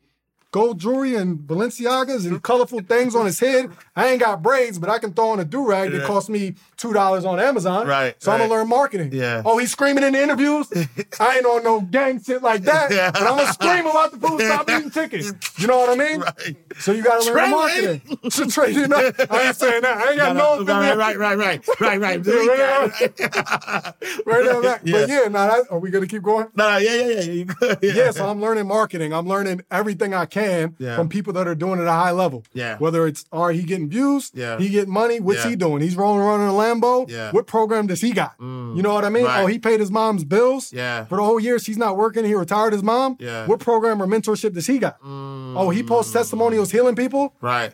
gold 0.51 0.79
jewelry 0.79 1.15
and 1.15 1.37
Balenciagas 1.37 2.25
and 2.25 2.41
colorful 2.41 2.81
things 2.81 3.15
on 3.15 3.25
his 3.25 3.39
head. 3.39 3.69
I 3.95 4.07
ain't 4.07 4.19
got 4.19 4.41
braids, 4.41 4.79
but 4.79 4.89
I 4.89 4.97
can 4.97 5.13
throw 5.13 5.29
on 5.29 5.39
a 5.39 5.45
do 5.45 5.67
rag 5.67 5.91
that 5.91 6.05
cost 6.05 6.29
me 6.29 6.55
two 6.77 6.93
dollars 6.93 7.25
on 7.25 7.39
Amazon. 7.39 7.87
Right, 7.87 8.15
So 8.21 8.31
I'm 8.31 8.39
gonna 8.39 8.51
learn 8.51 8.67
marketing. 8.67 9.11
Yeah. 9.13 9.43
Oh, 9.45 9.57
he's 9.57 9.71
screaming 9.71 10.03
in 10.03 10.13
the 10.13 10.21
interviews. 10.21 10.71
I 11.19 11.37
ain't 11.37 11.45
on 11.45 11.63
no 11.63 11.81
gang 11.81 12.21
shit 12.21 12.41
like 12.41 12.63
that. 12.63 12.91
Yeah. 12.91 13.11
But 13.11 13.21
I'm 13.21 13.37
gonna 13.37 13.53
scream 13.53 13.85
about 13.85 14.11
the 14.11 14.19
food. 14.19 14.41
Stop 14.41 14.69
eating 14.71 14.91
chicken. 14.91 15.21
You 15.57 15.67
know 15.67 15.79
what 15.79 15.89
I 15.89 15.95
mean? 15.95 16.21
Right. 16.21 16.55
So 16.79 16.91
you 16.93 17.03
gotta 17.03 17.31
learn 17.31 17.51
marketing. 17.51 18.01
So 18.29 18.43
it 18.63 18.91
up. 18.91 19.31
I 19.31 19.47
ain't 19.47 19.55
saying 19.55 19.81
that. 19.81 19.97
I 19.97 20.09
ain't 20.11 20.17
got 20.17 20.35
no. 20.35 20.63
right, 20.63 20.95
right, 20.95 21.17
right, 21.17 21.37
right, 21.37 21.79
right, 21.79 21.99
right. 21.99 22.17
Yeah, 22.17 22.31
Delete 22.31 22.49
right. 22.49 23.93
Right 24.25 24.47
on 24.47 24.61
that. 24.63 24.81
Yeah. 24.85 24.99
But 24.99 25.09
yeah, 25.09 25.27
now 25.27 25.47
that, 25.47 25.65
are 25.71 25.79
we 25.79 25.89
gonna 25.89 26.07
keep 26.07 26.21
going? 26.21 26.47
No, 26.55 26.77
yeah, 26.77 26.95
yeah, 26.95 27.21
yeah. 27.21 27.45
Yeah. 27.61 27.75
yeah, 27.81 28.11
so 28.11 28.27
I'm 28.29 28.39
learning 28.41 28.67
marketing. 28.67 29.13
I'm 29.13 29.27
learning 29.27 29.61
everything 29.71 30.13
I 30.13 30.25
can 30.25 30.38
Yeah. 30.77 30.95
from 30.95 31.09
people 31.09 31.33
that 31.33 31.47
are 31.47 31.55
doing 31.55 31.79
it 31.79 31.83
at 31.83 31.87
a 31.87 31.91
high 31.91 32.11
level. 32.11 32.43
Yeah. 32.53 32.77
Whether 32.77 33.07
it's 33.07 33.25
are 33.31 33.51
he 33.51 33.63
getting 33.63 33.89
views? 33.89 34.31
Yeah. 34.33 34.57
He 34.57 34.69
getting 34.69 34.93
money? 34.93 35.19
What's 35.19 35.43
Yeah. 35.43 35.49
he 35.51 35.55
doing? 35.55 35.81
He's 35.81 35.95
rolling 35.95 36.21
around 36.21 36.41
in 36.41 36.47
a 36.47 36.51
Lambo. 36.51 37.09
Yeah. 37.09 37.29
Mm. 37.29 37.33
What 37.33 37.47
program 37.47 37.87
does 37.87 38.01
he 38.01 38.11
got? 38.11 38.33
You 38.39 38.81
know 38.81 38.93
what 38.93 39.05
I 39.05 39.09
mean? 39.09 39.25
Right. 39.25 39.41
Oh, 39.43 39.45
he 39.47 39.59
paid 39.59 39.79
his 39.79 39.91
mom's 39.91 40.23
bills. 40.23 40.71
Yeah. 40.73 41.05
For 41.05 41.17
the 41.17 41.23
whole 41.23 41.39
year 41.39 41.59
she's 41.59 41.77
not 41.77 41.97
working. 41.97 42.25
He 42.25 42.33
retired 42.35 42.73
his 42.73 42.83
mom. 42.83 43.17
Yeah. 43.19 43.45
Mm. 43.45 43.47
What 43.47 43.59
program 43.59 44.01
or 44.01 44.07
mentorship 44.07 44.53
does 44.53 44.67
he 44.67 44.79
got? 44.79 44.97
Oh, 45.03 45.69
he 45.69 45.83
posts 45.83 46.13
testimonials 46.13 46.71
healing 46.71 46.95
people. 46.95 47.33
Right, 47.41 47.73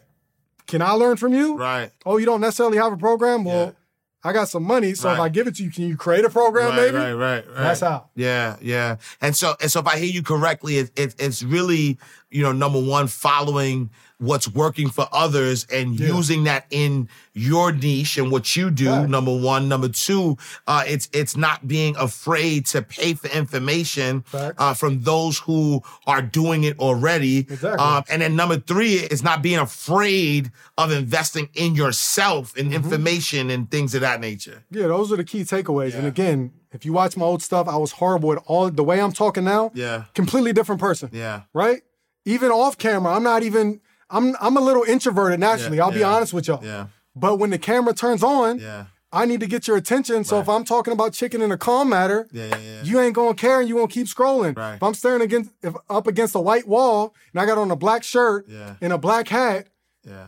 Can 0.68 0.82
I 0.82 0.92
learn 0.92 1.18
from 1.18 1.34
you? 1.34 1.58
right. 1.58 1.92
Oh, 2.06 2.18
you 2.18 2.26
don't 2.26 2.42
necessarily 2.42 2.78
have 2.78 2.92
a 2.94 2.98
program. 2.98 3.44
Well. 3.46 3.76
I 4.26 4.34
got 4.34 4.50
some 4.50 4.64
money, 4.64 4.96
so 4.96 5.14
if 5.14 5.20
I 5.20 5.30
give 5.30 5.46
it 5.46 5.56
to 5.58 5.64
you, 5.64 5.70
can 5.70 5.88
you 5.88 5.96
create 5.96 6.26
a 6.26 6.32
program, 6.32 6.70
right, 6.70 6.76
maybe? 6.78 6.98
Right, 6.98 7.14
right, 7.14 7.48
right. 7.48 7.56
That's 7.58 7.82
how. 7.82 8.10
Yeah, 8.16 8.56
yeah. 8.60 8.96
And 9.22 9.36
so, 9.36 9.54
and 9.62 9.72
so, 9.72 9.82
if 9.82 9.86
I 9.86 9.98
hear 10.00 10.10
you 10.10 10.24
correctly, 10.24 10.80
it, 10.80 10.92
it, 10.96 11.14
it's 11.20 11.44
really, 11.44 12.00
you 12.32 12.42
know, 12.42 12.52
number 12.52 12.82
one, 12.82 13.06
following 13.06 13.92
what's 14.20 14.48
working 14.48 14.90
for 14.90 15.08
others 15.12 15.66
and 15.72 16.00
Yeah. 16.00 16.08
using 16.08 16.46
that 16.46 16.66
in 16.70 17.10
your 17.34 17.72
niche 17.74 18.18
and 18.18 18.32
what 18.32 18.56
you 18.56 18.72
do. 18.72 18.86
Facts. 18.86 19.10
Number 19.10 19.36
one, 19.38 19.68
number 19.68 19.90
two, 19.90 20.38
uh, 20.68 20.84
it's 20.88 21.10
it's 21.12 21.36
not 21.36 21.68
being 21.68 21.96
afraid 21.98 22.66
to 22.68 22.82
pay 22.82 23.14
for 23.14 23.28
information 23.28 24.22
Facts. 24.28 24.56
uh, 24.58 24.74
from 24.74 25.02
those 25.02 25.40
who 25.40 25.82
are 26.08 26.22
doing 26.22 26.64
it 26.64 26.80
already. 26.80 27.40
Exactly. 27.40 27.72
Um, 27.86 28.04
and 28.10 28.22
then 28.22 28.36
number 28.38 28.58
three 28.58 28.96
is 28.96 29.22
not 29.24 29.42
being 29.42 29.60
afraid 29.60 30.52
of 30.78 30.92
investing 30.92 31.50
in 31.54 31.76
yourself 31.76 32.54
Mm-hmm. 32.56 32.60
and 32.60 32.74
information 32.74 33.50
and 33.50 33.70
things 33.70 33.94
of 33.96 34.02
that 34.02 34.20
nature. 34.22 34.64
Yeah, 34.72 34.88
those 34.88 35.12
are 35.12 35.18
the 35.18 35.24
key 35.24 35.42
takeaways. 35.44 35.94
And 35.96 36.08
again, 36.08 36.52
if 36.72 36.86
you 36.86 36.94
watch 36.94 37.18
my 37.18 37.26
old 37.26 37.42
stuff, 37.42 37.68
I 37.68 37.76
was 37.76 37.92
horrible 37.94 38.32
at 38.34 38.40
all 38.46 38.70
the 38.70 38.84
way 38.84 39.00
I'm 39.02 39.12
talking 39.12 39.44
now. 39.44 39.72
Yeah. 39.74 40.06
Completely 40.14 40.54
different 40.54 40.80
person. 40.80 41.10
Yeah. 41.12 41.42
Right? 41.54 41.82
Even 42.26 42.52
off 42.52 42.78
camera, 42.78 43.14
I'm 43.16 43.24
not 43.24 43.44
even 43.44 43.82
I'm 44.10 44.36
I'm 44.40 44.58
a 44.58 44.62
little 44.62 44.84
introverted 44.84 45.40
naturally. 45.40 45.78
Yeah, 45.78 45.86
I'll 45.86 45.92
be 45.92 46.00
yeah, 46.00 46.14
honest 46.14 46.34
with 46.34 46.48
y'all. 46.48 46.64
yeah. 46.64 46.88
But 47.16 47.38
when 47.40 47.50
the 47.50 47.58
camera 47.58 47.94
turns 47.94 48.24
on, 48.24 48.60
Yeah. 48.60 48.86
I 49.12 49.24
need 49.26 49.40
to 49.40 49.48
get 49.48 49.66
your 49.66 49.78
attention. 49.78 50.26
So 50.26 50.40
if 50.42 50.50
I'm 50.50 50.66
talking 50.66 50.92
about 50.92 51.14
chicken 51.14 51.42
in 51.42 51.50
a 51.50 51.58
calm 51.58 51.88
matter, 51.90 52.28
Yeah, 52.34 52.48
yeah, 52.48 52.58
yeah. 52.58 52.84
you 52.84 53.00
ain't 53.00 53.16
gonna 53.16 53.34
care 53.34 53.62
and 53.62 53.70
you 53.70 53.76
gonna 53.76 53.88
keep 53.88 54.08
scrolling. 54.08 54.58
Right. 54.58 54.76
If 54.76 54.84
I'm 54.84 54.94
staring 54.94 55.22
against 55.22 55.52
if 55.64 55.74
up 55.90 56.06
against 56.08 56.36
a 56.36 56.42
white 56.42 56.68
wall 56.68 57.14
and 57.34 57.40
I 57.42 57.46
got 57.46 57.58
on 57.58 57.72
a 57.72 57.76
black 57.78 58.04
shirt 58.04 58.46
Yeah. 58.50 58.76
and 58.82 58.92
a 58.92 58.98
black 58.98 59.30
hat, 59.30 59.68
Yeah. 60.06 60.28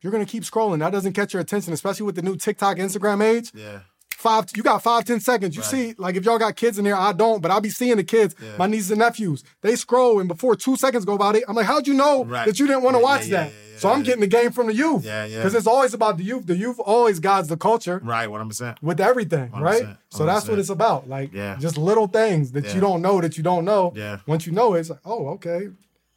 you're 0.00 0.10
gonna 0.10 0.26
keep 0.26 0.42
scrolling. 0.42 0.80
That 0.80 0.90
doesn't 0.90 1.12
catch 1.12 1.32
your 1.32 1.40
attention, 1.40 1.72
especially 1.72 2.06
with 2.06 2.16
the 2.16 2.22
new 2.22 2.36
TikTok, 2.36 2.78
Instagram 2.78 3.22
age. 3.22 3.52
Yeah. 3.54 3.80
Five 4.18 4.44
you 4.56 4.62
got 4.64 4.82
five 4.82 5.04
ten 5.04 5.20
seconds 5.20 5.54
you 5.56 5.62
see 5.62 5.94
like 5.96 6.16
if 6.16 6.24
y'all 6.24 6.38
got 6.40 6.56
kids 6.56 6.76
in 6.76 6.84
there 6.84 6.96
i 6.96 7.12
don't 7.12 7.40
but 7.40 7.52
I'll 7.52 7.60
be 7.60 7.70
seeing 7.70 7.96
the 7.96 8.02
kids 8.04 8.34
my 8.58 8.66
nieces 8.66 8.90
and 8.90 8.98
nephews 8.98 9.44
they 9.62 9.76
scroll 9.76 10.18
and 10.18 10.26
before 10.28 10.56
two 10.56 10.76
seconds 10.76 11.04
go 11.04 11.16
by 11.16 11.30
they, 11.32 11.42
i'm 11.46 11.54
like 11.54 11.66
how'd 11.66 11.86
you 11.86 11.94
know 11.94 12.24
Right. 12.24 12.44
that 12.46 12.58
you 12.58 12.66
didn't 12.66 12.82
want 12.82 12.96
to 12.96 12.98
Yeah, 13.00 13.04
watch 13.10 13.26
yeah, 13.26 13.36
that 13.44 13.52
yeah, 13.52 13.58
yeah, 13.74 13.78
so 13.78 13.90
i'm 13.90 13.98
yeah. 14.00 14.04
getting 14.06 14.20
the 14.22 14.26
game 14.26 14.50
from 14.50 14.66
the 14.66 14.74
youth 14.74 15.04
Yeah, 15.04 15.24
yeah. 15.24 15.36
because 15.38 15.54
it's 15.54 15.68
always 15.68 15.94
about 15.94 16.16
the 16.18 16.24
youth 16.24 16.46
the 16.46 16.56
youth 16.56 16.80
always 16.80 17.20
guides 17.20 17.46
the 17.46 17.56
culture 17.56 18.00
Right, 18.02 18.26
what 18.28 18.40
I'm 18.40 18.50
saying. 18.50 18.74
with 18.82 19.00
everything 19.00 19.52
right 19.52 19.84
100%, 19.84 19.96
so 20.10 20.26
that's 20.26 20.48
what 20.48 20.56
100%. 20.58 20.60
it's 20.60 20.70
about 20.70 21.08
like 21.08 21.32
Yeah. 21.32 21.54
just 21.60 21.78
little 21.78 22.08
things 22.08 22.50
that 22.52 22.64
Yeah. 22.64 22.74
you 22.74 22.80
don't 22.80 23.00
know 23.00 23.20
that 23.20 23.36
you 23.36 23.44
don't 23.44 23.64
know 23.64 23.92
Yeah. 23.94 24.18
once 24.26 24.46
you 24.46 24.52
know 24.52 24.74
it, 24.74 24.80
it's 24.80 24.90
like 24.90 24.98
oh 25.04 25.28
okay 25.36 25.68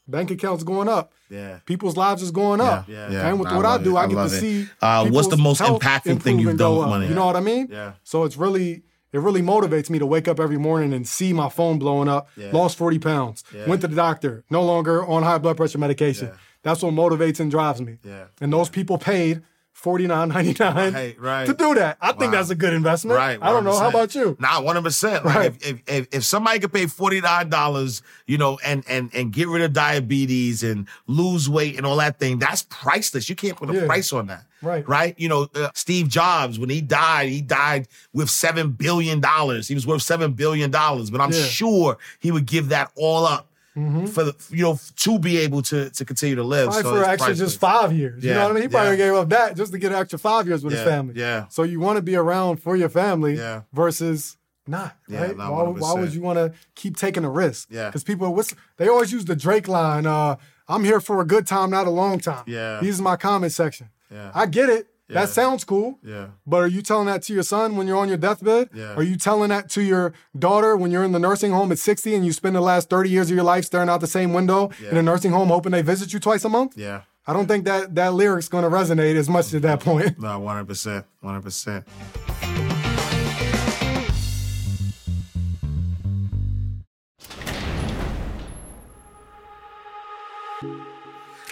bank 0.07 0.31
accounts 0.31 0.63
going 0.63 0.89
up 0.89 1.13
Yeah. 1.29 1.59
People's 1.65 1.95
lives 1.95 2.21
is 2.21 2.31
going 2.31 2.59
up. 2.59 2.87
yeah. 2.89 3.09
Yeah, 3.11 3.27
And 3.29 3.39
with 3.39 3.47
I 3.49 3.55
what 3.57 3.65
I 3.65 3.77
do, 3.77 3.95
it. 3.97 3.99
I 3.99 4.03
I 4.03 4.07
get 4.07 4.15
to 4.15 4.23
it. 4.25 4.29
see. 4.39 4.67
Uh, 4.81 5.07
what's 5.09 5.27
the 5.29 5.37
most 5.37 5.61
impactful 5.61 6.21
thing 6.21 6.39
you've 6.39 6.57
done 6.57 6.77
with 6.77 6.87
money? 6.87 7.07
You 7.07 7.15
know 7.15 7.25
what 7.25 7.35
I 7.35 7.39
mean? 7.41 7.67
Yeah. 7.71 7.93
So 8.03 8.23
it's 8.25 8.35
really, 8.35 8.83
it 9.13 9.19
really 9.19 9.41
motivates 9.41 9.89
me 9.89 9.99
to 9.99 10.05
wake 10.05 10.27
up 10.27 10.39
every 10.39 10.57
morning 10.57 10.91
and 10.93 11.07
see 11.07 11.31
my 11.33 11.47
phone 11.49 11.79
blowing 11.79 12.09
up. 12.09 12.27
Yeah. 12.35 12.51
Lost 12.51 12.77
40 12.77 12.99
pounds. 12.99 13.43
Yeah. 13.55 13.67
Went 13.67 13.81
to 13.81 13.87
the 13.87 13.95
doctor. 13.95 14.43
No 14.49 14.63
longer 14.63 15.05
on 15.05 15.23
high 15.23 15.37
blood 15.37 15.55
pressure 15.57 15.77
medication. 15.77 16.27
Yeah. 16.29 16.33
That's 16.63 16.83
what 16.83 16.93
motivates 16.93 17.39
and 17.39 17.49
drives 17.49 17.81
me. 17.81 17.97
Yeah. 18.03 18.25
And 18.41 18.51
those 18.51 18.69
people 18.69 18.97
paid 18.97 19.41
forty 19.81 20.05
nine 20.07 20.29
ninety 20.29 20.55
nine 20.59 20.93
Right, 20.93 21.19
right. 21.19 21.45
to 21.47 21.53
do 21.53 21.73
that. 21.75 21.97
I 21.99 22.11
think 22.13 22.31
that's 22.33 22.49
a 22.51 22.55
good 22.55 22.73
investment. 22.73 23.17
Right. 23.17 23.39
I 23.41 23.49
don't 23.49 23.63
know. 23.63 23.77
How 23.77 23.89
about 23.89 24.13
you? 24.15 24.37
Not 24.39 24.63
one 24.63 24.75
hundred 24.75 24.87
percent. 24.89 25.25
Right. 25.25 25.47
if, 25.47 25.65
if 25.67 25.81
if 25.87 26.07
if 26.11 26.23
somebody 26.23 26.59
could 26.59 26.71
pay 26.71 26.85
forty 26.85 27.19
nine 27.21 27.49
dollars, 27.49 28.01
you 28.27 28.37
know, 28.37 28.59
and 28.63 28.83
and 28.87 29.09
and 29.13 29.33
get 29.33 29.47
rid 29.47 29.61
of 29.63 29.73
diabetes 29.73 30.61
and 30.63 30.87
lose 31.07 31.49
weight 31.49 31.77
and 31.77 31.85
all 31.85 31.97
that 31.97 32.19
thing, 32.19 32.37
that's 32.39 32.63
priceless. 32.69 33.29
You 33.29 33.35
can't 33.35 33.57
put 33.57 33.69
a 33.69 33.73
Yeah. 33.73 33.85
price 33.85 34.13
on 34.13 34.27
that. 34.27 34.45
Right. 34.61 34.87
Right. 34.87 35.15
You 35.17 35.27
know, 35.27 35.47
uh, 35.55 35.69
Steve 35.73 36.07
Jobs 36.07 36.59
when 36.59 36.69
he 36.69 36.81
died, 36.81 37.29
he 37.29 37.41
died 37.41 37.87
with 38.13 38.29
seven 38.29 38.69
billion 38.71 39.19
dollars. 39.19 39.67
He 39.67 39.73
was 39.73 39.87
worth 39.87 40.03
seven 40.03 40.33
billion 40.33 40.69
dollars, 40.69 41.09
but 41.09 41.19
I'm 41.19 41.31
Yeah. 41.31 41.41
Sure 41.45 41.97
he 42.19 42.31
would 42.31 42.45
give 42.45 42.69
that 42.69 42.91
all 42.95 43.25
up. 43.25 43.47
For 43.73 44.23
the, 44.25 44.35
you 44.49 44.63
know, 44.63 44.77
to 44.97 45.17
be 45.19 45.37
able 45.37 45.61
to 45.63 45.89
to 45.91 46.03
continue 46.05 46.35
to 46.35 46.43
live. 46.43 46.65
Probably 46.67 46.83
so 46.83 46.91
for 46.95 47.03
extra 47.05 47.27
priceless. 47.27 47.39
just 47.51 47.59
five 47.59 47.93
years. 47.93 48.21
You 48.23 48.33
know 48.33 48.43
what 48.43 48.51
I 48.51 48.53
mean? 48.55 48.63
He 48.63 48.67
probably 48.67 48.91
yeah. 48.97 49.05
gave 49.05 49.13
up 49.13 49.29
that 49.29 49.55
just 49.55 49.71
to 49.71 49.77
get 49.79 49.93
an 49.93 49.97
extra 49.99 50.19
five 50.19 50.45
years 50.45 50.61
with 50.63 50.73
Yeah, 50.73 50.79
his 50.79 50.87
family. 50.89 51.13
yeah. 51.15 51.45
So 51.49 51.63
you 51.63 51.79
want 51.79 51.95
to 51.95 52.01
be 52.01 52.15
around 52.17 52.57
for 52.61 52.75
your 52.75 52.89
family 52.89 53.35
Yeah. 53.37 53.61
versus 53.71 54.35
not, 54.67 54.95
Yeah, 55.07 55.21
right? 55.21 55.37
not 55.37 55.51
why, 55.53 55.63
would- 55.63 55.79
why 55.81 55.93
would 55.93 56.13
you 56.13 56.21
want 56.21 56.37
to 56.37 56.53
keep 56.75 56.97
taking 56.97 57.23
a 57.23 57.29
risk? 57.29 57.69
Yeah. 57.71 57.87
Because 57.87 58.03
people, 58.03 58.35
what's, 58.35 58.53
they 58.77 58.87
always 58.89 59.11
use 59.13 59.23
the 59.25 59.35
Drake 59.37 59.67
line, 59.69 60.05
uh, 60.05 60.35
I'm 60.67 60.83
here 60.83 60.99
for 60.99 61.19
a 61.21 61.25
good 61.25 61.47
time, 61.47 61.69
not 61.69 61.87
a 61.87 61.91
long 61.91 62.19
time. 62.19 62.43
Yeah. 62.47 62.79
These 62.81 62.99
are 62.99 63.03
my 63.03 63.15
comment 63.15 63.53
section. 63.53 63.89
Yeah. 64.11 64.31
I 64.35 64.45
get 64.47 64.69
it. 64.69 64.87
That 65.13 65.29
sounds 65.29 65.63
cool. 65.63 65.99
Yeah. 66.03 66.27
But 66.45 66.57
are 66.57 66.67
you 66.67 66.81
telling 66.81 67.07
that 67.07 67.21
to 67.23 67.33
your 67.33 67.43
son 67.43 67.75
when 67.75 67.87
you're 67.87 67.97
on 67.97 68.07
your 68.07 68.17
deathbed? 68.17 68.69
Yeah. 68.73 68.95
Are 68.95 69.03
you 69.03 69.15
telling 69.17 69.49
that 69.49 69.69
to 69.71 69.81
your 69.81 70.13
daughter 70.37 70.75
when 70.75 70.91
you're 70.91 71.03
in 71.03 71.11
the 71.11 71.19
nursing 71.19 71.51
home 71.51 71.71
at 71.71 71.79
60 71.79 72.15
and 72.15 72.25
you 72.25 72.33
spend 72.33 72.55
the 72.55 72.61
last 72.61 72.89
30 72.89 73.09
years 73.09 73.29
of 73.29 73.35
your 73.35 73.43
life 73.43 73.65
staring 73.65 73.89
out 73.89 74.01
the 74.01 74.07
same 74.07 74.33
window 74.33 74.71
yeah. 74.81 74.91
in 74.91 74.97
a 74.97 75.03
nursing 75.03 75.31
home 75.31 75.49
hoping 75.49 75.71
they 75.71 75.81
visit 75.81 76.13
you 76.13 76.19
twice 76.19 76.45
a 76.45 76.49
month? 76.49 76.77
Yeah. 76.77 77.01
I 77.27 77.33
don't 77.33 77.47
think 77.47 77.65
that 77.65 77.93
that 77.95 78.13
lyric's 78.13 78.49
going 78.49 78.63
to 78.63 78.69
resonate 78.69 79.15
as 79.15 79.29
much 79.29 79.53
at 79.53 79.61
that 79.61 79.79
point. 79.79 80.19
No, 80.19 80.39
100%. 80.41 81.05
100%. 81.23 81.83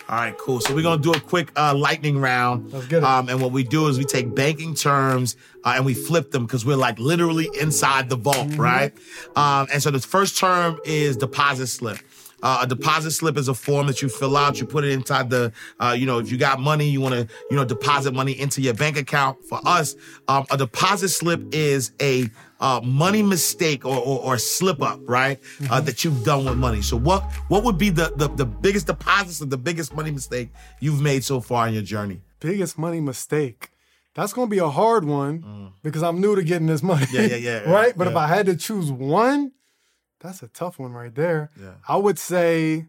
All 0.10 0.16
right, 0.16 0.36
cool. 0.40 0.60
So 0.60 0.74
we're 0.74 0.82
gonna 0.82 1.00
do 1.02 1.12
a 1.14 1.20
quick 1.20 1.52
uh, 1.56 1.76
lightning 1.76 2.18
round. 2.18 2.74
Let's 2.74 2.88
get 2.88 2.98
it. 2.98 3.04
Um, 3.04 3.30
and 3.30 3.40
what 3.40 3.52
we 3.52 3.64
do 3.64 3.88
is 3.88 4.00
we 4.00 4.06
take 4.06 4.34
banking 4.34 4.74
terms 4.74 5.36
uh, 5.64 5.74
and 5.76 5.86
we 5.86 5.94
flip 5.94 6.32
them 6.32 6.48
because 6.48 6.66
we're 6.66 6.78
like 6.78 6.98
literally 6.98 7.48
inside 7.62 8.10
the 8.10 8.16
vault, 8.16 8.48
Mm-hmm. 8.48 8.60
right? 8.62 8.94
Um, 9.36 9.68
and 9.72 9.84
so 9.84 9.92
the 9.92 10.00
first 10.00 10.36
term 10.40 10.80
is 10.84 11.16
deposit 11.16 11.68
slip. 11.68 12.00
Uh, 12.42 12.60
a 12.64 12.68
deposit 12.68 13.12
slip 13.12 13.38
is 13.38 13.48
a 13.48 13.54
form 13.54 13.88
that 13.88 14.02
you 14.02 14.10
fill 14.10 14.38
out. 14.38 14.60
You 14.60 14.66
put 14.66 14.84
it 14.84 14.92
inside 14.92 15.30
the, 15.30 15.52
uh, 15.80 15.96
you 15.98 16.06
know, 16.06 16.20
if 16.20 16.32
you 16.32 16.38
got 16.38 16.60
money, 16.60 16.90
you 16.90 17.02
want 17.02 17.16
to, 17.16 17.28
you 17.50 17.58
know, 17.58 17.66
deposit 17.66 18.14
money 18.14 18.40
into 18.40 18.62
your 18.62 18.74
bank 18.74 18.98
account. 18.98 19.44
For 19.46 19.60
us, 19.66 19.96
um, 20.28 20.46
a 20.52 20.58
deposit 20.58 21.10
slip 21.10 21.42
is 21.54 21.92
a 22.02 22.30
uh, 22.60 22.82
money 22.84 23.24
mistake 23.24 23.86
or, 23.86 23.98
or, 23.98 24.20
or 24.20 24.38
slip 24.38 24.82
up, 24.82 25.00
right? 25.04 25.40
Uh, 25.70 25.80
that 25.82 26.04
you've 26.04 26.24
done 26.24 26.46
with 26.46 26.58
money. 26.58 26.82
So 26.82 26.98
what 26.98 27.24
what 27.48 27.64
would 27.64 27.78
be 27.78 27.90
the, 27.90 28.14
the 28.16 28.28
the 28.28 28.46
biggest 28.46 28.88
deposit 28.88 29.34
slip, 29.34 29.50
the 29.50 29.58
biggest 29.58 29.94
money 29.96 30.12
mistake 30.12 30.50
you've 30.80 31.02
made 31.02 31.24
so 31.24 31.40
far 31.40 31.68
in 31.68 31.74
your 31.74 31.84
journey? 31.84 32.22
Biggest 32.40 32.78
money 32.78 33.02
mistake. 33.02 33.72
That's 34.16 34.34
to 34.34 34.48
be 34.48 34.58
a 34.58 34.70
hard 34.70 35.06
one 35.06 35.72
because 35.84 36.04
I'm 36.04 36.20
new 36.20 36.36
to 36.36 36.44
getting 36.44 36.68
this 36.68 36.84
money. 36.84 37.06
Mm. 37.06 37.14
Yeah, 37.14 37.36
yeah, 37.36 37.36
yeah, 37.36 37.60
right? 37.72 37.94
But 37.96 38.08
if. 38.08 38.16
I 38.16 38.28
had 38.28 38.48
to 38.48 38.56
choose 38.56 38.92
one, 38.92 39.52
that's 40.22 40.44
a 40.44 40.48
tough 40.48 40.80
one 40.80 40.92
right 40.94 41.14
there. 41.16 41.50
Yeah. 41.60 41.76
I 41.88 41.98
would 41.98 42.20
say 42.20 42.88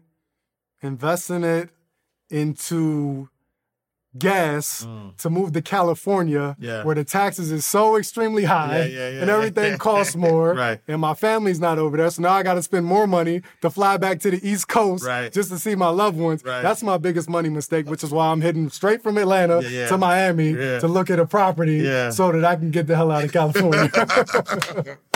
investing 0.81 1.43
it 1.43 1.69
into 2.29 3.29
gas 4.17 4.85
to 5.17 5.29
move 5.29 5.53
to 5.53 5.61
California 5.61 6.39
Mm. 6.39 6.55
Yeah. 6.59 6.83
where 6.83 6.95
the 6.95 7.05
taxes 7.05 7.49
is 7.49 7.65
so 7.65 7.95
extremely 7.95 8.43
high 8.43 8.79
Yeah, 8.79 8.83
yeah, 8.85 9.09
yeah, 9.09 9.21
and 9.21 9.29
everything 9.29 9.77
costs 9.89 10.17
more 10.17 10.53
Right. 10.53 10.81
and 10.85 10.99
my 10.99 11.13
family's 11.13 11.61
not 11.61 11.79
over 11.79 11.95
there 11.95 12.09
so 12.09 12.21
now 12.21 12.31
I 12.33 12.43
got 12.43 12.55
to 12.55 12.61
spend 12.63 12.85
more 12.85 13.07
money 13.07 13.41
to 13.61 13.69
fly 13.69 13.95
back 13.95 14.19
to 14.21 14.31
the 14.31 14.45
East 14.45 14.67
Coast 14.67 15.05
Right. 15.05 15.31
just 15.31 15.49
to 15.51 15.57
see 15.57 15.75
my 15.75 15.87
loved 15.87 16.17
ones. 16.17 16.43
Right. 16.43 16.61
That's 16.61 16.83
my 16.83 16.97
biggest 16.97 17.29
money 17.29 17.47
mistake 17.47 17.89
which 17.89 18.03
is 18.03 18.11
why 18.11 18.27
I'm 18.31 18.41
heading 18.41 18.69
straight 18.69 19.01
from 19.01 19.17
Atlanta 19.17 19.61
to 19.87 19.97
Miami 19.97 20.55
to 20.55 20.87
look 20.89 21.09
at 21.09 21.17
a 21.19 21.25
property 21.25 21.77
Yeah. 21.77 22.09
so 22.09 22.33
that 22.33 22.43
I 22.43 22.57
can 22.57 22.69
get 22.71 22.87
the 22.87 22.97
hell 22.97 23.11
out 23.11 23.23
of 23.23 23.31
California. 23.39 23.89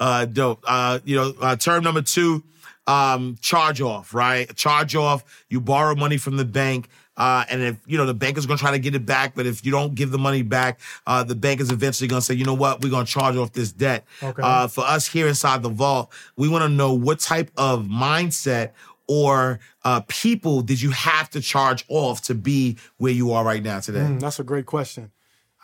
Uh, 0.00 0.24
dope. 0.24 0.64
Uh, 0.66 0.98
you 1.04 1.14
know, 1.14 1.34
uh, 1.40 1.54
term 1.56 1.84
number 1.84 2.02
two, 2.02 2.42
um, 2.86 3.36
charge 3.40 3.80
off, 3.80 4.14
right? 4.14 4.54
Charge 4.56 4.96
off. 4.96 5.44
You 5.48 5.60
borrow 5.60 5.94
money 5.94 6.16
from 6.16 6.36
the 6.38 6.44
bank. 6.44 6.88
Uh, 7.16 7.44
and 7.50 7.60
if, 7.60 7.76
you 7.86 7.98
know, 7.98 8.06
the 8.06 8.14
bank 8.14 8.38
is 8.38 8.46
going 8.46 8.56
to 8.56 8.62
try 8.62 8.70
to 8.70 8.78
get 8.78 8.94
it 8.94 9.04
back, 9.04 9.34
but 9.34 9.44
if 9.44 9.64
you 9.66 9.70
don't 9.70 9.94
give 9.94 10.10
the 10.10 10.16
money 10.18 10.40
back, 10.40 10.80
uh, 11.06 11.22
the 11.22 11.34
bank 11.34 11.60
is 11.60 11.70
eventually 11.70 12.08
going 12.08 12.20
to 12.20 12.24
say, 12.24 12.32
you 12.32 12.46
know 12.46 12.54
what, 12.54 12.82
we're 12.82 12.88
going 12.88 13.04
to 13.04 13.12
charge 13.12 13.36
off 13.36 13.52
this 13.52 13.72
debt. 13.72 14.06
Okay. 14.22 14.40
Uh, 14.42 14.66
for 14.66 14.84
us 14.84 15.06
here 15.06 15.28
inside 15.28 15.62
the 15.62 15.68
vault, 15.68 16.10
we 16.36 16.48
want 16.48 16.62
to 16.62 16.68
know 16.70 16.94
what 16.94 17.20
type 17.20 17.50
of 17.58 17.84
mindset 17.84 18.70
or 19.06 19.60
uh, 19.84 20.00
people 20.08 20.62
did 20.62 20.80
you 20.80 20.92
have 20.92 21.28
to 21.28 21.42
charge 21.42 21.84
off 21.88 22.22
to 22.22 22.34
be 22.34 22.78
where 22.96 23.12
you 23.12 23.32
are 23.32 23.44
right 23.44 23.62
now 23.62 23.80
today? 23.80 23.98
Mm, 24.00 24.20
That's 24.20 24.38
a 24.40 24.44
great 24.44 24.64
question. 24.64 25.10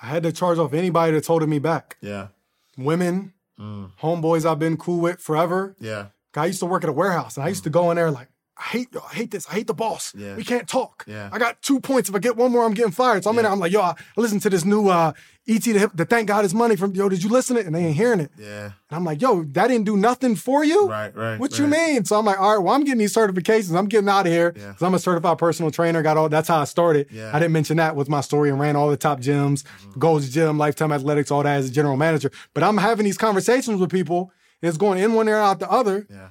I 0.02 0.06
had 0.06 0.24
to 0.24 0.32
charge 0.32 0.58
off 0.58 0.74
anybody 0.74 1.12
that 1.12 1.24
told 1.24 1.48
me 1.48 1.58
back. 1.58 1.96
Yeah. 2.02 2.26
Women, 2.76 3.32
Mm. 3.58 3.90
homeboys 4.02 4.48
I've 4.48 4.58
been 4.58 4.76
cool 4.76 5.00
with 5.00 5.20
forever. 5.20 5.76
Yeah. 5.80 6.08
I 6.34 6.46
used 6.46 6.60
to 6.60 6.66
work 6.66 6.84
at 6.84 6.90
a 6.90 6.92
warehouse 6.92 7.36
and 7.36 7.44
I 7.44 7.48
used 7.48 7.64
to 7.64 7.70
mm. 7.70 7.74
go 7.74 7.90
in 7.90 7.96
there 7.96 8.10
like, 8.10 8.28
I 8.58 8.62
hate 8.62 8.88
I 8.96 9.14
hate 9.14 9.30
this. 9.30 9.46
I 9.50 9.52
hate 9.54 9.66
the 9.66 9.74
boss. 9.74 10.14
Yeah. 10.16 10.34
We 10.34 10.42
can't 10.42 10.66
talk. 10.66 11.04
Yeah. 11.06 11.28
I 11.30 11.38
got 11.38 11.60
two 11.60 11.78
points. 11.78 12.08
If 12.08 12.14
I 12.14 12.18
get 12.20 12.36
one 12.36 12.52
more, 12.52 12.64
I'm 12.64 12.72
getting 12.72 12.90
fired. 12.92 13.22
So 13.24 13.30
I'm 13.30 13.36
in 13.38 13.42
there. 13.42 13.52
I'm 13.52 13.60
like, 13.60 13.70
yo, 13.72 13.82
I 13.82 13.94
listen 14.16 14.40
to 14.40 14.48
this 14.48 14.64
new 14.64 14.88
uh, 14.88 15.12
ET 15.46 15.62
the, 15.62 15.78
Hip- 15.78 15.90
the 15.94 16.06
Thank 16.06 16.26
God 16.28 16.42
It's 16.44 16.54
Monday 16.54 16.74
from 16.74 16.94
yo. 16.94 17.10
Did 17.10 17.22
you 17.22 17.28
listen 17.28 17.56
to 17.56 17.60
it? 17.60 17.66
And 17.66 17.74
they 17.74 17.84
ain't 17.84 17.96
hearing 17.96 18.18
it. 18.18 18.30
Yeah. 18.38 18.64
And 18.64 18.72
I'm 18.90 19.04
like, 19.04 19.20
yo, 19.20 19.42
that 19.42 19.68
didn't 19.68 19.84
do 19.84 19.98
nothing 19.98 20.36
for 20.36 20.64
you. 20.64 20.88
Right, 20.88 21.14
right, 21.14 21.38
What 21.38 21.58
you 21.58 21.66
mean? 21.66 22.06
So 22.06 22.18
I'm 22.18 22.24
like, 22.24 22.40
all 22.40 22.56
right, 22.56 22.64
well, 22.64 22.74
I'm 22.74 22.82
getting 22.84 22.98
these 22.98 23.12
certifications. 23.14 23.76
I'm 23.76 23.88
getting 23.88 24.08
out 24.08 24.26
of 24.26 24.32
here. 24.32 24.54
Yeah. 24.56 24.72
'Cause 24.72 24.82
I'm 24.82 24.94
a 24.94 24.98
certified 24.98 25.36
personal 25.36 25.70
trainer. 25.70 26.00
Got 26.02 26.16
all. 26.16 26.30
That's 26.30 26.48
how 26.48 26.60
I 26.60 26.64
started. 26.64 27.08
Yeah. 27.10 27.32
I 27.34 27.38
didn't 27.38 27.52
mention 27.52 27.76
that 27.76 27.94
was 27.94 28.08
my 28.08 28.22
story 28.22 28.48
and 28.48 28.58
ran 28.58 28.74
all 28.74 28.88
the 28.88 28.96
top 28.96 29.20
gyms, 29.20 29.64
Mm-hmm. 29.64 29.98
Gold's 30.00 30.30
Gym, 30.30 30.56
Lifetime 30.56 30.92
Athletics, 30.92 31.30
all 31.30 31.42
that 31.42 31.58
as 31.58 31.68
a 31.68 31.72
general 31.72 31.98
manager. 31.98 32.30
But 32.54 32.62
I'm 32.62 32.78
having 32.78 33.04
these 33.04 33.18
conversations 33.18 33.78
with 33.80 33.90
people. 33.90 34.32
And 34.62 34.70
it's 34.70 34.78
going 34.78 34.98
in 34.98 35.12
one 35.12 35.28
ear 35.28 35.36
out 35.36 35.58
the 35.60 35.70
other. 35.70 36.06
Yeah. 36.08 36.28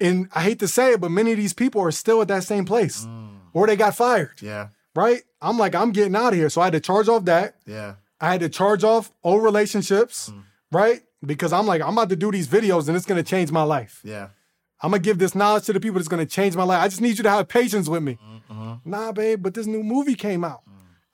And 0.00 0.28
I 0.34 0.42
hate 0.42 0.58
to 0.60 0.68
say 0.68 0.92
it, 0.92 1.00
but 1.00 1.10
many 1.10 1.32
of 1.32 1.38
these 1.38 1.52
people 1.52 1.80
are 1.82 1.90
still 1.90 2.22
at 2.22 2.28
that 2.28 2.44
same 2.44 2.64
place, 2.64 3.06
or 3.52 3.66
they 3.66 3.76
got 3.76 3.96
fired. 3.96 4.36
Mm. 4.38 4.42
Yeah. 4.42 4.68
Right? 4.94 5.22
I'm 5.40 5.58
like, 5.58 5.74
I'm 5.74 5.92
getting 5.92 6.14
out 6.16 6.32
of 6.32 6.38
here. 6.38 6.50
So 6.50 6.60
I 6.60 6.64
had 6.64 6.72
to 6.74 6.80
charge 6.80 7.08
off 7.08 7.24
that. 7.26 7.56
Yeah. 7.66 7.94
I 8.20 8.30
had 8.32 8.40
to 8.40 8.48
charge 8.48 8.82
off 8.84 9.12
old 9.22 9.42
relationships, 9.44 10.30
Mm. 10.30 10.42
right? 10.72 11.00
Because 11.24 11.52
I'm 11.52 11.66
like, 11.66 11.82
I'm 11.82 11.92
about 11.92 12.08
to 12.10 12.16
do 12.16 12.30
these 12.30 12.48
videos 12.48 12.88
and 12.88 12.96
it's 12.96 13.06
gonna 13.06 13.22
change 13.22 13.50
my 13.52 13.62
life. 13.62 14.00
Yeah. 14.04 14.28
I'm 14.82 14.90
gonna 14.92 15.02
give 15.02 15.18
this 15.18 15.34
knowledge 15.34 15.64
to 15.66 15.72
the 15.72 15.80
people 15.80 15.98
that's 15.98 16.08
gonna 16.08 16.26
change 16.26 16.54
my 16.56 16.62
life. 16.64 16.80
I 16.80 16.88
just 16.88 17.00
need 17.00 17.16
you 17.18 17.24
to 17.24 17.30
have 17.30 17.48
patience 17.48 17.88
with 17.88 18.02
me. 18.02 18.18
Mm-hmm. 18.50 18.88
Nah, 18.90 19.10
babe, 19.12 19.42
but 19.42 19.54
this 19.54 19.66
new 19.66 19.82
movie 19.82 20.14
came 20.14 20.44
out. 20.44 20.62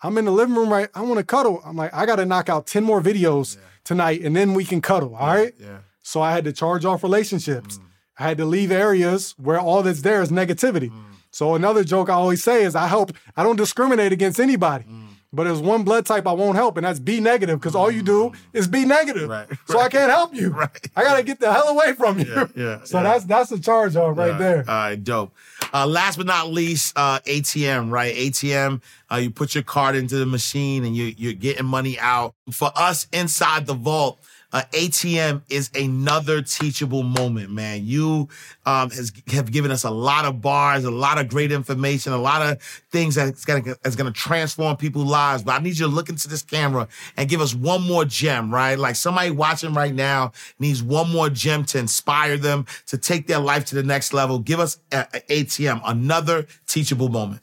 I'm 0.03 0.19
in 0.19 0.27
the 0.27 0.31
living 0.31 0.55
room, 0.55 0.69
right? 0.71 0.89
I 0.95 1.01
wanna 1.01 1.25
cuddle. 1.25 1.63
I'm 1.65 1.77
like, 1.77 1.93
I 1.95 2.05
gotta 2.05 2.27
knock 2.27 2.51
out 2.51 2.67
10 2.67 2.85
more 2.85 3.01
videos 3.01 3.57
tonight 3.85 4.21
and 4.23 4.37
then 4.37 4.53
we 4.53 4.65
can 4.67 4.83
cuddle, 4.83 5.15
all 5.17 5.27
right? 5.35 5.55
Yeah. 5.59 5.79
So 6.03 6.21
I 6.21 6.33
had 6.33 6.45
to 6.45 6.53
charge 6.53 6.85
off 6.85 7.03
relationships. 7.03 7.81
I 8.19 8.25
had 8.25 8.39
to 8.39 8.45
leave 8.45 8.71
areas 8.71 9.35
where 9.39 9.59
all 9.59 9.83
that's 9.83 10.03
there 10.03 10.23
is 10.23 10.31
negativity. 10.31 10.93
So 11.31 11.55
another 11.55 11.83
joke 11.83 12.09
I 12.09 12.15
always 12.15 12.45
say 12.45 12.63
is 12.65 12.77
I 12.77 12.87
help, 12.87 13.13
I 13.37 13.43
don't 13.43 13.57
discriminate 13.57 14.13
against 14.13 14.39
anybody. 14.39 14.85
But 15.33 15.45
there's 15.45 15.59
one 15.59 15.83
blood 15.83 16.07
type 16.07 16.29
I 16.29 16.33
won't 16.33 16.55
help, 16.55 16.77
and 16.77 16.87
that's 16.87 17.01
B 17.01 17.19
negative, 17.19 17.59
because 17.59 17.75
all 17.75 17.91
you 17.91 18.03
do 18.03 18.31
is 18.53 18.69
be 18.69 18.85
negative. 18.85 19.29
Right, 19.29 19.49
So 19.67 19.81
I 19.81 19.89
can't 19.89 20.09
help 20.11 20.33
you. 20.33 20.51
Right. 20.55 20.91
I 20.95 21.03
gotta 21.03 21.25
get 21.25 21.41
the 21.41 21.53
hell 21.53 21.67
away 21.69 21.95
from 21.95 22.21
you. 22.21 22.27
Yeah, 22.27 22.47
yeah, 22.57 22.85
so 22.85 22.99
yeah. 22.99 23.03
that's 23.03 23.25
that's 23.25 23.51
a 23.51 23.59
charge 23.59 23.97
off 23.97 24.17
right 24.17 24.31
All 24.33 24.39
there. 24.39 24.59
All 24.59 24.75
right, 24.75 25.03
dope. 25.03 25.33
Uh, 25.73 25.87
last 25.89 26.19
but 26.19 26.27
not 26.27 26.53
least, 26.53 26.93
uh, 26.97 27.19
ATM, 27.27 27.91
right? 27.91 28.15
ATM, 28.15 28.81
uh, 29.11 29.17
you 29.17 29.31
put 29.31 29.57
your 29.57 29.65
card 29.65 29.97
into 29.97 30.17
the 30.17 30.27
machine 30.27 30.85
and 30.85 30.97
you, 30.97 31.13
you're 31.17 31.33
getting 31.33 31.67
money 31.67 31.99
out. 31.99 32.37
For 32.53 32.71
us 32.77 33.09
inside 33.13 33.67
the 33.67 33.75
vault, 33.75 34.21
uh, 34.55 34.63
ATM 34.71 35.43
is 35.51 35.69
another 35.75 36.41
teachable 36.41 37.03
moment, 37.03 37.51
man. 37.51 37.85
You 37.85 38.29
um, 38.65 38.89
has, 38.91 39.13
have 39.33 39.51
given 39.51 39.73
us 39.73 39.83
a 39.83 39.91
lot 39.91 40.25
of 40.25 40.41
bars, 40.41 40.85
a 40.85 40.93
lot 40.93 41.19
of 41.19 41.27
great 41.29 41.51
information, 41.51 42.13
a 42.13 42.19
lot 42.19 42.41
of 42.41 42.63
things 42.93 43.17
that's 43.17 43.45
gonna, 43.45 43.75
that's 43.83 43.97
gonna 43.97 44.13
transform 44.13 44.77
people's 44.77 45.11
lives. 45.11 45.43
But 45.43 45.61
I 45.61 45.63
need 45.63 45.77
you 45.77 45.87
to 45.87 45.93
look 45.93 46.09
into 46.09 46.29
this 46.29 46.43
camera 46.43 46.87
and 47.17 47.29
give 47.29 47.41
us 47.41 47.53
one 47.53 47.83
more 47.83 48.05
gem, 48.05 48.55
right? 48.55 48.79
Like 48.79 48.95
somebody 48.95 49.33
watching 49.33 49.75
right 49.75 49.93
now 49.93 50.31
needs 50.61 50.85
one 50.85 51.11
more 51.11 51.29
gem 51.29 51.65
to 51.67 51.79
inspire 51.81 52.37
them 52.37 52.65
to 52.87 52.97
take 52.97 53.27
their 53.27 53.41
life 53.41 53.65
to 53.67 53.75
the 53.75 53.83
next 53.83 54.13
level. 54.13 54.39
Give 54.39 54.61
us 54.61 54.79
a, 54.93 55.01
a 55.15 55.21
ATM, 55.43 55.81
another 55.85 56.47
teachable 56.69 57.09
moment. 57.09 57.43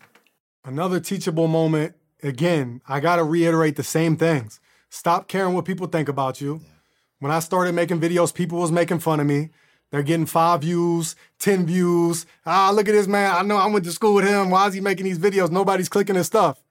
Another 0.64 1.02
teachable 1.02 1.50
moment. 1.50 1.94
Again, 2.24 2.80
I 2.88 3.02
gotta 3.02 3.26
reiterate 3.26 3.76
the 3.76 3.84
same 3.84 4.16
things. 4.16 4.62
Stop 4.90 5.28
caring 5.28 5.54
what 5.54 5.66
people 5.66 5.88
think 5.88 6.08
about 6.08 6.40
you. 6.40 6.62
When 7.22 7.32
I 7.32 7.38
started 7.38 7.76
making 7.76 8.00
videos, 8.00 8.34
people 8.34 8.58
was 8.58 8.72
making 8.72 8.98
fun 8.98 9.20
of 9.20 9.28
me. 9.28 9.52
They're 9.92 10.02
getting 10.02 10.26
five 10.26 10.62
views, 10.62 11.16
10 11.38 11.68
views. 11.68 12.26
Ah, 12.48 12.72
look 12.74 12.88
at 12.88 12.94
this 12.94 13.06
man. 13.06 13.32
I 13.32 13.44
know 13.44 13.58
I 13.58 13.68
went 13.68 13.86
to 13.86 13.92
school 13.92 14.16
with 14.16 14.28
him. 14.28 14.50
Why 14.50 14.66
is 14.66 14.74
he 14.74 14.82
making 14.82 15.04
these 15.04 15.20
videos? 15.20 15.52
Nobody's 15.52 15.88
clicking 15.88 16.16
his 16.16 16.26
stuff. 16.26 16.64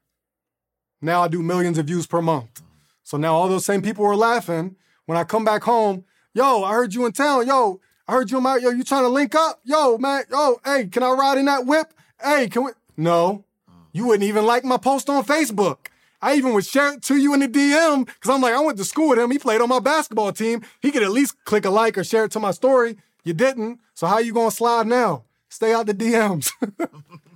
Now 1.01 1.23
I 1.23 1.29
do 1.29 1.41
millions 1.41 1.79
of 1.79 1.87
views 1.87 2.05
per 2.09 2.21
month. 2.21 2.63
So 3.05 3.17
now 3.17 3.33
all 3.33 3.49
those 3.49 3.65
same 3.65 3.81
people 3.81 4.05
were 4.05 4.17
laughing. 4.17 4.75
When 5.07 5.17
I 5.17 5.23
come 5.23 5.45
back 5.45 5.63
home, 5.63 6.03
yo, 6.35 6.65
I 6.65 6.73
heard 6.73 6.95
you 6.95 7.07
in 7.07 7.13
town. 7.13 7.47
Yo, 7.47 7.81
I 8.09 8.13
heard 8.13 8.29
you 8.33 8.39
in 8.39 8.43
my, 8.43 8.57
yo, 8.57 8.71
you 8.71 8.83
trying 8.83 9.05
to 9.05 9.09
link 9.09 9.37
up? 9.37 9.61
Yo, 9.63 9.99
man, 9.99 10.25
yo, 10.33 10.61
hey, 10.65 10.89
can 10.89 11.05
I 11.05 11.13
ride 11.13 11.39
in 11.39 11.45
that 11.45 11.65
whip? 11.65 11.95
Hey, 12.21 12.49
can 12.49 12.65
we? 12.65 12.73
No, 12.97 13.45
you 13.93 14.07
wouldn't 14.07 14.29
even 14.29 14.45
like 14.47 14.65
my 14.65 14.79
post 14.79 15.09
on 15.09 15.23
Facebook. 15.23 15.90
I 16.23 16.35
even 16.35 16.53
would 16.53 16.67
share 16.67 16.95
it 16.95 17.03
to 17.05 17.17
you 17.17 17.33
in 17.35 17.41
the 17.41 17.49
DM 17.49 18.05
because 18.05 18.31
I'm 18.31 18.43
like, 18.43 18.55
I 18.55 18.61
went 18.61 18.79
to 18.79 18.85
school 18.85 19.11
with 19.11 19.19
him. 19.19 19.31
He 19.31 19.39
played 19.39 19.61
on 19.61 19.69
my 19.69 19.81
basketball 19.81 20.33
team. 20.33 20.63
He 20.81 20.91
could 20.91 21.03
at 21.03 21.11
least 21.11 21.43
click 21.45 21.65
a 21.65 21.71
like 21.71 21.97
or 21.97 22.05
share 22.05 22.25
it 22.25 22.33
to 22.33 22.41
my 22.41 22.51
story. 22.51 22.97
You 23.25 23.33
didn't. 23.33 23.81
So 23.95 24.07
how 24.07 24.19
you 24.19 24.33
gonna 24.33 24.51
slide 24.51 24.87
now? 24.87 25.25
Stay 25.49 25.73
out 25.73 25.87
the 25.87 25.95
DMs. 25.95 26.51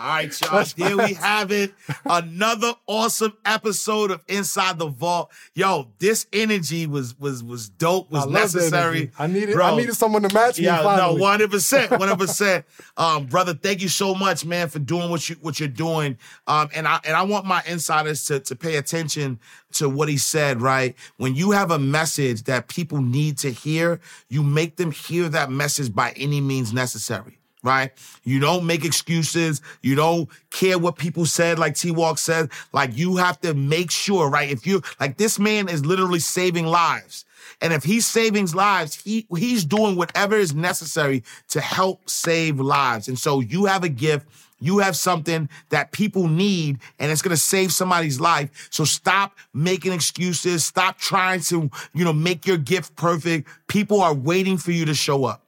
All 0.00 0.06
right, 0.06 0.40
y'all. 0.40 0.64
There 0.78 0.96
we 0.96 1.12
have 1.12 1.52
it. 1.52 1.74
Another 2.06 2.72
awesome 2.86 3.34
episode 3.44 4.10
of 4.10 4.24
Inside 4.28 4.78
the 4.78 4.86
Vault. 4.86 5.30
Yo, 5.52 5.88
this 5.98 6.26
energy 6.32 6.86
was 6.86 7.18
was 7.20 7.44
was 7.44 7.68
dope. 7.68 8.10
Was 8.10 8.26
I 8.26 8.30
necessary. 8.30 9.10
I 9.18 9.26
needed 9.26 9.52
Bro, 9.52 9.66
I 9.66 9.76
needed 9.76 9.94
someone 9.94 10.22
to 10.22 10.32
match 10.32 10.58
me. 10.58 10.64
Yeah, 10.64 10.96
no, 10.96 11.16
one 11.16 11.32
hundred 11.32 11.50
percent, 11.50 11.90
one 11.90 12.00
hundred 12.00 12.18
percent. 12.18 12.64
Um, 12.96 13.26
brother, 13.26 13.52
thank 13.52 13.82
you 13.82 13.90
so 13.90 14.14
much, 14.14 14.46
man, 14.46 14.70
for 14.70 14.78
doing 14.78 15.10
what 15.10 15.28
you 15.28 15.36
what 15.42 15.60
you're 15.60 15.68
doing. 15.68 16.16
Um, 16.46 16.70
and 16.74 16.88
I 16.88 17.00
and 17.04 17.14
I 17.14 17.24
want 17.24 17.44
my 17.44 17.62
insiders 17.66 18.24
to 18.26 18.40
to 18.40 18.56
pay 18.56 18.76
attention 18.76 19.38
to 19.72 19.90
what 19.90 20.08
he 20.08 20.16
said. 20.16 20.62
Right, 20.62 20.96
when 21.18 21.34
you 21.34 21.50
have 21.50 21.70
a 21.70 21.78
message 21.78 22.44
that 22.44 22.68
people 22.68 23.02
need 23.02 23.36
to 23.38 23.50
hear, 23.50 24.00
you 24.30 24.42
make 24.42 24.76
them 24.76 24.92
hear 24.92 25.28
that 25.28 25.50
message 25.50 25.94
by 25.94 26.12
any 26.16 26.40
means 26.40 26.72
necessary 26.72 27.39
right? 27.62 27.92
You 28.24 28.40
don't 28.40 28.66
make 28.66 28.84
excuses. 28.84 29.60
You 29.82 29.94
don't 29.94 30.28
care 30.50 30.78
what 30.78 30.96
people 30.96 31.26
said, 31.26 31.58
like 31.58 31.74
T 31.76 31.90
Walk 31.90 32.18
said. 32.18 32.50
Like 32.72 32.96
you 32.96 33.16
have 33.16 33.40
to 33.40 33.54
make 33.54 33.90
sure, 33.90 34.28
right? 34.28 34.50
If 34.50 34.66
you 34.66 34.82
like 34.98 35.16
this 35.16 35.38
man 35.38 35.68
is 35.68 35.84
literally 35.84 36.20
saving 36.20 36.66
lives. 36.66 37.24
And 37.60 37.72
if 37.72 37.84
he's 37.84 38.06
saving 38.06 38.46
lives, 38.52 38.94
he 38.94 39.26
he's 39.36 39.64
doing 39.64 39.96
whatever 39.96 40.36
is 40.36 40.54
necessary 40.54 41.22
to 41.48 41.60
help 41.60 42.08
save 42.08 42.60
lives. 42.60 43.08
And 43.08 43.18
so 43.18 43.40
you 43.40 43.66
have 43.66 43.84
a 43.84 43.88
gift. 43.88 44.26
You 44.62 44.78
have 44.78 44.94
something 44.94 45.48
that 45.70 45.90
people 45.90 46.28
need 46.28 46.80
and 46.98 47.10
it's 47.10 47.22
going 47.22 47.34
to 47.34 47.40
save 47.40 47.72
somebody's 47.72 48.20
life. 48.20 48.68
So 48.70 48.84
stop 48.84 49.38
making 49.54 49.92
excuses. 49.92 50.66
Stop 50.66 50.98
trying 50.98 51.40
to, 51.44 51.70
you 51.94 52.04
know, 52.04 52.12
make 52.12 52.46
your 52.46 52.58
gift 52.58 52.94
perfect. 52.94 53.48
People 53.68 54.02
are 54.02 54.12
waiting 54.12 54.58
for 54.58 54.72
you 54.72 54.84
to 54.84 54.94
show 54.94 55.24
up. 55.24 55.42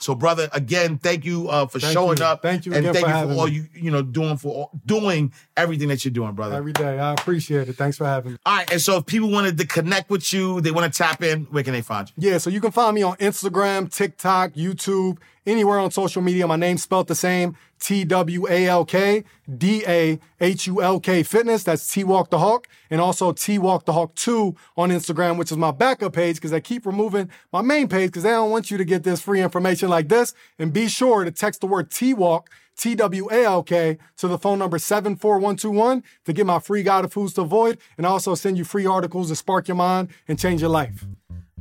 So, 0.00 0.14
brother, 0.14 0.48
again, 0.52 0.98
thank 0.98 1.24
you 1.24 1.48
uh, 1.48 1.66
for 1.66 1.80
Thank 1.80 1.92
showing 1.92 2.18
you. 2.18 2.24
up. 2.24 2.40
Thank 2.40 2.66
you 2.66 2.72
and 2.72 2.84
thank 2.84 2.98
for 2.98 3.08
you 3.08 3.34
for 3.34 3.40
all 3.40 3.46
me. 3.46 3.52
you 3.52 3.66
you 3.74 3.90
know 3.90 4.02
doing 4.02 4.36
for 4.36 4.54
all, 4.54 4.70
doing 4.86 5.32
everything 5.56 5.88
that 5.88 6.04
you're 6.04 6.12
doing, 6.12 6.32
brother. 6.32 6.54
Every 6.56 6.72
day. 6.72 6.98
I 6.98 7.12
appreciate 7.14 7.68
it. 7.68 7.76
Thanks 7.76 7.96
for 7.96 8.04
having 8.04 8.32
me. 8.32 8.38
all 8.46 8.56
right, 8.56 8.70
and 8.70 8.80
so 8.80 8.98
if 8.98 9.06
people 9.06 9.30
wanted 9.30 9.58
to 9.58 9.66
connect 9.66 10.08
with 10.08 10.32
you, 10.32 10.60
they 10.60 10.70
want 10.70 10.92
to 10.92 10.96
tap 10.96 11.22
in, 11.22 11.44
where 11.46 11.64
can 11.64 11.72
they 11.72 11.82
find 11.82 12.12
you? 12.16 12.30
Yeah, 12.30 12.38
so 12.38 12.48
you 12.48 12.60
can 12.60 12.70
find 12.70 12.94
me 12.94 13.02
on 13.02 13.16
Instagram, 13.16 13.92
TikTok, 13.92 14.52
YouTube, 14.52 15.18
anywhere 15.48 15.78
on 15.78 15.90
social 15.90 16.22
media. 16.22 16.46
My 16.46 16.56
name's 16.56 16.82
spelled 16.82 17.08
the 17.08 17.14
same 17.14 17.56
T 17.80 18.04
W 18.04 18.46
A 18.48 18.66
L 18.66 18.84
K 18.84 19.24
D 19.56 19.82
A 19.86 20.18
H 20.40 20.66
U 20.66 20.82
L 20.82 21.00
K 21.00 21.22
Fitness. 21.22 21.64
That's 21.64 21.90
T 21.90 22.04
Walk 22.04 22.30
the 22.30 22.38
Hulk. 22.38 22.68
And 22.90 23.00
also 23.00 23.32
T 23.32 23.58
Walk 23.58 23.84
the 23.86 23.92
Hulk 23.92 24.14
2 24.14 24.54
on 24.76 24.90
Instagram, 24.90 25.38
which 25.38 25.50
is 25.50 25.56
my 25.56 25.70
backup 25.70 26.12
page 26.12 26.36
because 26.36 26.52
I 26.52 26.60
keep 26.60 26.86
removing 26.86 27.30
my 27.52 27.62
main 27.62 27.88
page 27.88 28.10
because 28.10 28.22
they 28.22 28.30
don't 28.30 28.50
want 28.50 28.70
you 28.70 28.78
to 28.78 28.84
get 28.84 29.02
this 29.02 29.20
free 29.22 29.40
information 29.40 29.88
like 29.88 30.08
this. 30.08 30.34
And 30.58 30.72
be 30.72 30.88
sure 30.88 31.24
to 31.24 31.30
text 31.30 31.60
the 31.60 31.66
word 31.66 31.90
T 31.90 32.14
Walk. 32.14 32.50
T 32.76 32.94
W 32.94 33.28
A 33.32 33.44
L 33.44 33.64
K 33.64 33.98
to 34.18 34.28
the 34.28 34.38
phone 34.38 34.60
number 34.60 34.78
74121 34.78 36.04
to 36.24 36.32
get 36.32 36.46
my 36.46 36.60
free 36.60 36.84
guide 36.84 37.04
of 37.04 37.12
foods 37.12 37.32
to 37.34 37.40
avoid 37.40 37.78
and 37.96 38.06
also 38.06 38.36
send 38.36 38.56
you 38.56 38.62
free 38.62 38.86
articles 38.86 39.30
to 39.30 39.36
spark 39.36 39.66
your 39.66 39.76
mind 39.76 40.10
and 40.28 40.38
change 40.38 40.60
your 40.60 40.70
life. 40.70 41.04